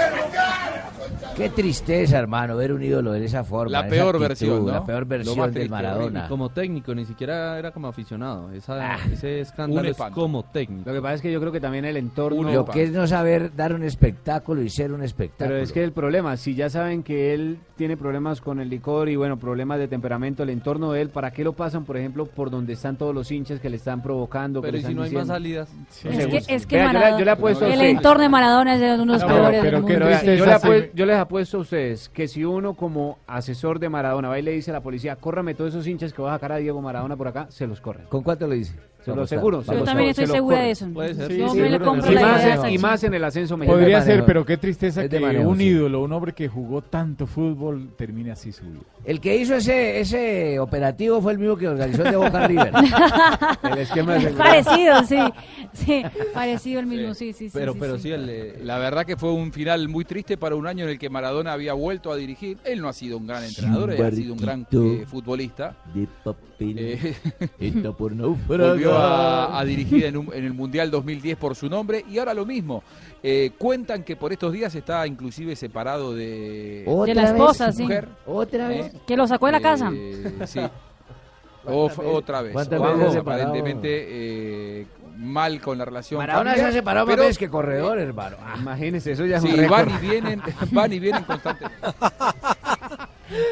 Qué 1.35 1.49
tristeza, 1.49 2.19
hermano, 2.19 2.57
ver 2.57 2.73
un 2.73 2.83
ídolo 2.83 3.13
de 3.13 3.23
esa 3.25 3.43
forma. 3.43 3.71
La 3.71 3.87
peor 3.87 4.19
versión, 4.19 4.67
La 4.67 4.83
peor 4.83 5.05
versión 5.05 5.53
del 5.53 5.69
Maradona. 5.69 6.27
como 6.27 6.49
técnico, 6.49 6.93
ni 6.93 7.05
siquiera 7.05 7.57
era 7.57 7.71
como 7.71 7.87
aficionado. 7.87 8.49
Ah. 8.67 8.97
ese 9.11 9.39
escándalo 9.41 9.87
es 9.89 9.97
como 10.13 10.43
técnico. 10.43 10.89
Lo 10.89 10.95
que 10.95 11.01
pasa 11.01 11.13
es 11.15 11.21
que 11.21 11.31
yo 11.31 11.39
creo 11.39 11.51
que 11.51 11.59
también 11.61 11.85
el 11.85 11.97
entorno... 11.97 12.43
lo 12.51 12.65
que 12.65 12.83
es 12.83 12.91
no 12.91 13.07
saber 13.07 13.55
dar 13.55 13.73
un 13.73 13.83
espectáculo 13.83 14.61
y 14.61 14.69
ser 14.69 14.91
un 14.91 15.03
espectáculo. 15.03 15.53
Pero 15.55 15.63
es 15.63 15.71
que 15.71 15.83
el 15.83 15.93
problema, 15.93 16.35
si 16.37 16.53
ya 16.55 16.69
saben 16.69 17.01
que 17.03 17.33
él 17.33 17.59
tiene 17.77 17.97
problemas 17.97 18.41
con 18.41 18.59
el 18.59 18.69
licor 18.69 19.09
y, 19.09 19.15
bueno, 19.15 19.37
problemas 19.37 19.79
de 19.79 19.87
temperamento, 19.87 20.43
el 20.43 20.49
entorno 20.49 20.91
de 20.91 21.01
él, 21.01 21.09
¿para 21.09 21.31
qué 21.31 21.43
lo 21.43 21.53
pasan, 21.53 21.85
por 21.85 21.97
ejemplo, 21.97 22.25
por 22.25 22.49
donde 22.51 22.73
están 22.73 22.97
todos 22.97 23.15
los 23.15 23.31
hinchas 23.31 23.59
que 23.59 23.69
le 23.69 23.77
están 23.77 24.01
provocando? 24.03 24.61
Pero 24.61 24.77
si 24.79 24.93
no 24.93 25.03
hay 25.03 25.11
más 25.11 25.27
salidas... 25.27 25.69
Es, 26.03 26.65
que, 26.65 26.81
el 26.81 27.81
entorno 27.81 28.23
de 28.23 28.29
Maradona 28.29 28.75
es 28.75 28.81
de 28.81 29.01
unos 29.01 29.21
ah, 29.23 29.27
peores 29.27 30.91
yo, 30.93 31.05
le 31.05 31.13
apuesto 31.21 31.57
a 31.57 31.61
ustedes 31.61 32.09
que 32.09 32.27
si 32.27 32.43
uno 32.43 32.73
como 32.73 33.17
asesor 33.27 33.79
de 33.79 33.89
Maradona 33.89 34.29
va 34.29 34.39
y 34.39 34.41
le 34.41 34.51
dice 34.51 34.71
a 34.71 34.73
la 34.73 34.81
policía, 34.81 35.15
córrame 35.15 35.53
todos 35.53 35.69
esos 35.71 35.87
hinchas 35.87 36.13
que 36.13 36.21
vas 36.21 36.31
a 36.31 36.35
sacar 36.35 36.51
a 36.53 36.57
Diego 36.57 36.81
Maradona 36.81 37.15
por 37.15 37.27
acá, 37.27 37.47
se 37.49 37.65
los 37.67 37.79
corren. 37.79 38.05
¿Con 38.07 38.21
cuánto 38.23 38.45
le 38.47 38.55
dice? 38.55 38.75
Se 39.05 39.15
lo 39.39 39.63
Yo 39.63 39.83
también 39.83 40.09
estoy 40.11 40.27
segura 40.27 40.59
de 40.59 40.71
eso. 40.71 40.85
y, 42.69 42.77
más, 42.77 43.03
en 43.03 43.13
el 43.15 43.23
ascenso 43.23 43.57
mexicano. 43.57 43.79
Podría 43.79 44.01
ser, 44.01 44.25
pero 44.25 44.45
qué 44.45 44.57
tristeza 44.57 45.07
que 45.07 45.19
un 45.39 45.59
ídolo, 45.59 46.03
un 46.03 46.11
hombre 46.13 46.33
que 46.33 46.47
jugó 46.47 46.81
tanto 46.81 47.25
fútbol, 47.25 47.89
termine 47.97 48.31
así 48.31 48.51
su 48.51 48.63
vida. 48.65 48.81
El 49.03 49.19
que 49.19 49.37
hizo 49.37 49.55
ese, 49.55 49.99
ese 49.99 50.59
operativo 50.59 51.19
fue 51.21 51.33
el 51.33 51.39
mismo 51.39 51.57
que 51.57 51.67
organizó 51.67 52.03
el 52.05 52.11
de 52.11 52.17
Boca 52.17 52.47
River. 52.47 52.71
el 53.71 53.77
esquema 53.79 54.13
de 54.15 54.27
Parecido, 54.31 55.03
sí. 55.03 55.17
Sí, 55.73 56.03
parecido 56.33 56.79
el 56.79 56.85
mismo, 56.85 57.13
sí, 57.15 57.33
sí. 57.33 57.49
pero 57.51 57.73
pero 57.75 57.97
sí, 57.97 58.09
eh, 58.11 58.59
la 58.63 58.77
verdad 58.77 59.05
que 59.05 59.17
fue 59.17 59.31
un 59.31 59.51
final 59.51 59.87
muy 59.89 60.05
triste 60.05 60.37
para 60.37 60.55
un 60.55 60.67
año 60.67 60.83
en 60.83 60.91
el 60.91 60.99
que 60.99 61.09
Maradona 61.09 61.53
había 61.53 61.73
vuelto 61.73 62.11
a 62.11 62.15
dirigir. 62.15 62.57
Él 62.63 62.81
no 62.81 62.89
ha 62.89 62.93
sido 62.93 63.17
un 63.17 63.25
gran 63.25 63.43
entrenador, 63.43 63.91
él 63.91 64.03
ha 64.05 64.11
sido 64.11 64.33
un 64.33 64.39
gran 64.39 64.67
eh, 64.71 65.05
futbolista. 65.07 65.75
De 65.93 66.07
papel. 66.23 66.45
Eh, 66.77 67.15
a, 68.97 69.63
en, 69.65 70.25
el 70.33 70.53
Mundial 70.53 70.89
2010 70.91 71.37
por 71.37 71.55
su 71.55 71.69
nombre 71.69 72.03
y 72.09 72.17
ahora 72.19 72.33
lo 72.33 72.45
mismo. 72.45 72.83
Eh, 73.23 73.51
cuentan 73.57 74.03
que 74.03 74.15
por 74.17 74.31
estos 74.33 74.51
días 74.53 74.73
está 74.75 75.05
inclusive 75.05 75.55
separado 75.55 76.13
de, 76.15 76.83
de 77.05 77.15
la 77.15 77.23
esposa, 77.25 77.71
sí. 77.71 77.87
¿Otra 78.25 78.65
¿eh? 78.73 78.77
vez? 78.77 78.91
Que 79.05 79.15
lo 79.17 79.27
sacó 79.27 79.45
de 79.47 79.51
la 79.53 79.57
eh, 79.59 79.61
casa. 79.61 79.91
Sí. 80.47 80.59
otra 81.65 82.41
vez. 82.41 82.55
aparentemente 82.55 84.87
mal 85.17 85.61
con 85.61 85.77
la 85.77 85.85
relación. 85.85 86.17
Maradona 86.17 86.55
se 86.55 86.63
ha 86.63 86.71
separado 86.71 87.05
más 87.05 87.15
veces 87.17 87.37
que 87.37 87.47
corredor, 87.49 87.99
hermano. 87.99 88.37
Ah. 88.41 88.55
imagínense, 88.59 89.11
eso 89.11 89.25
ya 89.27 89.37
es 89.37 89.43
sí, 89.43 89.51
van 89.69 89.87
y 89.91 89.97
vienen, 89.97 90.41
van 90.71 90.91
y 90.93 90.97
vienen 90.99 91.23
constantemente. 91.23 91.77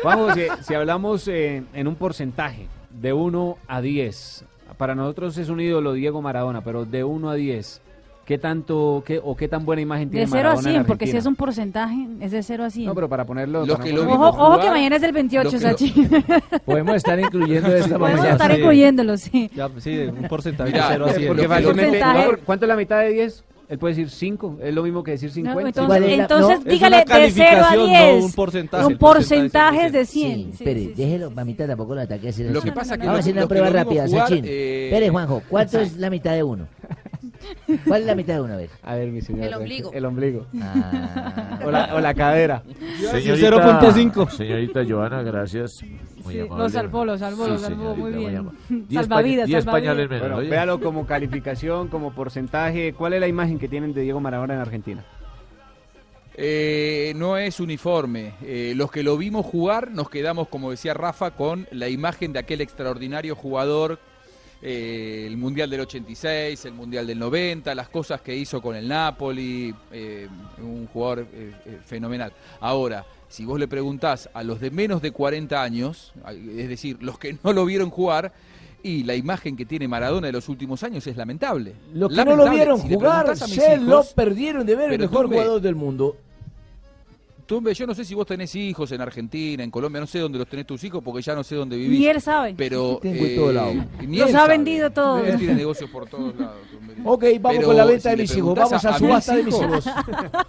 Vamos, 0.03 0.33
si 0.63 0.73
hablamos 0.73 1.27
en 1.27 1.87
un 1.87 1.95
porcentaje 1.95 2.67
de 2.91 3.13
1 3.13 3.57
a 3.67 3.81
10, 3.81 4.45
para 4.79 4.95
nosotros 4.95 5.37
es 5.37 5.49
un 5.49 5.59
ídolo 5.59 5.91
Diego 5.91 6.21
Maradona, 6.21 6.61
pero 6.63 6.85
de 6.85 7.03
1 7.03 7.29
a 7.29 7.35
10, 7.35 7.81
¿qué 8.25 8.37
tanto 8.37 9.03
qué, 9.05 9.19
o 9.21 9.35
qué 9.35 9.49
tan 9.49 9.65
buena 9.65 9.81
imagen 9.81 10.09
tiene 10.09 10.25
De 10.25 10.31
0 10.31 10.51
a 10.51 10.55
100, 10.55 10.85
porque 10.85 11.05
si 11.05 11.17
es 11.17 11.25
un 11.25 11.35
porcentaje, 11.35 12.07
es 12.21 12.31
de 12.31 12.41
0 12.41 12.63
a 12.63 12.69
100. 12.69 12.85
No, 12.85 12.95
pero 12.95 13.09
para 13.09 13.25
ponerlo... 13.25 13.63
ojo, 13.63 14.27
ojo, 14.29 14.59
que 14.61 14.69
mañana 14.69 14.95
es 14.95 15.03
el 15.03 15.11
28, 15.11 15.59
Sachi. 15.59 15.93
Podemos 16.65 16.95
estar 16.95 17.19
incluyendo 17.19 17.67
esta 17.75 17.97
manera. 17.97 18.19
Podemos 18.21 18.41
estar 18.41 18.57
incluyéndolo, 18.57 19.17
sí. 19.17 19.51
Ya, 19.53 19.69
sí, 19.79 19.99
un 19.99 20.29
porcentaje 20.29 20.71
de 20.71 20.79
0 20.81 21.05
a 21.05 21.09
100. 21.11 21.27
Porque, 21.27 21.43
porque, 21.47 22.41
¿Cuánto 22.45 22.63
es 22.65 22.69
la 22.69 22.77
mitad 22.77 23.01
de 23.01 23.09
10? 23.11 23.43
Él 23.69 23.77
puede 23.77 23.93
decir 23.93 24.09
5, 24.09 24.57
es 24.63 24.73
lo 24.73 24.81
mismo 24.81 25.03
que 25.03 25.11
decir 25.11 25.29
50. 25.29 25.61
entonces, 25.61 26.65
dígale 26.65 27.05
de 27.05 27.29
0 27.31 27.63
a 27.69 27.75
10. 27.75 27.75
No 28.19 28.25
un 28.25 28.31
porcentaje. 28.33 28.85
Un 28.87 28.97
porcentaje, 28.97 29.91
de 29.91 30.05
100. 30.05 30.05
Sí, 30.33 30.43
sí, 30.43 30.49
espere, 30.63 30.93
déjelo, 30.97 31.29
mamita, 31.29 31.67
tampoco 31.67 31.93
lo 31.93 32.01
ataque. 32.01 32.31
Lo 32.49 32.63
que 32.63 32.71
pasa 32.71 32.97
que 32.97 33.05
Vamos 33.05 33.17
a 33.17 33.19
hacer 33.19 33.33
una 33.33 33.47
prueba 33.47 33.69
rápida, 33.69 34.07
Sachin. 34.07 34.43
Eh, 34.47 34.87
Pérez 34.91 35.11
Juanjo, 35.11 35.43
¿cuánto 35.47 35.79
es 35.79 35.95
la 35.97 36.09
mitad 36.09 36.33
de 36.33 36.41
1? 36.41 36.67
¿Cuál 37.85 38.01
es 38.01 38.07
la 38.07 38.15
mitad 38.15 38.35
de 38.35 38.41
una 38.41 38.55
vez? 38.57 38.71
A 38.83 38.95
ver, 38.95 39.09
mi 39.09 39.19
El 39.41 39.53
ombligo. 39.53 39.91
El 39.93 40.05
ombligo. 40.05 40.45
Ah. 40.61 41.45
O, 41.93 41.99
la, 41.99 42.13
cadera. 42.13 42.63
0.5. 42.67 44.29
Señorita 44.29 44.83
Joana, 44.87 45.21
gracias. 45.21 45.83
Muy 46.23 46.35
Lo 46.35 46.69
salvó, 46.69 47.03
lo 47.03 47.17
salvó, 47.17 47.57
salvó. 47.57 47.95
Muy 47.95 48.11
bien. 48.13 48.49
salvavidas, 48.93 49.49
menos. 50.09 50.49
véalo 50.49 50.79
como 50.79 51.05
calificación, 51.05 51.89
como 51.89 52.13
porcentaje. 52.13 52.93
¿Cuál 52.93 53.13
es 53.13 53.19
la 53.19 53.27
imagen 53.27 53.59
que 53.59 53.67
tienen 53.67 53.93
de 53.93 54.01
Diego 54.01 54.19
Maradona 54.21 54.55
en 54.55 54.61
Argentina? 54.61 55.03
Eh, 56.35 57.13
no 57.17 57.37
es 57.37 57.59
uniforme. 57.59 58.33
Eh, 58.41 58.73
los 58.77 58.89
que 58.89 59.03
lo 59.03 59.17
vimos 59.17 59.45
jugar 59.45 59.91
nos 59.91 60.09
quedamos, 60.09 60.47
como 60.47 60.71
decía 60.71 60.93
Rafa, 60.93 61.31
con 61.31 61.67
la 61.71 61.89
imagen 61.89 62.31
de 62.31 62.39
aquel 62.39 62.61
extraordinario 62.61 63.35
jugador 63.35 63.99
eh, 64.61 65.23
el 65.25 65.37
Mundial 65.37 65.69
del 65.69 65.79
86, 65.81 66.65
el 66.65 66.73
Mundial 66.73 67.07
del 67.07 67.17
90, 67.17 67.73
las 67.73 67.87
cosas 67.87 68.19
que 68.21 68.35
hizo 68.35 68.61
con 68.61 68.75
el 68.75 68.87
Napoli, 68.89 69.73
eh, 69.91 70.27
un 70.61 70.85
jugador 70.87 71.27
eh, 71.31 71.77
fenomenal. 71.85 72.33
Ahora, 72.59 73.05
si 73.29 73.45
vos 73.45 73.57
le 73.57 73.69
preguntás 73.69 74.29
a 74.33 74.43
los 74.43 74.59
de 74.59 74.69
menos 74.69 75.01
de 75.01 75.11
40 75.11 75.61
años, 75.63 76.11
es 76.27 76.67
decir, 76.67 76.97
los 77.01 77.17
que 77.17 77.37
no 77.41 77.53
lo 77.53 77.63
vieron 77.65 77.89
jugar, 77.89 78.33
y 78.83 79.03
la 79.03 79.15
imagen 79.15 79.55
que 79.55 79.65
tiene 79.65 79.87
Maradona 79.87 80.27
de 80.27 80.33
los 80.33 80.49
últimos 80.49 80.83
años 80.83 81.07
es 81.07 81.15
lamentable. 81.15 81.73
Los 81.93 82.13
que 82.13 82.25
no 82.25 82.35
lo 82.35 82.49
vieron 82.49 82.79
jugar 82.79 83.37
se 83.37 83.77
lo 83.77 84.03
perdieron 84.13 84.65
de 84.65 84.75
ver 84.75 84.91
el 84.91 84.99
mejor 84.99 85.27
jugador 85.27 85.61
del 85.61 85.75
mundo. 85.75 86.17
Yo 87.75 87.87
no 87.87 87.95
sé 87.95 88.05
si 88.05 88.13
vos 88.13 88.27
tenés 88.27 88.53
hijos 88.53 88.91
en 88.91 89.01
Argentina, 89.01 89.63
en 89.63 89.71
Colombia, 89.71 89.99
no 89.99 90.05
sé 90.05 90.19
dónde 90.19 90.37
los 90.37 90.47
tenés 90.47 90.67
tus 90.67 90.83
hijos 90.83 91.01
porque 91.03 91.23
ya 91.23 91.33
no 91.33 91.43
sé 91.43 91.55
dónde 91.55 91.77
vivís. 91.77 91.99
Ni 91.99 92.05
él 92.07 92.21
sabe. 92.21 92.53
Pero, 92.55 92.99
todo 93.01 93.49
eh, 93.49 93.53
lado. 93.53 93.73
Los 94.07 94.35
ha 94.35 94.47
vendido 94.47 94.91
todo. 94.91 95.25
Él 95.25 95.35
tiene 95.39 95.55
negocios 95.55 95.89
por 95.89 96.07
todos 96.07 96.35
lados. 96.37 96.59
Ok, 97.03 97.23
vamos 97.41 97.63
con 97.65 97.75
la 97.75 97.85
venta 97.85 98.11
de 98.11 98.17
mis 98.17 98.37
hijos. 98.37 98.53
Vamos 98.55 98.85
a, 98.85 98.99
subasta 98.99 99.35
de 99.35 99.43
mis 99.43 99.55
hijos. 99.59 99.85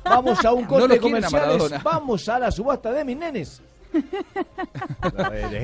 Vamos 0.05 0.45
a 0.45 0.53
un 0.53 0.65
corte 0.67 0.99
comercial, 1.01 1.59
Vamos 1.83 2.29
a 2.29 2.39
la 2.39 2.51
subasta 2.51 2.93
de 2.93 3.03
mis 3.03 3.17
nenes. 3.17 3.63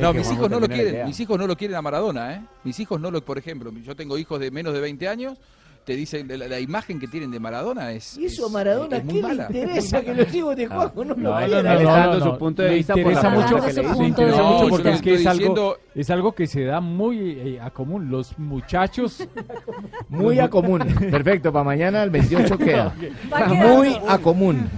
No, 0.01 0.15
mis 0.15 0.33
hijos 0.33 0.49
no 0.51 0.59
lo 0.59 0.69
quieren. 0.69 1.05
Mis 1.07 1.21
hijos 1.21 1.39
no 1.39 1.47
lo 1.47 1.55
quieren 1.55 1.77
a 1.77 1.83
Maradona, 1.83 2.35
¿eh? 2.35 2.41
Mis 2.65 2.81
hijos 2.81 2.99
no 2.99 3.11
lo, 3.11 3.23
por 3.23 3.37
ejemplo, 3.37 3.71
yo 3.85 3.95
tengo 3.95 4.17
hijos 4.17 4.41
de 4.41 4.51
menos 4.51 4.73
de 4.73 4.81
20 4.81 5.07
años 5.07 5.37
te 5.87 5.95
dicen 5.95 6.29
la, 6.29 6.59
imagen 6.59 6.99
que 6.99 7.07
tienen 7.07 7.31
de 7.31 7.39
Maradona 7.39 7.93
es. 7.93 8.19
¿Y 8.19 8.25
eso 8.27 8.47
a 8.47 8.49
Maradona 8.49 9.01
¿qué 9.01 9.23
le 9.23 9.33
interesa 9.39 10.01
que 10.03 10.15
los 10.15 10.35
hijos 10.35 10.57
de 10.57 10.67
Juanjo 10.67 11.05
no, 11.05 11.15
lo 11.15 11.63
no, 11.63 12.15
no 12.19 12.21
su 12.25 12.39
punto 12.39 12.63
de 12.63 12.75
vista 12.75 12.95
por 12.95 13.05
mucho, 13.31 13.99
le 13.99 14.07
interesa 14.09 14.43
mucho 14.43 14.69
porque 14.69 15.15
es 15.15 15.25
algo, 15.27 15.77
es 15.95 16.11
algo 16.11 16.33
que 16.33 16.49
se 16.49 16.65
da 16.65 16.81
muy 16.81 17.39
eh, 17.39 17.61
a 17.63 17.71
común. 17.71 18.11
Los 18.11 18.37
muchachos. 18.37 19.27
muy 20.09 20.41
a 20.41 20.51
común. 20.51 20.81
Perfecto, 21.09 21.53
para 21.53 21.65
mañana 21.65 22.03
el 22.03 22.11
28 22.11 22.59
queda. 22.59 22.93
muy 23.49 23.97
a 24.09 24.19
común. 24.19 24.69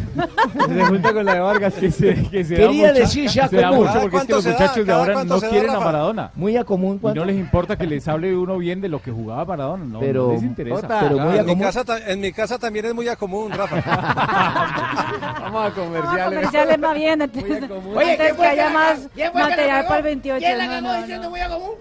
Se 0.68 0.84
junta 0.84 1.12
con 1.14 1.24
la 1.24 1.34
de 1.34 1.40
Vargas 1.40 1.74
que 1.74 1.90
se, 1.90 2.16
Quería 2.30 2.92
decir 2.92 3.30
ya 3.30 3.48
común. 3.48 3.86
Mucho 3.86 4.00
porque 4.02 4.16
es 4.18 4.24
que 4.24 4.32
los 4.34 4.46
muchachos 4.46 4.86
de 4.86 4.92
ahora 4.92 5.24
no 5.24 5.40
quieren 5.40 5.70
a 5.70 5.80
Maradona. 5.80 6.30
Muy 6.34 6.54
a 6.58 6.64
común. 6.64 7.00
Y 7.02 7.14
no 7.16 7.24
les 7.24 7.36
importa 7.38 7.78
que 7.78 7.86
les 7.86 8.06
hable 8.08 8.36
uno 8.36 8.58
bien 8.58 8.82
de 8.82 8.90
lo 8.90 9.00
que 9.00 9.10
jugaba 9.10 9.46
Maradona. 9.46 9.86
No, 9.86 10.32
les 10.32 10.42
interesa. 10.42 10.97
Pero 11.00 11.18
muy 11.18 11.38
en, 11.38 11.46
mi 11.46 11.58
casa, 11.58 11.82
en, 12.06 12.20
mi 12.20 12.32
casa, 12.32 12.58
también 12.58 12.86
es 12.86 12.94
muy 12.94 13.08
a 13.08 13.16
común, 13.16 13.50
Rafa. 13.52 13.76
Vamos 15.40 15.66
a 15.66 15.74
comerciales. 15.74 15.74
Vamos 15.74 16.20
a 16.20 16.24
comerciales 16.30 16.78
más 16.78 16.94
bien. 16.94 17.22
Entonces, 17.22 17.64
Oye, 17.94 18.10
antes 18.12 18.32
que 18.34 18.46
haya 18.46 18.70
más 18.70 19.00
material 19.34 19.84
para 19.86 19.96
el 19.98 20.02
28. 20.04 20.38
¿Quién 20.38 20.58
la 20.58 20.66
ganó 20.66 20.94
diciendo 20.94 21.30
muy 21.30 21.40
a 21.40 21.48
común? 21.48 21.72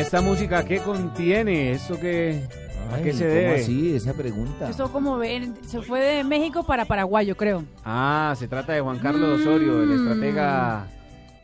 esta 0.00 0.20
música 0.20 0.64
qué 0.64 0.78
contiene? 0.78 1.72
eso 1.72 1.98
que 1.98 2.44
¿A 2.94 3.02
qué 3.02 3.12
se 3.12 3.54
así? 3.54 3.94
Esa 3.94 4.14
pregunta. 4.14 4.70
Eso 4.70 4.90
como 4.90 5.20
se 5.20 5.82
fue 5.82 6.00
de 6.00 6.24
México 6.24 6.62
para 6.64 6.86
Paraguay, 6.86 7.26
yo 7.26 7.36
creo. 7.36 7.64
Ah, 7.84 8.34
se 8.38 8.48
trata 8.48 8.72
de 8.72 8.80
Juan 8.80 8.98
Carlos 8.98 9.40
Osorio, 9.40 9.82
el 9.82 9.90
mm. 9.90 9.92
estratega 10.08 10.86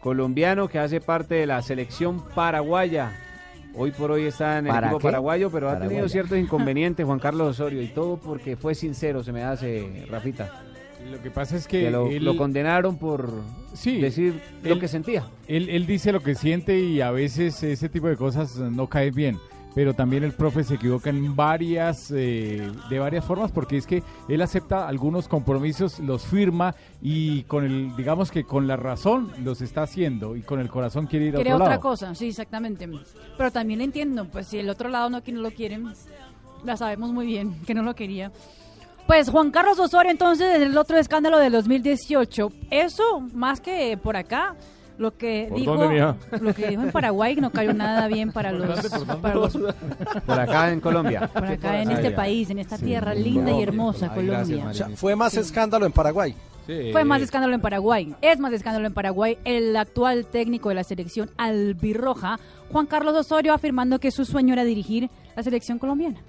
colombiano 0.01 0.68
que 0.68 0.78
hace 0.78 1.02
parte 1.02 1.35
de 1.35 1.47
la 1.47 1.60
selección 1.60 2.24
paraguaya. 2.35 3.12
Hoy 3.74 3.90
por 3.90 4.12
hoy 4.12 4.24
está 4.24 4.56
en 4.59 4.68
el 4.68 4.74
equipo 4.74 5.01
paraguayo, 5.01 5.51
pero 5.51 5.68
ha 5.68 5.78
tenido 5.78 6.09
ciertos 6.09 6.39
inconvenientes 6.39 7.05
Juan 7.05 7.18
Carlos 7.18 7.51
Osorio 7.59 7.82
y 7.82 7.89
todo 7.89 8.16
porque 8.16 8.56
fue 8.56 8.74
sincero, 8.74 9.22
se 9.22 9.32
me 9.32 9.43
hace, 9.43 10.06
Rafita. 10.10 10.51
Lo 11.10 11.20
que 11.22 11.31
pasa 11.31 11.56
es 11.56 11.66
que, 11.66 11.90
lo, 11.90 12.09
condenaron 12.36 12.97
por 12.97 13.31
decir 13.72 14.40
lo 14.62 14.78
que 14.78 14.89
sentía. 14.89 15.28
Él, 15.47 15.68
él 15.68 15.86
dice 15.86 16.12
lo 16.12 16.20
que 16.20 16.35
siente 16.35 16.78
y 16.81 17.01
a 17.01 17.10
veces 17.10 17.62
ese 17.62 17.89
tipo 17.89 18.09
de 18.09 18.16
cosas 18.16 18.56
no 18.56 18.86
cae 18.89 19.10
bien 19.10 19.39
pero 19.74 19.93
también 19.93 20.22
el 20.22 20.31
profe 20.31 20.62
se 20.62 20.76
equivoca 20.76 21.10
en 21.10 21.35
varias 21.35 22.09
eh, 22.14 22.64
de 22.89 22.98
varias 23.01 23.24
formas 23.24 23.51
porque 23.51 23.76
es 23.76 23.89
que 23.89 24.05
él 24.28 24.40
acepta 24.40 24.86
algunos 24.86 25.26
compromisos, 25.26 25.98
los 25.98 26.24
firma 26.24 26.76
y 27.02 27.43
con 27.43 27.64
el 27.64 27.97
digamos 27.97 28.31
que 28.31 28.44
con 28.44 28.68
la 28.68 28.76
razón 28.76 29.32
los 29.43 29.62
está 29.62 29.82
haciendo 29.82 30.36
y 30.36 30.43
con 30.43 30.60
el 30.60 30.68
corazón 30.68 31.09
quiere 31.09 31.24
ir 31.26 31.36
a 31.51 31.56
otra 31.59 31.81
cosa, 31.81 32.14
sí, 32.14 32.28
exactamente. 32.28 32.89
Pero 33.36 33.51
también 33.51 33.81
entiendo, 33.81 34.26
pues 34.31 34.47
si 34.47 34.59
el 34.60 34.70
otro 34.70 34.89
lado 34.89 35.10
no, 35.10 35.20
no 35.26 35.40
lo 35.40 35.51
quiere 35.51 35.81
la 36.64 36.76
sabemos 36.76 37.12
muy 37.12 37.26
bien 37.26 37.56
que 37.66 37.74
no 37.74 37.82
lo 37.82 37.97
quería. 37.97 38.31
Pues 39.06 39.28
Juan 39.28 39.51
Carlos 39.51 39.78
Osorio, 39.78 40.10
entonces, 40.10 40.62
el 40.62 40.76
otro 40.78 40.97
escándalo 40.97 41.39
del 41.39 41.52
2018. 41.52 42.48
Eso, 42.70 43.20
más 43.35 43.60
que 43.60 43.98
por 44.02 44.16
acá, 44.16 44.55
lo 44.97 45.14
que 45.14 45.51
dijo 45.55 45.90
en 45.90 46.90
Paraguay 46.90 47.36
no 47.36 47.51
cayó 47.51 47.74
nada 47.74 48.09
bien 48.09 48.32
para 48.32 48.51
los, 48.51 48.81
por 50.24 50.39
acá 50.40 50.70
en 50.72 50.78
Colombia 50.81 51.26
por 51.26 51.44
acá 51.47 51.82
en 51.82 51.90
este 51.90 52.12
país 52.12 52.48
en 52.51 52.60
esta 52.60 52.78
tierra 52.78 53.12
linda 53.12 53.51
y 53.51 53.60
hermosa 53.64 54.14
Colombia 54.14 54.70
fue 54.94 55.16
más 55.16 55.36
escándalo 55.36 55.85
en 55.85 55.90
Paraguay 55.90 56.36
Fue 56.93 57.02
más 57.02 57.22
escándalo 57.22 57.55
en 57.56 57.60
Paraguay. 57.60 58.14
Es 58.22 58.39
más 58.39 58.52
escándalo 58.52 58.86
en 58.86 58.94
Paraguay. 58.94 59.36
El 59.44 59.76
actual 59.76 60.26
técnico 60.26 60.68
de 60.68 60.76
la 60.76 60.85
selección 60.85 61.28
albirroja, 61.39 62.39
Juan 62.70 62.86
Carlos 62.86 63.16
Osorio, 63.16 63.52
afirmando 63.52 63.98
que 63.98 64.12
su 64.12 64.24
sueño 64.24 64.52
era 64.55 64.62
dirigir 64.64 65.10
la 65.35 65.43
selección 65.43 65.81
colombiana. 65.81 66.20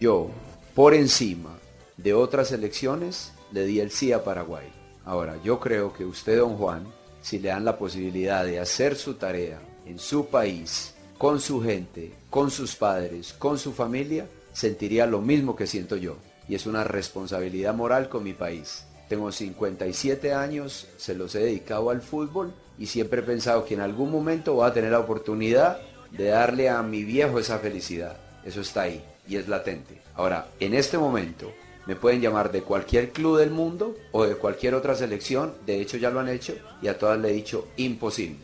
Yo, 0.00 0.28
por 0.74 0.94
encima 0.94 1.50
de 1.96 2.14
otras 2.14 2.50
elecciones, 2.52 3.32
le 3.52 3.64
di 3.64 3.80
el 3.80 3.90
sí 3.90 4.12
a 4.12 4.24
Paraguay. 4.24 4.66
Ahora, 5.04 5.36
yo 5.44 5.60
creo 5.60 5.92
que 5.92 6.04
usted, 6.04 6.38
don 6.38 6.56
Juan, 6.56 6.86
si 7.20 7.38
le 7.38 7.48
dan 7.48 7.64
la 7.64 7.78
posibilidad 7.78 8.44
de 8.44 8.58
hacer 8.58 8.96
su 8.96 9.14
tarea 9.14 9.60
en 9.86 9.98
su 9.98 10.26
país, 10.26 10.94
con 11.18 11.40
su 11.40 11.62
gente, 11.62 12.12
con 12.30 12.50
sus 12.50 12.74
padres, 12.74 13.32
con 13.34 13.58
su 13.58 13.72
familia, 13.72 14.26
sentiría 14.52 15.06
lo 15.06 15.20
mismo 15.20 15.54
que 15.54 15.66
siento 15.66 15.96
yo. 15.96 16.16
Y 16.48 16.54
es 16.54 16.66
una 16.66 16.84
responsabilidad 16.84 17.74
moral 17.74 18.08
con 18.08 18.24
mi 18.24 18.32
país. 18.34 18.84
Tengo 19.08 19.30
57 19.30 20.32
años, 20.34 20.88
se 20.96 21.14
los 21.14 21.34
he 21.34 21.40
dedicado 21.40 21.90
al 21.90 22.00
fútbol 22.02 22.54
y 22.78 22.86
siempre 22.86 23.20
he 23.20 23.24
pensado 23.24 23.64
que 23.64 23.74
en 23.74 23.80
algún 23.80 24.10
momento 24.10 24.54
voy 24.54 24.68
a 24.68 24.72
tener 24.72 24.90
la 24.92 24.98
oportunidad 25.00 25.78
de 26.10 26.24
darle 26.24 26.68
a 26.68 26.82
mi 26.82 27.04
viejo 27.04 27.38
esa 27.38 27.58
felicidad. 27.58 28.16
Eso 28.44 28.62
está 28.62 28.82
ahí 28.82 29.04
y 29.28 29.36
es 29.36 29.48
latente. 29.48 30.00
Ahora, 30.16 30.48
en 30.60 30.74
este 30.74 30.98
momento, 30.98 31.52
me 31.86 31.96
pueden 31.96 32.20
llamar 32.20 32.50
de 32.50 32.62
cualquier 32.62 33.12
club 33.12 33.38
del 33.38 33.50
mundo 33.50 33.94
o 34.12 34.24
de 34.24 34.36
cualquier 34.36 34.74
otra 34.74 34.94
selección, 34.94 35.52
de 35.66 35.80
hecho 35.82 35.98
ya 35.98 36.10
lo 36.10 36.20
han 36.20 36.28
hecho 36.28 36.54
y 36.80 36.88
a 36.88 36.98
todas 36.98 37.18
le 37.18 37.30
he 37.30 37.32
dicho 37.32 37.68
imposible. 37.76 38.38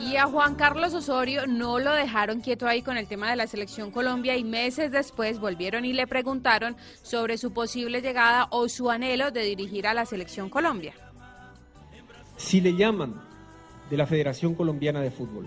Y 0.00 0.16
a 0.16 0.24
Juan 0.24 0.54
Carlos 0.54 0.94
Osorio 0.94 1.46
no 1.46 1.78
lo 1.78 1.92
dejaron 1.92 2.40
quieto 2.40 2.66
ahí 2.66 2.80
con 2.82 2.96
el 2.96 3.06
tema 3.06 3.28
de 3.30 3.36
la 3.36 3.46
selección 3.46 3.90
Colombia 3.90 4.36
y 4.36 4.44
meses 4.44 4.90
después 4.90 5.38
volvieron 5.38 5.84
y 5.84 5.92
le 5.92 6.06
preguntaron 6.06 6.76
sobre 7.02 7.36
su 7.38 7.52
posible 7.52 8.00
llegada 8.00 8.48
o 8.50 8.68
su 8.68 8.90
anhelo 8.90 9.30
de 9.30 9.42
dirigir 9.42 9.86
a 9.86 9.94
la 9.94 10.06
selección 10.06 10.48
Colombia. 10.48 10.94
Si 12.36 12.60
le 12.62 12.74
llaman 12.74 13.20
de 13.90 13.96
la 13.98 14.06
Federación 14.06 14.54
Colombiana 14.54 15.02
de 15.02 15.10
Fútbol 15.10 15.46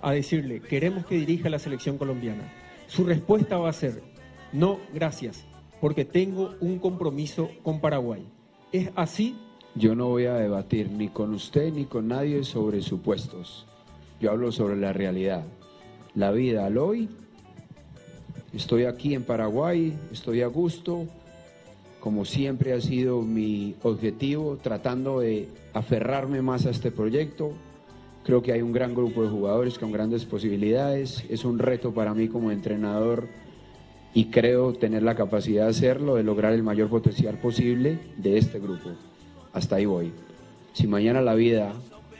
a 0.00 0.12
decirle 0.12 0.60
queremos 0.62 1.04
que 1.06 1.16
dirija 1.16 1.50
la 1.50 1.58
selección 1.58 1.98
colombiana, 1.98 2.44
su 2.86 3.04
respuesta 3.04 3.58
va 3.58 3.68
a 3.68 3.72
ser 3.72 4.02
no, 4.52 4.78
gracias, 4.92 5.44
porque 5.84 6.06
tengo 6.06 6.54
un 6.62 6.78
compromiso 6.78 7.50
con 7.62 7.78
Paraguay. 7.78 8.24
Es 8.72 8.88
así. 8.94 9.36
Yo 9.74 9.94
no 9.94 10.06
voy 10.08 10.24
a 10.24 10.32
debatir 10.32 10.90
ni 10.90 11.08
con 11.08 11.34
usted 11.34 11.74
ni 11.74 11.84
con 11.84 12.08
nadie 12.08 12.42
sobre 12.44 12.80
supuestos. 12.80 13.66
Yo 14.18 14.30
hablo 14.30 14.50
sobre 14.50 14.78
la 14.78 14.94
realidad. 14.94 15.44
La 16.14 16.30
vida 16.32 16.64
al 16.64 16.78
hoy. 16.78 17.10
Estoy 18.54 18.84
aquí 18.84 19.12
en 19.14 19.24
Paraguay, 19.24 19.92
estoy 20.10 20.40
a 20.40 20.46
gusto, 20.46 21.04
como 22.00 22.24
siempre 22.24 22.72
ha 22.72 22.80
sido 22.80 23.20
mi 23.20 23.74
objetivo, 23.82 24.56
tratando 24.56 25.20
de 25.20 25.50
aferrarme 25.74 26.40
más 26.40 26.64
a 26.64 26.70
este 26.70 26.92
proyecto, 26.92 27.52
Creo 28.24 28.40
que 28.40 28.52
hay 28.54 28.62
un 28.62 28.72
gran 28.72 28.94
grupo 28.94 29.22
de 29.22 29.28
jugadores 29.28 29.78
con 29.78 29.92
grandes 29.92 30.24
posibilidades. 30.24 31.22
Es 31.28 31.44
un 31.44 31.58
reto 31.58 31.92
para 31.92 32.14
mí 32.14 32.28
como 32.28 32.50
entrenador 32.50 33.26
y 34.14 34.26
creo 34.26 34.72
tener 34.72 35.02
la 35.02 35.16
capacidad 35.16 35.64
de 35.64 35.70
hacerlo, 35.70 36.14
de 36.14 36.22
lograr 36.22 36.52
el 36.52 36.62
mayor 36.62 36.88
potencial 36.88 37.36
posible 37.38 37.98
de 38.16 38.38
este 38.38 38.60
grupo. 38.60 38.90
Hasta 39.52 39.76
ahí 39.76 39.86
voy. 39.86 40.12
Si 40.72 40.86
mañana 40.86 41.20
la 41.20 41.34
vida 41.34 41.72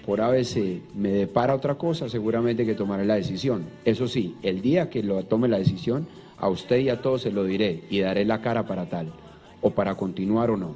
por 0.04 0.20
ABC 0.20 0.82
me 0.96 1.10
depara 1.12 1.54
otra 1.54 1.76
cosa, 1.76 2.08
seguramente 2.08 2.66
que 2.66 2.74
tomaré 2.74 3.04
la 3.06 3.14
decisión. 3.14 3.64
Eso 3.84 4.08
sí, 4.08 4.34
el 4.42 4.60
día 4.60 4.90
que 4.90 5.02
lo 5.04 5.22
tome 5.24 5.48
la 5.48 5.58
decisión, 5.58 6.06
a 6.36 6.48
usted 6.48 6.78
y 6.80 6.88
a 6.88 7.00
todos 7.00 7.22
se 7.22 7.30
lo 7.30 7.44
diré 7.44 7.84
y 7.88 8.00
daré 8.00 8.24
la 8.24 8.40
cara 8.42 8.66
para 8.66 8.86
tal, 8.88 9.12
o 9.62 9.70
para 9.70 9.94
continuar 9.94 10.50
o 10.50 10.56
no. 10.56 10.74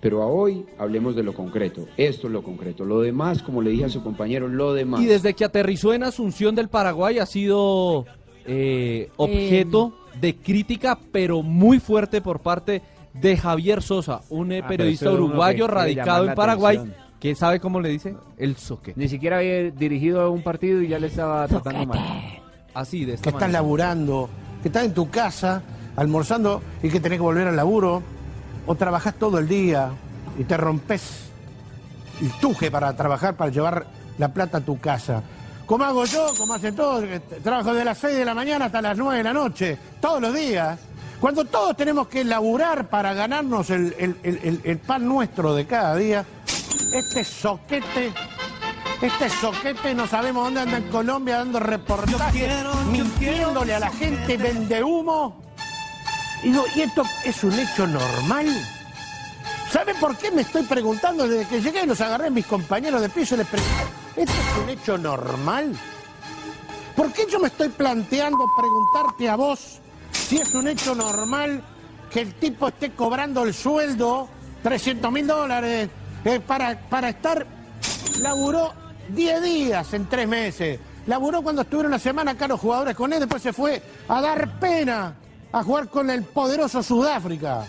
Pero 0.00 0.22
a 0.22 0.26
hoy 0.26 0.66
hablemos 0.76 1.16
de 1.16 1.22
lo 1.22 1.32
concreto. 1.32 1.88
Esto 1.96 2.26
es 2.26 2.32
lo 2.34 2.42
concreto. 2.42 2.84
Lo 2.84 3.00
demás, 3.00 3.42
como 3.42 3.62
le 3.62 3.70
dije 3.70 3.86
a 3.86 3.88
su 3.88 4.02
compañero, 4.02 4.46
lo 4.46 4.74
demás. 4.74 5.00
Y 5.00 5.06
desde 5.06 5.32
que 5.32 5.46
aterrizó 5.46 5.94
en 5.94 6.02
Asunción 6.02 6.54
del 6.54 6.68
Paraguay 6.68 7.18
ha 7.18 7.24
sido 7.26 8.04
eh, 8.44 9.08
objeto. 9.16 9.94
Em, 9.98 10.03
de 10.20 10.36
crítica, 10.36 10.98
pero 11.12 11.42
muy 11.42 11.80
fuerte 11.80 12.20
por 12.20 12.40
parte 12.40 12.82
de 13.12 13.36
Javier 13.36 13.82
Sosa, 13.82 14.20
un 14.30 14.52
eh, 14.52 14.60
ah, 14.64 14.68
periodista 14.68 15.10
uruguayo 15.12 15.66
radicado 15.66 16.26
en 16.28 16.34
Paraguay. 16.34 16.80
que 17.20 17.34
sabe 17.34 17.60
cómo 17.60 17.80
le 17.80 17.88
dice? 17.88 18.16
El 18.38 18.56
soque 18.56 18.92
Ni 18.96 19.08
siquiera 19.08 19.38
había 19.38 19.70
dirigido 19.70 20.30
un 20.32 20.42
partido 20.42 20.82
y 20.82 20.88
ya 20.88 20.98
le 20.98 21.06
estaba 21.08 21.46
tratando 21.46 21.86
mal. 21.86 21.98
Así, 22.74 23.04
de 23.04 23.14
esta 23.14 23.22
Que 23.22 23.30
estás 23.36 23.50
laburando, 23.52 24.28
que 24.62 24.68
estás 24.68 24.84
en 24.84 24.94
tu 24.94 25.08
casa, 25.10 25.62
almorzando 25.96 26.60
y 26.82 26.88
que 26.88 26.98
tenés 26.98 27.18
que 27.18 27.22
volver 27.22 27.46
al 27.46 27.56
laburo, 27.56 28.02
o 28.66 28.74
trabajás 28.74 29.14
todo 29.14 29.38
el 29.38 29.46
día 29.48 29.90
y 30.38 30.42
te 30.44 30.56
rompes 30.56 31.30
el 32.20 32.30
tuje 32.40 32.70
para 32.70 32.96
trabajar, 32.96 33.36
para 33.36 33.52
llevar 33.52 33.86
la 34.18 34.32
plata 34.34 34.58
a 34.58 34.60
tu 34.60 34.80
casa 34.80 35.22
como 35.66 35.84
hago 35.84 36.04
yo, 36.04 36.34
como 36.36 36.54
hace 36.54 36.72
todo, 36.72 37.02
eh, 37.02 37.20
trabajo 37.42 37.72
de 37.74 37.84
las 37.84 37.98
6 37.98 38.16
de 38.16 38.24
la 38.24 38.34
mañana 38.34 38.66
hasta 38.66 38.82
las 38.82 38.96
9 38.96 39.18
de 39.18 39.24
la 39.24 39.32
noche, 39.32 39.78
todos 40.00 40.20
los 40.20 40.34
días. 40.34 40.78
Cuando 41.20 41.44
todos 41.44 41.76
tenemos 41.76 42.08
que 42.08 42.22
laburar 42.24 42.88
para 42.90 43.14
ganarnos 43.14 43.70
el, 43.70 44.80
pan 44.86 45.06
nuestro 45.08 45.54
de 45.54 45.66
cada 45.66 45.96
día, 45.96 46.24
este 46.92 47.24
soquete, 47.24 48.12
este 49.00 49.30
soquete 49.30 49.94
no 49.94 50.06
sabemos 50.06 50.44
dónde 50.44 50.60
anda 50.60 50.76
en 50.76 50.90
Colombia 50.90 51.38
dando 51.38 51.60
reportajes, 51.60 52.52
mintiéndole 52.90 53.74
a 53.74 53.80
la 53.80 53.90
gente, 53.90 54.36
vende 54.36 54.82
humo. 54.84 55.40
Y 56.42 56.48
digo, 56.50 56.64
¿y 56.76 56.82
esto 56.82 57.04
es 57.24 57.42
un 57.42 57.58
hecho 57.58 57.86
normal? 57.86 58.46
¿Saben 59.72 59.96
por 59.98 60.14
qué 60.18 60.30
me 60.30 60.42
estoy 60.42 60.64
preguntando? 60.64 61.26
Desde 61.26 61.48
que 61.48 61.62
llegué 61.62 61.84
y 61.84 61.86
los 61.86 62.00
agarré 62.02 62.28
mis 62.28 62.44
compañeros 62.46 63.00
de 63.00 63.08
piso 63.08 63.34
y 63.34 63.38
les 63.38 63.46
pregunté. 63.46 63.84
¿Esto 64.16 64.32
es 64.32 64.62
un 64.62 64.70
hecho 64.70 64.98
normal? 64.98 65.74
¿Por 66.94 67.12
qué 67.12 67.26
yo 67.28 67.40
me 67.40 67.48
estoy 67.48 67.68
planteando 67.70 68.46
preguntarte 68.56 69.28
a 69.28 69.34
vos 69.34 69.80
si 70.12 70.36
es 70.38 70.54
un 70.54 70.68
hecho 70.68 70.94
normal 70.94 71.62
que 72.12 72.20
el 72.20 72.34
tipo 72.34 72.68
esté 72.68 72.92
cobrando 72.92 73.42
el 73.42 73.52
sueldo, 73.52 74.28
300 74.62 75.10
mil 75.10 75.26
dólares, 75.26 75.88
eh, 76.24 76.38
para, 76.40 76.78
para 76.88 77.08
estar, 77.08 77.44
laburó 78.20 78.72
10 79.08 79.42
días 79.42 79.92
en 79.94 80.08
3 80.08 80.28
meses, 80.28 80.78
laburó 81.08 81.42
cuando 81.42 81.62
estuvieron 81.62 81.90
una 81.90 81.98
semana 81.98 82.30
acá 82.32 82.46
los 82.46 82.60
jugadores 82.60 82.94
con 82.94 83.12
él, 83.12 83.18
después 83.18 83.42
se 83.42 83.52
fue 83.52 83.82
a 84.06 84.20
dar 84.20 84.60
pena 84.60 85.16
a 85.50 85.64
jugar 85.64 85.88
con 85.88 86.08
el 86.08 86.22
poderoso 86.22 86.84
Sudáfrica. 86.84 87.66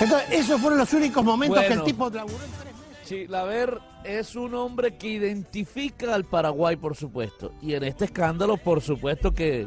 Entonces, 0.00 0.28
esos 0.32 0.60
fueron 0.60 0.78
los 0.78 0.92
únicos 0.92 1.24
momentos 1.24 1.60
que 1.64 1.72
el 1.72 1.84
tipo 1.84 2.10
laburó 2.10 2.36
en 2.44 2.50
meses. 2.50 2.60
Sí, 3.06 3.26
la 3.26 3.42
ver 3.44 3.80
es 4.04 4.34
un 4.36 4.54
hombre 4.54 4.94
que 4.96 5.08
identifica 5.08 6.14
al 6.14 6.24
Paraguay, 6.24 6.76
por 6.76 6.96
supuesto. 6.96 7.52
Y 7.60 7.74
en 7.74 7.84
este 7.84 8.06
escándalo, 8.06 8.56
por 8.56 8.80
supuesto 8.80 9.32
que 9.34 9.66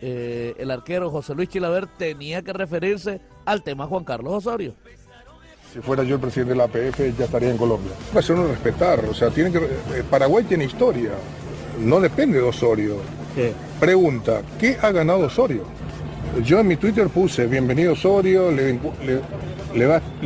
eh, 0.00 0.54
el 0.58 0.70
arquero 0.70 1.10
José 1.10 1.34
Luis 1.34 1.48
Chilaber 1.48 1.86
tenía 1.86 2.42
que 2.42 2.52
referirse 2.52 3.20
al 3.44 3.62
tema 3.62 3.86
Juan 3.86 4.04
Carlos 4.04 4.32
Osorio. 4.34 4.74
Si 5.72 5.80
fuera 5.80 6.02
yo 6.02 6.14
el 6.14 6.20
presidente 6.20 6.52
de 6.54 6.58
la 6.58 6.64
APF, 6.64 7.16
ya 7.18 7.26
estaría 7.26 7.50
en 7.50 7.58
Colombia. 7.58 7.92
Eso 8.16 8.32
a 8.34 8.46
respetar, 8.46 9.04
o 9.04 9.12
sea, 9.12 9.28
tiene 9.28 9.52
que, 9.52 9.58
eh, 9.58 10.02
Paraguay 10.08 10.44
tiene 10.44 10.64
historia, 10.64 11.10
no 11.78 12.00
depende 12.00 12.38
de 12.38 12.44
Osorio. 12.44 12.96
Pregunta, 13.78 14.42
¿qué 14.58 14.76
ha 14.82 14.90
ganado 14.90 15.26
Osorio? 15.26 15.64
Yo 16.44 16.60
en 16.60 16.68
mi 16.68 16.76
Twitter 16.76 17.08
puse, 17.08 17.46
bienvenido 17.46 17.94
Osorio, 17.94 18.52
le, 18.52 18.72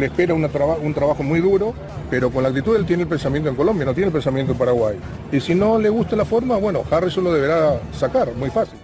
espera 0.04 0.34
un 0.34 0.92
trabajo 0.94 1.22
muy 1.22 1.40
duro, 1.40 1.74
pero 2.10 2.30
con 2.30 2.42
la 2.42 2.50
actitud 2.50 2.76
él 2.76 2.84
tiene 2.84 3.04
el 3.04 3.08
pensamiento 3.08 3.48
en 3.48 3.54
Colombia, 3.56 3.86
no 3.86 3.94
tiene 3.94 4.08
el 4.08 4.12
pensamiento 4.12 4.52
en 4.52 4.58
Paraguay. 4.58 4.96
Y 5.30 5.40
si 5.40 5.54
no 5.54 5.78
le 5.78 5.88
gusta 5.88 6.14
la 6.16 6.24
forma, 6.26 6.56
bueno, 6.56 6.82
Harrison 6.90 7.24
lo 7.24 7.32
deberá 7.32 7.80
sacar, 7.92 8.32
muy 8.34 8.50
fácil. 8.50 8.78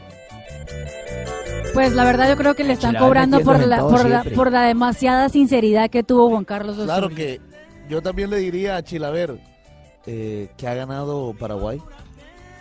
Pues 1.74 1.93
la 1.95 2.05
verdad 2.05 2.31
yo 2.31 2.36
creo 2.36 2.55
que 2.55 2.65
le 2.65 2.73
están 2.73 2.95
cobrando 2.97 3.40
por 3.40 3.59
la, 3.66 3.81
por, 4.35 4.51
la, 4.53 4.62
demasiada 4.66 5.28
sinceridad 5.28 5.90
que 5.90 6.03
tuvo 6.03 6.31
Juan 6.31 6.45
Carlos 6.45 6.77
Osorio. 6.78 6.86
Claro 6.93 7.09
que 7.11 7.40
yo 7.90 8.01
también 8.01 8.31
le 8.31 8.39
diría 8.39 8.77
a 8.77 8.82
Chilaver 8.82 9.39
eh, 10.07 10.49
que 10.57 10.66
ha 10.66 10.74
ganado 10.74 11.35
Paraguay. 11.39 11.78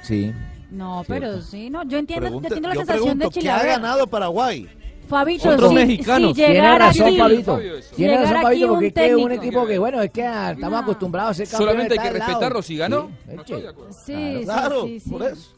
Sí. 0.01 0.33
No, 0.71 1.03
pero 1.07 1.41
sí, 1.41 1.69
no. 1.69 1.83
Yo 1.87 1.97
entiendo, 1.97 2.27
yo 2.29 2.37
entiendo 2.37 2.69
la 2.69 2.75
yo 2.75 2.81
sensación 2.81 3.03
pregunto, 3.03 3.27
de 3.29 3.33
Chile. 3.33 3.45
¿Qué 3.45 3.49
ha 3.51 3.65
ganado 3.65 4.07
Paraguay? 4.07 4.67
Fabito, 5.07 5.49
Otro 5.49 5.69
si, 5.69 5.75
mexicano. 5.75 6.27
Si 6.29 6.33
tiene 6.33 6.77
razón, 6.77 7.17
Fabito. 7.17 7.59
Tiene 7.95 8.17
razón, 8.17 8.41
Fabito, 8.41 8.67
porque 8.67 8.93
es 8.95 9.15
un, 9.15 9.23
un 9.23 9.31
equipo 9.31 9.65
que, 9.65 9.77
bueno, 9.77 10.01
es 10.01 10.11
que 10.11 10.23
ah, 10.23 10.51
estamos 10.51 10.81
acostumbrados 10.81 11.31
a 11.31 11.33
ser 11.35 11.47
campeones. 11.47 11.73
Solamente 11.75 11.99
hay 11.99 12.07
que 12.11 12.19
respetarlo 12.19 12.61
si 12.61 12.77
ganó. 12.77 13.11
Sí, 13.47 13.55
sí, 14.05 14.41
claro, 14.43 14.87
por 15.09 15.23
eso. 15.23 15.53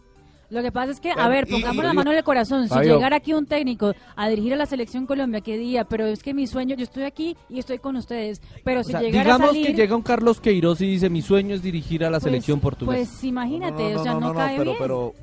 Lo 0.50 0.64
que 0.64 0.72
pasa 0.72 0.92
es 0.92 1.00
que, 1.00 1.12
a 1.12 1.28
ver, 1.28 1.48
pongamos 1.48 1.84
la 1.86 1.94
mano 1.94 2.12
en 2.12 2.18
el 2.18 2.24
corazón. 2.24 2.68
Si 2.68 2.76
llegara 2.80 3.18
aquí 3.18 3.34
un 3.34 3.46
técnico 3.46 3.94
a 4.16 4.30
dirigir 4.30 4.54
a 4.54 4.56
la 4.56 4.66
selección 4.66 5.06
Colombia, 5.06 5.42
qué 5.42 5.58
día, 5.58 5.84
pero 5.86 6.08
es 6.08 6.24
que 6.24 6.34
mi 6.34 6.48
sueño, 6.48 6.76
yo 6.76 6.84
estoy 6.84 7.04
aquí 7.04 7.38
y 7.50 7.60
estoy 7.60 7.78
con 7.78 7.96
ustedes. 7.96 8.42
Pero 8.64 8.84
si 8.84 8.94
llegara 8.94 9.38
digamos 9.38 9.52
que 9.52 9.74
llega 9.74 9.96
un 9.96 10.02
Carlos 10.02 10.42
Queiroz 10.42 10.82
y 10.82 10.88
dice, 10.88 11.10
mi 11.10 11.22
sueño 11.22 11.54
es 11.56 11.62
dirigir 11.62 12.04
a 12.04 12.10
la 12.10 12.18
pues, 12.20 12.24
selección 12.24 12.60
portuguesa. 12.60 13.12
Pues 13.12 13.24
imagínate, 13.24 13.94
no, 13.94 14.00
o 14.00 14.04
sea, 14.04 14.14
no, 14.16 14.34
cae 14.34 14.58
pero, 14.58 14.64
bien. 14.72 14.78
Pero, 14.80 15.14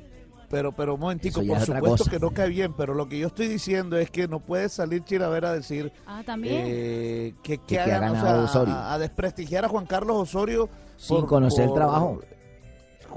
pero, 0.49 0.71
pero 0.71 0.93
un 0.93 0.99
momentico, 1.01 1.43
por 1.45 1.59
supuesto 1.59 2.05
que 2.09 2.19
no 2.19 2.29
cae 2.31 2.47
bien, 2.47 2.71
pero 2.77 2.93
lo 2.93 3.09
que 3.09 3.19
yo 3.19 3.27
estoy 3.27 3.49
diciendo 3.49 3.97
es 3.97 4.09
que 4.09 4.29
no 4.29 4.39
puedes 4.39 4.71
salir 4.71 5.03
Chiravera 5.03 5.49
a 5.49 5.53
decir 5.53 5.91
ah, 6.05 6.23
¿también? 6.25 6.63
Eh, 6.65 7.33
que, 7.43 7.55
a, 7.77 8.97
desprestigiar 8.97 9.65
a 9.65 9.67
Juan 9.69 9.85
Carlos 9.85 10.15
Osorio 10.17 10.69
sin 10.95 11.25
conocer 11.25 11.65
el 11.65 11.73
trabajo. 11.73 12.21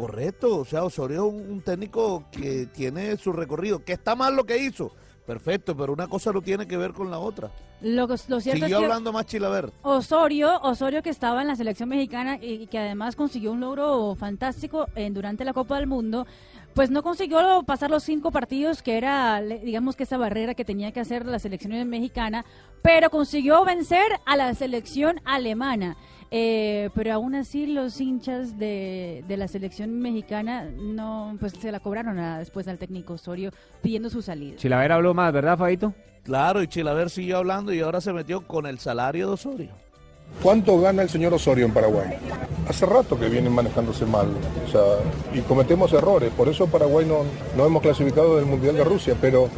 Correcto, 0.00 0.60
o 0.60 0.64
sea, 0.64 0.82
Osorio 0.82 1.26
es 1.28 1.32
un, 1.46 1.60
técnico 1.60 2.24
que 2.32 2.66
tiene 2.74 3.18
su 3.18 3.32
recorrido, 3.34 3.84
que 3.84 3.92
está 3.92 4.16
mal 4.16 4.34
lo 4.34 4.44
que 4.46 4.56
hizo. 4.56 4.92
Perfecto, 5.26 5.76
pero 5.76 5.92
una 5.92 6.08
cosa 6.08 6.32
no 6.32 6.40
tiene 6.40 6.66
que 6.66 6.78
ver 6.78 6.94
con 6.94 7.10
la 7.10 7.18
otra. 7.18 7.50
Lo, 7.82 8.06
cierto 8.16 8.38
es 8.38 8.64
que 8.68 8.74
hablando 8.74 9.12
más 9.12 9.26
Chilaver. 9.26 9.70
Osorio, 9.82 10.58
Osorio 10.62 11.02
que 11.02 11.10
estaba 11.10 11.42
en 11.42 11.48
la 11.48 11.56
selección 11.56 11.90
mexicana 11.90 12.38
y 12.40 12.66
que 12.68 12.78
además 12.78 13.14
consiguió 13.14 13.52
un 13.52 13.60
logro 13.60 14.14
fantástico 14.14 14.88
en, 14.94 15.12
durante 15.12 15.44
la 15.44 15.52
Copa 15.52 15.76
del 15.76 15.86
Mundo, 15.86 16.26
pues 16.74 16.90
no 16.90 17.02
consiguió 17.02 17.62
pasar 17.64 17.90
los 17.90 18.02
cinco 18.02 18.30
partidos, 18.30 18.82
que 18.82 18.96
era, 18.96 19.42
digamos 19.42 19.96
que 19.96 20.04
esa 20.04 20.16
barrera 20.16 20.54
que 20.54 20.64
tenía 20.64 20.92
que 20.92 21.00
hacer 21.00 21.26
la 21.26 21.38
selección 21.38 21.72
mexicana, 21.90 22.46
pero 22.80 23.10
consiguió 23.10 23.66
vencer 23.66 24.06
a 24.24 24.36
la 24.38 24.54
selección 24.54 25.20
alemana. 25.26 25.98
Eh, 26.32 26.90
pero 26.94 27.12
aún 27.12 27.34
así 27.34 27.66
los 27.66 28.00
hinchas 28.00 28.56
de, 28.56 29.24
la 29.28 29.48
selección 29.48 29.98
mexicana 29.98 30.70
no 30.72 31.36
pues 31.40 31.52
se 31.60 31.72
la 31.72 31.80
cobraron 31.80 32.18
a, 32.20 32.38
después 32.38 32.68
al 32.68 32.78
técnico 32.78 33.14
Osorio 33.14 33.50
pidiendo 33.82 34.08
su 34.10 34.22
salida. 34.22 34.56
Chilaver 34.56 34.92
habló 34.92 35.12
más, 35.12 35.32
¿verdad, 35.32 35.58
Fabito? 35.58 35.92
Claro, 36.22 36.62
y 36.62 36.68
Chilaver 36.68 37.10
siguió 37.10 37.38
hablando 37.38 37.72
y 37.72 37.80
ahora 37.80 38.00
se 38.00 38.12
metió 38.12 38.46
con 38.46 38.66
el 38.66 38.78
salario 38.78 39.26
de 39.26 39.32
Osorio. 39.32 39.68
¿Cuánto 40.40 40.80
gana 40.80 41.02
el 41.02 41.08
señor 41.08 41.34
Osorio 41.34 41.66
en 41.66 41.72
Paraguay? 41.72 42.10
Hace 42.68 42.86
rato 42.86 43.18
que 43.18 43.28
vienen 43.28 43.52
manejándose 43.52 44.06
mal, 44.06 44.28
o 44.64 44.70
sea, 44.70 44.82
y 45.34 45.40
cometemos 45.40 45.92
errores, 45.92 46.30
por 46.36 46.48
eso 46.48 46.68
Paraguay 46.68 47.04
no, 47.04 47.24
no 47.56 47.66
hemos 47.66 47.82
clasificado 47.82 48.36
del 48.36 48.44
Mundial 48.46 48.76
de 48.76 48.84
Rusia, 48.84 49.16
pero 49.20 49.48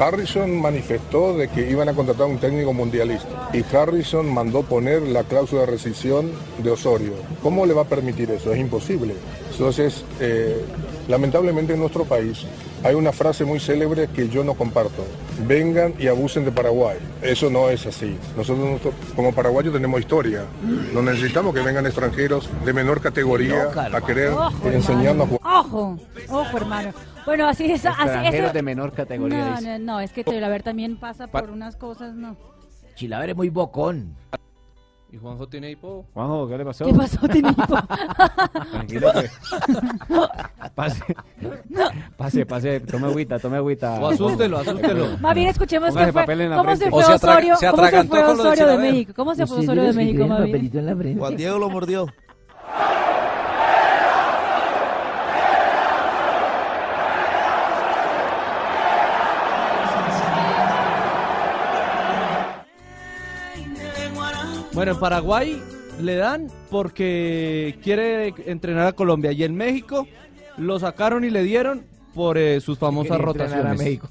Harrison 0.00 0.58
manifestó 0.62 1.36
de 1.36 1.48
que 1.48 1.70
iban 1.70 1.90
a 1.90 1.92
contratar 1.92 2.22
a 2.22 2.30
un 2.30 2.38
técnico 2.38 2.72
mundialista 2.72 3.50
y 3.52 3.62
Harrison 3.76 4.32
mandó 4.32 4.62
poner 4.62 5.02
la 5.02 5.24
cláusula 5.24 5.62
de 5.62 5.66
rescisión 5.72 6.30
de 6.64 6.70
Osorio. 6.70 7.12
¿Cómo 7.42 7.66
le 7.66 7.74
va 7.74 7.82
a 7.82 7.88
permitir 7.88 8.30
eso? 8.30 8.50
Es 8.54 8.58
imposible. 8.58 9.14
Entonces, 9.52 10.02
eh, 10.20 10.64
lamentablemente 11.06 11.74
en 11.74 11.80
nuestro 11.80 12.06
país 12.06 12.46
hay 12.82 12.94
una 12.94 13.12
frase 13.12 13.44
muy 13.44 13.60
célebre 13.60 14.08
que 14.08 14.28
yo 14.30 14.42
no 14.42 14.54
comparto. 14.54 15.04
Vengan 15.46 15.92
y 15.98 16.06
abusen 16.06 16.46
de 16.46 16.50
Paraguay. 16.52 16.96
Eso 17.20 17.50
no 17.50 17.68
es 17.68 17.84
así. 17.84 18.16
Nosotros 18.38 18.80
como 19.14 19.34
paraguayos 19.34 19.74
tenemos 19.74 20.00
historia. 20.00 20.44
No 20.94 21.02
necesitamos 21.02 21.54
que 21.54 21.60
vengan 21.60 21.84
extranjeros 21.84 22.48
de 22.64 22.72
menor 22.72 23.02
categoría 23.02 23.68
a 23.92 24.00
querer 24.00 24.32
enseñarnos 24.64 25.26
a 25.26 25.28
jugar. 25.30 25.56
Ojo, 25.56 25.98
ojo 26.30 26.56
hermano. 26.56 26.92
Bueno, 27.26 27.46
así 27.46 27.70
es. 27.70 27.84
Así 27.84 28.38
de 28.54 28.62
menor 28.62 28.92
categoría. 28.92 29.60
No, 29.60 29.60
no, 29.60 29.78
no, 29.78 30.00
es 30.00 30.12
que 30.12 30.24
Chilaver 30.24 30.62
también 30.62 30.96
pasa 30.96 31.26
por 31.26 31.50
unas 31.50 31.76
cosas, 31.76 32.14
no. 32.14 32.36
Chilaver 32.96 33.30
es 33.30 33.36
muy 33.36 33.50
bocón. 33.50 34.14
¿Y 35.12 35.16
Juanjo 35.16 35.48
tiene 35.48 35.70
hipo? 35.70 36.06
Juanjo, 36.14 36.46
¿qué 36.48 36.56
le 36.58 36.64
pasó? 36.64 36.84
¿Qué 36.86 36.92
pasó? 36.94 37.28
Tiene 37.28 37.48
hipo. 37.50 37.62
Tranquilo. 38.70 39.12
Pase. 40.76 41.02
Pase, 42.16 42.46
pase. 42.46 42.80
Tome 42.80 43.06
agüita, 43.08 43.38
tome 43.40 43.56
agüita. 43.56 44.00
O 44.00 44.08
asústelo, 44.08 44.58
asústelo. 44.58 45.18
Más 45.18 45.34
bien 45.34 45.48
escuchemos 45.48 45.94
qué 45.94 46.12
cómo 46.54 46.76
se 46.76 46.90
fue 46.90 47.02
Osorio, 47.04 47.54
cómo 47.60 47.86
se 47.90 48.06
fue 48.06 48.22
Osorio 48.22 48.66
de 48.68 48.78
México. 48.78 49.12
¿Cómo 49.16 49.34
se 49.34 49.46
fue 49.46 49.58
Osorio 49.58 49.82
de 49.82 49.92
México, 49.94 50.26
Juan 51.18 51.36
Diego 51.36 51.58
lo 51.58 51.68
mordió. 51.70 52.06
Bueno, 64.80 64.92
en 64.92 64.98
Paraguay 64.98 65.60
le 66.00 66.16
dan 66.16 66.46
porque 66.70 67.78
quiere 67.84 68.28
entrenar 68.50 68.86
a 68.86 68.92
Colombia 68.94 69.30
y 69.30 69.44
en 69.44 69.54
México 69.54 70.06
lo 70.56 70.78
sacaron 70.78 71.22
y 71.22 71.28
le 71.28 71.42
dieron 71.42 71.84
por 72.14 72.38
eh, 72.38 72.62
sus 72.62 72.78
famosas 72.78 73.20
rotaciones. 73.20 73.66
A 73.66 73.74
México. 73.84 74.08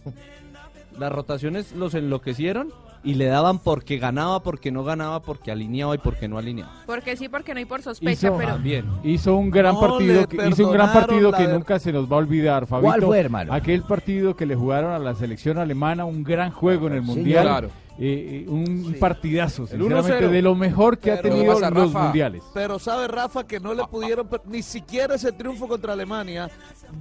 Las 0.99 1.11
rotaciones 1.11 1.71
los 1.71 1.95
enloquecieron 1.95 2.71
y 3.03 3.15
le 3.15 3.25
daban 3.25 3.57
porque 3.57 3.97
ganaba, 3.97 4.43
porque 4.43 4.71
no 4.71 4.83
ganaba, 4.83 5.23
porque 5.23 5.51
alineaba 5.51 5.95
y 5.95 5.97
porque 5.97 6.27
no 6.27 6.37
alineaba. 6.37 6.71
Porque 6.85 7.17
sí, 7.17 7.29
porque 7.29 7.51
no 7.55 7.57
hay 7.57 7.65
por 7.65 7.81
sospecha, 7.81 8.31
pero 8.37 8.59
hizo 9.03 9.35
un 9.37 9.49
gran 9.49 9.75
partido, 9.79 10.27
que, 10.27 10.49
hizo 10.49 10.67
un 10.67 10.73
gran 10.73 10.93
partido 10.93 11.31
que 11.31 11.47
nunca 11.47 11.79
se 11.79 11.91
nos 11.91 12.07
va 12.11 12.17
a 12.17 12.19
olvidar, 12.19 12.67
Fabito. 12.67 12.93
¿Cuál 13.07 13.19
hermano? 13.19 13.53
Aquel 13.55 13.81
partido 13.81 14.35
que 14.35 14.45
le 14.45 14.53
jugaron 14.55 14.91
a 14.91 14.99
la 14.99 15.15
selección 15.15 15.57
alemana, 15.57 16.05
un 16.05 16.23
gran 16.23 16.51
juego 16.51 16.85
en 16.85 16.93
el 16.93 17.01
mundial. 17.01 17.41
Claro 17.47 17.69
eh, 18.01 18.45
eh, 18.45 18.49
un 18.49 18.95
partidazo, 18.97 19.67
sinceramente, 19.67 20.29
de 20.29 20.41
lo 20.41 20.55
mejor 20.55 20.97
que 20.99 21.11
ha 21.11 21.21
tenido 21.21 21.59
los 21.69 21.91
mundiales. 21.91 22.41
Pero 22.53 22.79
sabe 22.79 23.09
Rafa 23.09 23.43
que 23.45 23.59
no 23.59 23.73
le 23.73 23.83
pudieron, 23.87 24.27
ni 24.45 24.61
siquiera 24.63 25.15
ese 25.15 25.33
triunfo 25.33 25.67
contra 25.67 25.91
Alemania 25.93 26.49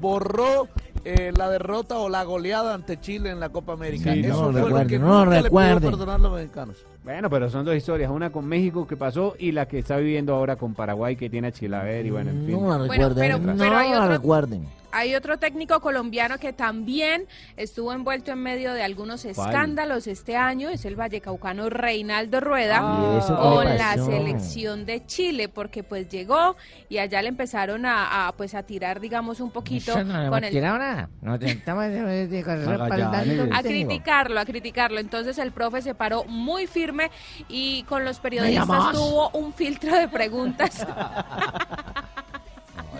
borró 0.00 0.66
eh, 1.04 1.30
la 1.36 1.48
derrota 1.50 1.98
o 1.98 2.08
la 2.08 2.24
goleada 2.24 2.74
ante 2.74 3.00
Chile 3.00 3.30
en 3.30 3.38
la 3.38 3.48
Copa 3.50 3.74
América. 3.74 4.12
no, 4.14 4.50
no 4.50 5.24
recuerden. 5.24 5.94
Bueno, 7.04 7.30
pero 7.30 7.48
son 7.48 7.64
dos 7.64 7.76
historias, 7.76 8.10
una 8.10 8.30
con 8.30 8.46
México 8.46 8.84
que 8.86 8.96
pasó 8.96 9.34
y 9.38 9.52
la 9.52 9.66
que 9.66 9.78
está 9.78 9.96
viviendo 9.98 10.34
ahora 10.34 10.56
con 10.56 10.74
Paraguay 10.74 11.14
que 11.16 11.30
tiene 11.30 11.48
a 11.48 11.52
Chilaver 11.52 12.04
y 12.06 12.10
bueno, 12.10 12.32
No 12.32 12.76
recuerden, 12.88 13.46
la 13.56 14.08
recuerden. 14.08 14.66
Hay 14.90 15.14
otro 15.14 15.38
técnico 15.38 15.80
colombiano 15.80 16.38
que 16.38 16.52
también 16.54 17.26
estuvo 17.56 17.92
envuelto 17.92 18.32
en 18.32 18.38
medio 18.42 18.72
de 18.72 18.82
algunos 18.82 19.24
escándalos 19.26 20.06
este 20.06 20.34
año, 20.36 20.70
es 20.70 20.84
el 20.86 20.96
vallecaucano 20.96 21.68
Reinaldo 21.68 22.40
Rueda 22.40 22.78
ah, 22.80 23.38
con 23.38 23.64
la 23.64 23.94
selección 23.98 24.86
de 24.86 25.04
Chile, 25.04 25.48
porque 25.50 25.82
pues 25.82 26.08
llegó 26.08 26.56
y 26.88 26.98
allá 26.98 27.20
le 27.20 27.28
empezaron 27.28 27.84
a, 27.84 28.32
pues 28.38 28.54
a 28.54 28.62
tirar, 28.62 28.98
digamos, 29.00 29.40
un 29.40 29.50
poquito 29.50 29.92
a 29.92 30.40
criticarlo, 33.70 34.40
a 34.40 34.44
criticarlo. 34.46 35.00
Entonces 35.00 35.36
el 35.38 35.52
profe 35.52 35.82
se 35.82 35.94
paró 35.94 36.24
muy 36.24 36.66
firme 36.66 37.10
y 37.48 37.82
con 37.84 38.04
los 38.06 38.20
periodistas 38.20 38.92
tuvo 38.92 39.28
un 39.38 39.52
filtro 39.52 39.94
de 39.98 40.08
preguntas. 40.08 40.86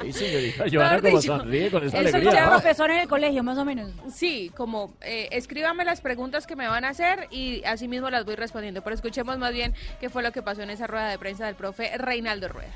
Ahí 0.01 0.13
señorita 0.13 0.65
Joana 0.71 1.01
como 1.01 1.21
dicho, 1.21 1.37
sonríe 1.37 1.71
con 1.71 1.85
esa 1.87 1.99
alegría. 1.99 2.31
Eso 2.43 2.51
profesor 2.51 2.91
en 2.91 2.99
el 3.01 3.09
colegio, 3.09 3.43
más 3.43 3.59
o 3.59 3.65
menos. 3.65 3.91
Sí, 4.15 4.53
como 4.57 4.95
eh, 5.01 5.29
escríbame 5.33 5.85
las 5.85 6.01
preguntas 6.01 6.47
que 6.47 6.57
me 6.57 6.69
van 6.69 6.85
a 6.85 6.91
hacer 6.91 7.27
y 7.31 7.65
así 7.65 7.89
mismo 7.89 8.09
las 8.11 8.25
voy 8.25 8.37
respondiendo. 8.37 8.83
Pero 8.83 8.95
escuchemos 8.95 9.39
más 9.39 9.53
bien 9.53 9.75
qué 10.01 10.09
fue 10.11 10.23
lo 10.23 10.31
que 10.33 10.43
pasó 10.43 10.63
en 10.63 10.71
esa 10.71 10.87
rueda 10.87 11.09
de 11.11 11.19
prensa 11.19 11.47
del 11.47 11.55
profe 11.57 11.91
Reinaldo 11.97 12.49
Rueda. 12.49 12.69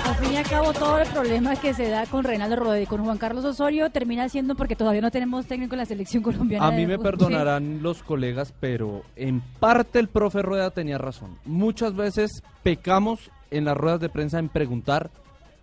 Al 0.06 0.16
fin 0.16 0.32
y 0.32 0.38
al 0.38 0.46
cabo, 0.46 0.72
todo 0.72 0.98
el 1.00 1.08
problema 1.10 1.58
que 1.58 1.74
se 1.74 1.90
da 1.90 2.06
con 2.06 2.24
Reinaldo 2.24 2.56
Rueda 2.56 2.80
y 2.80 2.86
con 2.86 3.04
Juan 3.04 3.18
Carlos 3.18 3.44
Osorio 3.44 3.90
termina 3.90 4.30
siendo 4.30 4.56
porque 4.56 4.78
todavía 4.78 5.02
no 5.02 5.12
tenemos 5.12 5.46
técnico 5.46 5.74
en 5.74 5.80
la 5.80 5.86
selección 5.86 6.24
colombiana. 6.24 6.66
A 6.68 6.72
mí 6.72 6.86
me 6.86 6.98
perdonarán 6.98 7.82
los 7.84 8.02
colegas, 8.02 8.54
pero 8.62 9.02
en 9.18 9.42
parte 9.42 10.00
el 10.00 10.08
profe 10.08 10.42
Rueda 10.42 10.70
tenía 10.72 10.98
razón. 10.98 11.38
Muchas 11.44 11.96
veces 11.98 12.44
pecamos 12.64 13.30
en 13.52 13.66
las 13.66 13.76
ruedas 13.76 14.00
de 14.00 14.08
prensa 14.08 14.40
en 14.40 14.48
preguntar 14.48 15.10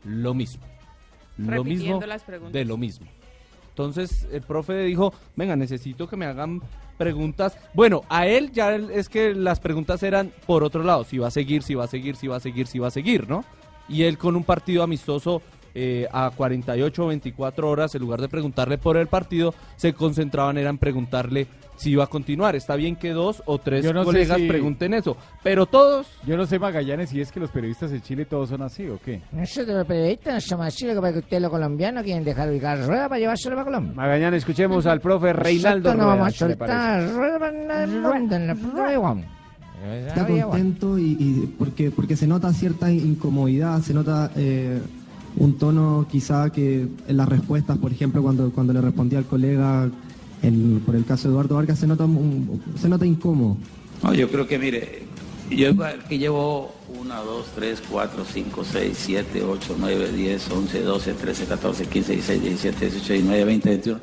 lo 0.05 0.35
mismo. 0.35 0.65
Lo 1.39 1.65
mismo 1.65 1.99
de 2.53 2.65
lo 2.67 2.77
mismo. 2.77 3.07
Entonces 3.71 4.29
el 4.33 4.43
profe 4.43 4.83
dijo, 4.83 5.15
venga, 5.35 5.57
necesito 5.57 6.07
que 6.11 6.17
me 6.19 6.27
hagan 6.27 6.61
preguntas. 6.99 7.57
Bueno, 7.73 8.03
a 8.11 8.27
él 8.27 8.53
ya 8.53 8.75
es 8.77 9.09
que 9.09 9.35
las 9.35 9.61
preguntas 9.61 10.03
eran 10.03 10.31
por 10.47 10.63
otro 10.63 10.83
lado, 10.83 11.05
si 11.05 11.17
va 11.17 11.29
a 11.29 11.31
seguir, 11.31 11.63
si 11.63 11.75
va 11.75 11.85
a 11.85 11.89
seguir, 11.89 12.17
si 12.17 12.27
va 12.27 12.37
a 12.37 12.41
seguir, 12.41 12.67
si 12.67 12.79
va 12.79 12.89
a 12.89 12.91
seguir, 12.91 13.27
¿no? 13.31 13.43
y 13.93 14.05
él 14.05 14.17
con 14.19 14.35
un 14.35 14.43
partido 14.45 14.83
amistoso 14.83 15.43
eh, 15.75 16.07
a 16.11 16.31
48 16.35 17.05
o 17.05 17.09
24 17.09 17.71
horas, 17.71 17.95
en 17.95 18.01
lugar 18.01 18.21
de 18.21 18.29
preguntarle 18.29 18.79
por 18.79 18.97
el 18.97 19.07
partido, 19.07 19.55
se 19.77 19.93
concentraban 19.93 20.59
eran 20.59 20.75
en 20.75 20.79
preguntarle 20.79 21.47
si 21.77 21.91
iba 21.91 22.05
a 22.05 22.07
continuar. 22.07 22.57
Está 22.57 22.77
bien 22.77 22.97
que 22.97 23.11
dos 23.11 23.43
o 23.47 23.59
tres 23.59 23.91
colegas 24.05 24.39
pregunten 24.47 24.95
eso, 24.95 25.17
pero 25.43 25.67
todos... 25.67 26.07
Yo 26.27 26.37
no 26.37 26.47
sé, 26.47 26.59
Magallanes, 26.59 27.11
si 27.11 27.21
es 27.21 27.33
que 27.33 27.41
los 27.41 27.51
periodistas 27.51 27.91
de 27.91 28.01
Chile 28.01 28.25
todos 28.25 28.49
son 28.51 28.63
así 28.63 28.87
o 28.89 28.99
qué. 28.99 29.21
Nosotros 29.33 29.77
los 29.77 29.87
periodistas 29.87 30.45
somos 30.45 30.67
así, 30.67 30.87
porque 30.95 31.13
que 31.15 31.19
ustedes 31.19 31.43
los 31.43 31.51
colombianos 31.51 32.03
quieren 32.03 32.25
dejar 32.25 32.49
ubicar 32.51 32.83
rueda 32.87 33.09
para 33.09 33.19
llevárselo 33.19 33.61
a 33.61 33.65
Colombia. 33.65 33.93
Magallanes, 33.95 34.39
escuchemos 34.39 34.87
al 34.87 35.01
profe 35.01 35.33
Reinaldo 35.33 35.95
no 35.95 36.07
vamos 36.07 36.29
a 36.29 36.31
soltar 36.31 37.03
Está 40.09 40.27
contento 40.27 40.97
y, 40.97 41.13
y, 41.19 41.55
porque, 41.59 41.91
porque 41.91 42.17
se 42.17 42.27
nota 42.29 42.53
cierta 42.53 42.93
incomodidad, 42.93 43.83
se 43.83 43.93
nota 43.93 44.31
eh, 44.37 44.81
un 45.37 45.59
tono 45.59 46.07
quizá 46.11 46.51
que 46.51 46.87
en 47.09 47.17
las 47.17 47.29
respuestas, 47.29 47.79
por 47.79 47.91
ejemplo, 47.93 48.23
cuando, 48.23 48.51
cuando 48.53 48.73
le 48.73 48.81
respondí 48.81 49.17
al 49.17 49.25
colega, 49.25 49.91
en, 50.43 50.81
por 50.87 50.95
el 50.95 51.05
caso 51.05 51.27
de 51.29 51.33
Eduardo 51.33 51.57
Vargas, 51.57 51.81
se 51.81 51.89
nota, 51.89 52.05
un, 52.05 52.63
se 52.81 52.89
nota 52.89 53.05
incómodo. 53.05 53.57
No, 54.05 54.15
yo 54.15 54.31
creo 54.31 54.47
que 54.47 54.57
mire, 54.57 55.03
yo 55.51 55.71
aquí 55.85 56.17
llevo 56.19 56.73
1, 57.01 57.25
2, 57.25 57.47
3, 57.57 57.83
4, 57.91 58.25
5, 58.25 58.65
6, 58.65 58.93
7, 59.01 59.43
8, 59.43 59.77
9, 59.81 60.13
10, 60.13 60.51
11, 60.53 60.83
12, 60.83 61.13
13, 61.15 61.45
14, 61.47 61.87
15, 61.87 62.13
16, 62.13 62.41
17, 62.43 62.79
18, 62.91 63.13
19, 63.15 63.45
20, 63.45 63.69
21. 63.69 64.01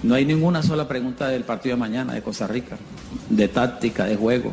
No 0.00 0.14
hay 0.14 0.24
ninguna 0.24 0.62
sola 0.62 0.86
pregunta 0.86 1.26
del 1.28 1.42
partido 1.42 1.74
de 1.74 1.80
mañana 1.80 2.14
de 2.14 2.22
Costa 2.22 2.46
Rica, 2.46 2.76
de 3.28 3.48
táctica, 3.48 4.04
de 4.04 4.14
juego 4.14 4.52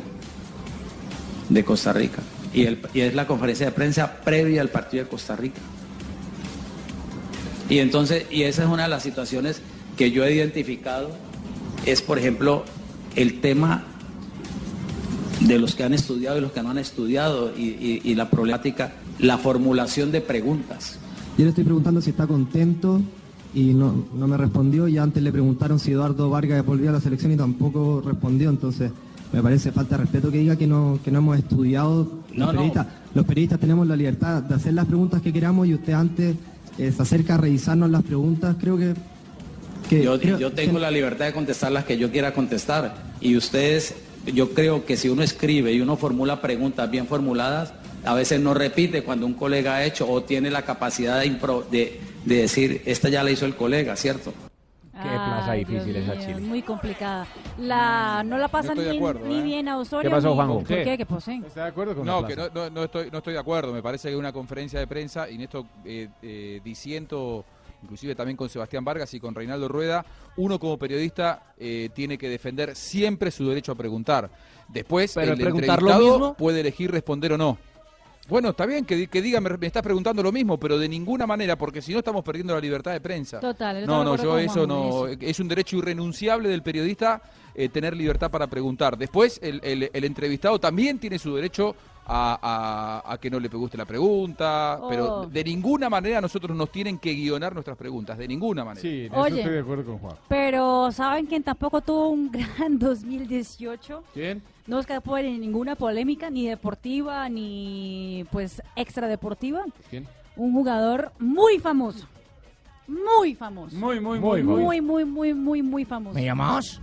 de 1.50 1.64
Costa 1.64 1.94
Rica. 1.94 2.22
Y, 2.54 2.66
es 3.00 3.14
la 3.16 3.28
conferencia 3.28 3.66
de 3.66 3.72
prensa 3.72 4.12
previa 4.24 4.62
al 4.62 4.70
partido 4.70 5.04
de 5.04 5.10
Costa 5.10 5.36
Rica. 5.36 5.60
Y 7.70 7.80
entonces, 7.80 8.26
y 8.32 8.44
esa 8.44 8.64
es 8.64 8.70
una 8.70 8.84
de 8.84 8.90
las 8.90 9.04
situaciones 9.04 9.62
que 9.98 10.12
yo 10.12 10.24
he 10.24 10.34
identificado, 10.36 11.10
es 11.86 12.02
por 12.02 12.20
ejemplo 12.20 12.64
el 13.16 13.40
tema 13.42 13.84
de 15.42 15.58
los 15.60 15.76
que 15.76 15.84
han 15.84 15.94
estudiado 15.94 16.38
y 16.38 16.42
los 16.42 16.52
que 16.52 16.62
no 16.64 16.70
han 16.70 16.78
estudiado 16.78 17.52
y, 17.58 18.14
la 18.14 18.30
problemática, 18.30 18.94
la 19.20 19.38
formulación 19.38 20.12
de 20.12 20.22
preguntas. 20.22 21.00
Yo 21.38 21.44
le 21.44 21.50
estoy 21.50 21.64
preguntando 21.66 22.02
si 22.02 22.12
está 22.12 22.28
contento 22.28 23.02
y 23.54 23.74
no, 23.74 24.06
no 24.14 24.28
me 24.28 24.38
respondió. 24.38 24.88
Y 24.88 24.98
antes 24.98 25.22
le 25.22 25.32
preguntaron 25.32 25.80
si 25.80 25.92
Eduardo 25.92 26.30
Vargas 26.30 26.66
volvía 26.66 26.90
a 26.92 26.94
la 26.94 27.02
selección 27.02 27.32
y 27.34 27.36
tampoco 27.38 28.02
respondió. 28.06 28.50
Entonces, 28.50 28.92
me 29.32 29.42
parece 29.42 29.72
falta 29.72 29.98
de 29.98 30.04
respeto 30.04 30.32
que 30.32 30.40
diga 30.40 30.56
que 30.56 30.68
no, 30.68 31.00
que 31.04 31.12
no 31.12 31.20
hemos 31.20 31.38
estudiado. 31.38 32.24
No, 32.34 32.52
los, 32.54 33.26
periodistas, 33.26 33.60
tenemos 33.60 33.88
la 33.88 33.96
libertad 33.96 34.44
de 34.44 34.56
hacer 34.56 34.74
las 34.74 34.86
preguntas 34.86 35.22
que 35.22 35.32
queramos 35.34 35.68
y 35.68 35.74
usted 35.74 35.94
antes 35.94 36.36
eh, 36.78 36.92
se 36.92 37.02
acerca 37.02 37.36
a 37.36 37.38
revisarnos 37.38 37.90
las 37.90 38.04
preguntas. 38.04 38.56
Creo 38.60 38.78
que... 38.78 38.94
yo, 40.04 40.52
tengo 40.52 40.80
la 40.80 40.92
libertad 40.92 41.26
de 41.26 41.34
contestar 41.34 41.72
las 41.72 41.86
que 41.86 41.98
yo 41.98 42.12
quiera 42.12 42.34
contestar 42.34 42.96
y 43.22 43.36
ustedes, 43.38 43.96
yo 44.34 44.52
creo 44.54 44.86
que 44.86 44.98
si 44.98 45.08
uno 45.10 45.24
escribe 45.24 45.72
y 45.74 45.80
uno 45.82 45.96
formula 45.96 46.42
preguntas 46.42 46.90
bien 46.92 47.08
formuladas, 47.08 47.74
a 48.04 48.14
veces 48.14 48.40
no 48.42 48.54
repite 48.54 49.04
cuando 49.04 49.26
un 49.26 49.34
colega 49.34 49.76
ha 49.78 49.86
hecho 49.86 50.08
o 50.08 50.22
tiene 50.24 50.52
la 50.52 50.62
capacidad 50.64 51.20
de 51.22 52.00
decir, 52.26 52.82
esta 52.86 53.08
ya 53.10 53.24
la 53.24 53.32
hizo 53.32 53.46
el 53.46 53.56
colega, 53.56 53.96
¿cierto? 53.96 54.32
Qué 54.96 55.10
plaza 55.10 55.54
difícil 55.54 55.94
esa 55.98 56.18
Chile. 56.20 56.40
Muy 56.40 56.62
complicada. 56.62 57.28
La, 57.60 58.22
mm, 58.24 58.30
no 58.30 58.38
la 58.38 58.48
pasa 58.48 58.74
ni, 58.74 58.82
¿eh? 58.82 59.42
bien 59.44 59.68
a 59.68 59.78
Osorio. 59.78 60.10
ni, 60.10 60.22
Juan? 60.36 60.66
de 60.66 61.62
acuerdo 61.62 61.96
con 61.96 62.06
No, 62.06 62.26
que 62.26 62.36
no, 62.38 62.70
no, 62.70 62.84
estoy, 62.86 63.12
no 63.12 63.18
estoy 63.18 63.34
de 63.34 63.40
acuerdo. 63.40 63.74
Me 63.74 63.84
parece 63.84 64.10
que 64.10 64.16
una 64.16 64.32
conferencia 64.32 64.80
de 64.80 64.88
prensa, 64.88 65.30
y 65.30 65.36
en 65.36 65.42
esto 65.42 65.66
eh, 65.84 66.08
eh 66.22 66.62
inclusive 67.84 68.16
también 68.16 68.38
con 68.38 68.48
Sebastián 68.48 68.84
Vargas 68.86 69.14
y 69.14 69.20
con 69.20 69.36
Reinaldo 69.36 69.68
Rueda, 69.68 70.04
uno 70.38 70.58
como 70.60 70.78
periodista 70.78 71.54
eh, 71.58 71.90
tiene 71.94 72.18
que 72.18 72.30
defender 72.30 72.74
siempre 72.76 73.30
su 73.32 73.48
derecho 73.50 73.74
a 73.74 73.76
preguntar. 73.76 74.30
Después, 74.70 75.16
el 75.18 75.36
puede 76.40 76.62
elegir 76.62 76.80
responder 76.90 77.34
o 77.34 77.38
no. 77.38 77.58
Bueno, 78.28 78.50
está 78.50 78.66
bien 78.66 78.86
que, 78.86 78.96
diga, 79.22 79.40
me, 79.40 79.68
estás 79.68 79.84
preguntando 79.84 80.24
lo 80.24 80.32
mismo, 80.32 80.60
pero 80.60 80.80
de 80.80 80.90
ninguna 80.90 81.28
manera, 81.28 81.56
porque 81.58 81.80
si 81.82 81.92
no 81.94 82.00
estamos 82.00 82.24
perdiendo 82.26 82.56
la 82.56 82.60
libertad 82.60 82.92
de 82.94 83.00
prensa. 83.02 83.40
Total. 83.40 83.86
No, 83.86 84.04
no, 84.04 84.16
yo 84.16 84.40
eso 84.40 84.66
no, 84.66 85.06
es 85.08 85.40
un 85.40 85.48
derecho 85.48 85.78
irrenunciable 85.78 86.50
del 86.50 86.64
periodista 86.64 87.22
eh, 87.54 87.70
tener 87.70 87.96
libertad 87.96 88.32
para 88.32 88.48
preguntar. 88.48 88.98
Después, 88.98 89.40
el 89.44 89.62
entrevistado 90.06 90.58
también 90.60 90.98
tiene 90.98 91.20
su 91.20 91.36
derecho 91.36 91.76
a, 92.08 93.18
que 93.20 93.30
no 93.30 93.40
le 93.40 93.48
guste 93.48 93.78
la 93.78 93.86
pregunta, 93.86 94.80
pero 94.90 95.22
oh. 95.22 95.26
de 95.28 95.44
ninguna 95.44 95.90
manera 95.90 96.22
nosotros 96.22 96.56
nos 96.56 96.72
tienen 96.72 96.98
que 97.00 97.14
guionar 97.14 97.54
nuestras 97.54 97.78
preguntas, 97.78 98.18
de 98.18 98.28
ninguna 98.28 98.64
manera. 98.64 98.82
Sí, 98.82 99.06
estoy 99.06 99.32
de 99.32 99.60
acuerdo 99.60 99.84
con 99.86 99.98
Juan. 100.00 100.16
Pero 100.28 100.92
¿saben 100.92 101.26
quién 101.26 101.44
tampoco 101.44 101.82
tuvo 101.82 102.10
un 102.10 102.32
gran 102.32 102.78
2018? 102.78 104.04
¿Quién? 104.14 104.42
No 104.68 104.80
escapó 104.80 105.16
de 105.16 105.32
ninguna 105.38 105.76
polémica, 105.76 106.30
ni 106.30 106.48
deportiva, 106.48 107.28
ni 107.30 108.26
pues 108.32 108.62
extradeportiva. 108.76 109.62
¿Quién? 109.90 110.08
Un 110.36 110.54
jugador 110.54 111.12
muy 111.18 111.60
famoso. 111.60 112.08
Muy 112.88 113.34
famoso. 113.34 113.76
Muy, 113.76 114.00
muy, 114.00 114.20
muy, 114.20 114.44
muy, 114.44 114.44
muy, 114.44 114.82
muy, 114.82 115.06
muy, 115.06 115.34
muy, 115.34 115.62
muy 115.64 115.86
famoso. 115.86 116.14
¿Me 116.14 116.24
llamás? 116.26 116.80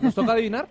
¿Nos 0.00 0.14
toca 0.14 0.32
adivinar? 0.32 0.66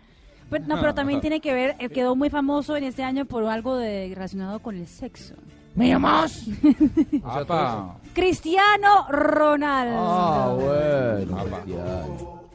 Pero, 0.50 0.64
no, 0.68 0.80
pero 0.80 0.94
también 0.96 1.20
tiene 1.22 1.42
que 1.42 1.54
ver, 1.54 1.76
eh, 1.80 1.90
quedó 1.90 2.16
muy 2.16 2.30
famoso 2.30 2.76
en 2.78 2.84
este 2.86 3.04
año 3.04 3.26
por 3.26 3.44
algo 3.46 3.76
de, 3.78 4.12
relacionado 4.14 4.60
con 4.60 4.78
el 4.78 4.88
sexo. 4.88 5.34
¡Me 5.76 5.94
Cristiano 8.16 9.06
Ronaldo. 9.10 9.98
Ah, 10.00 10.56
bueno. 10.56 11.44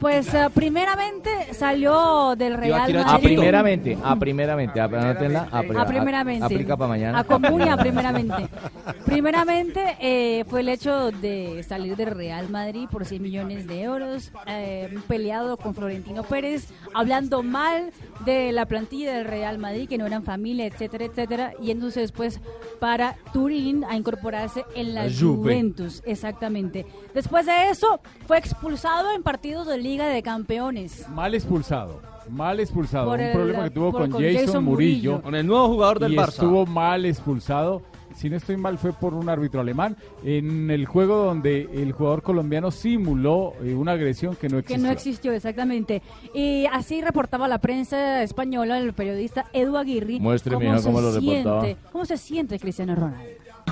Pues 0.03 0.33
eh, 0.33 0.49
primeramente 0.53 1.29
salió 1.53 2.35
del 2.35 2.55
Real 2.57 2.77
Madrid. 2.81 2.95
A 3.07 3.17
primeramente, 3.19 3.97
a 4.03 4.19
primeramente, 4.19 4.81
a 4.81 4.89
primeramente, 4.89 5.79
a 5.79 5.85
primeramente. 5.85 7.05
A 7.13 7.23
comunia, 7.23 7.77
primeramente. 7.77 8.33
Primeramente 9.13 9.79
eh, 9.99 10.43
fue 10.47 10.61
el 10.61 10.69
hecho 10.69 11.11
de 11.11 11.61
salir 11.63 11.95
del 11.95 12.07
Real 12.07 12.49
Madrid 12.49 12.87
por 12.91 13.05
100 13.05 13.21
millones 13.21 13.67
de 13.67 13.83
euros, 13.83 14.31
eh, 14.47 14.93
peleado 15.07 15.55
con 15.55 15.75
Florentino 15.75 16.23
Pérez, 16.23 16.67
hablando 16.95 17.43
mal 17.43 17.91
de 18.25 18.51
la 18.51 18.65
plantilla 18.65 19.13
del 19.13 19.25
Real 19.25 19.59
Madrid, 19.59 19.87
que 19.87 19.99
no 19.99 20.07
eran 20.07 20.23
familia, 20.23 20.65
etcétera, 20.65 21.05
etcétera, 21.05 21.51
y 21.61 21.67
yéndose 21.67 21.99
después 21.99 22.41
para 22.79 23.15
Turín 23.33 23.83
a 23.85 23.95
incorporarse 23.95 24.65
en 24.73 24.95
la, 24.95 25.05
Juventus. 25.09 26.01
Exactamente. 26.05 26.85
Después 27.13 27.45
de 27.45 27.69
eso, 27.69 27.99
fue 28.25 28.39
expulsado 28.39 29.11
en 29.13 29.21
partidos 29.21 29.67
de 29.67 29.77
Liga 29.77 29.92
Liga 29.93 30.07
de 30.07 30.23
Campeones. 30.23 31.07
Mal 31.09 31.35
expulsado. 31.35 32.01
Mal 32.31 32.59
expulsado. 32.59 33.11
un 33.11 33.31
problema 33.31 33.65
que 33.65 33.69
tuvo 33.69 33.91
con, 33.91 34.09
Jason, 34.11 34.63
Murillo, 34.63 35.21
Con 35.21 35.35
el 35.35 35.45
nuevo 35.45 35.67
jugador 35.67 35.99
del 35.99 36.13
y 36.13 36.17
Estuvo 36.17 36.65
mal 36.65 37.05
expulsado. 37.05 37.83
Si 38.15 38.27
no 38.27 38.37
estoy 38.37 38.57
mal, 38.57 38.79
fue 38.79 38.91
por 38.91 39.13
un 39.13 39.29
árbitro 39.29 39.61
alemán. 39.61 39.95
En 40.23 40.71
el 40.71 40.87
juego 40.87 41.17
donde 41.17 41.69
el 41.75 41.91
jugador 41.91 42.23
colombiano 42.23 42.71
simuló 42.71 43.53
eh, 43.63 43.75
una 43.75 43.91
agresión 43.91 44.35
que 44.35 44.49
no 44.49 44.57
existió. 44.57 44.75
Que 44.75 44.81
no 44.87 44.91
existió, 44.91 45.31
exactamente. 45.31 46.01
Y 46.33 46.65
así 46.71 47.01
reportaba 47.01 47.47
la 47.47 47.59
prensa 47.59 48.23
española, 48.23 48.79
el 48.79 48.93
periodista 48.93 49.45
Edu 49.53 49.77
Aguirre. 49.77 50.17
Muéstreme 50.19 50.75
cómo, 50.81 51.01
lo 51.01 51.11
siente, 51.19 51.35
reportaba. 51.43 51.91
¿Cómo 51.91 52.05
se 52.05 52.17
siente 52.17 52.57
Cristiano 52.57 52.95
Ronaldo? 52.95 53.21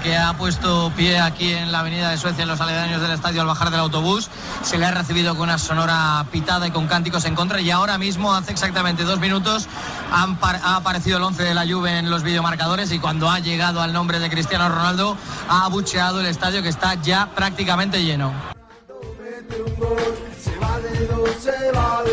que 0.04 0.16
ha 0.18 0.34
puesto 0.36 0.92
pie 0.96 1.20
aquí 1.20 1.52
en 1.54 1.72
la 1.72 1.80
Avenida 1.82 2.10
de 2.10 2.18
Suecia, 2.18 2.42
en 2.44 2.48
los 2.48 2.60
aledaños 2.60 3.02
del 3.02 3.12
estadio 3.12 3.42
al 3.42 3.48
bajar 3.48 3.70
del 3.70 3.80
autobús. 3.82 4.30
Se 4.64 4.78
le 4.80 4.86
ha 4.86 4.92
recibido 4.92 5.36
con 5.36 5.44
una 5.44 5.58
sonora 5.60 6.26
pitada 6.32 6.68
y 6.68 6.72
con 6.72 6.88
cánticos 6.88 7.26
en 7.26 7.36
contra. 7.36 7.62
Y 7.62 7.70
ahora 7.70 7.98
mismo, 8.00 8.34
hace 8.34 8.52
exactamente 8.52 9.04
dos 9.04 9.20
minutos, 9.20 9.68
ha 10.12 10.76
aparecido 10.78 11.18
el 11.18 11.24
11 11.24 11.44
de 11.44 11.54
la 11.54 11.68
Juve 11.68 12.00
en 12.00 12.10
los 12.10 12.24
videomarcadores. 12.24 12.92
Y 12.92 13.00
cuando 13.00 13.30
ha 13.30 13.40
llegado 13.40 13.82
al 13.82 13.94
nombre 13.94 14.20
de 14.20 14.30
Cristiano 14.32 14.68
Ronaldo, 14.70 15.16
ha 15.48 15.66
abucheado 15.66 16.20
el 16.20 16.26
estadio 16.26 16.64
que 16.64 16.70
está 16.70 16.96
ya 16.96 17.30
prácticamente 17.36 18.02
lleno. 18.04 18.34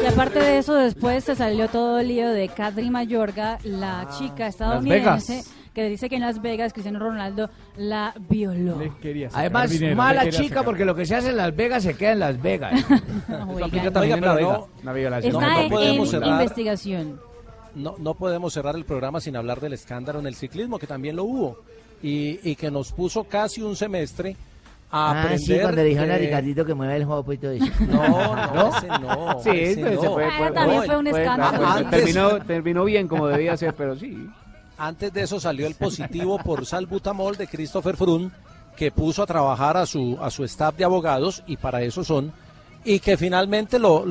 Y 0.03 0.07
aparte 0.07 0.41
de 0.41 0.59
eso, 0.59 0.75
después 0.75 1.25
se 1.25 1.37
salió 1.37 1.69
todo 1.69 1.99
el 2.01 2.09
lío 2.09 2.29
de 2.29 2.49
Kadri 2.49 2.91
Mayorga, 2.91 3.59
la 3.63 4.01
ah, 4.03 4.09
chica 4.19 4.47
estadounidense 4.47 5.45
que 5.79 5.83
le 5.85 5.91
dice 5.91 6.09
que 6.09 6.17
en 6.17 6.23
Las 6.23 6.43
Vegas 6.43 6.73
Cristiano 6.73 6.99
Ronaldo 6.99 7.49
la 7.77 8.13
violó. 8.29 8.79
Además, 9.33 9.71
mala 9.95 10.29
chica, 10.29 10.65
porque 10.65 10.85
lo 10.85 10.93
que 10.97 11.07
se 11.07 11.15
hace 11.15 11.31
en 11.31 11.37
Las 11.37 11.55
Vegas 11.55 11.85
se 11.85 11.95
queda 11.97 12.13
en 12.15 12.19
Las 12.19 12.43
Vegas. 12.43 12.85
en 12.93 13.05
no- 14.19 14.67
en 15.57 15.69
podemos 15.71 16.11
cerrar. 16.11 16.29
investigación. 16.31 17.21
No, 17.77 17.95
no 17.97 18.15
podemos 18.15 18.53
cerrar 18.53 18.75
el 18.75 18.85
programa 18.85 19.21
sin 19.21 19.37
hablar 19.37 19.61
del 19.61 19.73
escándalo 19.73 20.19
en 20.19 20.27
el 20.27 20.35
ciclismo, 20.35 20.81
que 20.81 20.89
también 20.89 21.15
lo 21.15 21.23
hubo, 21.23 21.59
y, 22.03 22.41
y 22.43 22.57
que 22.57 22.73
nos 22.73 22.91
puso 22.91 23.23
casi 23.23 23.63
un 23.63 23.77
semestre 23.77 24.35
a 24.91 24.91
Ah, 24.91 25.23
aprender. 25.23 25.39
sí, 25.41 25.61
cuando 25.63 25.77
le 25.81 25.85
dijeron 25.91 26.09
que- 26.09 26.15
a 26.15 26.19
Ricardito 26.19 26.65
que 26.65 26.75
mueve 26.75 26.97
el 26.97 27.05
juego 27.05 27.33
y 27.35 27.39
todo 27.39 27.51
eso. 27.53 27.67
No, 27.87 28.47
no, 28.53 28.77
ese 28.79 28.89
no. 28.89 29.41
Sí, 29.45 29.51
ese 29.51 29.85
se 29.85 29.95
no. 30.05 30.13
fue. 30.15 30.25
Ah, 30.25 30.51
también 30.53 30.83
fue 30.83 30.97
un 30.97 31.07
escándalo. 31.07 31.59
Ah, 31.65 31.77
pues, 31.89 32.03
terminó, 32.03 32.45
terminó 32.45 32.85
bien 32.85 33.07
como 33.07 33.29
debía 33.29 33.57
ser, 33.57 33.75
pero 33.75 33.95
sí. 33.97 34.27
Antes 34.79 35.13
de 35.13 35.23
eso 35.23 35.41
salió 35.41 35.67
el 35.67 35.75
positivo 35.75 36.39
por 36.39 36.65
salbutamol 36.65 37.37
de 37.37 37.49
Christopher 37.49 37.97
Frun, 37.97 38.33
que 38.77 38.93
puso 38.93 39.25
a 39.25 39.27
trabajar 39.27 39.77
a 39.77 39.87
su, 39.87 40.17
a 40.23 40.31
su 40.31 40.45
staff 40.45 40.77
de 40.77 40.85
abogados, 40.85 41.43
y 41.49 41.57
para 41.57 41.83
eso 41.83 42.05
son, 42.05 42.33
y 42.85 43.01
que 43.01 43.17
finalmente 43.17 43.81
lo, 43.81 44.07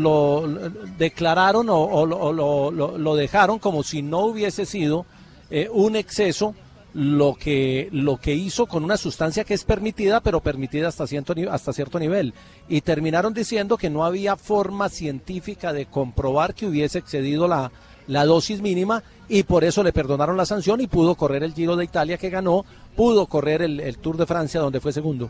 declararon 0.97 1.67
o, 1.69 2.05
lo, 2.05 3.15
dejaron 3.15 3.59
como 3.59 3.81
si 3.81 4.01
no 4.01 4.25
hubiese 4.25 4.65
sido 4.65 5.05
eh, 5.49 5.69
un 5.71 5.95
exceso 5.95 6.53
lo 6.93 7.35
que, 7.35 7.87
lo 7.93 8.17
que 8.17 8.33
hizo 8.33 8.65
con 8.65 8.83
una 8.83 8.97
sustancia 8.97 9.45
que 9.45 9.53
es 9.53 9.63
permitida, 9.63 10.19
pero 10.19 10.41
permitida 10.41 10.89
hasta 10.89 11.07
cierto, 11.07 11.33
hasta 11.49 11.71
cierto 11.71 11.97
nivel. 11.97 12.33
Y 12.67 12.81
terminaron 12.81 13.33
diciendo 13.33 13.77
que 13.77 13.89
no 13.89 14.03
había 14.03 14.35
forma 14.35 14.89
científica 14.89 15.71
de 15.71 15.85
comprobar 15.85 16.53
que 16.53 16.65
hubiese 16.65 16.97
excedido 16.99 17.47
la, 17.47 17.71
la 18.07 18.25
dosis 18.25 18.61
mínima 18.61 19.03
y 19.29 19.43
por 19.43 19.63
eso 19.63 19.83
le 19.83 19.93
perdonaron 19.93 20.37
la 20.37 20.45
sanción 20.45 20.81
y 20.81 20.87
pudo 20.87 21.15
correr 21.15 21.43
el 21.43 21.53
Giro 21.53 21.75
de 21.75 21.83
Italia 21.85 22.17
que 22.17 22.29
ganó, 22.29 22.65
pudo 22.95 23.27
correr 23.27 23.61
el, 23.61 23.79
el 23.79 23.97
Tour 23.99 24.17
de 24.17 24.25
Francia 24.25 24.59
donde 24.59 24.79
fue 24.79 24.91
segundo. 24.93 25.29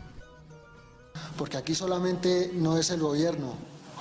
Porque 1.36 1.56
aquí 1.56 1.74
solamente 1.74 2.50
no 2.54 2.78
es 2.78 2.90
el 2.90 3.00
gobierno, 3.00 3.54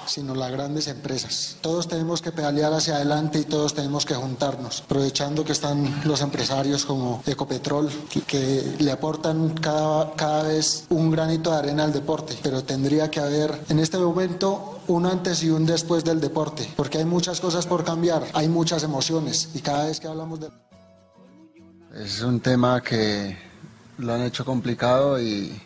sino 0.09 0.33
las 0.35 0.51
grandes 0.51 0.87
empresas. 0.87 1.57
Todos 1.61 1.87
tenemos 1.87 2.21
que 2.21 2.31
pedalear 2.31 2.73
hacia 2.73 2.95
adelante 2.95 3.39
y 3.39 3.43
todos 3.43 3.73
tenemos 3.73 4.05
que 4.05 4.15
juntarnos, 4.15 4.81
aprovechando 4.81 5.43
que 5.43 5.51
están 5.51 6.01
los 6.05 6.21
empresarios 6.21 6.85
como 6.85 7.23
Ecopetrol, 7.25 7.89
que, 8.25 8.75
le 8.79 8.91
aportan 8.91 9.49
cada, 9.49 10.13
cada 10.13 10.43
vez 10.43 10.85
un 10.89 11.11
granito 11.11 11.51
de 11.51 11.57
arena 11.57 11.83
al 11.83 11.93
deporte, 11.93 12.37
pero 12.41 12.63
tendría 12.63 13.09
que 13.11 13.19
haber 13.19 13.59
en 13.69 13.79
este 13.79 13.97
momento 13.97 14.79
un 14.87 15.05
antes 15.05 15.43
y 15.43 15.49
un 15.49 15.65
después 15.65 16.03
del 16.03 16.21
deporte, 16.21 16.71
porque 16.75 16.99
hay 16.99 17.05
muchas 17.05 17.41
cosas 17.41 17.65
por 17.65 17.83
cambiar, 17.83 18.23
hay 18.33 18.47
muchas 18.47 18.83
emociones 18.83 19.49
y 19.53 19.59
cada 19.59 19.87
vez 19.87 19.99
que 19.99 20.07
hablamos 20.07 20.39
de... 20.39 20.47
Es 21.95 22.21
un 22.21 22.39
tema 22.39 22.81
que 22.81 23.37
lo 23.97 24.13
han 24.13 24.21
hecho 24.21 24.45
complicado 24.45 25.19
y 25.19 25.59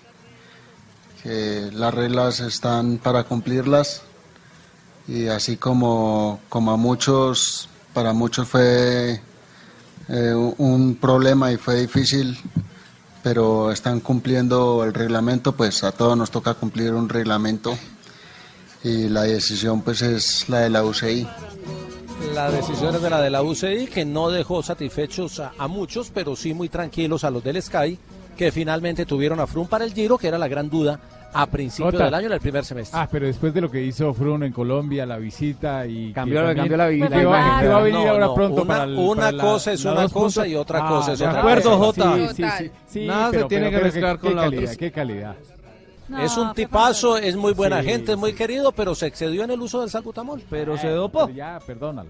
que 1.22 1.70
las 1.74 1.94
reglas 1.94 2.40
están 2.40 2.98
para 2.98 3.26
cumplirlas, 3.26 4.02
y 5.12 5.28
así 5.28 5.58
como, 5.58 6.40
como 6.48 6.72
a 6.72 6.78
muchos, 6.78 7.68
para 7.94 8.14
muchos 8.14 8.48
fue 8.48 9.20
eh, 10.08 10.34
un 10.58 10.96
problema 10.96 11.52
y 11.52 11.58
fue 11.58 11.82
difícil, 11.82 12.38
pero 13.22 13.74
están 13.74 14.00
cumpliendo 14.00 14.86
el 14.86 14.94
reglamento, 14.94 15.52
pues 15.52 15.84
a 15.84 15.92
todos 15.92 16.16
nos 16.16 16.32
toca 16.32 16.54
cumplir 16.54 16.94
un 16.94 17.10
reglamento 17.10 17.78
y 18.86 19.10
la 19.10 19.24
decisión 19.24 19.82
pues 19.82 20.02
es 20.02 20.48
la 20.48 20.60
de 20.60 20.70
la 20.70 20.84
UCI. 20.86 21.28
La 22.34 22.50
decisión 22.50 22.96
es 22.96 23.02
de 23.02 23.10
la 23.10 23.20
de 23.20 23.30
la 23.32 23.42
UCI 23.44 23.88
que 23.88 24.06
no 24.06 24.30
dejó 24.30 24.64
satisfechos 24.64 25.42
a, 25.42 25.52
a 25.58 25.68
muchos, 25.68 26.10
pero 26.14 26.38
sí 26.38 26.54
muy 26.54 26.70
tranquilos 26.70 27.26
a 27.26 27.32
los 27.32 27.44
del 27.44 27.62
Sky, 27.62 28.00
que 28.38 28.52
finalmente 28.54 29.06
tuvieron 29.06 29.42
a 29.42 29.48
Frum 29.48 29.68
para 29.68 29.84
el 29.84 29.94
Giro, 29.94 30.18
que 30.18 30.30
era 30.30 30.38
la 30.38 30.48
gran 30.48 30.70
duda 30.70 31.02
a 31.34 31.46
principio 31.48 31.92
del 31.98 32.14
año, 32.14 32.28
en 32.28 32.34
el 32.34 32.40
primer 32.40 32.66
semestre. 32.66 33.00
Ah, 33.00 33.08
pero 33.10 33.26
después 33.26 33.54
de 33.54 33.62
lo 33.62 33.70
que 33.72 33.82
hizo 33.84 34.14
Fruno 34.14 34.46
en 34.46 34.52
Colombia, 34.54 35.06
la 35.06 35.18
visita 35.18 35.86
y... 35.88 36.12
Cambió, 36.12 36.54
cambió 36.56 36.78
la, 36.78 36.88
vida. 36.88 37.10
va, 37.28 37.58
a 37.60 37.80
venir 37.82 38.06
no, 38.06 38.12
ahora 38.12 38.34
pronto 38.34 38.62
una, 38.64 39.38
cosa 39.38 39.72
es 39.74 39.86
una 39.86 40.08
cosa 40.10 40.48
y 40.48 40.56
otra 40.56 40.86
ah, 40.86 40.90
cosa 40.90 41.14
es 41.14 41.22
otra. 41.22 41.34
De 41.34 41.40
acuerdo, 41.40 41.78
Jota. 41.78 42.34
Sí, 42.34 42.44
sí, 42.44 42.72
sí, 42.88 43.08
Nada 43.08 43.32
pero, 43.32 43.44
se 43.44 43.50
tiene 43.50 43.70
que 43.72 43.78
mezclar 43.80 44.20
con 44.20 44.36
la 44.36 44.44
calidad, 44.44 44.64
otra. 44.64 44.76
Qué 44.76 44.92
calidad. 44.92 45.36
es 46.22 46.38
un 46.38 46.54
tipazo, 46.54 47.18
es 47.18 47.36
muy 47.36 47.54
buena 47.54 47.82
gente, 47.82 48.14
es 48.14 48.18
muy 48.18 48.34
querido, 48.34 48.72
pero 48.72 48.94
se 48.96 49.08
excedió 49.08 49.44
en 49.44 49.52
el 49.52 49.62
uso 49.62 49.80
del 49.82 49.90
sacutamol. 49.90 50.42
Pero 50.50 50.76
eh, 50.76 50.80
se 50.80 50.90
dopó. 50.90 51.30
ya, 51.30 51.60
perdónalo. 51.66 52.10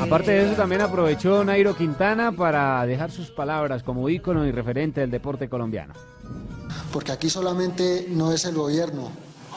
Aparte 0.00 0.32
de 0.32 0.44
eso, 0.46 0.54
también 0.54 0.80
aprovechó 0.80 1.44
Nairo 1.44 1.76
Quintana 1.76 2.32
para 2.32 2.84
dejar 2.86 3.10
sus 3.10 3.30
palabras 3.30 3.82
como 3.82 4.08
ícono 4.08 4.46
y 4.46 4.52
referente 4.52 5.00
del 5.00 5.10
deporte 5.10 5.48
colombiano. 5.48 5.94
Porque 6.92 7.12
aquí 7.12 7.28
solamente 7.28 8.06
no 8.10 8.32
es 8.32 8.44
el 8.46 8.54
gobierno, 8.54 9.10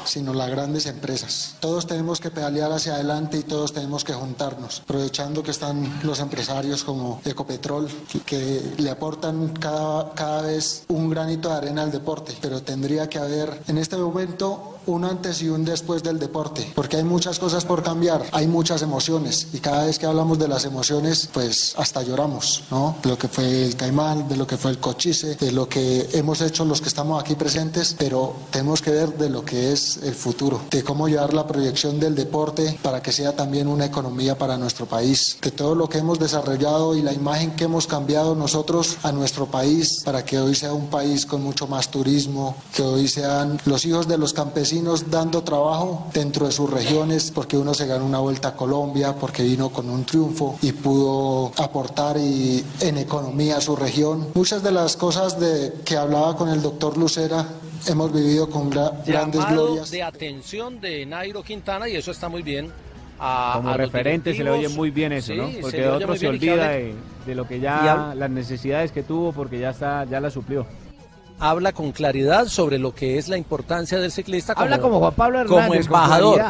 sino 0.04 0.34
las 0.34 0.50
grandes 0.50 0.86
empresas. 0.88 1.56
Todos 1.62 1.88
tenemos 1.88 2.20
que 2.20 2.30
pedalear 2.32 2.72
hacia 2.72 2.96
adelante 2.96 3.38
y 3.38 3.44
todos 3.44 3.72
tenemos 3.72 4.04
que 4.04 4.14
juntarnos, 4.14 4.82
aprovechando 4.84 5.44
que 5.44 5.52
están 5.52 6.02
los 6.04 6.20
empresarios 6.20 6.84
como 6.84 7.22
Ecopetrol, 7.24 7.88
que 8.26 8.62
le 8.78 8.90
aportan 8.90 9.50
cada, 9.50 10.12
cada 10.14 10.42
vez 10.42 10.84
un 10.90 11.10
granito 11.10 11.50
de 11.50 11.56
arena 11.56 11.84
al 11.84 11.92
deporte, 11.92 12.34
pero 12.42 12.62
tendría 12.62 13.08
que 13.10 13.20
haber 13.20 13.62
en 13.68 13.78
este 13.78 13.96
momento 13.96 14.78
un 14.88 15.06
antes 15.06 15.42
y 15.42 15.50
un 15.50 15.64
después 15.66 16.02
del 16.04 16.20
deporte, 16.20 16.72
porque 16.76 16.98
hay 16.98 17.04
muchas 17.04 17.40
cosas 17.40 17.66
por 17.66 17.84
cambiar, 17.84 18.24
hay 18.32 18.48
muchas 18.48 18.82
emociones 18.82 19.48
y 19.54 19.60
cada 19.60 19.86
vez 19.86 20.00
que 20.00 20.06
hablamos 20.08 20.40
de 20.40 20.48
las 20.48 20.66
emociones, 20.66 21.30
pues 21.34 21.74
hasta 21.78 22.02
lloramos, 22.04 22.64
¿no? 22.72 22.96
De 23.04 23.10
lo 23.10 23.18
que 23.18 23.28
fue 23.28 23.66
el 23.66 23.76
Caimán, 23.76 24.28
de 24.28 24.38
lo 24.38 24.48
que 24.48 24.58
fue 24.58 24.72
el 24.72 24.80
Cochise, 24.80 25.36
de 25.36 25.52
lo 25.52 25.70
que 25.70 26.10
hemos 26.14 26.42
hecho 26.42 26.66
los 26.66 26.82
que 26.82 26.88
estamos 26.90 27.22
aquí 27.22 27.36
presentes, 27.36 27.96
pero 27.98 28.34
tenemos 28.52 28.82
que 28.82 28.92
ver 28.92 29.18
de 29.18 29.30
lo 29.30 29.46
que 29.46 29.72
es 29.72 29.98
el 30.04 30.16
futuro, 30.16 30.62
de 30.72 30.84
cómo 30.84 31.08
llevar 31.08 31.34
la 31.34 31.48
proyección 31.48 32.00
del 32.00 32.16
deporte 32.16 32.80
para 32.82 33.02
que 33.02 33.12
sea 33.12 33.36
también 33.36 33.68
una 33.68 33.86
economía 33.86 34.38
para 34.38 34.58
nuestro 34.58 34.86
país, 34.88 35.38
de 35.42 35.52
todo 35.52 35.76
lo 35.76 35.88
que 35.90 36.00
hemos 36.00 36.18
desarrollado 36.20 36.96
y 36.96 37.02
la 37.02 37.14
imagen 37.14 37.52
que 37.56 37.66
hemos 37.66 37.86
cambiado 37.88 38.36
nosotros 38.36 38.98
a 39.04 39.12
nuestro 39.12 39.46
país 39.48 40.02
para 40.04 40.26
que 40.26 40.40
hoy 40.40 40.56
sea 40.56 40.74
un 40.74 40.88
país 40.88 41.26
con 41.26 41.44
mucho 41.44 41.68
más 41.68 41.90
turismo, 41.92 42.56
que 42.76 42.82
hoy 42.82 43.08
sean 43.08 43.60
los 43.66 43.86
hijos 43.86 44.08
de 44.08 44.18
los 44.18 44.34
campesinos 44.34 44.71
dando 45.10 45.42
trabajo 45.44 46.08
dentro 46.14 46.46
de 46.46 46.52
sus 46.52 46.70
regiones 46.70 47.32
porque 47.32 47.58
uno 47.58 47.74
se 47.74 47.88
ganó 47.88 48.06
una 48.06 48.20
vuelta 48.20 48.50
a 48.50 48.56
Colombia, 48.56 49.14
porque 49.16 49.44
vino 49.44 49.70
con 49.70 49.90
un 49.90 50.06
triunfo 50.06 50.58
y 50.62 50.72
pudo 50.72 51.52
aportar 51.58 52.16
y, 52.18 52.64
en 52.80 52.98
economía 52.98 53.58
a 53.58 53.62
su 53.62 53.76
región. 53.76 54.28
Muchas 54.34 54.64
de 54.64 54.72
las 54.72 54.96
cosas 54.96 55.40
de, 55.40 55.74
que 55.84 55.98
hablaba 55.98 56.38
con 56.38 56.48
el 56.50 56.62
doctor 56.62 56.98
Lucera 56.98 57.46
hemos 57.88 58.14
vivido 58.14 58.50
con 58.50 58.70
grandes 58.70 59.46
glorias. 59.50 59.90
de 59.92 60.04
atención 60.04 60.80
de 60.80 61.06
Nairo 61.06 61.44
Quintana 61.44 61.90
y 61.90 61.96
eso 61.98 62.12
está 62.12 62.30
muy 62.30 62.42
bien. 62.42 62.72
A, 63.24 63.54
Como 63.62 63.74
referente 63.78 64.34
se 64.36 64.44
le 64.44 64.50
oye 64.50 64.70
muy 64.70 64.90
bien 64.90 65.12
eso, 65.12 65.34
¿no? 65.36 65.50
Porque 65.62 65.88
otro 65.88 66.16
se 66.16 66.28
olvida 66.28 66.70
de, 66.70 66.96
lo 67.36 67.46
que 67.48 67.60
ya, 67.60 68.14
las 68.16 68.30
necesidades 68.32 68.92
que 68.92 69.04
tuvo 69.04 69.32
porque 69.34 69.60
ya, 69.60 69.72
está, 69.72 70.06
ya 70.06 70.20
la 70.22 70.32
suplió 70.32 70.66
habla 71.42 71.74
con 71.74 71.92
claridad 71.92 72.48
sobre 72.48 72.78
lo 72.78 72.94
que 72.94 73.18
es 73.18 73.28
la 73.28 73.36
importancia 73.36 74.00
del 74.00 74.12
ciclista. 74.12 74.54
Habla 74.54 74.80
como, 74.80 75.00
Juan 75.00 75.16
Pablo 75.16 75.42
Hernández, 75.42 75.68
como 75.88 75.98
embajador. 75.98 76.42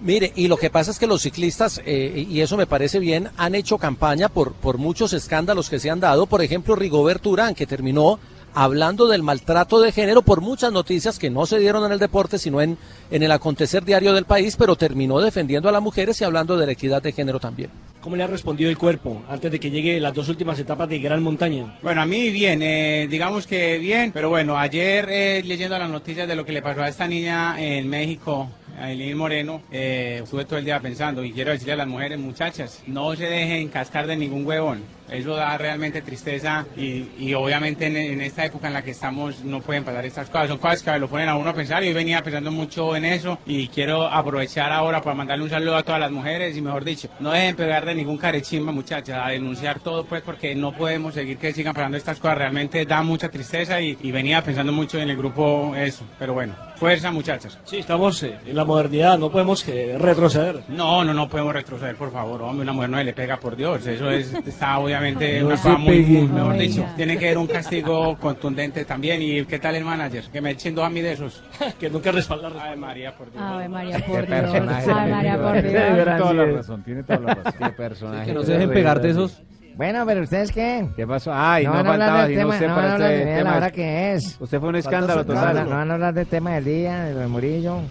Mire, 0.00 0.32
y 0.36 0.48
lo 0.48 0.58
que 0.58 0.68
pasa 0.68 0.90
es 0.90 0.98
que 0.98 1.06
los 1.06 1.22
ciclistas, 1.22 1.80
eh, 1.86 2.26
y 2.28 2.42
eso 2.42 2.58
me 2.58 2.66
parece 2.66 2.98
bien, 2.98 3.30
han 3.38 3.54
hecho 3.54 3.78
campaña 3.78 4.28
por, 4.28 4.52
por 4.52 4.76
muchos 4.76 5.14
escándalos 5.14 5.70
que 5.70 5.78
se 5.78 5.88
han 5.88 6.00
dado. 6.00 6.26
Por 6.26 6.42
ejemplo, 6.42 6.76
Rigobert 6.76 7.24
Urán, 7.26 7.54
que 7.54 7.66
terminó 7.66 8.18
hablando 8.56 9.06
del 9.06 9.22
maltrato 9.22 9.82
de 9.82 9.92
género 9.92 10.22
por 10.22 10.40
muchas 10.40 10.72
noticias 10.72 11.18
que 11.18 11.28
no 11.28 11.44
se 11.44 11.58
dieron 11.58 11.84
en 11.84 11.92
el 11.92 11.98
deporte, 11.98 12.38
sino 12.38 12.62
en, 12.62 12.78
en 13.10 13.22
el 13.22 13.30
acontecer 13.30 13.84
diario 13.84 14.14
del 14.14 14.24
país, 14.24 14.56
pero 14.56 14.76
terminó 14.76 15.20
defendiendo 15.20 15.68
a 15.68 15.72
las 15.72 15.82
mujeres 15.82 16.18
y 16.22 16.24
hablando 16.24 16.56
de 16.56 16.64
la 16.64 16.72
equidad 16.72 17.02
de 17.02 17.12
género 17.12 17.38
también. 17.38 17.68
¿Cómo 18.00 18.16
le 18.16 18.22
ha 18.22 18.26
respondido 18.26 18.70
el 18.70 18.78
cuerpo 18.78 19.20
antes 19.28 19.52
de 19.52 19.60
que 19.60 19.70
llegue 19.70 20.00
las 20.00 20.14
dos 20.14 20.30
últimas 20.30 20.58
etapas 20.58 20.88
de 20.88 20.98
Gran 21.00 21.22
Montaña? 21.22 21.76
Bueno, 21.82 22.00
a 22.00 22.06
mí 22.06 22.30
bien, 22.30 22.62
eh, 22.62 23.06
digamos 23.10 23.46
que 23.46 23.76
bien, 23.76 24.10
pero 24.12 24.30
bueno, 24.30 24.56
ayer 24.56 25.06
eh, 25.10 25.42
leyendo 25.44 25.76
las 25.78 25.90
noticias 25.90 26.26
de 26.26 26.34
lo 26.34 26.46
que 26.46 26.52
le 26.52 26.62
pasó 26.62 26.80
a 26.80 26.88
esta 26.88 27.06
niña 27.06 27.60
en 27.60 27.86
México, 27.90 28.48
a 28.80 28.90
Elín 28.90 29.18
Moreno, 29.18 29.60
eh, 29.70 30.20
estuve 30.24 30.46
todo 30.46 30.58
el 30.58 30.64
día 30.64 30.80
pensando 30.80 31.22
y 31.22 31.30
quiero 31.32 31.50
decirle 31.50 31.74
a 31.74 31.76
las 31.76 31.88
mujeres, 31.88 32.18
muchachas, 32.18 32.82
no 32.86 33.14
se 33.16 33.24
dejen 33.24 33.68
cascar 33.68 34.06
de 34.06 34.16
ningún 34.16 34.46
huevón. 34.46 34.95
Eso 35.10 35.36
da 35.36 35.56
realmente 35.56 36.02
tristeza 36.02 36.66
y, 36.76 37.06
y 37.18 37.34
obviamente 37.34 37.86
en, 37.86 38.20
esta 38.20 38.44
época 38.44 38.66
en 38.66 38.72
la 38.72 38.82
que 38.82 38.90
estamos 38.90 39.44
no 39.44 39.60
pueden 39.60 39.84
pasar 39.84 40.04
estas 40.04 40.28
cosas. 40.28 40.48
Son 40.48 40.58
cosas 40.58 40.82
que 40.82 40.98
lo 40.98 41.08
ponen 41.08 41.28
a 41.28 41.36
uno 41.36 41.50
a 41.50 41.54
pensar. 41.54 41.82
Yo 41.82 41.94
venía 41.94 42.22
pensando 42.22 42.50
mucho 42.50 42.96
en 42.96 43.04
eso 43.04 43.38
y 43.46 43.68
quiero 43.68 44.04
aprovechar 44.06 44.72
ahora 44.72 45.00
para 45.00 45.14
mandarle 45.14 45.44
un 45.44 45.50
saludo 45.50 45.76
a 45.76 45.82
todas 45.84 46.00
las 46.00 46.10
mujeres 46.10 46.56
y 46.56 46.60
mejor 46.60 46.84
dicho, 46.84 47.08
no 47.20 47.30
dejen 47.30 47.54
pegar 47.54 47.84
de 47.84 47.94
ningún 47.94 48.18
carechimba 48.18 48.72
muchachas, 48.72 49.20
a 49.24 49.30
denunciar 49.30 49.78
todo 49.78 50.04
pues 50.04 50.22
porque 50.22 50.54
no 50.54 50.72
podemos 50.72 51.14
seguir 51.14 51.36
que 51.38 51.52
sigan 51.52 51.72
pasando 51.74 51.96
estas 51.96 52.18
cosas. 52.18 52.38
Realmente 52.38 52.84
da 52.84 53.02
mucha 53.02 53.28
tristeza 53.30 53.80
y, 53.80 53.94
venía 54.16 54.42
pensando 54.42 54.72
mucho 54.72 54.98
en 54.98 55.10
el 55.10 55.16
grupo 55.16 55.74
eso. 55.76 56.04
Pero 56.18 56.32
bueno, 56.34 56.54
fuerza 56.76 57.10
muchachas. 57.12 57.58
Sí, 57.64 57.78
estamos 57.78 58.22
en 58.24 58.38
la 58.56 58.64
modernidad, 58.64 59.18
no 59.18 59.30
podemos 59.30 59.66
eh, 59.68 59.96
retroceder. 59.98 60.60
No, 60.68 61.04
no, 61.04 61.12
no 61.14 61.28
podemos 61.28 61.52
retroceder, 61.52 61.94
por 61.96 62.12
favor. 62.12 62.40
Hombre, 62.42 62.62
una 62.62 62.72
mujer 62.72 62.88
no 62.90 63.02
le 63.02 63.12
pega, 63.12 63.36
por 63.38 63.54
Dios. 63.56 63.86
Eso 63.86 64.10
es, 64.10 64.32
está 64.34 64.78
obviamente 64.78 64.95
obviamente 64.98 65.40
no 65.40 65.46
una 65.46 65.78
muy, 65.78 66.02
mejor 66.02 66.56
dicho. 66.58 66.84
Tiene 66.96 67.16
que 67.18 67.26
haber 67.26 67.38
un 67.38 67.46
castigo 67.46 68.16
contundente 68.18 68.84
también. 68.84 69.22
¿Y 69.22 69.44
qué 69.44 69.58
tal 69.58 69.74
el 69.76 69.84
manager? 69.84 70.24
Que 70.32 70.40
me 70.40 70.50
echen 70.52 70.74
dos 70.74 70.84
a 70.84 70.90
mí 70.90 71.00
de 71.00 71.12
esos. 71.12 71.42
que 71.80 71.90
nunca 71.90 72.12
respaldar. 72.12 72.52
Ave 72.60 72.76
María, 72.76 73.14
por 73.16 73.30
Dios. 73.30 73.42
Ave 73.44 73.68
María, 73.68 73.98
por 74.04 74.26
Dios. 74.26 74.44
Ave 74.48 75.10
María, 75.10 75.42
por 75.42 75.62
Dios. 75.62 75.86
Tiene 75.86 76.04
toda 76.18 76.32
la 76.32 76.44
razón, 76.44 76.82
tiene 76.82 77.02
toda 77.02 77.18
la 77.20 77.34
razón. 77.34 77.52
Qué 77.58 77.68
personaje. 77.76 78.26
que 78.26 78.32
no 78.34 78.42
se 78.42 78.52
dejen 78.52 78.70
pegar 78.70 79.00
de 79.00 79.10
esos. 79.10 79.42
Bueno, 79.76 80.04
pero 80.06 80.22
¿ustedes 80.22 80.50
qué? 80.52 80.86
¿Qué 80.96 81.06
pasó? 81.06 81.30
Ay, 81.34 81.66
no, 81.66 81.74
no 81.74 81.84
van 81.84 82.00
a 82.00 82.06
hablar 82.22 82.28
de. 82.28 82.34
tema, 82.34 82.58
no, 82.58 82.66
no, 82.66 82.74
no, 82.82 82.88
no, 82.88 82.96
tema. 82.96 83.10
Este 83.36 83.44
la 83.44 83.56
hora 83.56 83.66
es. 84.12 84.36
Usted 84.40 84.58
fue 84.60 84.68
un 84.70 84.76
escándalo 84.76 85.26
total. 85.26 85.54
No, 85.54 85.64
no 85.64 85.70
van 85.70 85.90
a 85.90 85.94
hablar 85.94 86.14
del 86.14 86.26
tema 86.26 86.50
del 86.54 86.64
día, 86.64 87.04
de 87.04 87.26
Murillo. 87.26 87.82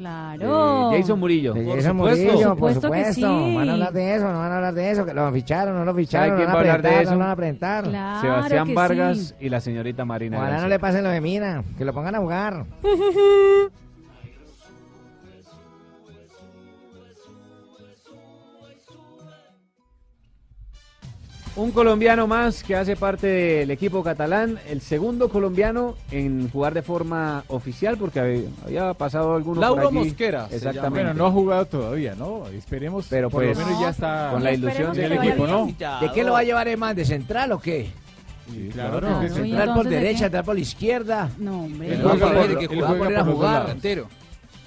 Claro. 0.00 0.92
Jason 0.92 1.20
Murillo. 1.20 1.52
por 1.52 1.82
supuesto. 1.82 1.92
Murillo, 1.94 2.56
por 2.56 2.72
supuesto. 2.72 2.90
Que 2.90 3.12
sí. 3.12 3.22
Van 3.22 3.68
a 3.68 3.72
hablar 3.74 3.92
de 3.92 4.14
eso, 4.14 4.32
no 4.32 4.38
van 4.38 4.50
a 4.52 4.56
hablar 4.56 4.72
de 4.72 4.90
eso, 4.90 5.04
que 5.04 5.12
lo 5.12 5.30
ficharon, 5.30 5.74
no 5.74 5.84
lo 5.84 5.94
ficharon, 5.94 6.38
no 6.38 6.46
van, 6.54 6.70
a 6.70 6.78
de 6.78 7.02
eso? 7.02 7.18
van 7.18 7.28
a 7.28 7.36
presentar. 7.36 7.84
Sebastián 8.22 8.74
Vargas 8.74 9.34
y 9.38 9.50
la 9.50 9.60
señorita 9.60 10.06
Marina. 10.06 10.38
Ojalá 10.38 10.62
no 10.62 10.68
le 10.68 10.78
pasen 10.78 11.04
lo 11.04 11.10
de 11.10 11.20
Mina, 11.20 11.62
que 11.76 11.84
lo 11.84 11.92
pongan 11.92 12.14
a 12.14 12.18
jugar. 12.18 12.64
Un 21.60 21.72
colombiano 21.72 22.26
más 22.26 22.64
que 22.64 22.74
hace 22.74 22.96
parte 22.96 23.26
del 23.26 23.70
equipo 23.70 24.02
catalán, 24.02 24.58
el 24.66 24.80
segundo 24.80 25.28
colombiano 25.28 25.94
en 26.10 26.48
jugar 26.48 26.72
de 26.72 26.80
forma 26.80 27.44
oficial, 27.48 27.98
porque 27.98 28.48
había 28.64 28.94
pasado 28.94 29.34
algunos. 29.34 29.60
Lauro 29.60 29.90
Mosquera. 29.90 30.48
Exactamente. 30.50 31.12
no 31.12 31.26
ha 31.26 31.30
jugado 31.30 31.66
todavía, 31.66 32.14
¿no? 32.14 32.48
Esperemos, 32.48 33.08
pero 33.10 33.28
por 33.28 33.42
lo 33.44 33.52
pues, 33.52 33.58
menos 33.66 33.78
ya 33.78 33.90
está 33.90 34.30
con 34.32 34.42
la 34.42 34.52
ilusión 34.54 34.94
del 34.94 35.12
equipo, 35.12 35.46
¿no? 35.46 35.66
¿De 35.66 36.10
qué 36.14 36.24
lo 36.24 36.32
va 36.32 36.38
a 36.38 36.44
llevar 36.44 36.74
más 36.78 36.96
¿De 36.96 37.04
central 37.04 37.52
o 37.52 37.58
qué? 37.60 37.90
central 39.30 39.74
por 39.74 39.86
derecha, 39.86 40.18
central 40.24 40.44
por 40.46 40.54
la 40.54 40.60
izquierda. 40.62 41.28
No, 41.36 41.64
hombre. 41.64 41.92
El 41.94 42.08
a 42.82 43.22
jugar, 43.22 43.26
jugar, 43.26 43.76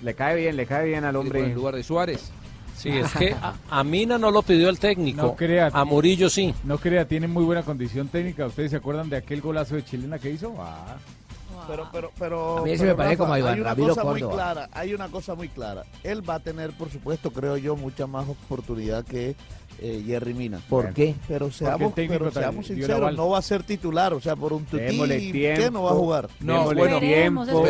Le 0.04 0.14
cae 0.14 0.36
bien, 0.36 0.56
le 0.56 0.68
cae 0.68 0.86
bien 0.90 1.04
al 1.06 1.16
hombre. 1.16 1.40
En 1.44 1.56
lugar 1.56 1.74
de 1.76 1.82
Suárez. 1.82 2.32
Sí, 2.76 2.90
es 2.90 3.12
que 3.14 3.36
a, 3.72 3.84
Mina 3.84 4.18
no 4.18 4.32
lo 4.32 4.42
pidió 4.42 4.70
el 4.70 4.80
técnico. 4.80 5.22
No 5.22 5.36
crea, 5.36 5.68
a 5.68 5.86
Murillo 5.86 6.30
sí. 6.30 6.54
No 6.64 6.78
crea, 6.78 7.06
tiene 7.08 7.28
muy 7.28 7.44
buena 7.44 7.64
condición 7.64 8.08
técnica. 8.08 8.46
¿Ustedes 8.48 8.72
se 8.72 8.78
acuerdan 8.78 9.10
de 9.10 9.18
aquel 9.18 9.42
golazo 9.42 9.76
de 9.76 9.86
chilena 9.86 10.20
que 10.20 10.32
hizo? 10.32 10.54
Ah. 10.60 10.96
Pero, 11.66 11.88
pero, 11.94 12.12
pero, 12.20 12.58
a 12.58 12.62
mí 12.64 12.76
me 12.76 12.94
parece 12.94 13.16
como 13.18 13.38
Iván, 13.38 13.54
hay 13.66 13.82
una 13.82 13.94
cosa 13.94 14.04
muy 14.04 14.22
clara, 14.22 14.70
hay 14.74 14.94
una 14.94 15.08
cosa 15.08 15.34
muy 15.34 15.48
clara. 15.48 15.84
Él 16.04 16.28
va 16.28 16.36
a 16.36 16.40
tener, 16.40 16.72
por 16.72 16.90
supuesto, 16.90 17.32
creo 17.32 17.56
yo, 17.56 17.78
mucha 17.78 18.06
más 18.06 18.28
oportunidad 18.28 19.06
que 19.06 19.38
eh, 19.84 20.02
Jerry 20.06 20.34
Mina. 20.34 20.60
¿Por 20.70 20.94
qué? 20.94 21.14
Pero 21.28 21.52
seamos, 21.52 21.92
pero 21.96 22.32
seamos 22.32 22.66
sinceros, 22.68 23.14
no 23.16 23.30
va 23.30 23.38
a 23.38 23.42
ser 23.42 23.64
titular, 23.64 24.14
o 24.14 24.22
sea, 24.22 24.36
por 24.36 24.54
un 24.54 24.64
titi, 24.64 25.34
¿qué 25.34 25.70
no 25.72 25.84
va 25.84 25.92
a 25.92 25.94
jugar? 25.94 26.30
No, 26.40 26.74
bueno, 26.74 27.00
tiempo, 27.00 27.46
tiempo, 27.46 27.64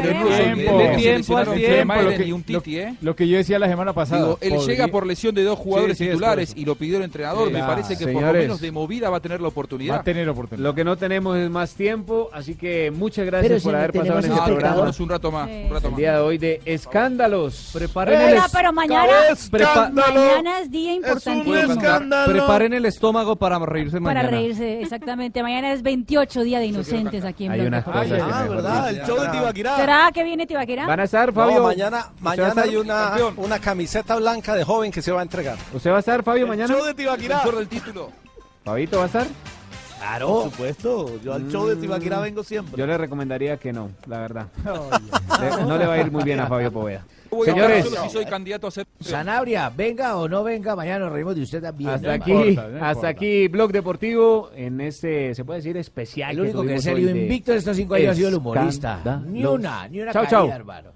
tiempo, 0.96 1.56
tiempo, 1.56 2.64
¿eh? 2.70 2.94
lo 3.02 3.16
que, 3.16 3.28
yo 3.28 3.38
decía 3.38 3.58
la 3.58 3.68
semana 3.68 3.94
pasada. 3.94 4.36
él 4.42 4.54
llega 4.66 4.88
por 4.88 5.08
lesión 5.08 5.34
de 5.36 5.44
dos 5.44 5.58
jugadores 5.60 5.98
titulares 5.98 6.54
y 6.56 6.66
lo 6.66 6.76
pidió 6.76 6.98
el 6.98 7.04
entrenador, 7.04 7.52
me 7.52 7.60
parece 7.60 7.98
que 7.98 8.08
por 8.08 8.22
lo 8.22 8.34
menos 8.34 8.62
de 8.62 8.72
movida 8.72 9.10
va 9.10 9.18
a 9.18 9.22
tener 9.22 9.42
la 9.42 9.48
oportunidad. 9.48 9.96
Va 9.96 10.00
a 10.02 10.04
tener 10.04 10.30
oportunidad. 10.30 10.64
Lo 10.68 10.76
que 10.76 10.84
no 10.84 10.96
tenemos 10.98 11.36
es 11.38 11.50
más 11.50 11.74
tiempo, 11.74 12.30
así 12.32 12.54
que 12.56 12.92
muchas 12.92 13.26
gracias 13.26 13.64
por 13.64 13.76
haber 13.76 13.92
pasado 13.92 14.20
en 14.20 14.26
este 14.32 14.44
programa. 14.52 14.84
Un 15.04 15.10
rato 15.10 15.32
más, 15.32 15.50
un 15.50 15.70
rato 15.70 15.84
más. 15.90 15.92
El 15.92 15.96
día 15.96 16.14
de 16.16 16.20
hoy 16.22 16.38
de 16.38 16.62
escándalos. 16.66 17.72
Preparen 17.74 18.20
pero 18.54 18.72
mañana, 18.72 19.94
mañana 19.94 20.60
es 20.60 20.70
día 20.70 20.94
importante 20.94 21.50
Preparen 22.10 22.74
el 22.74 22.86
estómago 22.86 23.36
para 23.36 23.60
reírse 23.60 24.00
mañana. 24.00 24.22
Para 24.30 24.38
reírse, 24.38 24.82
exactamente. 24.82 25.42
Mañana 25.44 25.72
es 25.74 25.82
28 25.82 26.42
día 26.44 26.60
de 26.60 26.68
inocentes 26.68 27.24
aquí 27.24 27.46
en 27.46 27.52
Hay 27.54 27.62
ah, 27.86 28.90
El 28.90 29.02
show 29.06 29.20
de 29.22 29.30
Tibaquirá. 29.30 29.76
¿Será 29.78 30.12
que 30.14 30.24
viene 30.24 30.46
Tibaquirá? 30.48 30.86
Van 30.88 31.00
a 31.00 31.04
estar, 31.04 31.32
Fabio. 31.34 31.64
mañana 31.64 32.10
mañana 32.20 32.62
hay 32.64 32.76
una, 32.76 33.16
una 33.38 33.60
camiseta 33.60 34.16
blanca 34.16 34.56
de 34.56 34.64
joven 34.64 34.92
que 34.92 35.02
se 35.02 35.12
va 35.12 35.20
a 35.20 35.24
entregar. 35.24 35.58
¿Usted 35.74 35.92
va 35.92 35.98
a 35.98 36.00
estar, 36.00 36.24
Fabio, 36.24 36.48
mañana? 36.48 36.72
El 36.72 36.80
show 36.80 36.86
de 36.88 36.94
Tibaquirá. 36.94 37.42
El 37.46 37.56
del 37.58 37.68
título. 37.68 38.10
¿Fabito 38.64 38.98
va 38.98 39.04
a 39.04 39.08
estar? 39.08 39.28
Claro. 40.04 40.28
Por 40.28 40.52
supuesto. 40.52 41.20
Yo 41.24 41.34
al 41.34 41.50
show 41.50 41.66
de 41.66 41.78
Tibaquira 41.78 42.20
mm. 42.20 42.22
vengo 42.24 42.44
siempre. 42.44 42.78
Yo 42.78 42.86
le 42.86 42.98
recomendaría 42.98 43.56
que 43.56 43.72
no, 43.72 43.92
la 44.06 44.20
verdad. 44.20 44.48
no 45.66 45.78
le 45.78 45.86
va 45.88 45.94
a 45.94 46.02
ir 46.02 46.12
muy 46.12 46.26
bien 46.26 46.42
a 46.42 46.48
Fabio 46.48 46.72
Poveda. 46.74 47.06
Señores. 47.46 47.86
soy 48.12 48.26
candidato 48.26 48.68
a 48.68 48.72
ser. 48.72 48.86
Sanabria, 49.00 49.70
venga 49.74 50.18
o 50.18 50.28
no 50.28 50.44
venga, 50.44 50.76
mañana 50.76 51.06
nos 51.06 51.14
reímos 51.14 51.36
de 51.36 51.44
usted 51.44 51.62
también. 51.62 51.92
Hasta 51.92 52.12
aquí, 52.12 52.58
hasta 52.82 53.08
aquí 53.08 53.48
Blog 53.48 53.72
Deportivo 53.72 54.52
en 54.56 54.82
este, 54.82 55.34
se 55.34 55.46
puede 55.46 55.60
decir, 55.60 55.78
especial. 55.78 56.32
El 56.36 56.42
único 56.42 56.64
que 56.64 56.76
ha 56.76 56.80
salió 56.82 56.96
salido 57.08 57.14
de- 57.14 57.22
invicto 57.22 57.52
en 57.54 57.58
estos 57.60 57.78
cinco 57.78 57.96
años 57.96 58.10
ha 58.12 58.16
sido 58.16 58.28
el 58.28 58.36
humorista. 58.36 59.22
Ni 59.26 59.46
una, 59.46 59.88
ni 59.88 60.02
una 60.02 60.12
caída, 60.12 60.28
Chau, 60.30 60.50
hermano. 60.52 60.92